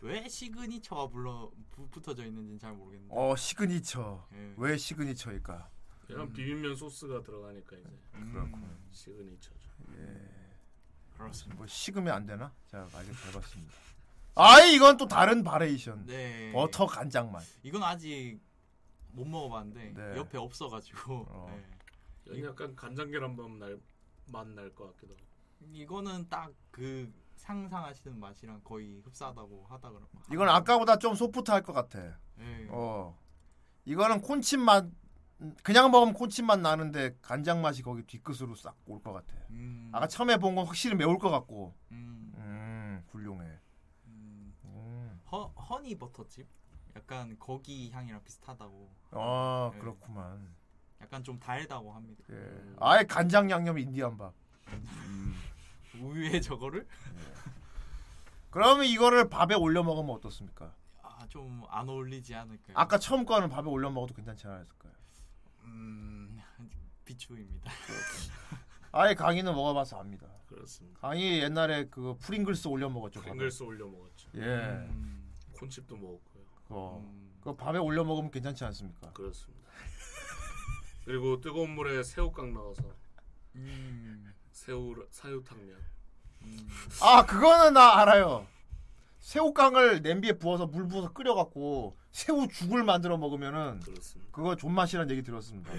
[0.00, 3.14] 왜 signature가 불러 부- 붙어져 있는지는 잘 모르겠는데.
[3.14, 4.28] 어 시그니처.
[4.34, 4.54] 예.
[4.56, 5.68] 왜 signature일까?
[6.06, 8.64] 그냥 비빔면 소스가 들어가니까 이제 그렇군.
[8.90, 9.70] signature죠.
[9.98, 10.28] 예.
[11.16, 11.56] 그렇습니다.
[11.56, 12.52] 뭐 식으면 안 되나?
[12.68, 13.72] 자, 알게 잘 봤습니다.
[14.34, 16.06] 아이 이건 또 다른 variation.
[16.06, 16.52] 네.
[16.52, 17.44] 버터 간장 맛.
[17.62, 18.40] 이건 아직
[19.12, 20.16] 못 먹어봤는데 네.
[20.16, 21.48] 옆에 없어가지고.
[21.50, 21.64] 예.
[22.30, 23.78] 여기 약간 간장 계란밥 날
[24.26, 25.24] 맛날 것 같기도 하고.
[25.72, 30.08] 이거는 딱 그 상상하시는 맛이랑 거의 흡사하다고 하다 그러면.
[30.32, 31.98] 이건 아까보다 좀 소프트할 것 같아.
[32.38, 32.66] 예.
[32.70, 33.18] 어.
[33.84, 34.86] 이거는 콘칩 맛
[35.64, 39.34] 그냥 먹으면 콘칩 맛 나는데 간장 맛이 거기 뒤끝으로 싹 올 것 같아.
[39.50, 39.90] 음.
[39.92, 41.74] 아까 처음에 본 건 확실히 매울 것 같고.
[41.90, 42.32] 음.
[42.36, 43.44] 음, 훌륭해.
[44.06, 44.54] 음.
[44.64, 45.20] 음.
[45.30, 46.46] 허, 허니 버터칩?
[46.96, 48.90] 약간 거기 향이랑 비슷하다고.
[49.12, 49.78] 아, 예.
[49.78, 50.54] 그렇구만.
[51.02, 52.22] 약간 좀 달다고 합니다.
[52.30, 52.74] 예.
[52.80, 54.32] 아예 간장 양념 인디안 밥.
[54.68, 55.34] 음.
[56.00, 56.86] 우유에 저거를?
[58.50, 60.72] 그러면 이거를 밥에 올려 먹으면 어떻습니까?
[61.02, 62.76] 아, 좀 안 어울리지 않을까요?
[62.76, 64.92] 아까 처음 거는 밥에 올려 먹어도 괜찮지 않았을까요?
[65.64, 66.38] 음,
[67.04, 67.70] 비추입니다.
[68.92, 70.26] 아예 강의는 먹어봐서 압니다.
[70.46, 71.00] 그렇습니다.
[71.00, 73.22] 강의 옛날에 그 프링글스 올려 먹었죠.
[73.22, 74.28] 빙글스 올려 먹었죠.
[74.34, 74.40] 예.
[74.40, 75.32] 음.
[75.58, 76.42] 콘칩도 먹었고요.
[76.68, 77.22] 어.
[77.40, 79.12] 그 밥에 올려 먹으면 괜찮지 않습니까?
[79.12, 79.61] 그렇습니다.
[81.04, 82.82] 그리고 뜨거운 물에 새우깡 넣어서
[83.56, 84.32] 음.
[84.52, 85.76] 새우 사유탕면.
[87.02, 88.46] 아 그거는 나 알아요.
[89.20, 93.80] 새우깡을 냄비에 부어서 물 부어서 끓여갖고 새우 죽을 만들어 먹으면은
[94.32, 95.70] 그거 존맛이라는 얘기 들었습니다.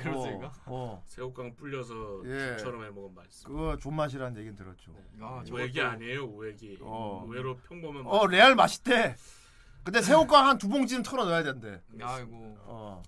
[0.00, 0.46] 그렇습니까?
[0.48, 1.04] 어, 어.
[1.06, 2.56] 새우깡 불려서 예.
[2.56, 3.48] 죽처럼 해 먹으면 맛있어.
[3.48, 4.94] 그거 존맛이라는 얘기는 들었죠.
[5.20, 6.78] 아, 우액이 아니에요, 우액이.
[6.80, 7.24] 어.
[7.26, 8.06] 의외로 평범한.
[8.06, 9.16] 어 레알 맛있대.
[9.84, 11.82] 근데 새우깡 한 두 봉지는 털어 넣어야 된대.
[12.00, 12.56] 아이고.
[12.60, 13.02] 어.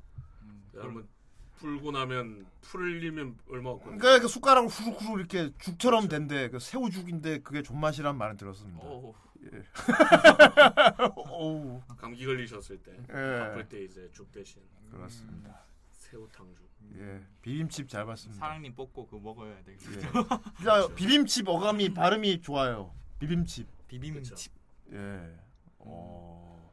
[0.74, 1.08] 여러분
[1.56, 3.98] 풀고 나면 풀을 흘리면 얼마 없거든요.
[3.98, 6.50] 그러니까 그 숟가락으로 후루후루 이렇게 죽처럼 된대.
[6.50, 8.84] 그 새우죽인데 그게 존맛이란 말은 들었습니다.
[8.84, 9.14] 오.
[9.44, 9.62] 예.
[11.30, 11.80] 오우.
[11.96, 13.40] 감기 걸리셨을 때, 예.
[13.40, 15.64] 아플 때 이제 죽 대신 그렇습니다.
[15.92, 16.64] 새우탕죽.
[16.98, 17.24] 예.
[17.42, 18.38] 비빔칩 잘 봤습니다.
[18.40, 19.72] 사랑님 뽑고 그거 먹어야 돼.
[19.72, 19.76] 예.
[19.78, 22.94] 진짜 비빔칩 어감이 발음이 좋아요.
[23.18, 23.66] 비빔칩.
[23.88, 24.52] 비빔칩.
[24.92, 25.36] 예.
[25.78, 26.72] 어.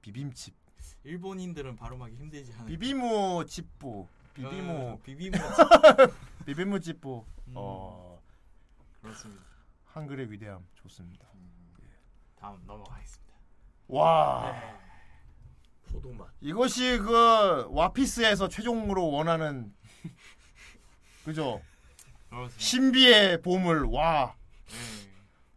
[0.00, 0.54] 비빔칩.
[1.08, 2.66] 일본인들은 발음하기 힘들지 않아요.
[2.66, 4.06] 비비무 칩부.
[4.34, 4.72] 비비무.
[4.72, 5.36] 어, 비비무
[6.44, 7.24] 비비무 칩부.
[7.48, 7.52] 음.
[7.56, 8.20] 어.
[9.00, 9.42] 그렇습니다.
[9.86, 11.26] 한글의 위대함 좋습니다.
[12.36, 13.34] 다음 넘어가겠습니다.
[13.88, 14.52] 와.
[14.52, 14.74] 네.
[15.92, 16.28] 포도맛.
[16.42, 19.74] 이것이 그 와피스에서 최종으로 원하는
[21.24, 21.62] 그죠?
[22.28, 22.60] 그렇습니다.
[22.62, 24.36] 신비의 보물 와.
[24.66, 24.74] 네.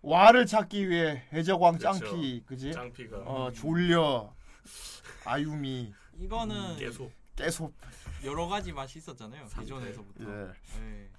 [0.01, 1.99] 와를 찾기 위해 해적왕 그렇죠.
[1.99, 2.71] 짱피 그지?
[2.71, 3.17] 짱피가.
[3.17, 4.33] 어 졸려
[5.25, 7.11] 아유미 이거는 깨소.
[7.35, 7.71] 깨소
[8.23, 9.45] 여러 가지 맛이 있었잖아요.
[9.47, 10.23] 기존에서부터.
[10.23, 10.51] 예.
[10.81, 11.09] 예.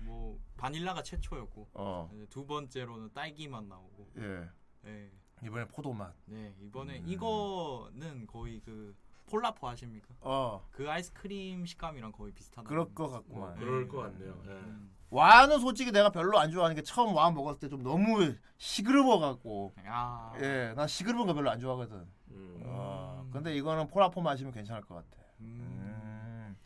[0.00, 2.10] 뭐 바닐라가 최초였고 어.
[2.14, 4.08] 이제 두 번째로는 딸기 맛 나오고.
[4.18, 4.48] 예.
[4.86, 5.10] 예.
[5.44, 6.12] 이번에 포도 맛.
[6.26, 7.08] 네 이번에 음.
[7.08, 8.94] 이거는 거의 그
[9.26, 10.08] 폴라포 아십니까?
[10.20, 10.66] 어.
[10.70, 12.68] 그 아이스크림 식감이랑 거의 비슷하다.
[12.68, 13.56] 그럴 것 같구만.
[13.56, 14.40] 그럴 것 같네요.
[14.46, 14.50] 예.
[14.50, 14.92] 음.
[15.10, 19.74] 와는 솔직히 내가 별로 안 좋아하는 게 처음 와 먹었을 때 좀 너무 시그러워 갖고
[19.84, 20.32] 아.
[20.40, 22.06] 예, 난 시그러운 거 별로 안 좋아하거든.
[22.30, 22.60] 음.
[22.64, 25.22] 어, 근데 이거는 폴라포 마시면 괜찮을 것 같아.
[25.40, 26.56] 음.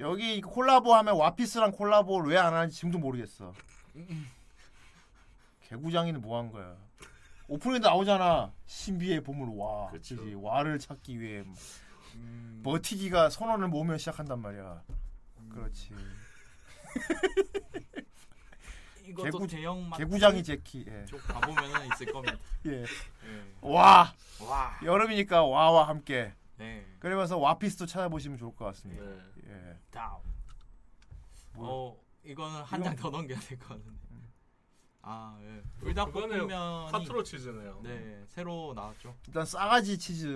[0.00, 3.52] 여기 콜라보 하면 와피스랑 콜라보를 왜 안 하는지 지금도 모르겠어.
[5.68, 6.76] 개구장이는 뭐 한 거야?
[7.46, 8.52] 오프닝도 나오잖아.
[8.66, 9.90] 신비의 보물 와.
[9.90, 10.16] 그치.
[10.34, 11.54] 와를 찾기 위해 뭐.
[12.64, 14.82] 버티기가 선언을 모으면 시작한단 말이야.
[15.50, 15.90] 그렇지.
[19.04, 20.84] 이것도 개구- 대형 마트 개구장이 제키.
[20.88, 21.04] 예.
[21.06, 22.38] 쪽 가보면은 있을 겁니다.
[22.66, 22.82] 예.
[22.82, 22.86] 예.
[23.60, 24.12] 와.
[24.40, 24.78] 와.
[24.82, 26.34] 여름이니까 와와 함께.
[26.56, 26.86] 네.
[27.00, 29.04] 그러면서 와피스도 찾아보시면 좋을 것 같습니다.
[29.04, 29.18] 네.
[29.48, 29.78] 예.
[29.90, 30.18] 다음.
[31.52, 31.68] 뭐.
[31.92, 33.98] 어 이거는 한 장 더 넘겨야 될 것 같은데.
[35.02, 35.44] 아 예.
[35.44, 35.62] 그거네요.
[35.80, 37.80] 불닭 볶음면이 콰트로 치즈네요.
[37.82, 39.14] 네 새로 나왔죠.
[39.26, 40.26] 일단 싸가지 치즈.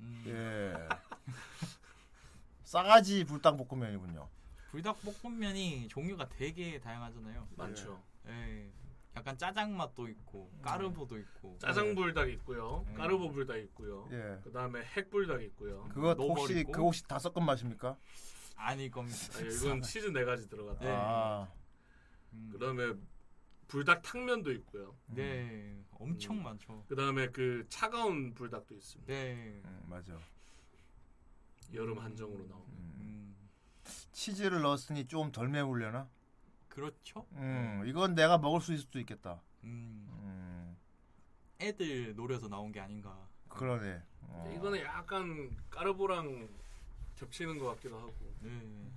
[0.00, 0.24] 음.
[0.26, 0.74] 예.
[2.64, 4.28] 싸가지 불닭 볶음면이군요.
[4.76, 7.48] 불닭볶음면이 종류가 되게 다양하잖아요.
[7.56, 8.02] 많죠.
[8.26, 8.70] 예.
[9.16, 11.56] 약간 짜장 맛도 있고 까르보도 있고.
[11.58, 12.84] 짜장 불닭 있고요.
[12.88, 12.94] 네.
[12.94, 14.06] 까르보 불닭 있고요.
[14.12, 14.38] 예.
[14.44, 15.88] 그다음에 핵 불닭 있고요.
[15.88, 16.72] 그거 혹시 있고.
[16.72, 17.96] 그 혹시 다 섞은 맛입니까?
[18.56, 19.18] 아닐 겁니다.
[19.34, 20.84] 아, 이건 치즈 네 가지 들어갔다.
[20.84, 20.90] 네.
[20.94, 21.48] 아.
[22.52, 22.92] 그다음에
[23.68, 24.94] 불닭 탕면도 있고요.
[25.06, 25.82] 네.
[25.92, 26.84] 엄청 많죠.
[26.88, 29.10] 그다음에 그 차가운 불닭도 있습니다.
[29.10, 29.62] 네.
[29.64, 30.18] 음, 맞아.
[31.72, 32.76] 여름 한정으로 나오는.
[34.16, 34.18] 음.
[34.18, 36.08] 치즈를 넣었으니 좀 덜 매울려나?
[36.68, 37.26] 그렇죠.
[37.32, 39.40] 음, 이건 내가 먹을 수 있을 수도 있겠다.
[39.64, 40.06] 음.
[40.10, 40.76] 음,
[41.60, 43.28] 애들 노려서 나온 게 아닌가.
[43.48, 44.02] 그러네.
[44.22, 44.52] 어.
[44.56, 46.48] 이거는 약간 까르보랑
[47.16, 48.12] 겹치는 것 같기도 하고.
[48.40, 48.90] 네.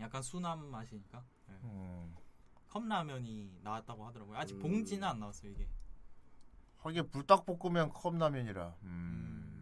[0.00, 1.24] 약간 순한 맛이니까.
[1.48, 1.54] 네.
[1.62, 2.14] 음.
[2.68, 4.36] 컵라면이 나왔다고 하더라고요.
[4.36, 4.60] 아직 음.
[4.60, 5.66] 봉지는 안 나왔어요 이게.
[6.78, 8.74] 하긴 불닭볶음면 컵라면이라.
[8.82, 9.57] 음.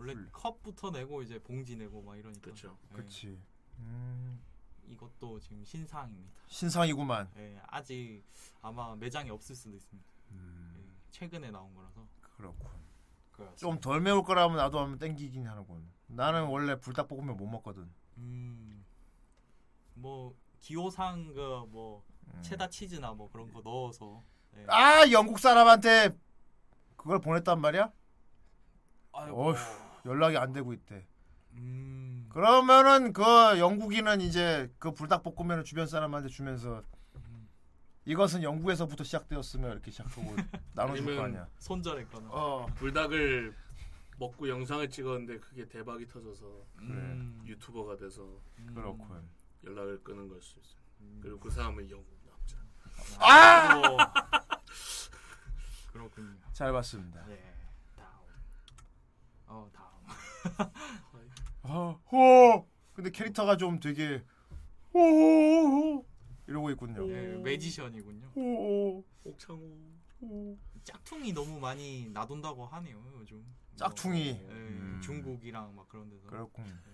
[0.00, 2.40] 원래 컵부터 내고 이제 봉지 내고 막 이러니까.
[2.40, 2.78] 그렇죠.
[2.88, 2.96] 네.
[2.96, 3.38] 그치.
[3.78, 4.42] 음.
[4.88, 6.32] 이것도 지금 신상입니다.
[6.46, 7.30] 신상이구만.
[7.34, 8.24] 네, 아직
[8.62, 10.08] 아마 매장에 없을 수도 있습니다.
[10.30, 10.72] 음.
[10.74, 12.06] 네, 최근에 나온 거라서.
[12.36, 12.80] 그렇군.
[13.56, 15.86] 좀 덜 매울 거라면 나도 한번 땡기긴 하는군.
[16.06, 17.90] 나는 원래 불닭볶음면 못 먹거든.
[18.16, 18.84] 음.
[19.94, 22.02] 뭐 기호상 그뭐
[22.40, 24.24] 체다 치즈나 뭐 그런 거 넣어서.
[24.52, 24.62] 네.
[24.62, 24.70] 음.
[24.70, 26.16] 아 영국 사람한테
[26.96, 27.92] 그걸 보냈단 말이야?
[29.12, 29.42] 아이고.
[29.50, 29.56] 어휴
[30.06, 31.06] 연락이 안 되고 있대.
[31.52, 32.26] 음.
[32.30, 33.22] 그러면은 그
[33.58, 36.82] 영국인은 이제 그 불닭볶음면을 주변 사람한테 주면서
[38.06, 40.34] 이것은 영국에서부터 시작되었으며 이렇게 시작하고
[40.74, 41.48] 나눠줄 거 아니야.
[41.58, 42.28] 손절했거나.
[42.30, 42.66] 어.
[42.76, 43.54] 불닭을
[44.18, 47.42] 먹고 영상을 찍었는데 그게 대박이 터져서 음.
[47.46, 48.26] 유튜버가 돼서
[48.74, 49.28] 그렇군.
[49.64, 50.80] 연락을 끊은 걸 수 있어요.
[51.22, 52.56] 그리고 그 사람은 영국 남자.
[53.20, 54.12] 아!
[55.92, 56.36] 그렇군요.
[56.52, 57.24] 잘 봤습니다.
[57.26, 57.54] 네.
[57.96, 58.08] 다음.
[59.46, 59.89] 어 다음.
[61.62, 62.66] 아, 호.
[62.92, 64.22] 근데 캐릭터가 좀 되게
[64.92, 66.04] 호
[66.46, 67.06] 이러고 있군요.
[67.06, 68.26] 네, 매지션이군요.
[68.34, 69.04] 호.
[69.24, 70.56] 옥창호.
[70.84, 73.44] 짝퉁이 너무 많이 나돈다고 하네요 요즘.
[73.76, 74.32] 짝퉁이?
[74.34, 75.00] 뭐, 예, 음.
[75.02, 76.26] 중국이랑 막 그런 데서.
[76.26, 76.66] 그렇군.
[76.66, 76.90] 예.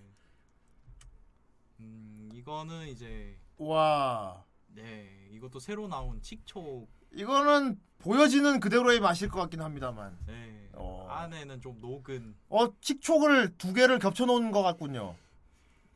[1.79, 4.45] 음 이거는 이제 와.
[4.67, 6.87] 네 이것도 새로 나온 칙촉.
[7.13, 10.17] 이거는 보여지는 그대로의 맛일 것 같긴 합니다만.
[10.27, 10.69] 네.
[10.73, 11.05] 어.
[11.09, 15.15] 안에는 좀 녹은 어, 칙촉을 두 개를 겹쳐 놓은 것 같군요.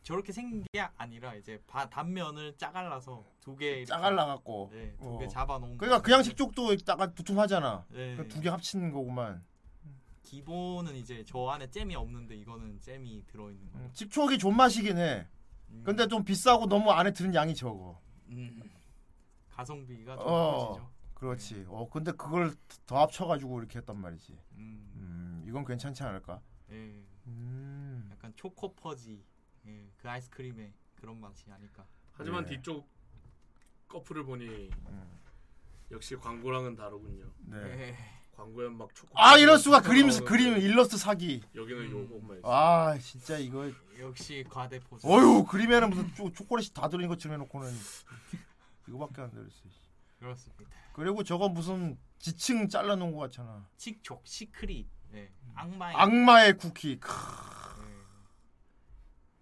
[0.04, 4.70] 저렇게 생긴 게 아니라 이제 바, 단면을 짜갈라서 두 개 짜갈라 갖고.
[4.74, 5.28] 네, 두개 어.
[5.28, 7.86] 잡아놓은 그러니까 그냥 칙촉도 약간 두툼하잖아.
[7.90, 8.28] 네.
[8.28, 9.44] 두개 합친 거구만.
[10.24, 13.80] 기본은 이제 저 안에 잼이 없는데 이거는 잼이 들어있는 거.
[13.94, 15.28] 칙촉이 존맛이긴 해.
[15.84, 18.00] 근데 좀 비싸고 너무 안에 드는 양이 적어.
[18.30, 18.62] 음.
[19.52, 20.90] 가성비가 좀 어, 커지죠.
[21.22, 21.66] 그렇지.
[21.70, 22.52] 어, 근데 그걸
[22.88, 24.34] 더 합쳐가지고 이렇게 했단 말이지.
[24.54, 24.92] 음.
[24.96, 26.42] 음, 이건 괜찮지 않을까?
[26.72, 27.06] 예.
[27.28, 28.10] 음.
[28.12, 29.24] 약간 초코 퍼지.
[29.68, 31.86] 예, 그 아이스크림의 그런 맛이 아닐까.
[32.14, 32.56] 하지만 네.
[32.56, 32.90] 뒤쪽
[33.88, 35.20] 커버를 보니 음.
[35.92, 37.32] 역시 광고랑은 다르군요.
[37.42, 37.96] 네.
[38.36, 39.12] 광고엔 막 초코.
[39.20, 41.44] 아 이럴 수가 그림 그림 일러스트 사기.
[41.54, 42.52] 여기는 요것만 있어.
[42.52, 43.72] 아 진짜 이거.
[44.00, 44.98] 역시 과대포.
[45.04, 47.72] 어휴 그림에는 무슨 초, 초콜릿이 다 들어있는 것처럼 해놓고는
[48.88, 49.70] 이거밖에 안 들었어.
[50.22, 50.70] 그렇습니다.
[50.94, 53.68] 그리고 저거 무슨 지층 잘라놓은 것 같잖아.
[53.78, 54.88] 칙촉, 시크릿.
[55.16, 55.32] 예.
[55.56, 57.00] 악마의 악마의 쿠키.
[57.00, 57.10] 크.
[57.10, 57.92] 예.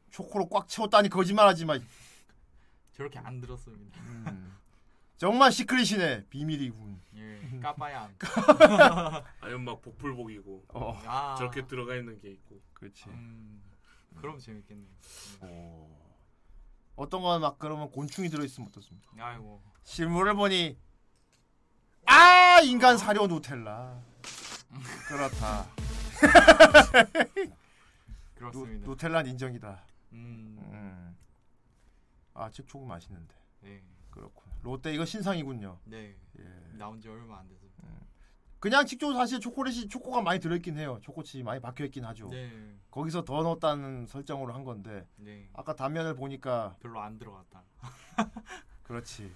[0.10, 1.78] 초코로 꽉 채웠다니 거짓말하지 마.
[2.94, 4.00] 저렇게 안 들었습니다.
[4.02, 4.58] 음.
[5.18, 6.28] 정말 시크릿이네.
[6.30, 7.02] 비밀이군.
[7.16, 7.60] 예.
[7.60, 8.16] 까봐야 안.
[9.42, 11.02] 아니면 막 복불복이고 어.
[11.06, 11.36] 아.
[11.38, 12.62] 저렇게 들어가 있는 게 있고.
[12.74, 13.10] 그렇지.
[13.10, 13.62] 음,
[14.16, 14.96] 그럼 재밌겠네요.
[15.42, 15.90] 오.
[16.96, 19.12] 어떤 건막 그러면 곤충이 들어있으면 어떻습니까?
[19.18, 19.62] 아이고.
[19.84, 20.78] 실물을 보니
[22.06, 24.02] 아 인간 사료 누텔라.
[25.08, 25.68] 그렇다.
[28.36, 28.86] 그렇습니다.
[28.86, 29.84] 누, 텔라 인정이다.
[30.14, 30.58] 음.
[30.72, 31.18] 음.
[32.34, 33.36] 아 칙초코 맛있는데.
[33.62, 33.84] 네.
[34.10, 34.44] 그렇군.
[34.64, 35.80] 롯데 이거 신상이군요.
[35.86, 36.16] 네.
[36.40, 36.44] 예.
[36.78, 37.60] 나온 지 얼마 안 돼서.
[38.60, 41.00] 그냥 칙초 사실 초콜릿이 초코가 많이 들어있긴 해요.
[41.02, 42.28] 초코칩이 많이 박혀 있긴 하죠.
[42.28, 42.76] 네.
[42.92, 45.50] 거기서 더 넣었다는 설정으로 한 건데 네.
[45.54, 47.64] 아까 단면을 보니까 별로 안 들어갔다.
[48.84, 49.32] 그렇지.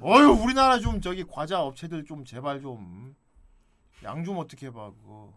[0.00, 3.14] 어휴 우리나라 좀 저기 과자 업체들 좀 제발 좀
[4.02, 5.32] 양 좀 어떻게 해봐 그거.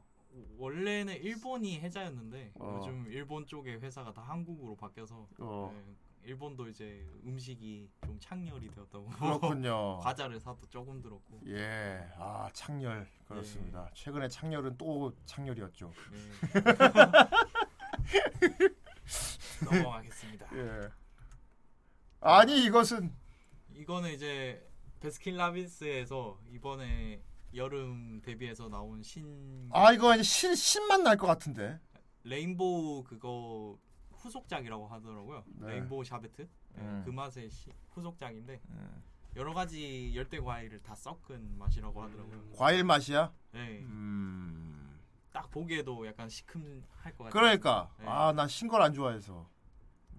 [0.58, 2.78] 원래는 일본이 해자였는데 어.
[2.80, 5.72] 요즘 일본 쪽의 회사가 다 한국으로 바뀌어서 어.
[5.72, 5.94] 네,
[6.24, 10.00] 일본도 이제 음식이 좀 창렬이 되었다고 그렇군요.
[10.02, 13.86] 과자를 사도 조금 들었고 예, 아 창렬 그렇습니다.
[13.86, 13.92] 네.
[13.94, 15.92] 최근에 창렬은 또 창렬이었죠.
[19.64, 20.48] 넘어가겠습니다.
[20.58, 20.90] 예.
[22.22, 23.14] 아니 이것은
[23.86, 24.68] 이거는 이제
[25.00, 27.22] 베스킨라빈스에서 이번에
[27.54, 31.80] 여름 대비해서 나온 신 아 이거 이제 신 신맛 날것 같은데.
[32.24, 33.78] 레인보우 그거
[34.14, 35.44] 후속작이라고 하더라고요.
[35.60, 35.68] 네.
[35.74, 36.42] 레인보우 샤베트
[36.74, 37.04] 네, 음.
[37.06, 38.60] 그 맛의 시- 후속작인데
[39.36, 42.54] 여러 가지 열대 과일을 다 섞은 맛이라고 하더라고요.
[42.58, 43.32] 과일 맛이야?
[43.52, 43.82] 네.
[43.84, 45.00] 음.
[45.32, 46.82] 딱 보기에도 약간 시큼할
[47.16, 47.30] 것 같아요.
[47.30, 48.08] 그러니까 네.
[48.08, 49.48] 아 난 신 걸 안 좋아해서.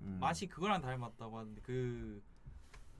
[0.02, 0.18] 음.
[0.20, 2.22] 맛이 그거랑 닮았다고 하는데 그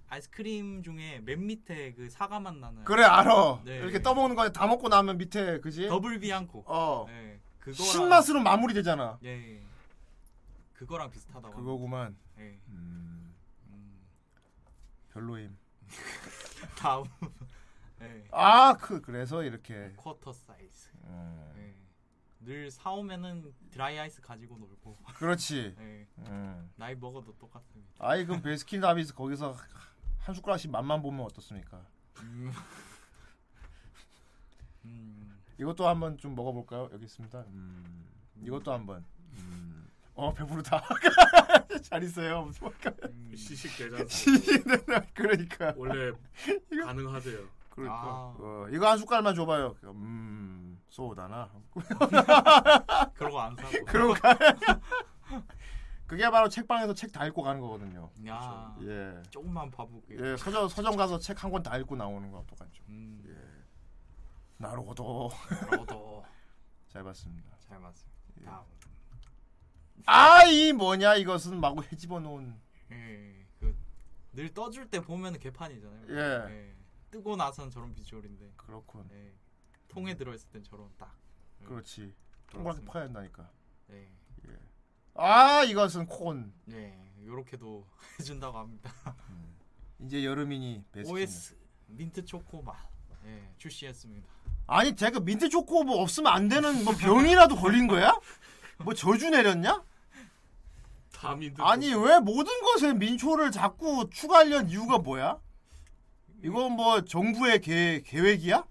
[0.08, 3.62] 아이스크림 중에 맨 밑에 그 사과 맛 나는 그래 알아.
[3.64, 3.78] 네.
[3.78, 5.88] 이렇게 떠먹는 거 다 먹고 나면 밑에 그지?
[5.88, 6.64] 더블 비앙코.
[6.66, 7.06] 어.
[7.08, 7.40] 네.
[7.58, 9.18] 그거랑 신맛으로 마무리 되잖아.
[9.24, 9.60] 예.
[10.74, 11.54] 그거랑 비슷하다고.
[11.54, 12.16] 그거구만.
[12.38, 12.58] 예.
[12.68, 13.34] 음.
[15.12, 15.56] 별로임.
[16.78, 17.04] 다음.
[18.02, 18.24] 예.
[18.30, 19.92] 아, 그 그래서 이렇게.
[19.96, 20.90] 쿼터 사이즈.
[21.04, 21.52] 음.
[21.58, 21.74] 예.
[22.44, 24.96] 늘 사오면은 드라이 아이스 가지고 놀고.
[25.16, 25.74] 그렇지.
[25.80, 26.06] 예.
[26.18, 26.70] 음.
[26.76, 27.90] 나이 먹어도 똑같습니다.
[27.98, 29.56] 아이 그럼 베스킨 라빈스 거기서
[30.26, 31.80] 한 숟가락씩 맛만 보면 어떻습니까?
[32.22, 32.52] 음.
[34.84, 35.38] 음.
[35.56, 36.88] 이것도 한번 좀 먹어볼까요?
[36.92, 37.38] 여기 있습니다.
[37.46, 38.04] 음.
[38.42, 39.04] 이것도 한번.
[39.38, 39.88] 음.
[40.14, 40.82] 어 배부르다.
[41.80, 42.42] 잘 있어요.
[42.42, 42.68] 무슨
[43.36, 44.04] 시식 대장.
[45.14, 46.10] 그러니까 원래
[46.84, 47.46] 가능하대요.
[47.70, 48.34] 그러니까 아.
[48.36, 49.76] 어, 이거 한 숟갈만 줘봐요.
[49.84, 51.48] 음 소다나.
[53.14, 53.84] 그러고 안 사고.
[53.84, 54.36] 그러고 가.
[56.06, 58.10] 그게 바로 책방에서 책 다 읽고 가는 거거든요.
[58.26, 58.76] 야.
[58.82, 59.22] 예.
[59.30, 60.24] 조금만 봐볼게요.
[60.32, 62.82] 예, 서점 서점 가서 책 한 권 다 읽고 나오는 거 똑같죠.
[62.88, 63.22] 음.
[63.26, 63.64] 예.
[64.58, 65.30] 나로도.
[65.70, 66.24] 나로도.
[66.88, 67.56] 잘 봤습니다.
[67.60, 68.16] 잘 봤습니다.
[68.40, 68.44] 예.
[68.44, 68.64] 다음.
[70.06, 72.54] 아, 이 뭐냐 이것은 마구 헤집어 놓은.
[72.92, 73.46] 예.
[74.30, 76.06] 그늘 떠줄 때 보면은 개판이잖아요.
[76.10, 76.74] 예.
[77.10, 78.52] 뜨고 나선 저런 비주얼인데.
[78.56, 79.08] 그렇군.
[79.12, 79.32] 예.
[79.88, 81.16] 통에 들어있을 땐 저런 딱.
[81.62, 81.64] 예.
[81.64, 82.14] 그렇지.
[82.50, 83.50] 동그랗게 퍼야 한다니까.
[83.90, 84.08] 예.
[85.18, 85.22] 예.
[85.22, 86.52] 아, 이것은 콘.
[86.70, 86.96] 예.
[87.24, 87.86] 요렇게도
[88.20, 88.92] 해준다고 합니다.
[90.00, 91.14] 이제 여름이니 베스킨.
[91.16, 91.56] OS
[91.88, 92.76] 민트 초코 맛.
[93.26, 93.42] 예.
[93.58, 94.26] 출시했습니다.
[94.68, 98.18] 아니, 제가 민트 초코 뭐 없으면 안 되는 뭐 병이라도 걸린 거야?
[98.78, 99.82] 뭐 저주 내렸냐?
[101.12, 101.60] 다 민트.
[101.62, 105.38] 아니 왜 모든 것에 민초를 자꾸 추가하려는 이유가 뭐야?
[106.44, 108.64] 이건 뭐 정부의 계, 계획이야?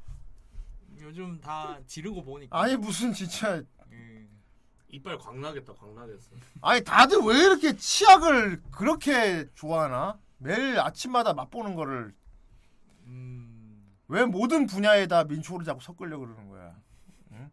[1.00, 2.60] 요즘 다 지르고 보니까.
[2.60, 3.64] 아니 무슨 진짜 예.
[4.96, 6.36] 이빨 광나겠다 광나겠어.
[6.62, 10.20] 아니 다들 왜 이렇게 치약을 그렇게 좋아하나?
[10.38, 12.14] 매일 아침마다 맛보는 거를
[14.08, 16.76] 왜 모든 분야에다 민초를 자꾸 섞으려 고 그러는 거야?
[17.32, 17.50] 응?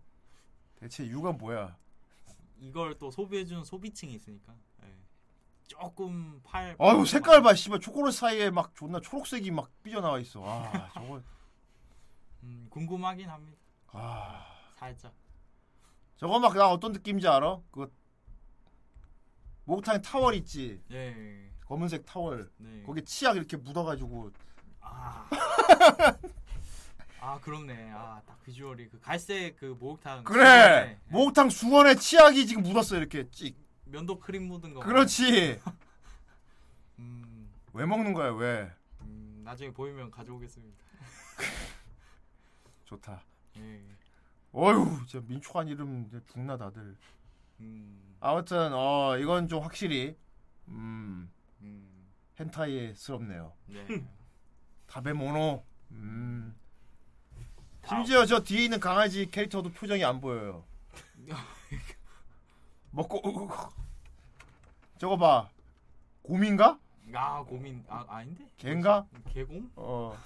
[0.76, 1.76] 대체 이유가 뭐야?
[2.58, 4.54] 이걸 또 소비해주는 소비층이 있으니까.
[4.84, 4.94] 예.
[5.66, 6.76] 조금 팔.
[6.78, 10.42] 아유 색깔 봐, 씨발 초콜릿 사이에 막 존나 초록색이 막 삐져나와 있어.
[10.44, 11.22] 아 저거
[12.44, 13.58] 음, 궁금하긴 합니다.
[13.88, 14.44] 아
[14.76, 15.12] 살짝.
[16.22, 17.58] 저거 막 나 어떤 느낌인지 알아?
[17.72, 17.92] 그
[19.64, 20.80] 목욕탕에 타월 있지.
[20.92, 21.50] 예.
[21.66, 22.48] 검은색 타월.
[22.58, 22.84] 네.
[22.86, 24.30] 거기 치약 이렇게 묻어가지고.
[24.82, 25.28] 아.
[27.20, 27.90] 아 그렇네.
[27.90, 30.22] 아딱 비주얼이 그 갈색 그 목욕탕.
[30.22, 30.44] 그래.
[30.44, 33.56] 수건에 목욕탕 수건에 치약이 지금 묻었어 이렇게 찍.
[33.86, 34.80] 면도 크림 묻은 거.
[34.80, 35.60] 그렇지.
[37.00, 38.70] 음, 왜 먹는 거야 왜?
[39.00, 40.84] 음, 나중에 보이면 가져오겠습니다.
[42.84, 43.24] 좋다.
[43.56, 43.82] 예.
[44.52, 46.96] 어휴, 진짜 민초한 이름 죽나 다들.
[47.60, 50.16] 음, 아무튼 어 이건 좀 확실히
[50.68, 52.08] 음 음,
[52.38, 53.52] 헨타이스럽네요.
[53.66, 53.86] 네.
[54.86, 55.64] 다베모노.
[55.92, 56.54] 음.
[57.88, 60.64] 심지어 저 뒤에 있는 강아지 캐릭터도 표정이 안 보여요.
[62.90, 63.50] 먹고
[64.98, 65.48] 저거 봐.
[66.22, 66.78] 곰인가?
[67.14, 68.46] 아 고민 아 아닌데?
[68.56, 69.06] 걘가?
[69.32, 69.70] 개공?
[69.76, 70.16] 어.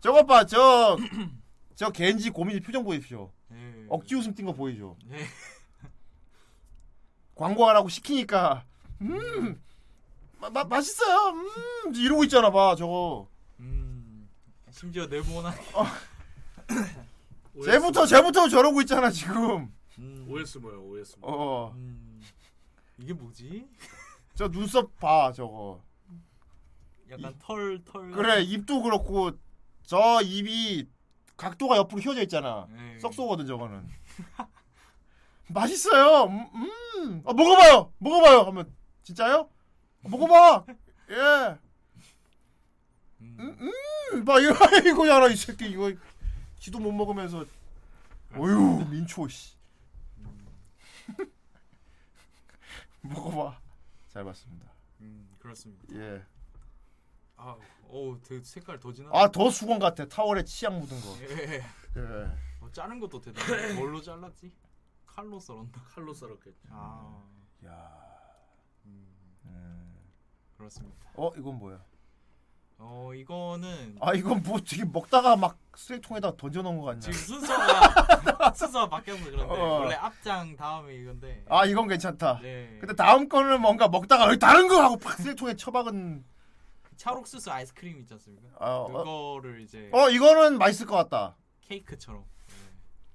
[0.00, 0.44] 저거 봐.
[0.44, 0.96] 저
[1.76, 3.30] 저 겐지 고민이 표정 보십시오.
[3.54, 3.86] 예.
[3.88, 4.96] 억지 웃음 띈 거 보이죠?
[5.10, 5.18] 예.
[7.34, 8.64] 광고하라고 시키니까
[9.02, 9.60] 음
[10.40, 11.30] 마, 마, 맛있어요.
[11.86, 13.28] 음 이러고 있잖아 봐 저거.
[13.60, 14.28] 음,
[14.70, 15.62] 심지어 네모나게.
[17.64, 19.72] 쟤부터 쟤부터 저러고 있잖아 지금.
[20.28, 21.30] OS 뭐야 OS 뭐.
[21.32, 21.72] 어.
[21.76, 22.20] 음,
[22.98, 23.66] 이게 뭐지?
[24.34, 25.80] 저 눈썹 봐 저거.
[27.10, 28.10] 약간 털 털.
[28.10, 29.30] 그래 입도 그렇고
[29.84, 30.88] 저 입이
[31.36, 32.66] 각도가 옆으로 휘어져 있잖아.
[32.70, 32.98] 네.
[32.98, 33.88] 썩소거든 저거는.
[35.48, 36.24] 맛있어요.
[36.24, 37.22] 음, 음.
[37.26, 37.92] 아, 먹어봐요.
[37.98, 38.40] 먹어봐요.
[38.42, 38.72] 하면
[39.02, 39.48] 진짜요?
[40.04, 40.64] 아, 먹어봐.
[41.10, 41.58] 예.
[43.20, 44.24] 음, 음.
[44.24, 44.54] 막 이거
[44.88, 45.92] 이거잖아 이 새끼 이거
[46.58, 47.44] 지도 못 먹으면서.
[48.36, 49.54] 어휴 민초 씨.
[53.02, 53.60] 먹어봐.
[54.08, 54.66] 잘 봤습니다.
[55.00, 55.84] 음, 그렇습니다.
[55.94, 56.22] 예.
[57.36, 57.56] 아,
[57.88, 59.10] 오, 되게 색깔 더 진하.
[59.12, 60.06] 아더 수건 같아.
[60.06, 61.16] 타월에 치약 묻은 거.
[61.20, 61.54] 예.
[61.96, 62.30] 예.
[62.60, 63.74] 어, 자른 것도 대단해.
[63.74, 64.52] 뭘로 잘랐지?
[65.06, 65.70] 칼로 썰었나?
[65.94, 66.68] 칼로 썰었겠지.
[66.70, 67.22] 아,
[67.66, 67.90] 야.
[69.46, 69.94] 음,
[70.56, 71.08] 그렇습니다.
[71.14, 71.78] 어 이건 뭐야?
[72.78, 77.00] 어, 이거는 아 이건 뭐 되게 먹다가 막 쓰레기통에다 던져 놓은 거 같냐?
[77.00, 79.78] 지금 순서가 순서가 바뀌어서 그런데 어.
[79.80, 81.44] 원래 앞장 다음에 이건데.
[81.48, 82.40] 아 이건 괜찮다.
[82.42, 82.78] 네.
[82.80, 86.24] 근데 다음 거는 뭔가 먹다가 어이, 다른 거 하고 팍 쓰레기통에 처박은.
[86.96, 88.48] 찰옥수수 아이스크림 있지 않습니까?
[88.58, 88.86] 아, 어.
[88.88, 91.36] 그거를 이제 어 이거는 맛있을 것 같다.
[91.62, 92.54] 케이크처럼 네.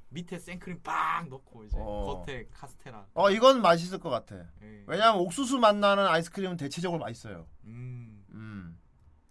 [0.09, 2.23] 밑에 생크림 빵 넣고 이제 어.
[2.25, 3.07] 겉에 카스테라.
[3.13, 4.35] 어 이건 맛있을 것 같아.
[4.61, 4.83] 예.
[4.87, 7.47] 왜냐면 옥수수 맛 나는 아이스크림은 대체적으로 맛있어요.
[7.65, 8.79] 음, 음.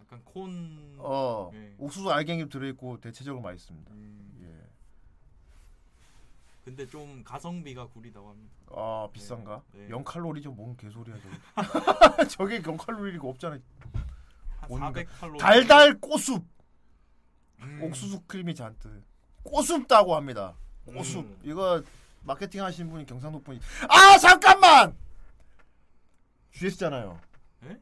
[0.01, 0.97] 약간 콘.
[0.99, 1.75] 어 예.
[1.79, 3.93] 옥수수 알갱이 들어있고 대체적으로 맛있습니다.
[3.93, 4.39] 음.
[4.43, 4.69] 예.
[6.65, 8.55] 근데 좀 가성비가 구리다고 합니다.
[8.71, 9.63] 아 비싼가?
[9.73, 9.89] 네.
[9.89, 10.53] 0 칼로리죠.
[10.53, 11.37] 뭔 개소리야 저게.
[12.29, 13.59] 저게 0 칼로리가 없잖아.
[14.61, 14.87] 한 뭔가.
[14.89, 15.39] 400 칼로리.
[15.39, 16.45] 달달 꼬숲.
[17.61, 17.81] 음.
[17.83, 19.03] 옥수수 크림이 잔뜩.
[19.43, 20.55] 꼬숲다고 합니다.
[20.85, 21.25] 꼬숲.
[21.25, 21.39] 음.
[21.43, 21.83] 이거
[22.23, 23.61] 마케팅 하신 분이 경상도 분이.
[23.89, 24.97] 아 잠깐만.
[26.53, 27.21] GS잖아요.
[27.65, 27.81] 예?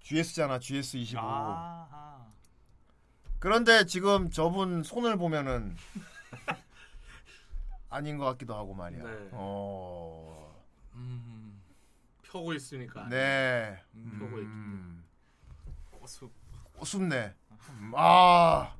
[0.00, 0.58] GS잖아.
[0.58, 1.16] GS25.
[1.18, 2.26] 아, 아.
[3.38, 5.76] 그런데 지금 저분 손을 보면은
[7.90, 9.02] 아닌 것 같기도 하고 말이야.
[9.02, 9.28] 네.
[9.32, 10.54] 어.
[10.94, 11.62] 음.
[12.22, 13.08] 펴고 있으니까.
[13.08, 13.80] 네.
[14.18, 14.42] 펴고 있.
[14.44, 14.97] 음.
[16.08, 16.30] 꼬수.
[16.78, 17.34] 꼬숩네.
[17.80, 18.74] 음, 아.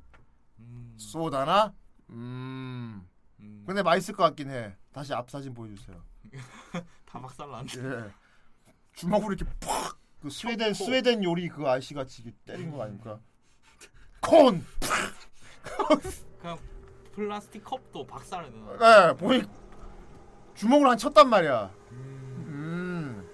[0.57, 0.95] 음.
[0.97, 1.73] 쏘다나?
[2.09, 3.07] 음.
[3.39, 3.63] 음.
[3.67, 4.75] 근데 맛있을 것 같긴 해.
[4.91, 6.01] 다시 앞 사진 보여주세요.
[7.05, 7.67] 다 박살 났네.
[7.77, 8.11] 예.
[8.93, 9.97] 주먹으로 이렇게 팍!
[10.19, 10.73] 그 스웨덴 코.
[10.73, 13.19] 스웨덴 요리 그 아저씨 같이 때린 거 아닙니까?
[14.21, 14.65] 콘.
[16.41, 16.57] 그냥
[17.13, 19.07] 플라스틱 컵도 박살을 나.
[19.07, 19.43] 네, 보니
[20.55, 21.71] 주먹으로 한 쳤단 말이야.
[21.91, 23.29] 음.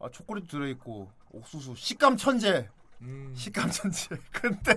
[0.00, 2.68] 아 초콜릿 들어 있고 옥수수 식감 천재.
[3.02, 3.32] 음.
[3.36, 4.08] 식감 천재.
[4.32, 4.74] 근데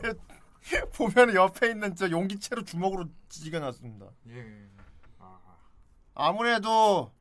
[0.93, 4.07] 보면 옆에 있는 저 용기채로 주먹으로 찌게 놨습니다.
[4.29, 4.67] 예.
[5.19, 5.39] 아.
[6.13, 7.11] 아무래도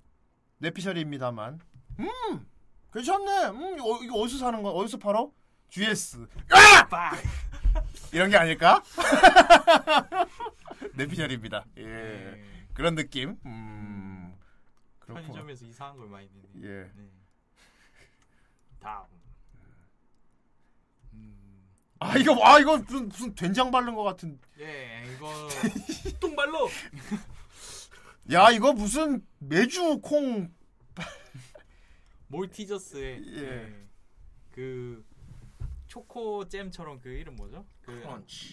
[0.58, 1.60] 뇌피셜입니다만.
[2.00, 2.46] 음,
[2.92, 3.46] 괜찮네.
[3.48, 4.72] 음, 이거, 이거 어디서 사는 거야?
[4.72, 5.30] 어디서 팔어?
[5.70, 6.26] GS.
[6.50, 7.12] 아!
[8.12, 8.82] 이런 게 아닐까?
[10.94, 11.64] 뇌피셜입니다.
[11.78, 11.82] 예.
[11.84, 12.44] 예.
[12.74, 13.38] 그런 느낌.
[13.44, 14.36] 음.
[14.98, 15.26] 그렇구나.
[15.26, 16.68] 편의점에서 이상한 걸 많이 내네.
[16.68, 16.90] 예.
[16.94, 17.10] 네.
[18.80, 19.06] 다음.
[22.00, 24.38] 음, 아 이거 아 이거 무슨 무슨 된장 바른 것 같은.
[24.58, 25.48] 예, 이거
[26.20, 26.68] 똥 발로.
[28.32, 30.50] 야 이거 무슨 메주 콩.
[32.28, 33.42] 몰티저스의 예.
[33.42, 33.88] 예.
[34.50, 35.04] 그
[35.86, 37.64] 초코 잼처럼 그 이름 뭐죠?
[37.80, 38.02] 그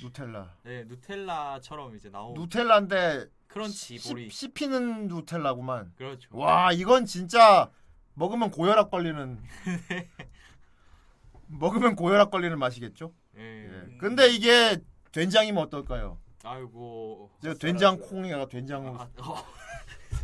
[0.01, 0.55] 누텔라.
[0.63, 5.93] 네, 누텔라처럼 이제 나오고 누텔라인데 크런치 씹, 씹히는 누텔라구만.
[5.97, 6.29] 그렇죠.
[6.31, 7.69] 와 이건 진짜
[8.13, 9.43] 먹으면 고혈압 걸리는.
[11.47, 13.13] 먹으면 고혈압 걸리는 맛이겠죠.
[13.37, 13.65] 예.
[13.65, 13.97] 예.
[13.97, 14.77] 근데 이게
[15.11, 16.19] 된장이면 어떨까요?
[16.43, 17.31] 아이고.
[17.41, 19.43] 제가 된장 콩이가 된장으로 아, 어.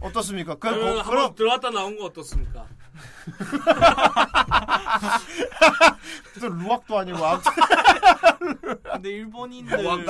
[0.02, 0.56] 어떻습니까?
[0.56, 2.68] 그, 그, 한번 그럼 들어갔다 나온 거 어떻습니까?
[6.40, 7.52] 또 루악도 아니고 아무튼
[8.84, 10.06] 근데 일본인들은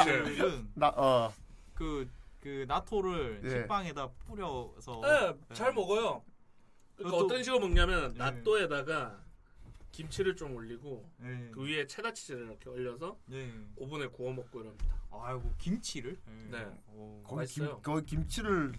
[0.75, 1.33] 나 어.
[1.73, 2.07] 그,
[2.41, 3.49] 그 나토를 예.
[3.49, 6.23] 식빵에다 뿌려서 네, 잘 먹어요.
[6.95, 8.17] 그러니까 어떤 식으로 먹냐면 예.
[8.17, 9.19] 나또에다가
[9.91, 11.49] 김치를 좀 올리고 예.
[11.51, 13.51] 그 위에 체다 치즈를 이렇게 올려서 예.
[13.75, 15.01] 오븐에 구워 먹고 이럽니다.
[15.11, 16.17] 아이고 김치를?
[16.49, 16.65] 네.
[17.23, 17.81] 거기 김, 맛있어요.
[17.81, 18.73] 거기 김치를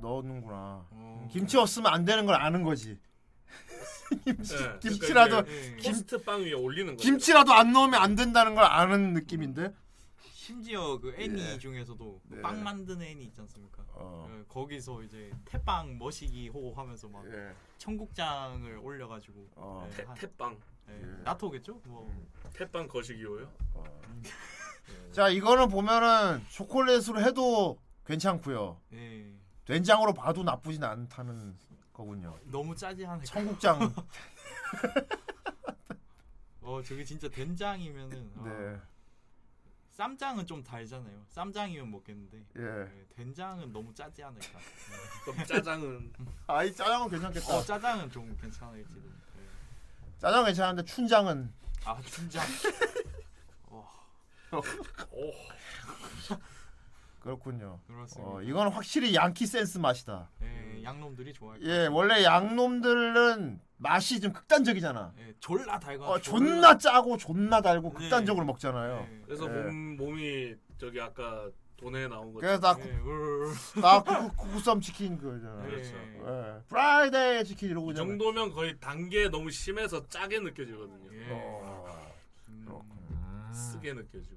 [0.00, 0.86] 넣는구나.
[0.90, 1.28] 어.
[1.32, 2.98] 김치 없으면 안 되는 걸 아는 거지.
[4.24, 7.02] 김치, 네, 김치라도 그러니까 김, 토스트 빵 위에 올리는 거죠.
[7.02, 9.72] 김치라도 안 넣으면 안 된다는 걸 아는 느낌인데.
[10.52, 11.58] 심지어 그 애니 예.
[11.58, 12.40] 중에서도 그 네.
[12.40, 13.84] 빵 만드는 애니 있지 않습니까?
[13.88, 14.26] 어.
[14.32, 17.52] 예, 거기서 이제 태빵 머시기 호호 하면서 막 예.
[17.76, 19.86] 청국장을 올려가지고 어.
[19.86, 20.58] 예, 태, 한- 태빵.
[20.88, 21.82] 예, 나토겠죠?
[21.84, 22.10] 뭐
[22.54, 23.52] 태빵 거시기호요?
[25.12, 28.80] 자 이거는 보면은 초콜릿으로 해도 괜찮고요.
[28.94, 29.30] 예.
[29.66, 31.58] 된장으로 봐도 나쁘진 않다는
[31.92, 32.38] 거군요.
[32.44, 33.26] 너무 짜지 않을까?
[33.26, 33.80] 청국장.
[36.62, 38.80] 어 저게 진짜 된장이면은 어, 네.
[39.98, 41.24] 쌈장은 좀 달잖아요.
[41.28, 42.62] 쌈장이면 먹겠는데 예.
[42.62, 44.46] 예, 된장은 너무 짜지 않을까?
[45.26, 46.12] 그럼 짜장은
[46.46, 47.56] 아이 짜장은 괜찮겠다.
[47.56, 49.00] 어 짜장은 좀 괜찮을지도.
[49.00, 50.18] 예.
[50.20, 51.52] 짜장 괜찮은데 춘장은
[51.84, 52.46] 아 춘장.
[53.66, 53.84] 어.
[54.52, 55.32] 오.
[57.18, 57.80] 그렇군요.
[57.88, 58.30] 그렇습니다.
[58.30, 60.30] 어, 이건 확실히 양키 센스 맛이다.
[60.42, 65.14] 예, 양놈들이 좋아할 예, 원래 양놈들은 맛이 좀 극단적이잖아.
[65.18, 67.94] 예, 졸라 달고 어, 존나 짜고 존나 달고 네.
[67.94, 69.06] 극단적으로 먹잖아요.
[69.24, 69.48] 그래서 예.
[69.62, 72.40] 몸, 몸이 저기 아까 돈에 나온 거.
[72.40, 75.62] 그래서 나, 예, 구, 나 구구, 구구썸 치킨 그거잖아.
[75.64, 75.94] 그렇죠.
[75.96, 76.60] 예.
[76.68, 78.08] 프라이데이 치킨 이러고 이 그냥.
[78.08, 81.12] 정도면 거의 단 게 너무 심해서 짜게 느껴지거든요.
[81.14, 81.28] 예.
[81.30, 82.04] 어,
[82.48, 84.36] 음, 쓰게 느껴지고.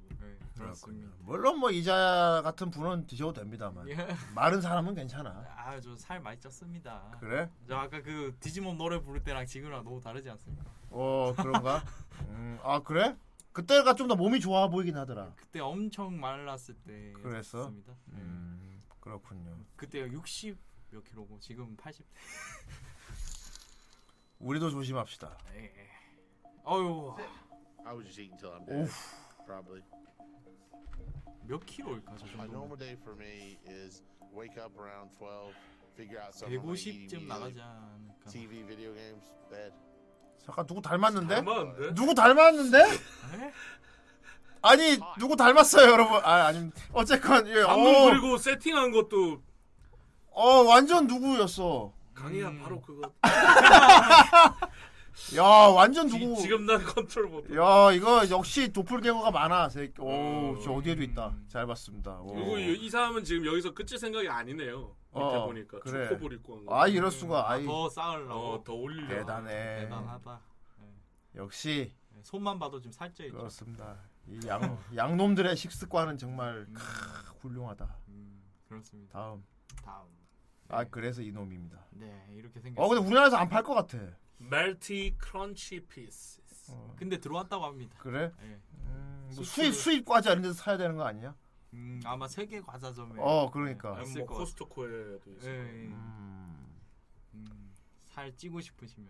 [0.61, 1.11] 네, 그렇습니다.
[1.19, 3.95] 물론 뭐 이자 같은 분은 드셔도 됩니다만 예.
[4.35, 5.29] 마른 사람은 괜찮아.
[5.57, 7.19] 아, 저 살 많이 쪘습니다.
[7.19, 7.49] 그래?
[7.67, 10.65] 저 아까 그 디지몬 노래 부를 때랑 지금이랑 너무 다르지 않습니까?
[10.89, 11.83] 어 그런가?
[12.29, 13.15] 음, 아 그래?
[13.53, 15.33] 그때가 좀 더 몸이 좋아 보이긴 하더라.
[15.35, 17.65] 그때 엄청 말랐을 때 그랬어?
[17.65, 19.57] 습니다 음, 그렇군요.
[19.75, 20.57] 그때가 60
[20.91, 22.05] 몇 킬로고 지금 80.
[24.39, 25.37] 우리도 조심합시다.
[25.55, 25.71] 예.
[26.65, 27.15] 어유.
[27.85, 28.81] I was just eating till I'm dead.
[28.81, 29.15] Oof.
[29.45, 29.81] Probably.
[31.47, 32.51] 몇 킬로일까 저 A 정도?
[32.53, 35.53] normal day for me is wake up around 12,
[35.97, 37.27] figure out something I'm gonna eat 150쯤 immediately.
[37.27, 38.29] 나가지 않을까?
[38.31, 39.73] TV, video games, bed.
[40.45, 41.35] 잠깐 누구 닮았는데?
[41.35, 41.93] 닮았는데?
[41.93, 42.77] 누구 닮았는데?
[44.63, 46.17] 아니 누구 닮았어요 여러분?
[46.23, 49.41] 아 아니 어쨌건 예, 방금 어, 그리고 세팅한 것도
[50.31, 51.91] 어 완전 누구였어?
[52.13, 52.61] 강희가 음.
[52.61, 53.11] 바로 그거.
[55.37, 56.41] 야 완전 지, 누구?
[56.41, 57.45] 지 금 난 컨트롤 못.
[57.55, 59.69] 야 이거 역시 도플갱어가 많아.
[59.69, 60.01] 새끼.
[60.01, 61.35] 오, 저 어디에도 있다.
[61.47, 62.19] 잘 봤습니다.
[62.19, 62.33] 오.
[62.33, 64.95] 그리고 이, 이 사람은 지금 여기서 끝일 생각이 아니네요.
[65.13, 66.07] 밑에 어, 보니까 그래.
[66.09, 66.75] 초코볼 입고 한 거.
[66.81, 67.49] 아 이럴 수가.
[67.49, 68.33] 아이 더 쌓으려고.
[68.33, 69.07] 어, 더 올리려.
[69.07, 69.81] 대단해.
[69.81, 70.41] 대단하다.
[71.35, 73.37] 역시 예, 손만 봐도 지금 살쪄 있죠.
[73.37, 73.97] 그렇습니다.
[74.27, 76.81] 이 양 양놈들의 식습관은 정말 크,
[77.41, 77.97] 훌륭하다.
[78.09, 79.17] 음, 그렇습니다.
[79.17, 79.43] 다음.
[79.83, 80.05] 다음.
[80.67, 81.85] 아 그래서 이놈입니다.
[81.91, 82.81] 네, 이렇게 생겼.
[82.83, 83.97] 어 근데 우리나라에서 안 팔 것 같아.
[84.49, 86.41] 멜티 크런치 피스.
[86.95, 87.97] 근데 들어왔다고 합니다.
[87.99, 88.31] 그래?
[88.43, 88.59] 예.
[88.85, 91.35] 음, 뭐 수입 수입 과자 이런 데서 사야 되는 거 아니야?
[91.73, 93.15] 음, 아마 세계 과자점에.
[93.17, 93.93] 어, 그러니까.
[93.95, 95.49] 예, 아니, 있을 뭐 코스트코에도 있어.
[95.49, 95.87] 예, 예.
[95.87, 96.77] 음,
[97.33, 99.09] 음, 살 찌고 싶으시면.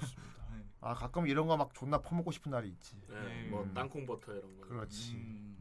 [0.00, 0.32] 좋습니다.
[0.54, 0.64] 네.
[0.80, 3.00] 아 가끔 이런 거 막 존나 퍼먹고 싶은 날이 있지.
[3.08, 3.48] 네, 예.
[3.48, 4.66] 뭐 땅콩 버터 이런 거.
[4.68, 5.14] 그렇지.
[5.14, 5.56] 음,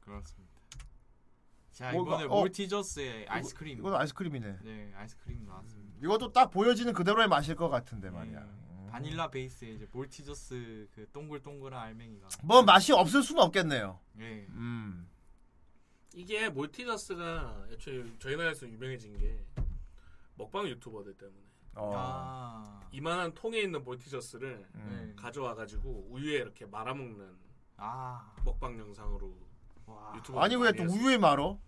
[0.00, 0.54] 그렇습니다.
[1.72, 3.78] 자 뭐, 이번에 어, 몰티저스의 아이스크림.
[3.78, 4.58] 이건 아이스크림이네.
[4.62, 5.85] 네, 아이스크림 나왔습니다.
[6.02, 8.40] 이것도 딱 보여지는 그대로의 맛일 것 같은데 말이야.
[8.40, 8.88] 네, 음.
[8.90, 12.28] 바닐라 베이스에 이제 몰티저스 그 동글동글한 알맹이가.
[12.42, 13.98] 뭐 맛이 없을 수는 없겠네요.
[14.20, 14.46] 예.
[14.50, 15.08] 음.
[16.14, 19.44] 이게 몰티저스가 애초에 저희 나라에서 유명해진 게
[20.34, 21.40] 먹방 유튜버들 때문에.
[21.74, 21.92] 어.
[21.94, 22.88] 아.
[22.90, 25.16] 이만한 통에 있는 몰티저스를 음.
[25.18, 27.36] 가져와 가지고 우유에 이렇게 말아먹는
[27.76, 28.34] 아.
[28.44, 29.36] 먹방 영상으로
[29.86, 30.14] 와.
[30.16, 31.58] 유튜브 아니 왜 또 우유에 말어?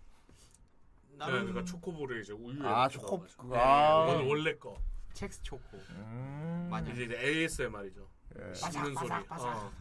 [1.27, 3.21] 네, 그러니까 초코볼을 이제 우유에 아, 초코-.
[3.21, 4.05] 그거, 네, 아.
[4.11, 4.77] 이건 원래 거
[5.15, 5.77] 첵스 초코.
[5.77, 6.69] 음.
[6.71, 6.91] 맞아.
[6.93, 8.55] 이제, 이제 ASMR이죠 예.
[8.55, 9.73] 씹는 소리 바삭, 바삭, 어.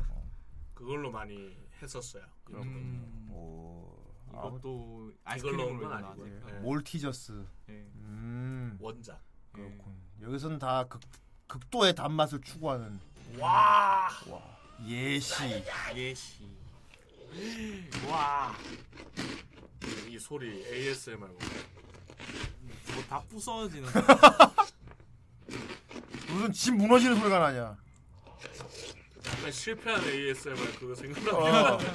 [0.73, 2.23] 그걸로 많이 했었어요.
[2.51, 3.29] 음.
[3.31, 3.85] 오.
[4.29, 6.47] 이것도 이걸로 아이스크림으로 나왔으니까.
[6.47, 6.51] 아니고.
[6.51, 6.59] 네.
[6.59, 7.45] 몰티저스.
[7.69, 7.73] 예.
[7.73, 8.77] 음.
[8.79, 9.21] 원작.
[9.51, 9.95] 그렇군.
[10.21, 11.01] 여기서는 다 극,
[11.47, 12.99] 극도의 단맛을 추구하는.
[13.39, 14.09] 와.
[14.29, 14.57] 와.
[14.85, 15.33] 예시.
[15.95, 16.47] 예시.
[18.09, 18.53] 와.
[20.09, 21.37] 이 소리 ASMR 뭐.
[22.95, 23.87] 뭐다 부서지는.
[26.29, 27.77] 무슨 집 무너지는 소리가 나냐.
[29.25, 30.95] 약간 실패한 ASMR 그거 어.
[30.95, 31.87] 생각나긴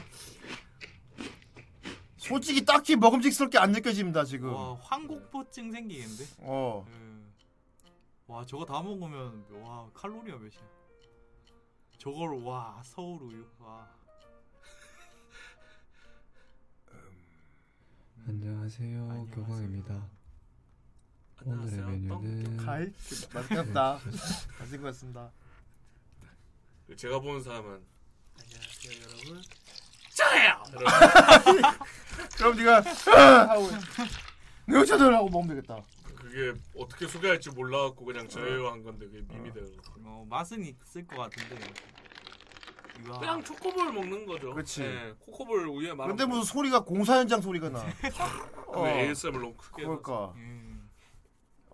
[2.17, 4.55] 솔직히 딱히 먹음직스럽게 안 느껴집니다 지금.
[4.55, 6.25] 와 황곡포증 생기겠는데?
[6.39, 6.87] 어.
[6.89, 6.93] 예.
[8.27, 10.63] 와 저거 다 먹으면 와 칼로리가 몇이야?
[11.99, 13.87] 저걸 와 서울 우유 와.
[18.29, 20.07] 안녕하세요, 교광입니다.
[21.45, 22.93] 오늘의 메뉴는 가이
[23.35, 23.99] 맛있겠다.
[24.59, 25.31] 잘생겼습니다.
[26.97, 27.83] 제가 보는 사람은
[28.39, 29.43] 안녕하세요 여러분.
[30.15, 30.63] 저예요.
[32.37, 32.83] 그럼 네가
[33.17, 33.49] 아!
[33.51, 33.69] 하고
[34.67, 35.83] 내가 찾아라고 먹으면 되겠다.
[36.15, 39.67] 그게 어떻게 소개할지 몰라갖고 그냥 저예요 한 건데 그게 밈이 돼요.
[40.05, 41.57] 어 맛은 있을 것 같은데.
[43.03, 44.55] 그냥 초코볼 먹는 거죠.
[44.55, 44.83] 그치.
[44.83, 46.09] 네, 코코볼 우유에 말아.
[46.09, 47.85] 근데 무슨 소리가 공사 현장 소리가 나.
[48.73, 49.85] 그 ASMR 너무 크게.
[49.85, 50.33] 그러니까.
[50.37, 50.91] 음.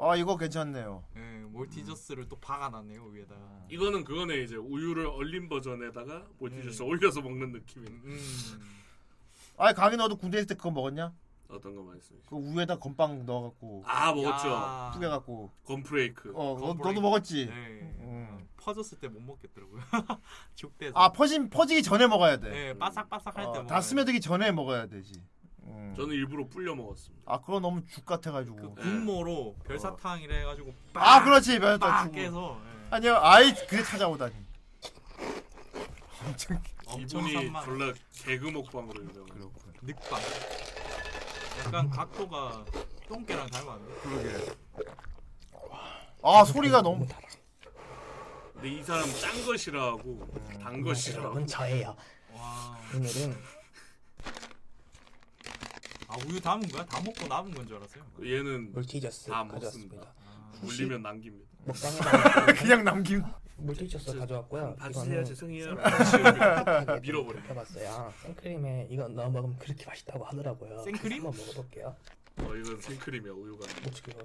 [0.00, 1.04] 아 이거 괜찮네요.
[1.16, 3.40] 예, 몰티저스를 또 박아놨네요 위에다가.
[3.68, 6.88] 이거는 그거네 이제 우유를 얼린 버전에다가 몰티저스 음.
[6.88, 7.88] 올려서 먹는 느낌인.
[8.04, 8.18] 음.
[9.56, 11.12] 아니 강이 너도 군대 있을 때 그거 먹었냐?
[11.50, 12.18] 어떤 거 맛있어요?
[12.28, 13.82] 그 우유에다 건빵 넣어갖고.
[13.86, 14.48] 아 먹었죠.
[14.48, 14.90] 야.
[14.92, 15.50] 뿌개갖고.
[15.64, 16.30] 건프레이크.
[16.34, 16.88] 어, 너, 건프레이크.
[16.88, 17.46] 너도 먹었지.
[17.46, 17.52] 네.
[18.00, 18.48] 음.
[18.58, 19.80] 퍼졌을 때 못 먹겠더라고요.
[20.54, 20.92] 죽대서.
[20.98, 22.50] 아 퍼진 퍼지기 전에 먹어야 돼.
[22.50, 23.80] 네, 바삭바삭 할 때 어, 먹어야 다 돼.
[23.80, 25.22] 스며들기 전에 먹어야 되지.
[25.62, 25.94] 음.
[25.96, 27.24] 저는 일부러 불려 먹었습니다.
[27.32, 28.74] 아 그건 너무 죽 같아가지고.
[28.74, 32.14] 분모로 별사탕이라 해가지고 아 그렇지 빡 주고.
[32.14, 32.86] 깨서 예.
[32.90, 34.34] 아니요 아이 그게 찾아오다니.
[36.26, 36.60] 엄청
[36.98, 37.64] 이분이 산만.
[37.64, 39.26] 졸라 개그 먹방으로 유명.
[39.26, 39.72] 그렇군.
[39.82, 40.20] 늑방.
[41.58, 42.64] 약간 각도가
[43.08, 43.94] 똥개랑 닮았는데.
[44.00, 44.54] 그러게.
[46.22, 47.06] 아 소리가 너무.
[48.54, 50.28] 근데 이 사람 짠 거 싫어하고
[50.62, 51.24] 단 거 싫어하고.
[51.28, 51.96] 여러분 저예요.
[52.34, 52.78] 와.
[52.94, 53.36] 오늘은
[56.08, 56.84] 아 우유 담은 거야?
[56.86, 58.02] 다 먹고 남은 건 줄 알았어요.
[58.24, 59.44] 얘는 물티저스 다.
[59.44, 60.12] 먹습니다.
[60.62, 61.48] 혹시 물리면 남깁니다.
[61.64, 63.22] 먹방에 그냥 남김.
[63.58, 64.76] 물티저스 가져왔고요.
[64.76, 65.74] 봐주세요, 죄송해요.
[67.02, 67.40] 밀어버려.
[67.40, 68.14] 해봤어요.
[68.22, 70.82] 생크림에 이거 넣어 먹으면 그렇게 맛있다고 하더라고요.
[70.84, 71.24] 생크림?
[71.26, 71.96] 한번 먹어볼게요.
[72.40, 73.66] 어 이건 생크림이야 우유가.
[73.82, 74.24] 목줄기로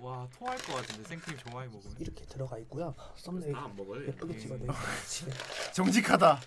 [0.00, 1.96] 와 토할 것 같은데 생크림 좀 많이 먹으면.
[1.98, 2.94] 이렇게 들어가 있고요.
[3.16, 4.06] 썸네일 다안 먹어요.
[4.06, 4.76] 예쁘게 찍어드릴게요.
[5.74, 6.40] 정직하다.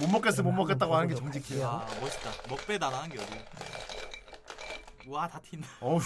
[0.00, 1.66] 못 먹겠어 못 먹겠다고 하는 게 정직해요.
[1.66, 2.30] 아 멋있다.
[2.48, 5.08] 먹배 다 나는 게 어디?
[5.08, 5.64] 와다 튄다.
[5.80, 6.00] 어휴.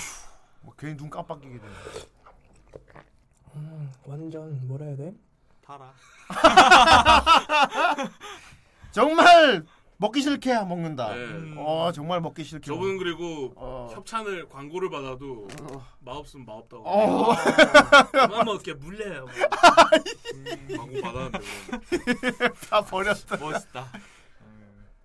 [0.60, 1.72] 뭐 괜히 눈 깜빡이게 되네.
[3.56, 5.14] 음, 완전 뭐라 해야 돼?
[5.62, 5.92] 달아.
[8.92, 9.64] 정말
[9.98, 11.14] 먹기 싫게 먹는다.
[11.14, 11.54] 네.
[11.56, 12.66] 어 정말 먹기 싫게.
[12.66, 13.88] 저분은 그리고 어.
[13.92, 15.48] 협찬을 광고를 받아도
[16.00, 16.82] 맛없으면 맛없다고.
[16.88, 17.34] 어.
[18.12, 19.22] 그만 먹게 물려요.
[19.22, 19.30] 뭐.
[20.34, 21.38] 음, 광고 받았는데.
[22.70, 23.36] 다 버렸다.
[23.38, 23.86] 멋있다.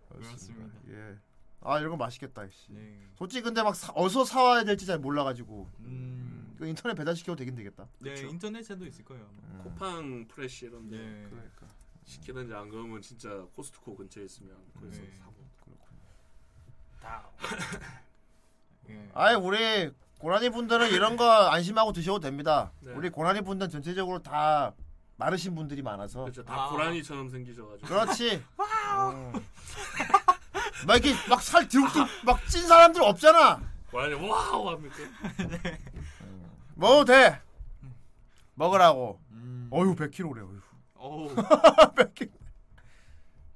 [0.10, 0.78] 그렇습니다.
[0.90, 1.16] 예.
[1.62, 2.44] 아 이런 거 맛있겠다.
[2.50, 2.72] 씨.
[2.74, 3.00] 네.
[3.16, 5.70] 솔직히 근데 막 사, 어디서 사와야 될지 잘 몰라가지고.
[5.82, 6.31] 음.
[6.62, 7.88] 그 인터넷 배달 시켜도 되긴 되겠다.
[7.98, 9.28] 네 인터넷에도 있을 거예요.
[9.52, 9.64] 아마.
[9.64, 11.28] 쿠팡 프레시 이런데 네.
[11.28, 11.66] 그러니까.
[12.06, 15.12] 시키는지 안 그러면 진짜 코스트코 근처에 있으면 거기서 네.
[15.18, 15.34] 사고.
[17.02, 17.28] 다.
[18.90, 19.10] 예.
[19.16, 22.72] 아이 우리 고라니 분들은 이런 거 안심하고 드셔도 됩니다.
[22.82, 22.92] 네.
[22.94, 24.76] 우리 고라니 분들은 전체적으로 다
[25.18, 26.22] 마르신 분들이 많아서.
[26.26, 26.46] 그렇죠.
[26.46, 26.70] 다 아.
[26.70, 27.88] 고라니처럼 생기셔가지고.
[27.88, 28.36] 그렇지.
[28.54, 29.34] 음.
[30.86, 33.60] 막 이렇게 막 살 뒤룩뒤룩 막찐 사람들 없잖아.
[33.90, 34.96] 고라니 와우 합니까?
[36.82, 37.40] 먹어도 돼.
[38.56, 39.22] 먹으라고.
[39.30, 39.68] 음.
[39.70, 40.40] 어휴 100kg래.
[40.40, 40.62] 어휴.
[40.96, 41.36] 어우.
[41.96, 42.32] 100kg.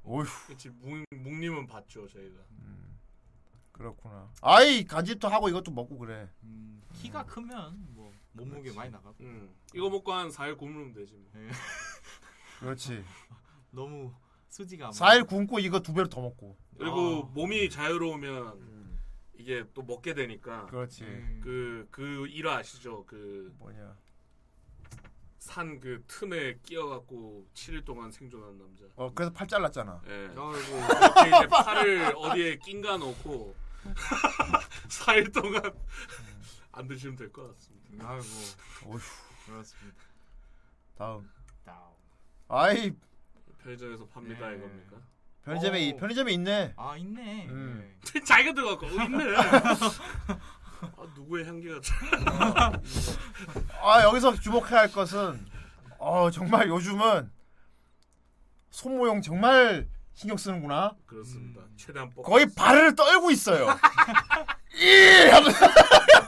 [0.04, 0.26] 어휴.
[0.46, 0.70] 그렇지.
[0.70, 2.40] 묵, 묵님은 봤죠 저희가.
[3.72, 4.32] 그렇구나.
[4.42, 6.30] 아이 간집도 하고 이것도 먹고 그래.
[6.44, 9.16] 음, 키가 크면 뭐 몸무게 많이 나가고.
[9.22, 9.50] 음.
[9.74, 11.32] 이거 먹고 한 4일 굶으면 되지 뭐.
[11.42, 11.50] 예.
[12.62, 13.04] 그렇지.
[13.72, 14.14] 너무
[14.50, 16.56] 수지가 안 4일 굶고 이거 두 배로 더 먹고.
[16.78, 18.75] 그리고 몸이 자유로우면
[19.38, 20.66] 이게 또 먹게 되니까.
[20.68, 21.04] 그렇지.
[21.04, 21.42] 음.
[21.44, 23.06] 그, 그 일화 아시죠?
[23.06, 23.96] 그, 뭐냐.
[25.40, 28.84] 산 그 틈에 끼어갖고 7일 동안 생존한 남자.
[28.96, 30.02] 어 그래서 팔 잘랐잖아.
[30.08, 30.28] 예.
[30.30, 30.34] 아이고.
[30.36, 33.56] 그렇게 이제 팔을 어디에 낑가 놓고
[34.90, 35.62] 4일 동안
[36.72, 38.10] 안 드시면 될 것 같습니다.
[38.10, 38.26] 아이고.
[38.88, 39.00] 어휴.
[39.46, 39.98] 그렇습니다.
[40.98, 41.30] 다음.
[41.64, 41.92] 다음.
[42.48, 42.92] 아이
[43.60, 44.58] 편의점에서 팝니다 네.
[44.58, 44.98] 이겁니까?
[45.46, 45.98] 편의점에 이- 어.
[45.98, 46.74] 편의점에 있네.
[46.76, 47.48] 아 있네.
[47.50, 47.96] 음.
[48.26, 49.24] 자기가 들어갔고 어, 있네.
[49.38, 51.80] 아, 누구의 향기가
[53.82, 55.46] 아 여기서 주목해야 할 것은
[56.00, 57.32] 어 정말 요즘은
[58.70, 60.96] 손 모형 정말 신경 쓰는구나.
[61.06, 61.62] 그렇습니다.
[61.62, 61.74] 음.
[61.78, 62.24] 최대한 뽑.
[62.24, 63.68] 거의 발을 떨고 있어요.
[64.76, 65.66] 이 하면서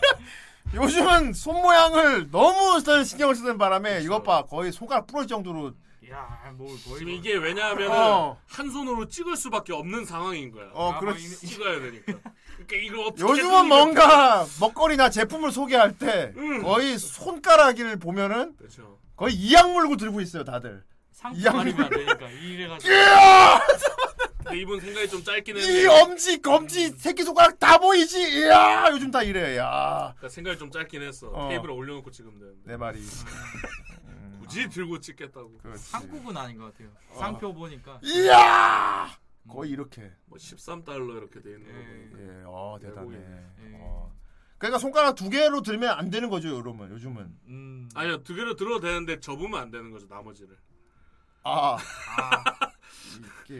[0.73, 5.73] 요즘은 손 모양을 너무 신경을 쓰는 바람에 이것 봐 거의 손가락 부러질 정도로
[6.11, 8.37] 야, 뭐 지금 이게 왜냐하면 어.
[8.47, 10.69] 한 손으로 찍을 수밖에 없는 상황인 거야.
[10.73, 11.27] 어, 아, 그렇지.
[11.27, 12.05] 뭐 찍어야 되니까.
[12.05, 18.99] 그러니까 이거 어떻게 요즘은 뭔가 먹거리나 제품을 소개할 때 거의 손가락을 보면은 그렇죠.
[19.17, 20.83] 거의 이악 물고 들고 있어요 다들.
[21.11, 22.93] 상품 아니면 안 되니까 이래가지고
[24.55, 25.87] 이분 생각이 좀 짧긴 이 했는데.
[25.87, 28.39] 엄지 검지 새끼 손가락 다 보이지?
[28.39, 29.57] 이야 요즘 다 이래.
[29.57, 30.13] 야.
[30.17, 31.27] 그러니까 생각이 좀 짧긴 했어.
[31.29, 31.49] 어.
[31.49, 32.61] 테이블에 올려놓고 찍으면 되는데.
[32.65, 32.99] 내 말이.
[34.41, 35.59] 굳이 들고 찍겠다고.
[35.75, 36.89] 상품은 아닌 것 같아요.
[37.17, 39.09] 상표 보니까 이야!
[39.49, 40.11] 거의 이렇게.
[40.25, 42.19] 뭐 13달러 이렇게 돼 있는 거.
[42.19, 43.15] 예, 어 대단해.
[43.17, 43.77] 예.
[43.81, 44.13] 어.
[44.57, 46.89] 그러니까 손가락 두 개로 들면 안 되는 거죠, 여러분.
[46.91, 47.37] 요즘은.
[47.47, 47.89] 음.
[47.93, 50.57] 아니요 두 개로 들어도 되는데 접으면 안 되는 거죠 나머지를.
[51.43, 51.77] 아.
[53.45, 53.55] 이게.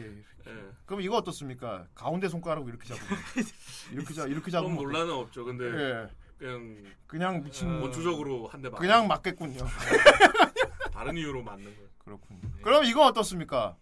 [0.46, 0.70] 예.
[0.86, 1.86] 그럼 이거 어떻습니까?
[1.94, 3.08] 가운데 손가락으로 이렇게 잡으면.
[3.92, 4.76] 이렇게 잡 이렇게 잡으면.
[4.76, 5.44] 그럼 논란은 없죠.
[5.44, 6.08] 근데 예.
[6.38, 8.78] 그냥 그냥 미친 원초적으로 한 대 맞.
[8.78, 9.58] 그냥 맞겠군요.
[10.92, 11.88] 다른 이유로 맞는 거예요.
[11.98, 12.40] 그렇군요.
[12.62, 13.76] 그럼 이거 어떻습니까?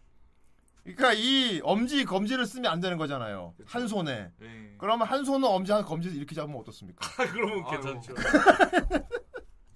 [0.83, 3.55] 그러니까 이 엄지 검지를 쓰면 안 되는 거잖아요.
[3.67, 4.31] 한 손에.
[4.39, 4.75] 네.
[4.79, 7.07] 그러면 한 손은 엄지 한 검지를 이렇게 잡으면 어떻습니까?
[7.33, 8.15] 그러면 괜찮죠.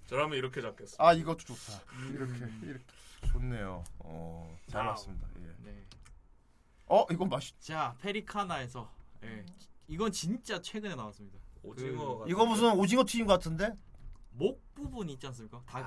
[0.07, 0.97] 저라면 이렇게 잡겠어.
[0.99, 1.83] 아 이것도 좋다.
[2.13, 2.85] 이렇게 이렇게
[3.33, 3.85] 좋네요.
[4.01, 5.27] 어, 잘 봤습니다.
[5.40, 5.40] 예.
[6.91, 6.97] 네.
[6.97, 7.59] 어 이건 맛있.
[7.61, 8.91] 자 페리카나에서
[9.25, 9.45] 예.
[9.89, 11.39] 이건 진짜 최근에 나왔습니다.
[11.63, 13.73] 오징어 이거 무슨 오징어 튀김 같은데?
[14.33, 15.63] 목 부분 있지 않습니까?
[15.67, 15.85] 닭에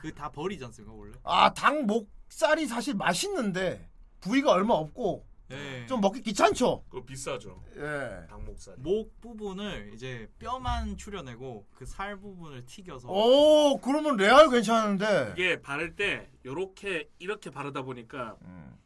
[0.00, 1.12] 그다 버리지 않습니까 원래?
[1.24, 3.88] 아 닭 목살이 사실 맛있는데
[4.20, 5.84] 부위가 얼마 없고 예.
[5.88, 6.84] 좀 먹기 귀찮죠.
[6.88, 7.60] 그거 비싸죠.
[7.76, 8.24] 예.
[8.28, 8.76] 닭목살.
[8.78, 15.32] 목 부분을 이제 뼈만 추려내고 그 살 부분을 튀겨서 오 그러면 레알 괜찮은데.
[15.36, 18.78] 이게 바를 때 요렇게 이렇게 바르다 보니까 음.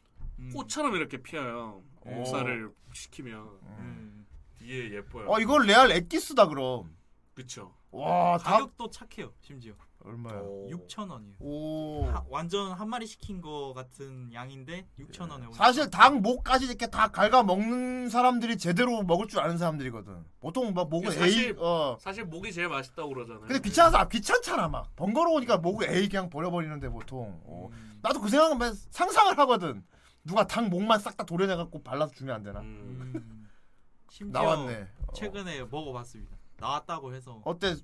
[0.53, 1.81] 꽃처럼 이렇게 피어요.
[2.05, 2.09] 오.
[2.09, 3.47] 목살을 시키면
[3.79, 4.25] 음.
[4.59, 5.29] 뒤에 예뻐요.
[5.29, 6.95] 어 이걸 레알 엑기스다 그럼.
[7.33, 7.73] 그쵸.
[7.91, 8.51] 와 닭.
[8.51, 9.73] 가격도 착해요 심지어
[10.03, 10.67] 얼마요?
[10.69, 11.35] 6천 원이에요.
[11.39, 12.07] 오.
[12.29, 17.41] 완전 한 마리 시킨 거 같은 양인데 6천 원에 사실 닭 목까지 이렇게 다 갉아
[17.43, 20.23] 먹는 사람들이 제대로 먹을 줄 아는 사람들이거든.
[20.39, 21.97] 보통 막 목은 A 사실 어.
[21.99, 23.45] 사실 목이 제일 맛있다고 그러잖아요.
[23.47, 27.41] 근데 귀찮아서 아, 귀찮잖아 막 번거로우니까 목을 A 그냥 버려버리는데 보통.
[27.45, 27.69] 어.
[28.03, 29.83] 나도 그 생각은 상상을 하거든.
[30.25, 32.59] 누가 닭 목만 싹 다 도려내갖고 발라서 주면 안 되나?
[32.61, 33.47] 음.
[34.09, 34.87] 심지어 나왔네.
[35.13, 36.35] 최근에 먹어봤습니다.
[36.57, 37.75] 나왔다고 해서 어때?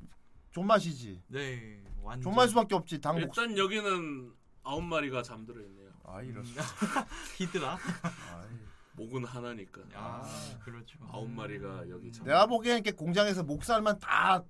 [0.51, 1.21] 존맛이지.
[1.27, 2.99] 네 완전 존맛 수밖에 없지.
[2.99, 3.21] 닭 목.
[3.21, 5.91] 일단 여기는 아홉 마리가 잠들어 있네요.
[6.03, 6.43] 아 이런.
[7.37, 7.77] 히드라.
[8.93, 9.81] 목은 하나니까.
[9.93, 10.23] 아
[10.63, 10.99] 그렇죠.
[11.09, 12.25] 아홉 마리가 여기 잠.
[12.25, 14.43] 내가 보기엔 이렇게 공장에서 목살만 다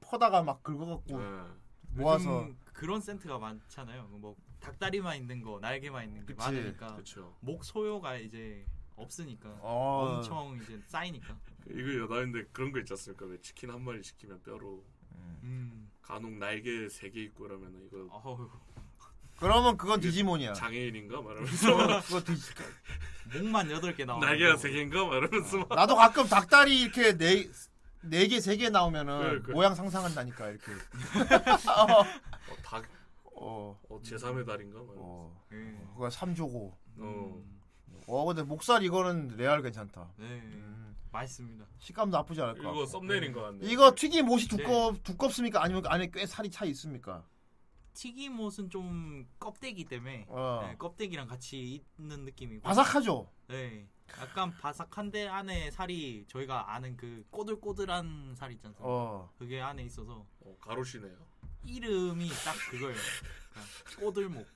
[0.00, 1.42] 퍼다가 막 긁어갖고 네.
[1.90, 2.48] 모아서.
[2.72, 4.06] 그런 센트가 많잖아요.
[4.08, 4.36] 뭐
[4.70, 6.38] 닭다리만 있는 거, 날개만 있는 게 그치.
[6.38, 7.36] 많으니까 그쵸.
[7.40, 8.64] 목 소요가 이제
[8.96, 10.16] 없으니까 어.
[10.18, 11.36] 엄청 이제 쌓이니까.
[11.70, 13.26] 이거 여담인데 그런 거 있지 않습니까?
[13.26, 14.84] 왜 치킨 한 마리 시키면 뼈로
[15.42, 15.90] 음.
[16.02, 18.50] 간혹 날개 세 개 있고 그러면 이거 어휴.
[19.38, 20.54] 그러면 그건 디지몬이야.
[20.54, 22.52] 장애인인가 말하면서 그거 디지.
[23.34, 24.56] 목만 여덟 개 나오는 날개가 거.
[24.58, 27.48] 세 개인가 말하면서 막 나도 가끔 닭다리 이렇게 네,
[28.02, 29.52] 네 개, 세 개 나오면은 그래, 그래.
[29.54, 30.72] 모양 상상한다니까, 이렇게.
[31.68, 32.04] 어,
[32.62, 32.84] 닭
[33.36, 33.78] 어.
[33.88, 35.86] 어, 제3의 달인가 말하면서 예.
[35.94, 36.72] 그거 3조고.
[36.98, 37.42] 어.
[38.08, 40.12] 어, 근데 목살 이거는 레알 괜찮다.
[40.16, 40.62] 네.
[41.12, 41.64] 맛있습니다.
[41.78, 42.86] 식감도 나쁘지 않을 것 이거 같고.
[42.86, 43.66] 썸네일인 것 같네.
[43.66, 45.62] 이거 튀김 옷이 두꺼, 두껍습니까?
[45.62, 47.24] 아니면 안에 꽤 살이 차 있습니까?
[47.94, 50.66] 튀김옷은 좀 껍데기 때문에 어.
[50.68, 53.30] 네, 껍데기랑 같이 있는 느낌이고 바삭하죠?
[53.48, 53.88] 네,
[54.20, 58.74] 약간 바삭한데 안에 살이 저희가 아는 그 꼬들꼬들한 살 않습니까?
[58.80, 59.32] 어.
[59.38, 61.16] 그게 안에 있어서 어, 가로시네요.
[61.66, 62.96] 이름이 딱 그거예요.
[63.50, 64.46] 그러니까 꼬들목.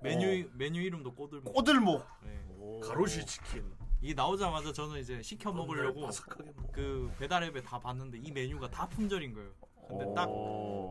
[0.00, 1.52] 메뉴 메뉴 이름도 꼬들목.
[1.52, 2.04] 꼬들목.
[2.22, 2.80] 네.
[2.82, 3.64] 가로시 치킨.
[4.00, 6.08] 이게 나오자마자 저는 이제 시켜 먹으려고
[6.72, 9.50] 그 배달 앱에 다 봤는데 이 메뉴가 다 품절인 거예요.
[9.88, 10.28] 근데 딱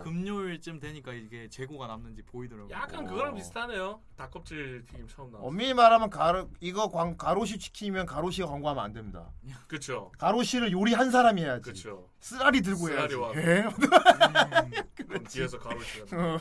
[0.02, 2.74] 금요일쯤 되니까 이게 재고가 남는지 보이더라고요.
[2.74, 4.02] 약간 그거랑 비슷하네요.
[4.16, 5.48] 닭껍질 튀김 처음 나왔어.
[5.48, 9.30] 엄밀히 말하면 가로, 이거 광, 가로시 치킨이면 가로시가 광고하면 안 됩니다.
[9.68, 10.12] 그쵸.
[10.18, 11.62] 가로시를 요리 한 사람이 해야지.
[11.64, 12.10] 그쵸.
[12.20, 13.16] 쓰라리 들고 쓰라리 해야지.
[13.16, 13.40] 와서.
[13.40, 13.66] 예?
[15.08, 16.18] 그럼 뒤에서 가로시가.
[16.18, 16.40] 어.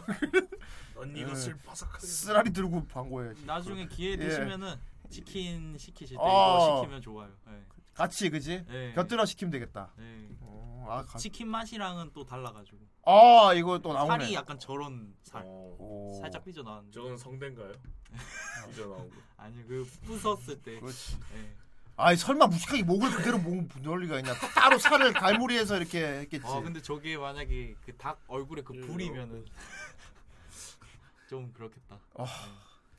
[0.95, 2.07] 넌 이것을 바삭하게.
[2.07, 3.45] 쓰라리 들고 광고해야지.
[3.45, 4.17] 나중에 기회 예.
[4.17, 4.75] 되시면은
[5.11, 6.29] 치킨 시키실 때 어.
[6.29, 7.31] 이거 시키면 좋아요.
[7.47, 7.63] 네.
[7.97, 8.65] 같이 그지?
[8.69, 8.93] 네.
[8.95, 9.93] 곁들여 시키면 되겠다.
[9.97, 10.29] 네.
[10.41, 11.19] 어, 아, 가...
[11.19, 12.79] 치킨 맛이랑은 또 달라가지고.
[13.07, 14.09] 아 이거 또 나오네.
[14.09, 15.43] 살이 약간 저런 살.
[15.47, 16.19] 어.
[16.21, 16.93] 살짝 삐져 나왔는데.
[16.95, 17.73] 저건 성대인가요?
[18.69, 19.17] 삐져 나온 거.
[19.39, 20.79] 아니 그 부쉈을 때.
[20.79, 21.19] 그렇지.
[21.33, 21.57] 네.
[21.99, 24.35] 아이 설마 무식하게 목을 그대로 목 넣을 리가 있냐?
[24.55, 26.45] 따로 살을 갈무리해서 이렇게 했겠지.
[26.47, 29.47] 아 근데 저게 만약에 그 닭 얼굴에 그 불이면은
[31.31, 31.99] 좀 그렇겠다.
[32.19, 32.27] 아,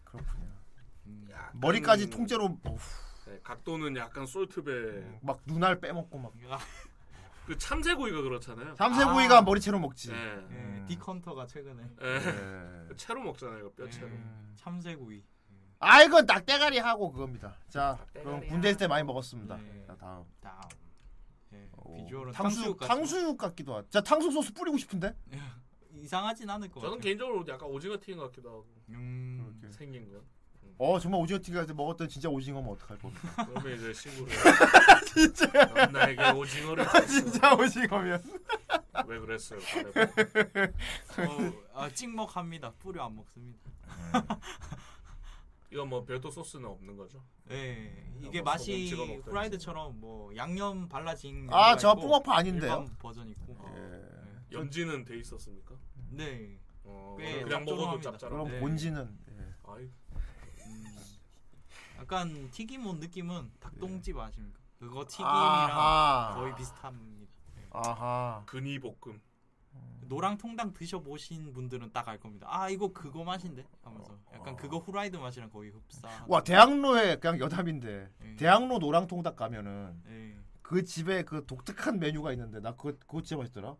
[0.03, 0.47] 그렇군요.
[1.53, 2.79] 머리까지 통째로 어후,
[3.27, 5.19] 네, 각도는 약간 솔트배.
[5.21, 6.33] 막 눈알 빼먹고 막.
[7.45, 8.75] 그 참새구이가 그렇잖아요.
[8.75, 10.11] 참새구이가 머리채로 먹지.
[10.11, 10.47] 네.
[10.51, 12.19] 예, 디컨터가 최근에 네.
[12.19, 12.95] 네.
[12.95, 14.09] 채로 먹잖아요, 뼈 채로.
[14.55, 15.23] 참새구이.
[15.79, 17.55] 아 이건 낙대가리 하고 그겁니다.
[17.69, 19.57] 자 그럼 군대 있을 때 많이 먹었습니다.
[19.85, 20.25] 자 다음.
[20.41, 20.59] 다음.
[21.53, 23.89] 예, 오, 비주얼은 탕수육 탕수육 탕수육 같기도 하고.
[23.89, 25.15] 자 탕수육 소스 뿌리고 싶은데.
[25.93, 27.01] 이상하진 않을 것 저는 같아요.
[27.01, 29.59] 개인적으로 약간 오징어 튀김 같기도 하고 음.
[29.71, 30.21] 생긴 건.
[30.79, 33.45] 어 정말 오징어 튀김 때 먹었던 진짜 오징어면 어떡할 겁니까?
[33.49, 34.35] 그러면 이제 친구를
[35.07, 35.65] 진짜.
[35.73, 37.07] 넌 나에게 오징어를 아, 줬어.
[37.07, 38.23] 진짜 오징어면.
[39.07, 39.59] 왜 그랬어요?
[41.17, 42.73] 어, 아, 찍먹합니다.
[42.73, 43.59] 뿌려 안 먹습니다.
[45.71, 47.21] 이거 뭐 별도 소스는 없는 거죠?
[47.49, 47.91] 예,
[48.21, 49.29] 이게 뭐 맛이 소금 찍어 먹든지.
[49.29, 52.71] 후라이드처럼 뭐 양념 발라진 아, 저 붕어파 아닌데요?
[52.71, 53.57] 일반 버전 있고.
[54.51, 55.75] 연지는 돼 있었습니까?
[56.11, 56.57] 네.
[56.83, 58.11] 어, 꽤 그냥 먹어도 짭조름합니다.
[58.11, 58.43] 짭짤하고.
[58.43, 58.59] 그럼 네.
[58.61, 59.53] 본지는 예.
[59.67, 59.89] 아이,
[61.97, 64.59] 약간 튀김 온 느낌은 닭똥집 아십니까?
[64.79, 66.35] 그거 튀김이랑 아하.
[66.35, 67.31] 거의 비슷합니다.
[67.57, 67.67] 예.
[67.71, 68.43] 아하.
[68.45, 69.19] 근이 볶음.
[70.07, 72.47] 노랑 통닭 드셔보신 분들은 딱 알 겁니다.
[72.49, 76.07] 아 이거 그거 맛인데 하면서 약간 그거 후라이드 맛이랑 거의 흡사.
[76.27, 78.35] 와 대학로에 그냥 여담인데 예.
[78.37, 80.37] 대학로 노랑 통닭 가면은 예.
[80.61, 83.75] 그 집에 그 독특한 메뉴가 있는데 나 그거 그거 진짜 맛있더라.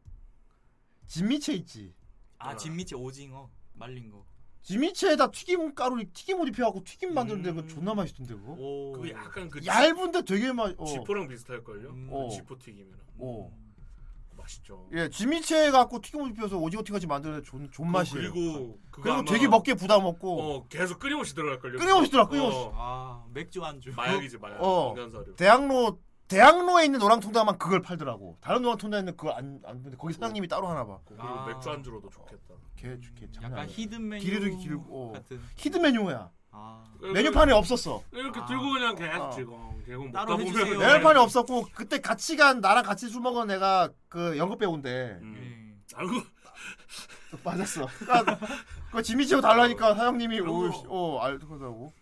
[1.07, 1.93] 진미채 있지.
[2.39, 4.25] 아 진미채 오징어 말린 거.
[4.67, 8.51] 진미채에다 튀김 가루 튀김 옷 입혀갖고 튀김 만드는데 그거 존나 맛있던데 그거.
[8.57, 8.91] 오.
[8.91, 10.75] 그거 약간 그 얇은데 되게 맛.
[10.77, 10.85] 어.
[10.85, 11.95] 쥐포랑 비슷할 걸요?
[12.09, 12.27] 어.
[12.29, 12.99] 쥐포 튀김이랑.
[13.19, 13.49] 어.
[14.35, 14.89] 맛있죠.
[14.91, 18.33] 예, 진미채 갖고 튀김 옷 입혀서 오징어 튀김같이 만드는 존, 존 맛이에요.
[18.33, 20.41] 그리고 그리고 되게 먹게 부담 없고.
[20.41, 21.79] 어, 계속 끊임없이 들어갈 걸요.
[21.79, 22.57] 끊임없이 들어가, 끊임없이.
[22.57, 22.73] 어.
[22.75, 23.93] 아 맥주 안주.
[23.95, 24.61] 마약이지 마약.
[24.61, 24.89] 어.
[24.89, 25.35] 인간사료.
[25.35, 25.97] 대학로
[26.27, 28.37] 대학로에 있는 노랑통닭만 그걸 팔더라고.
[28.41, 30.99] 다른 노랑통닭에는 그거 안, 안 근데 거기 사장님이 따로 하나 봐.
[31.05, 31.45] 그리고 아.
[31.47, 32.53] 맥주 안주로도 좋겠다.
[32.75, 33.73] 개, 개 장난 약간 아니야.
[33.75, 35.11] hidden 메뉴 길이도 길고 어.
[35.13, 35.39] 같은.
[35.55, 36.29] hidden 메뉴야.
[36.51, 36.83] 아.
[37.01, 38.03] 메뉴판에 없었어.
[38.11, 38.45] 이렇게 아.
[38.45, 39.29] 들고 그냥 계속 어.
[39.31, 40.79] 지금 계속 먹다 따로 보면 해주세요.
[40.79, 45.81] 메뉴판에 없었고 그때 같이 간 나랑 같이 술 먹은 애가 그 연극 배우인데 음.
[45.95, 46.11] 알고
[47.31, 47.87] 또 빠졌어.
[48.91, 51.93] 그 지미치고 달라니까 사장님이 오 어 알더라고.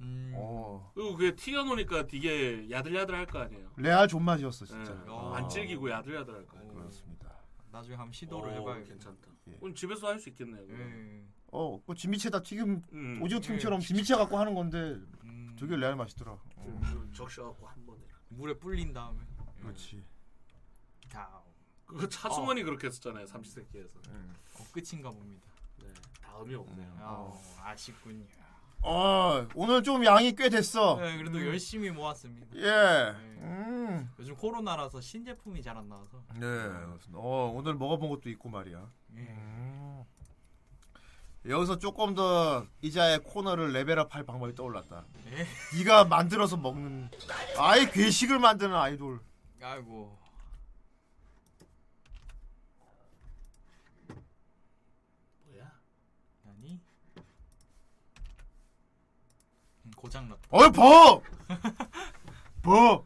[0.00, 0.32] 음.
[0.34, 3.70] 어 그리고 그게 튀겨놓으니까 되게 야들야들할 거 아니에요.
[3.76, 4.92] 레알 존맛이었어 진짜.
[5.06, 5.10] 예.
[5.10, 5.32] 어.
[5.34, 6.74] 안 질기고 야들야들할 거 아니에요.
[6.74, 7.30] 그렇습니다.
[7.70, 8.84] 나중에 한번 시도를 어, 해봐요.
[8.84, 9.28] 괜찮다.
[9.48, 9.52] 예.
[9.58, 10.66] 그럼 집에서 할 수 있겠네요.
[10.66, 10.78] 그거.
[10.82, 11.24] 예.
[11.52, 13.22] 어, 그 진미채다 튀김 음.
[13.22, 13.84] 오징어 튀김처럼 예.
[13.84, 15.54] 진미채 갖고 하는 건데 음.
[15.58, 16.32] 되게 레알 맛있더라.
[16.32, 16.80] 어.
[16.90, 18.00] 좀 적셔갖고 한 번에.
[18.28, 19.18] 물에 불린 다음에.
[19.60, 20.02] 그렇지.
[21.10, 21.40] 다음.
[21.84, 23.26] 그거 차승원이 그렇게 했었잖아요.
[23.26, 23.98] 삼시세끼에서.
[24.08, 25.48] 어, 끝인가 봅니다.
[25.82, 25.88] 네,
[26.22, 26.96] 다음이 없네요.
[27.00, 28.24] 어, 아쉽군요.
[28.82, 30.96] 어 오늘 좀 양이 꽤 됐어.
[31.00, 32.46] 네, 그래도 열심히 모았습니다.
[32.56, 32.62] 예.
[32.62, 33.10] 네.
[33.42, 34.10] 음.
[34.18, 36.22] 요즘 코로나라서 신제품이 잘 안 나와서.
[36.34, 36.46] 네.
[37.12, 38.90] 어 오늘 먹어본 것도 있고 말이야.
[39.16, 39.20] 예.
[39.20, 40.04] 음.
[41.46, 45.04] 여기서 조금 더 이자의 코너를 레벨업할 방법이 떠올랐다.
[45.32, 45.46] 예.
[45.78, 47.10] 네가 만들어서 먹는
[47.58, 49.20] 아예 괴식을 만드는 아이돌.
[49.62, 50.18] 아이고.
[55.46, 55.70] 뭐야?
[56.46, 56.80] 아니?
[59.84, 60.40] 음, 고장났다.
[60.50, 61.22] 어이 버.
[62.62, 63.04] 버.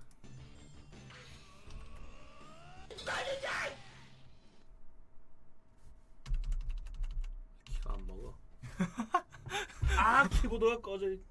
[7.65, 8.35] 키가 안 먹어.
[9.99, 11.11] 아 키보드가 꺼져.
[11.11, 11.23] 있-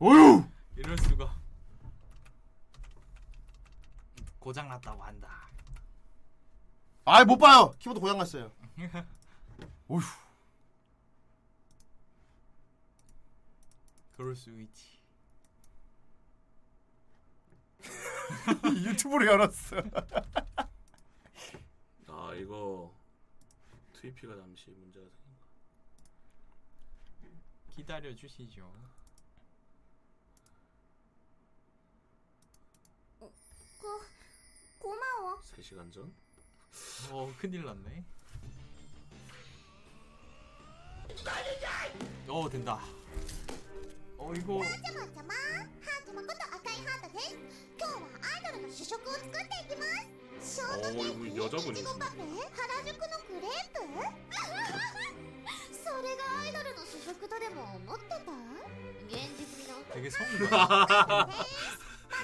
[0.00, 0.44] 어유.
[0.76, 1.34] 이럴 수가.
[4.38, 5.28] 고장났다고 한다.
[7.04, 7.72] 아이 못 봐요.
[7.78, 8.50] 키보드 고장 났어요.
[9.88, 10.00] 어휴.
[14.18, 14.98] 그럴 수 있지.
[18.84, 19.76] 유튜브로 열었어.
[22.08, 22.92] 아 이거
[23.92, 25.46] TV가 잠시 문제가 생긴 거.
[27.76, 28.74] 기다려 주시죠.
[33.20, 33.32] 고
[34.80, 36.12] 고마워 3 시간 전?
[37.12, 38.04] 어, 큰일 났네.
[42.26, 42.80] 어, 된다.
[44.17, 47.35] 어, 이거 ちゃまちゃまハートマこと赤いハートです
[47.77, 49.85] 今日はアイドルの主食を作っていきま
[50.41, 53.83] すショートケー 어 キ 이거 여자분이 いちごパフェ原宿のクレープ
[55.83, 58.31] それがアイドルの主食とでも思ってた
[59.09, 61.27] 現実味の 되게 성의 ま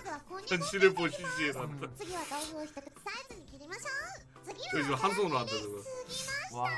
[0.04, 1.90] ずはこんにゃくを 현실을 보시지 난다.
[1.98, 3.90] 次は豆腐を一口サイズに切りましょ
[4.46, 6.62] う次 저 は 지금 한 손으로 한다 저거.
[6.62, 6.70] 와.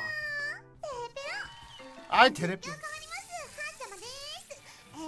[0.81, 1.35] ペペロ
[2.09, 2.69] 아이 테레피.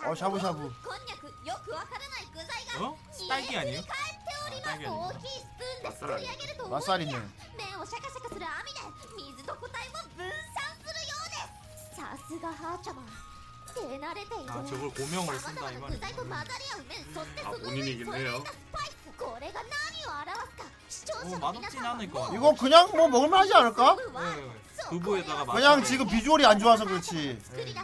[0.00, 0.72] 어 샤브샤브.
[0.82, 2.96] こんにゃくよくわからない具材が 어?
[3.28, 3.82] 딸기 아니에요?
[3.82, 3.92] 帰っ
[4.24, 5.20] ております 딸기 大 아니에요?
[5.20, 7.12] きいスプーンで作り上げると思い 맛살이네.
[7.56, 8.80] 麺をシャカシャカする網で
[9.16, 10.24] 水と固体を分
[10.56, 11.44] 散するようで
[11.76, 13.06] すさすがハーチャマン
[13.76, 15.90] 手慣れている 아 저걸 고명으로 さ 쓴다 ま 이 ざまな 말이야.
[15.90, 22.34] 具材と混ざり合う麺そしてあその上に 본인이긴 添えられ 해요 たスパイスこれが何を表すか視聴 어, 者の皆 맛없진 さんは 않을 も 것 う 같아.
[22.36, 23.96] 이거 그냥 뭐 먹을만하지 않을까?
[23.96, 24.02] 네.
[24.90, 25.86] 두부에다가 그냥 맛있게.
[25.88, 27.38] 지금 비주얼이 안 좋아서 그렇지.
[27.42, 27.80] 作り出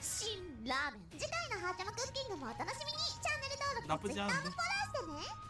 [0.00, 4.50] す新ラーメン 次回のハーチャマクッキングもお楽しみにチャンネル登録と 나쁘지 Twitter も 않은데.
[4.50, 5.44] フォローしてね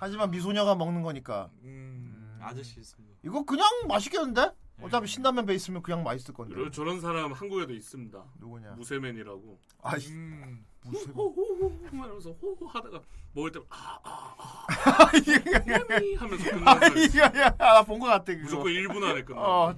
[0.00, 1.50] 하지만 미소녀가 먹는 거니까.
[1.62, 3.16] 음, 아저씨 있습니다.
[3.24, 4.52] 이거 그냥 맛있겠는데?
[4.82, 6.54] 어차피 신라면 베이스면 그냥 맛있을 건데.
[6.54, 8.24] 그리고 저런 사람 한국에도 있습니다.
[8.38, 8.70] 누구냐?
[8.76, 9.58] 무쇠맨이라고.
[9.82, 10.64] 아, 음.
[10.84, 11.10] 무쇠.
[11.10, 13.02] 호호호호 하면서 호호 하다가
[13.34, 14.66] 먹을 때 아, 아, 아.
[15.04, 15.34] 아, 이게
[16.16, 17.20] 하면서 아, 끝나는 이게
[17.58, 18.42] 나본것 같아 그거.
[18.44, 19.40] 무조건 1분 안에 끝나.
[19.42, 19.74] 어.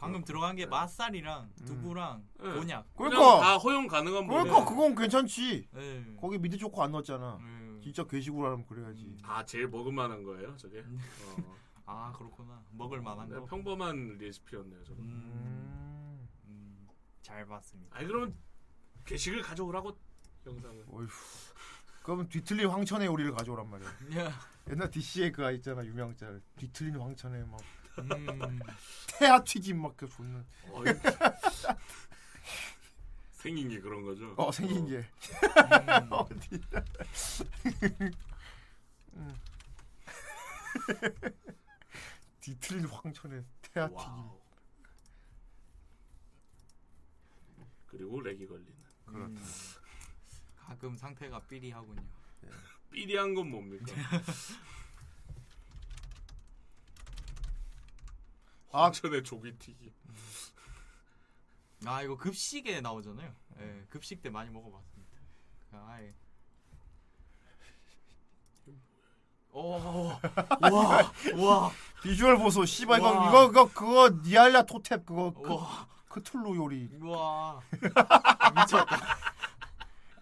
[0.00, 2.44] 방금 들어간 게 맛살이랑 두부랑 네.
[2.54, 2.60] 곤약.
[2.64, 4.64] 그냥 그러니까 다 허용 가능한 그러니까.
[4.64, 5.68] 그건 괜찮지.
[5.72, 6.16] 네.
[6.18, 7.36] 거기 미드 초코 안 넣었잖아.
[7.36, 7.80] 음.
[7.82, 9.18] 진짜 괴식으로 하면 그래야지.
[9.22, 10.80] 아 제일 먹을만한 거예요, 저게.
[10.80, 11.56] 어.
[11.84, 12.62] 아 그렇구나.
[12.70, 13.44] 먹을 만한 네, 거.
[13.44, 15.02] 평범한 레시피였네요, 저거.
[15.02, 16.28] 음.
[16.46, 16.88] 음,
[17.20, 17.94] 잘 봤습니다.
[17.94, 18.34] 아니 그러면
[19.04, 19.94] 게식을 가져오라고
[20.46, 20.84] 영상을.
[20.88, 21.08] 어휴.
[22.02, 23.88] 그럼 뒤틀린 황천의 요리를 가져오란 말이야.
[24.24, 24.32] 야.
[24.70, 26.40] 옛날 DC에 그거 있잖아 유명 짤.
[26.56, 27.60] 뒤틀린 황천에 막
[27.98, 28.60] 음.
[29.18, 30.44] 태아 튀김 막그 존나.
[30.72, 30.84] 어이.
[33.32, 34.32] 생긴 게 그런 거죠.
[34.36, 34.98] 어 생긴 게.
[34.98, 35.02] 음.
[36.12, 36.60] 어디.
[39.14, 39.34] 음.
[42.40, 44.30] 뒤틀린 황천에 태아 튀김.
[47.86, 48.72] 그리고 렉이 걸리는.
[49.08, 49.36] 음.
[50.56, 52.02] 가끔 상태가 삐리하군요.
[52.90, 53.84] 삐리한 건 뭡니까?
[58.70, 59.92] 황천의 조기튀기.
[61.86, 63.32] 아 이거 급식에 나오잖아요.
[63.60, 65.12] 예, 급식 때 많이 먹어봤습니다.
[65.72, 66.14] 아 예.
[69.52, 69.72] 오,
[70.60, 72.64] 와, 와, 비주얼 보소.
[72.66, 73.28] 씨발 이거 와.
[73.28, 76.88] 이거 그거 그거 니알라 토탭 그거 그, 와, 크툴루 요리.
[77.02, 77.60] 와,
[78.54, 79.18] 미쳤다.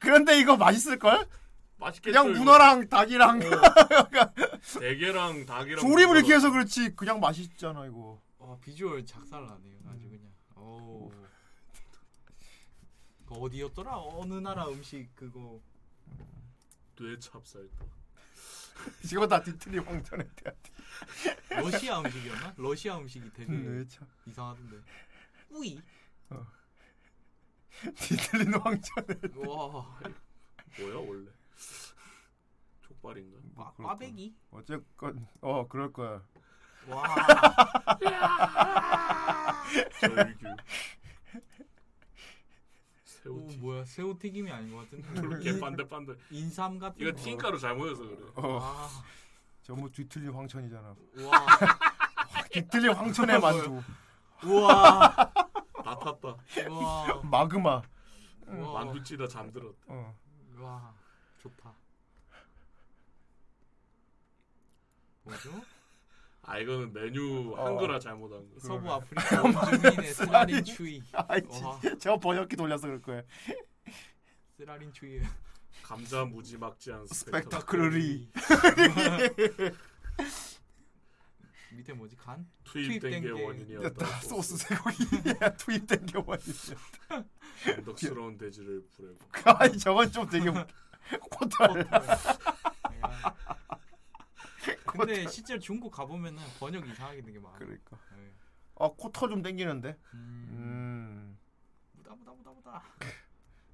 [0.01, 1.29] 그런데 이거 맛있을 걸?
[1.77, 2.19] 맛있겠죠.
[2.23, 2.39] 그냥 이거.
[2.39, 3.41] 문어랑 닭이랑
[4.81, 6.35] 대게랑 닭이랑 조림을 이렇게.
[6.35, 8.19] 해서 그렇지 그냥 맛있잖아 이거.
[8.39, 9.79] 와 비주얼 작살나네요.
[9.87, 10.33] 아주 그냥.
[10.57, 11.11] 오.
[13.27, 13.99] 그 어디였더라?
[13.99, 15.61] 어느 나라 음식 그거.
[16.97, 17.89] 뇌 찹쌀떡.
[19.05, 19.43] 이거 다
[19.81, 21.61] 황천에 태아 튀김.
[21.63, 22.55] 러시아 음식이었나?
[22.57, 24.07] 러시아 음식이 되게 네, 참.
[24.27, 24.77] 이상하던데.
[25.51, 25.81] 우이.
[27.97, 29.07] 뒤틀린 황천에.
[29.47, 30.01] 와.
[30.79, 31.31] 뭐야 원래?
[32.83, 33.39] 족발인가?
[33.57, 34.35] 과, 꽈배기?
[34.51, 36.25] 어쨌건 어 그럴 거야.
[36.89, 37.05] 와.
[40.01, 40.47] 절규.
[43.29, 43.61] 오, 새우 튀김.
[43.61, 45.21] 뭐야 새우 튀김이 아닌 것 같은데.
[45.21, 46.19] 그렇게 반들반들.
[46.31, 47.17] 인삼 같은 이거 거.
[47.19, 48.17] 튀김가루 잘못해서 그래.
[48.37, 48.59] 어.
[48.63, 48.89] 아.
[49.63, 50.95] 전부 뒤틀린 황천이잖아.
[51.27, 51.47] 와.
[52.51, 53.83] 뒤틀린 황천의 만두.
[54.45, 55.15] 우와.
[55.85, 56.37] 다 탔다.
[56.71, 57.21] 와.
[57.25, 57.83] 마그마.
[58.47, 58.85] 우와.
[58.85, 59.77] 만두 찌다 잠들었다.
[59.89, 60.15] 어.
[60.59, 60.95] 와.
[61.43, 61.73] 좋다.
[65.25, 65.51] 뭐죠?
[66.49, 67.67] 아 이거는 메뉴 어.
[67.67, 68.59] 한글화 잘못한 거.
[68.59, 71.03] 서부 아프리카 원주민의 쓰라린 추위.
[71.13, 71.43] 아이
[72.01, 73.23] 저 번역기 돌려서 그럴 거야.
[74.57, 75.21] 쓰라린 추위.
[75.83, 78.31] 감자 무지막지한 스펙타클리.
[81.73, 82.49] 밑에 뭐지 간?
[82.65, 84.07] 투입된 게 원인이었다.
[84.23, 85.05] 소스 쇠고기
[85.59, 87.25] 투입된 게 원인이었다.
[87.77, 89.13] 언덕스러운 돼지를 불에
[89.45, 89.61] 볶.
[89.61, 90.51] 아니 저건 좀 되게
[91.31, 91.87] 코탈.
[94.87, 97.59] 근데 실제로 중국 가보면은 번역 이상하게 되게 많아.
[97.59, 97.97] 그러니까.
[98.17, 98.33] 네.
[98.77, 99.97] 아 코털 좀 땡기는데.
[100.15, 100.49] 음.
[100.51, 101.39] 음.
[101.93, 102.83] 무다 무다 무다 무다.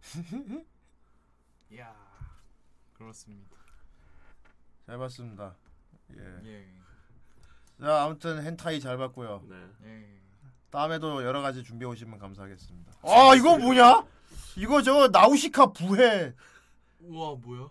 [1.71, 1.95] 이야.
[2.95, 3.57] 그렇습니다.
[4.87, 5.57] 잘 봤습니다.
[6.17, 6.41] 예.
[6.45, 6.75] 예.
[7.81, 9.45] 자 아무튼 hen타이 잘 봤고요.
[9.49, 9.67] 네.
[9.85, 10.21] 예.
[10.71, 12.93] 다음에도 여러 가지 준비해 오시면 감사하겠습니다.
[13.03, 14.05] 아 이거 뭐냐?
[14.57, 16.35] 이거 저거 나우시카 부회.
[17.01, 17.69] 우와 뭐야?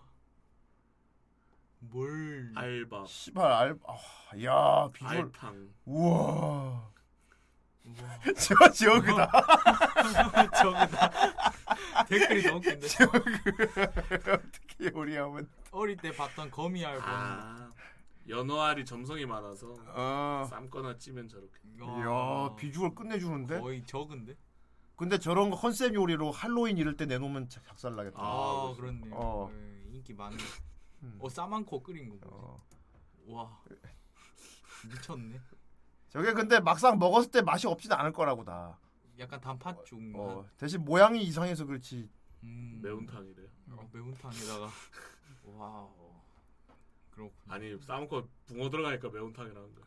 [1.90, 2.50] 뭘?
[2.54, 3.04] 알바.
[3.06, 3.78] 씨발 알.
[3.86, 5.16] 아, 야 비주얼.
[5.16, 5.68] 알탕.
[5.84, 6.90] 우와.
[7.84, 8.18] 우와.
[8.36, 9.30] 저 저그다.
[10.62, 11.10] 저그다.
[12.08, 12.86] 댓글이 너무 긴데.
[14.32, 15.48] 어떻게 요리하면?
[15.70, 17.04] 어릴 때 봤던 거미알 본.
[17.06, 17.70] 아
[18.28, 20.46] 연어알이 점성이 많아서 어.
[20.48, 21.52] 삶거나 찌면 저렇게.
[21.80, 23.60] 야 비주얼 끝내주는데.
[23.60, 24.34] 거의 적은데?
[24.96, 28.16] 근데 저런 거 컨셉 요리로 할로윈 이럴 때 내놓으면 자- 작살 나겠다.
[28.18, 29.12] 아, 그렇네요.
[29.14, 29.50] 어.
[29.52, 30.36] 예, 인기 많네.
[31.04, 31.18] 음.
[31.20, 32.24] 어 싸만코 끓인 거 뭐지?
[32.30, 32.62] 어.
[33.28, 33.62] 와
[34.88, 35.40] 미쳤네.
[36.08, 38.78] 저게 근데 막상 먹었을 때 맛이 없진 않을 거라고 다.
[39.18, 40.00] 약간 단팥죽.
[40.16, 42.08] 어, 대신 모양이 이상해서 그렇지.
[42.42, 42.80] 음.
[42.82, 43.48] 매운탕이래요.
[43.72, 44.68] 어, 매운탕에다가
[45.44, 45.90] 와우.
[47.10, 47.32] 그렇군.
[47.48, 49.82] 아니 싸먹고 붕어 들어가니까 매운탕이라는 거.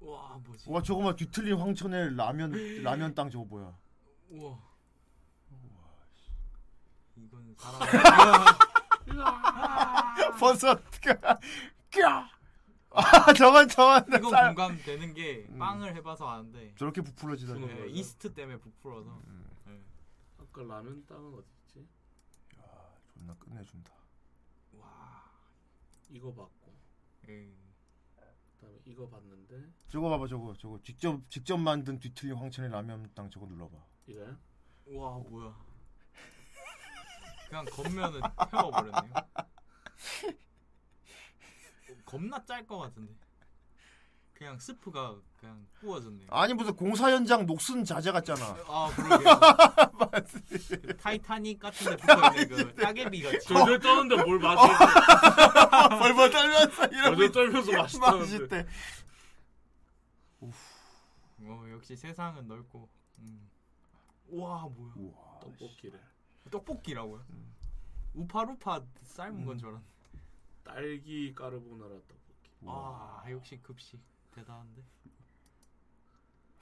[0.00, 0.70] 와 뭐지?
[0.70, 3.76] 와 저거 막 뒤틀린 황천의 라면 라면 땅 저거 뭐야?
[4.30, 4.67] 우와.
[7.42, 8.56] 이건 사람.
[10.38, 10.76] 버섯가
[11.90, 12.30] 까.
[12.90, 17.66] 아 저건 저건 이건 쌀- 공감되는 게 빵을 해봐서 아는데 저렇게 부풀어지다니.
[17.66, 19.10] 네, 이스트 때문에 부풀어서.
[19.26, 19.50] 음.
[19.66, 19.80] 네.
[20.40, 21.86] 아까 라면 땅은 어디 있지?
[23.14, 23.92] 존나 끝내준다.
[24.78, 25.22] 와.
[26.10, 26.72] 이거 받고.
[27.28, 27.50] 예.
[28.58, 33.46] 그다음에 이거 봤는데 저거 봐봐 저거 저거 직접 직접 만든 뒤틀린 황천의 라면 땅 저거
[33.46, 33.76] 눌러봐.
[34.06, 34.36] 이거야?
[34.94, 35.54] 와 뭐야?
[37.48, 38.20] 그냥 겉면은
[38.50, 39.12] 태워버렸네요.
[42.04, 43.14] 겁나 짤 것 같은데.
[44.34, 46.28] 그냥 스프가 그냥 구워졌네요.
[46.30, 48.56] 아니 무슨 공사 현장 녹슨 자재 같잖아.
[48.68, 50.96] 아 그러게요.
[50.96, 53.48] 타이타닉 같은데 붙어있는 그 따개비 같이.
[53.48, 54.62] 절절 떠는데 뭘 맛이?
[55.98, 58.18] 벌벌 떨면서 이러고 절절 떨면서 맛있다는데.
[58.20, 58.66] 맛있대.
[60.40, 62.88] 어 역시 세상은 넓고.
[63.18, 63.50] 음.
[64.28, 65.12] 우와 뭐야?
[65.40, 65.98] 떡볶이래.
[66.50, 67.24] 떡볶이라고요?
[68.14, 69.84] 우파루파 삶은 건 줄 알았네.
[70.64, 72.50] 딸기 까르보나라 떡볶이.
[72.66, 74.00] 아 역시 급식
[74.32, 74.82] 대단한데.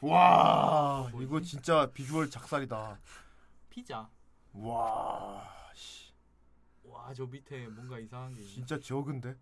[0.02, 2.98] 와 이거 진짜 비주얼 작살이다.
[3.70, 4.08] 피자.
[6.84, 8.52] 와와저 밑에 뭔가 이상한 게 있네.
[8.52, 9.36] 진짜 적은데.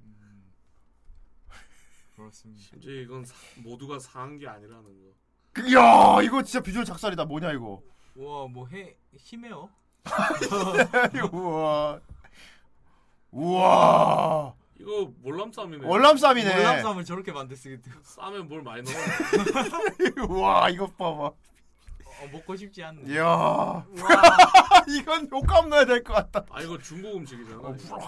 [0.00, 0.52] 음.
[2.16, 2.62] 그렇습니다.
[2.62, 5.14] 심지어 이건 사- 모두가 사한 게 아니라는 거.
[5.52, 7.24] 그- 야 이거 진짜 비주얼 작살이다.
[7.26, 7.82] 뭐냐 이거.
[8.16, 9.68] 우와 뭐해 심해요?
[11.32, 12.00] 우와.
[13.32, 14.54] 우와.
[14.78, 15.86] 이거 월남쌈이네.
[15.86, 16.54] 월남 쌈이네.
[16.54, 17.94] 월남쌈을 저렇게 만들 수 있대요.
[18.02, 18.92] 쌈에 뭘 많이 넣어.
[20.28, 21.24] 우와 이거 봐봐.
[21.26, 21.34] 어,
[22.30, 23.12] 먹고 싶지 않네.
[23.12, 23.24] 이야.
[23.26, 23.86] 와.
[24.88, 26.44] 이건 효과음 넣어야 될 것 같다.
[26.50, 27.56] 아 이거 중국 음식이잖아.
[27.56, 27.98] 어, 이거.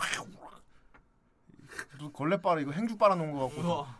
[1.92, 3.62] 무슨 걸레 빨아 이거 행주 빨아 놓은 거 같고.
[3.62, 3.98] 우와.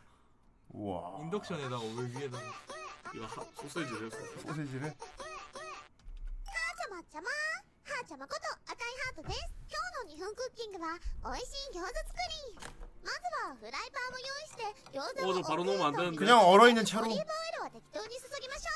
[0.70, 1.18] 우와.
[1.22, 2.42] 인덕션에다가 왜 위에다가
[3.14, 4.10] 이거 하, 소세지래.
[4.10, 4.40] 소세지.
[4.46, 4.94] 소세지를.
[6.95, 9.75] ちゃまちゃまはーちゃまこと赤いハートです今
[10.07, 10.95] 日の日本クッキングは
[11.27, 12.15] 美味しい餃子作
[12.55, 12.71] り
[13.03, 14.63] まずはフライパンを用意して
[14.95, 16.17] 餃子 어 を 저 바로 넣으면 안 되는데.
[16.17, 17.03] 그냥 얼어 있는 채로.
[17.03, 18.67] オリーブオイルを適当に注ぎまし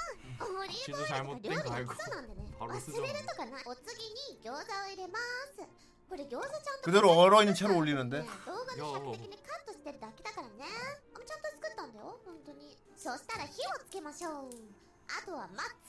[0.41, 3.01] ょうオリーブオイル 잘못된 が 거 料理 알고 の基礎なんでね 바로 忘 쓰죠.
[3.01, 5.19] れるとかないお次に餃子を入れま
[5.55, 5.61] す
[6.09, 8.25] これ餃子ちゃんと 그대로 얼어 있는 채로 올리는데.
[8.45, 14.51] 動画の尺的にカットしてるだけだからねあちゃんと作ったんだよ本当にそしたら火をつけましょう
[15.07, 15.88] あとは待つ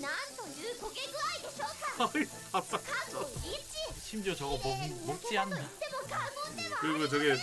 [0.00, 2.80] なんという焦げ具合でしょうか 바삭.
[2.82, 3.52] 過去一
[4.02, 5.56] 심지어 저거 먹, 먹지 않나?
[5.56, 5.66] でも
[6.08, 6.18] 過
[6.56, 7.36] 言では 그리고 저게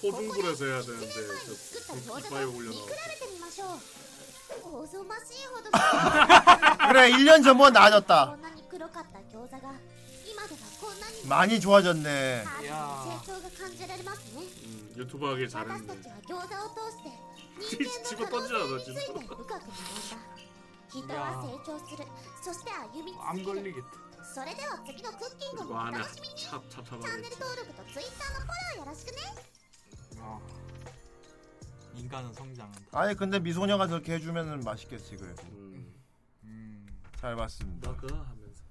[0.00, 2.72] 소중불에서 해야 되는데 作った 저 餃子 빅파이어 と見 올려놔.
[2.72, 2.78] 比
[3.20, 3.80] べてみましょう
[4.82, 5.70] おぞましいほど
[6.88, 8.26] 그래 1년 전보다 나아졌다.
[8.30, 9.58] こんなに黒かった餃子が
[10.26, 12.44] 今ではこんなに 많이 좋아졌네.
[12.44, 12.68] 成
[13.26, 15.86] 長が感じられますね 음, 유튜브 하기 私た 잘했네.
[16.02, 17.10] ちは餃子を通して
[17.60, 19.20] 人間 집어 の可能 던지잖아 性について 집어.
[19.20, 20.16] 深く学んだ
[20.88, 22.04] 人は成長する
[22.42, 24.04] そして歩み 안 続ける 걸리겠다.
[24.34, 27.22] それでは次のクッキング 이거 もお 안에 楽しみにチャン 찹찹찹하게.
[27.22, 29.18] ネル登録と Twitter のフォローよろしくね
[30.20, 30.40] 아,
[31.94, 32.98] 인간은 성장한다.
[32.98, 35.42] 아니 근데 미소녀가 저렇게 해주면은 맛있겠지 그래도.
[36.44, 36.86] 음.
[37.20, 37.88] 잘 봤습니다.
[37.90, 38.62] 너그 하면서.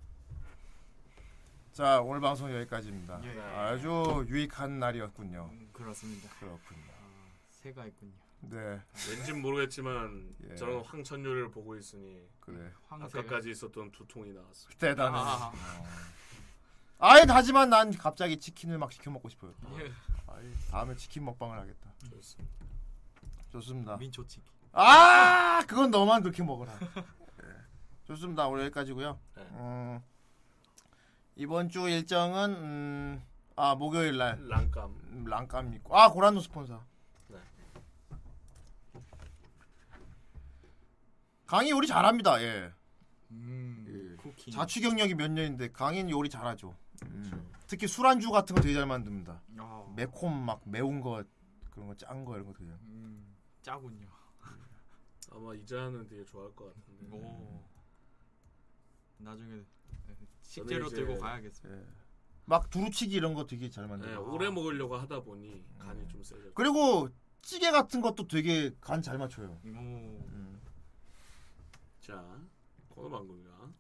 [1.74, 3.20] 자 오늘 방송 여기까지입니다.
[3.24, 3.42] 예.
[3.56, 5.50] 아주 유익한 날이었군요.
[5.52, 6.30] 음, 그렇습니다.
[6.40, 6.82] 그렇군요.
[6.92, 8.12] 아, 새가 있군요.
[8.41, 8.81] 네.
[9.11, 10.55] 왠진 모르겠지만 예.
[10.55, 12.71] 저는 황천류를 보고 있으니 그래.
[12.89, 14.69] 아까까지 있었던 두 통이 나왔어.
[14.79, 15.19] 대단해.
[15.19, 15.53] 아.
[17.01, 19.53] 아이 하지만 난 갑자기 치킨을 막 시켜 먹고 싶어요.
[19.79, 19.93] 예.
[20.27, 21.93] 아이, 다음에 치킨 먹방을 하겠다.
[22.11, 22.55] 좋습니다.
[23.51, 23.97] 좋습니다.
[23.97, 24.43] 민초치기.
[24.73, 26.73] 아 그건 너만 그렇게 먹어라.
[27.43, 27.47] 예.
[28.05, 28.47] 좋습니다.
[28.49, 29.19] 오늘 여기까지고요.
[29.37, 29.43] 네.
[29.53, 30.01] 음,
[31.37, 33.23] 이번 주 일정은 음,
[33.57, 34.91] 아 목요일 날 랑감.
[35.13, 36.85] 음, 랑감 있고 아 고란노 스폰서.
[37.29, 37.39] 네.
[41.49, 42.43] 강희 요리 잘합니다.
[42.43, 42.71] 예.
[43.31, 44.53] 음, 쿠킹.
[44.53, 46.77] 자취 경력이 몇 년인데 강인 요리 잘하죠.
[47.07, 47.51] 음.
[47.67, 49.43] 특히 술안주 같은 거 되게 잘 만듭니다.
[49.59, 49.93] 아.
[49.97, 51.25] 매콤 막 매운 거
[51.71, 52.71] 그런 거 짠 거 이런 거 되게.
[52.71, 54.07] 음, 짜군요.
[55.31, 57.17] 아마 이자는 되게 좋아할 것 같은데.
[57.17, 57.65] 오.
[59.17, 59.63] 나중에
[60.43, 61.83] 식재료 들고 가야겠어요.
[62.45, 64.11] 막 두루치기 이런 거 되게 잘 만들어.
[64.11, 66.53] 네, 오래 먹으려고 하다 보니 간이 좀 세져.
[66.55, 67.09] 그리고
[67.41, 69.59] 찌개 같은 것도 되게 간 잘 맞춰요.
[69.65, 70.29] 오.
[72.09, 72.41] 자,
[72.89, 73.71] 코너 방송이가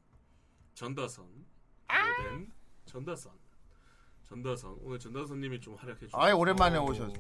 [0.74, 1.47] 전다선,
[1.86, 2.23] 아!
[2.23, 2.52] 모덴,
[2.84, 3.32] 전다선,
[4.28, 4.76] 전다선.
[4.82, 6.23] 오늘 전다선님이 좀 활약해 주셨어요.
[6.23, 7.15] 아이, 오랜만에 오셨-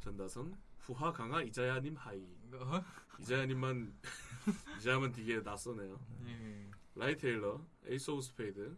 [0.00, 2.22] 전다선, 후하 강아 이자야님 하이.
[2.52, 2.84] 어?
[3.20, 3.94] 이자야님만
[4.78, 5.98] 이자야만 되게 낯서네요.
[6.26, 6.70] 예.
[6.94, 8.76] 라이 테일러, 에이스 오브 스페이드,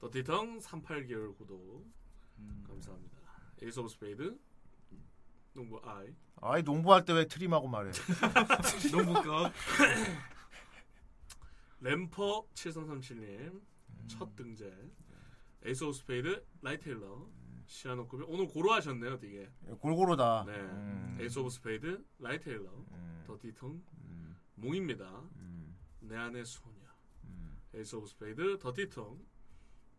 [0.00, 1.86] 더티텅 38개월 구독
[2.38, 2.64] 음.
[2.66, 3.18] 감사합니다.
[3.62, 4.36] 에이스 오브 스페이드,
[5.52, 6.12] 농부 아이.
[6.40, 7.92] 아이 농부할 때 왜 트림하고 말해.
[8.90, 9.48] 농부 거.
[11.84, 13.60] 램퍼 7337님
[14.08, 14.72] 첫 등재.
[15.66, 17.28] 에이스 오브 스페이드 라이테일러.
[17.66, 19.50] 시아노급이 오늘 고루 하셨네요 되게.
[19.80, 20.44] 골고루다.
[20.46, 20.52] 네.
[20.60, 21.18] 음.
[21.20, 22.70] 에이스 오브 스페이드 라이테일러.
[23.26, 23.84] 더티텅.
[24.54, 25.28] 몽입니다.
[26.00, 26.74] 내 안의 소녀.
[27.74, 29.22] 에이스 오브 스페이드 더티텅.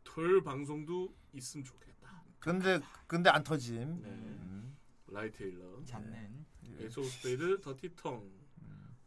[0.04, 2.24] 토요일 방송도 있으면 좋겠다.
[2.40, 4.02] 근데 근데 안 터짐.
[4.02, 4.10] 네.
[4.10, 4.76] 음.
[5.06, 5.84] 라이테일러.
[5.86, 6.46] 잡는.
[6.80, 8.44] 에이스 오브 스페이드 더티텅.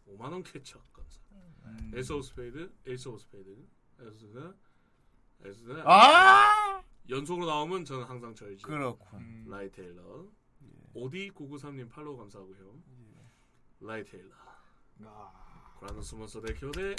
[0.07, 0.98] 5만원 캐쳐 감사
[1.81, 1.93] 음.
[1.95, 3.57] 에이스 오브 스페이드 에이스 오브 스페이드
[4.01, 4.55] 에이스가
[5.45, 6.83] 에이스가 아!
[7.09, 9.19] 연속으로 나오면 저는 항상 절지 그렇군.
[9.21, 9.47] 음.
[9.49, 10.27] 라이 테일러
[10.95, 12.75] 오디 993님 팔로우 감사하고요
[13.81, 14.35] 라이 테일러
[15.79, 16.95] 고라노 스무스 대 교대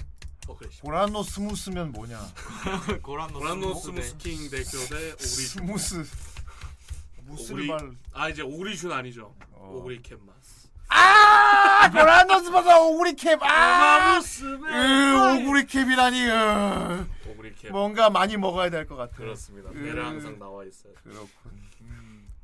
[0.48, 2.17] 어크레시 고란노 스무스면 뭐냐?
[3.03, 6.03] 고란노 고라노 스무스 킹 대 교대 오그리 스무스.
[7.23, 7.91] 무스를 오그리 말.
[8.14, 10.58] 아 이제 오그리슌 아니죠 오그리 캔마스
[10.90, 11.90] 아!
[11.92, 13.38] 고란노 스무스 오구리 캡.
[13.42, 14.19] 아!
[14.19, 16.26] 으, 오구리 캡이라니.
[16.27, 17.08] 으.
[17.30, 19.16] 오그리 캡 뭔가 많이 먹어야 될 것 같아.
[19.16, 19.74] 그렇습니다 으.
[19.74, 21.30] 배를 항상 나와 있어요 그렇군.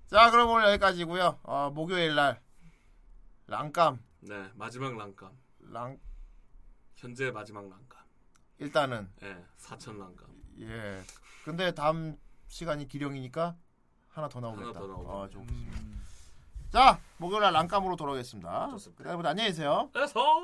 [0.08, 1.40] 자, 그럼 오늘 여기까지고요.
[1.44, 2.40] 어, 목요일 날
[3.48, 5.32] 랑감 네 마지막 랑감
[5.72, 6.00] 랑
[6.96, 8.00] 현재 마지막 랑감
[8.60, 10.26] 일단은 예 4천 랑감
[10.62, 11.02] 예.
[11.44, 12.18] 근데 다음
[12.48, 13.56] 시간이 기령이니까
[14.10, 14.68] 하나 더 나오겠다.
[14.70, 15.14] 하나 더 나오겠네.
[15.14, 15.78] 아, 좋습니다.
[16.76, 18.76] 자, 목요일 날 랑감으로 돌아오겠습니다.
[19.06, 19.90] 여러분 안녕히 계세요.
[19.96, 20.44] 에서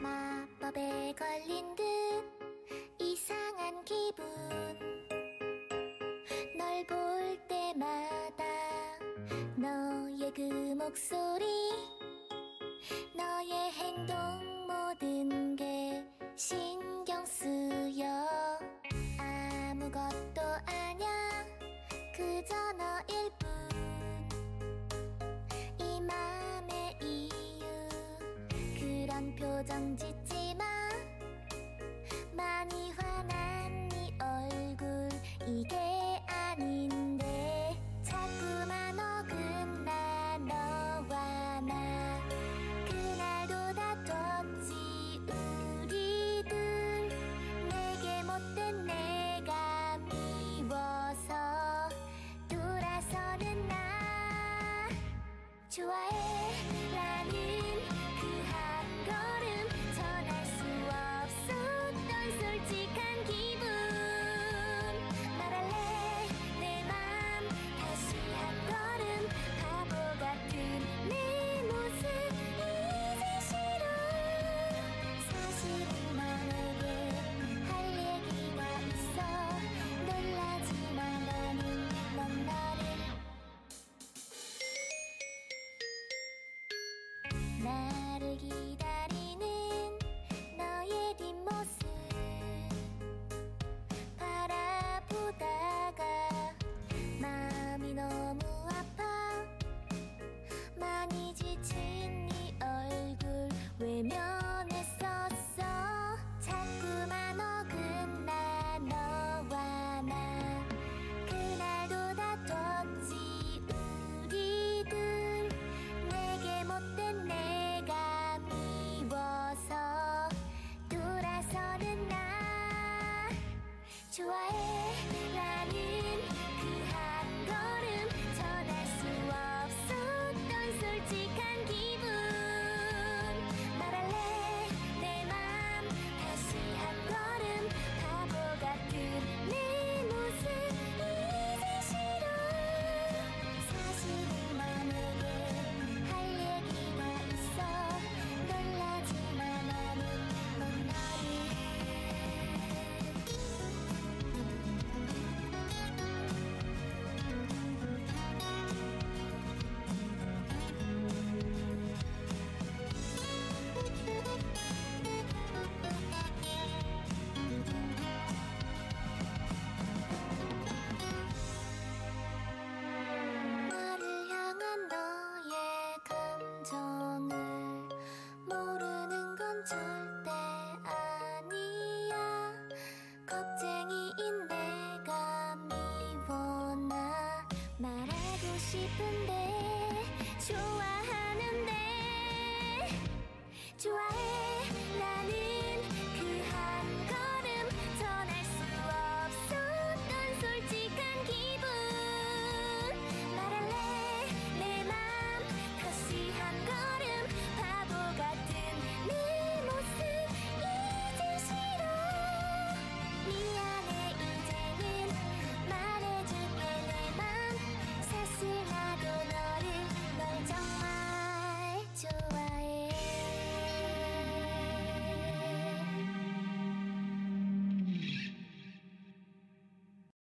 [0.00, 1.82] 마법에 걸린 듯
[3.00, 4.24] 이상한 기분
[6.56, 8.44] 널 볼 때마다
[9.56, 10.42] 너의 그
[10.76, 11.67] 목소리
[13.28, 14.16] 너의 행동
[14.66, 16.02] 모든 게
[16.34, 18.06] 신경 쓰여.
[19.18, 21.06] 아무것도 아냐
[22.16, 23.50] 그저 너일 뿐.
[25.78, 27.66] 이 맘의 이유
[28.80, 30.17] 그런 표정 짓지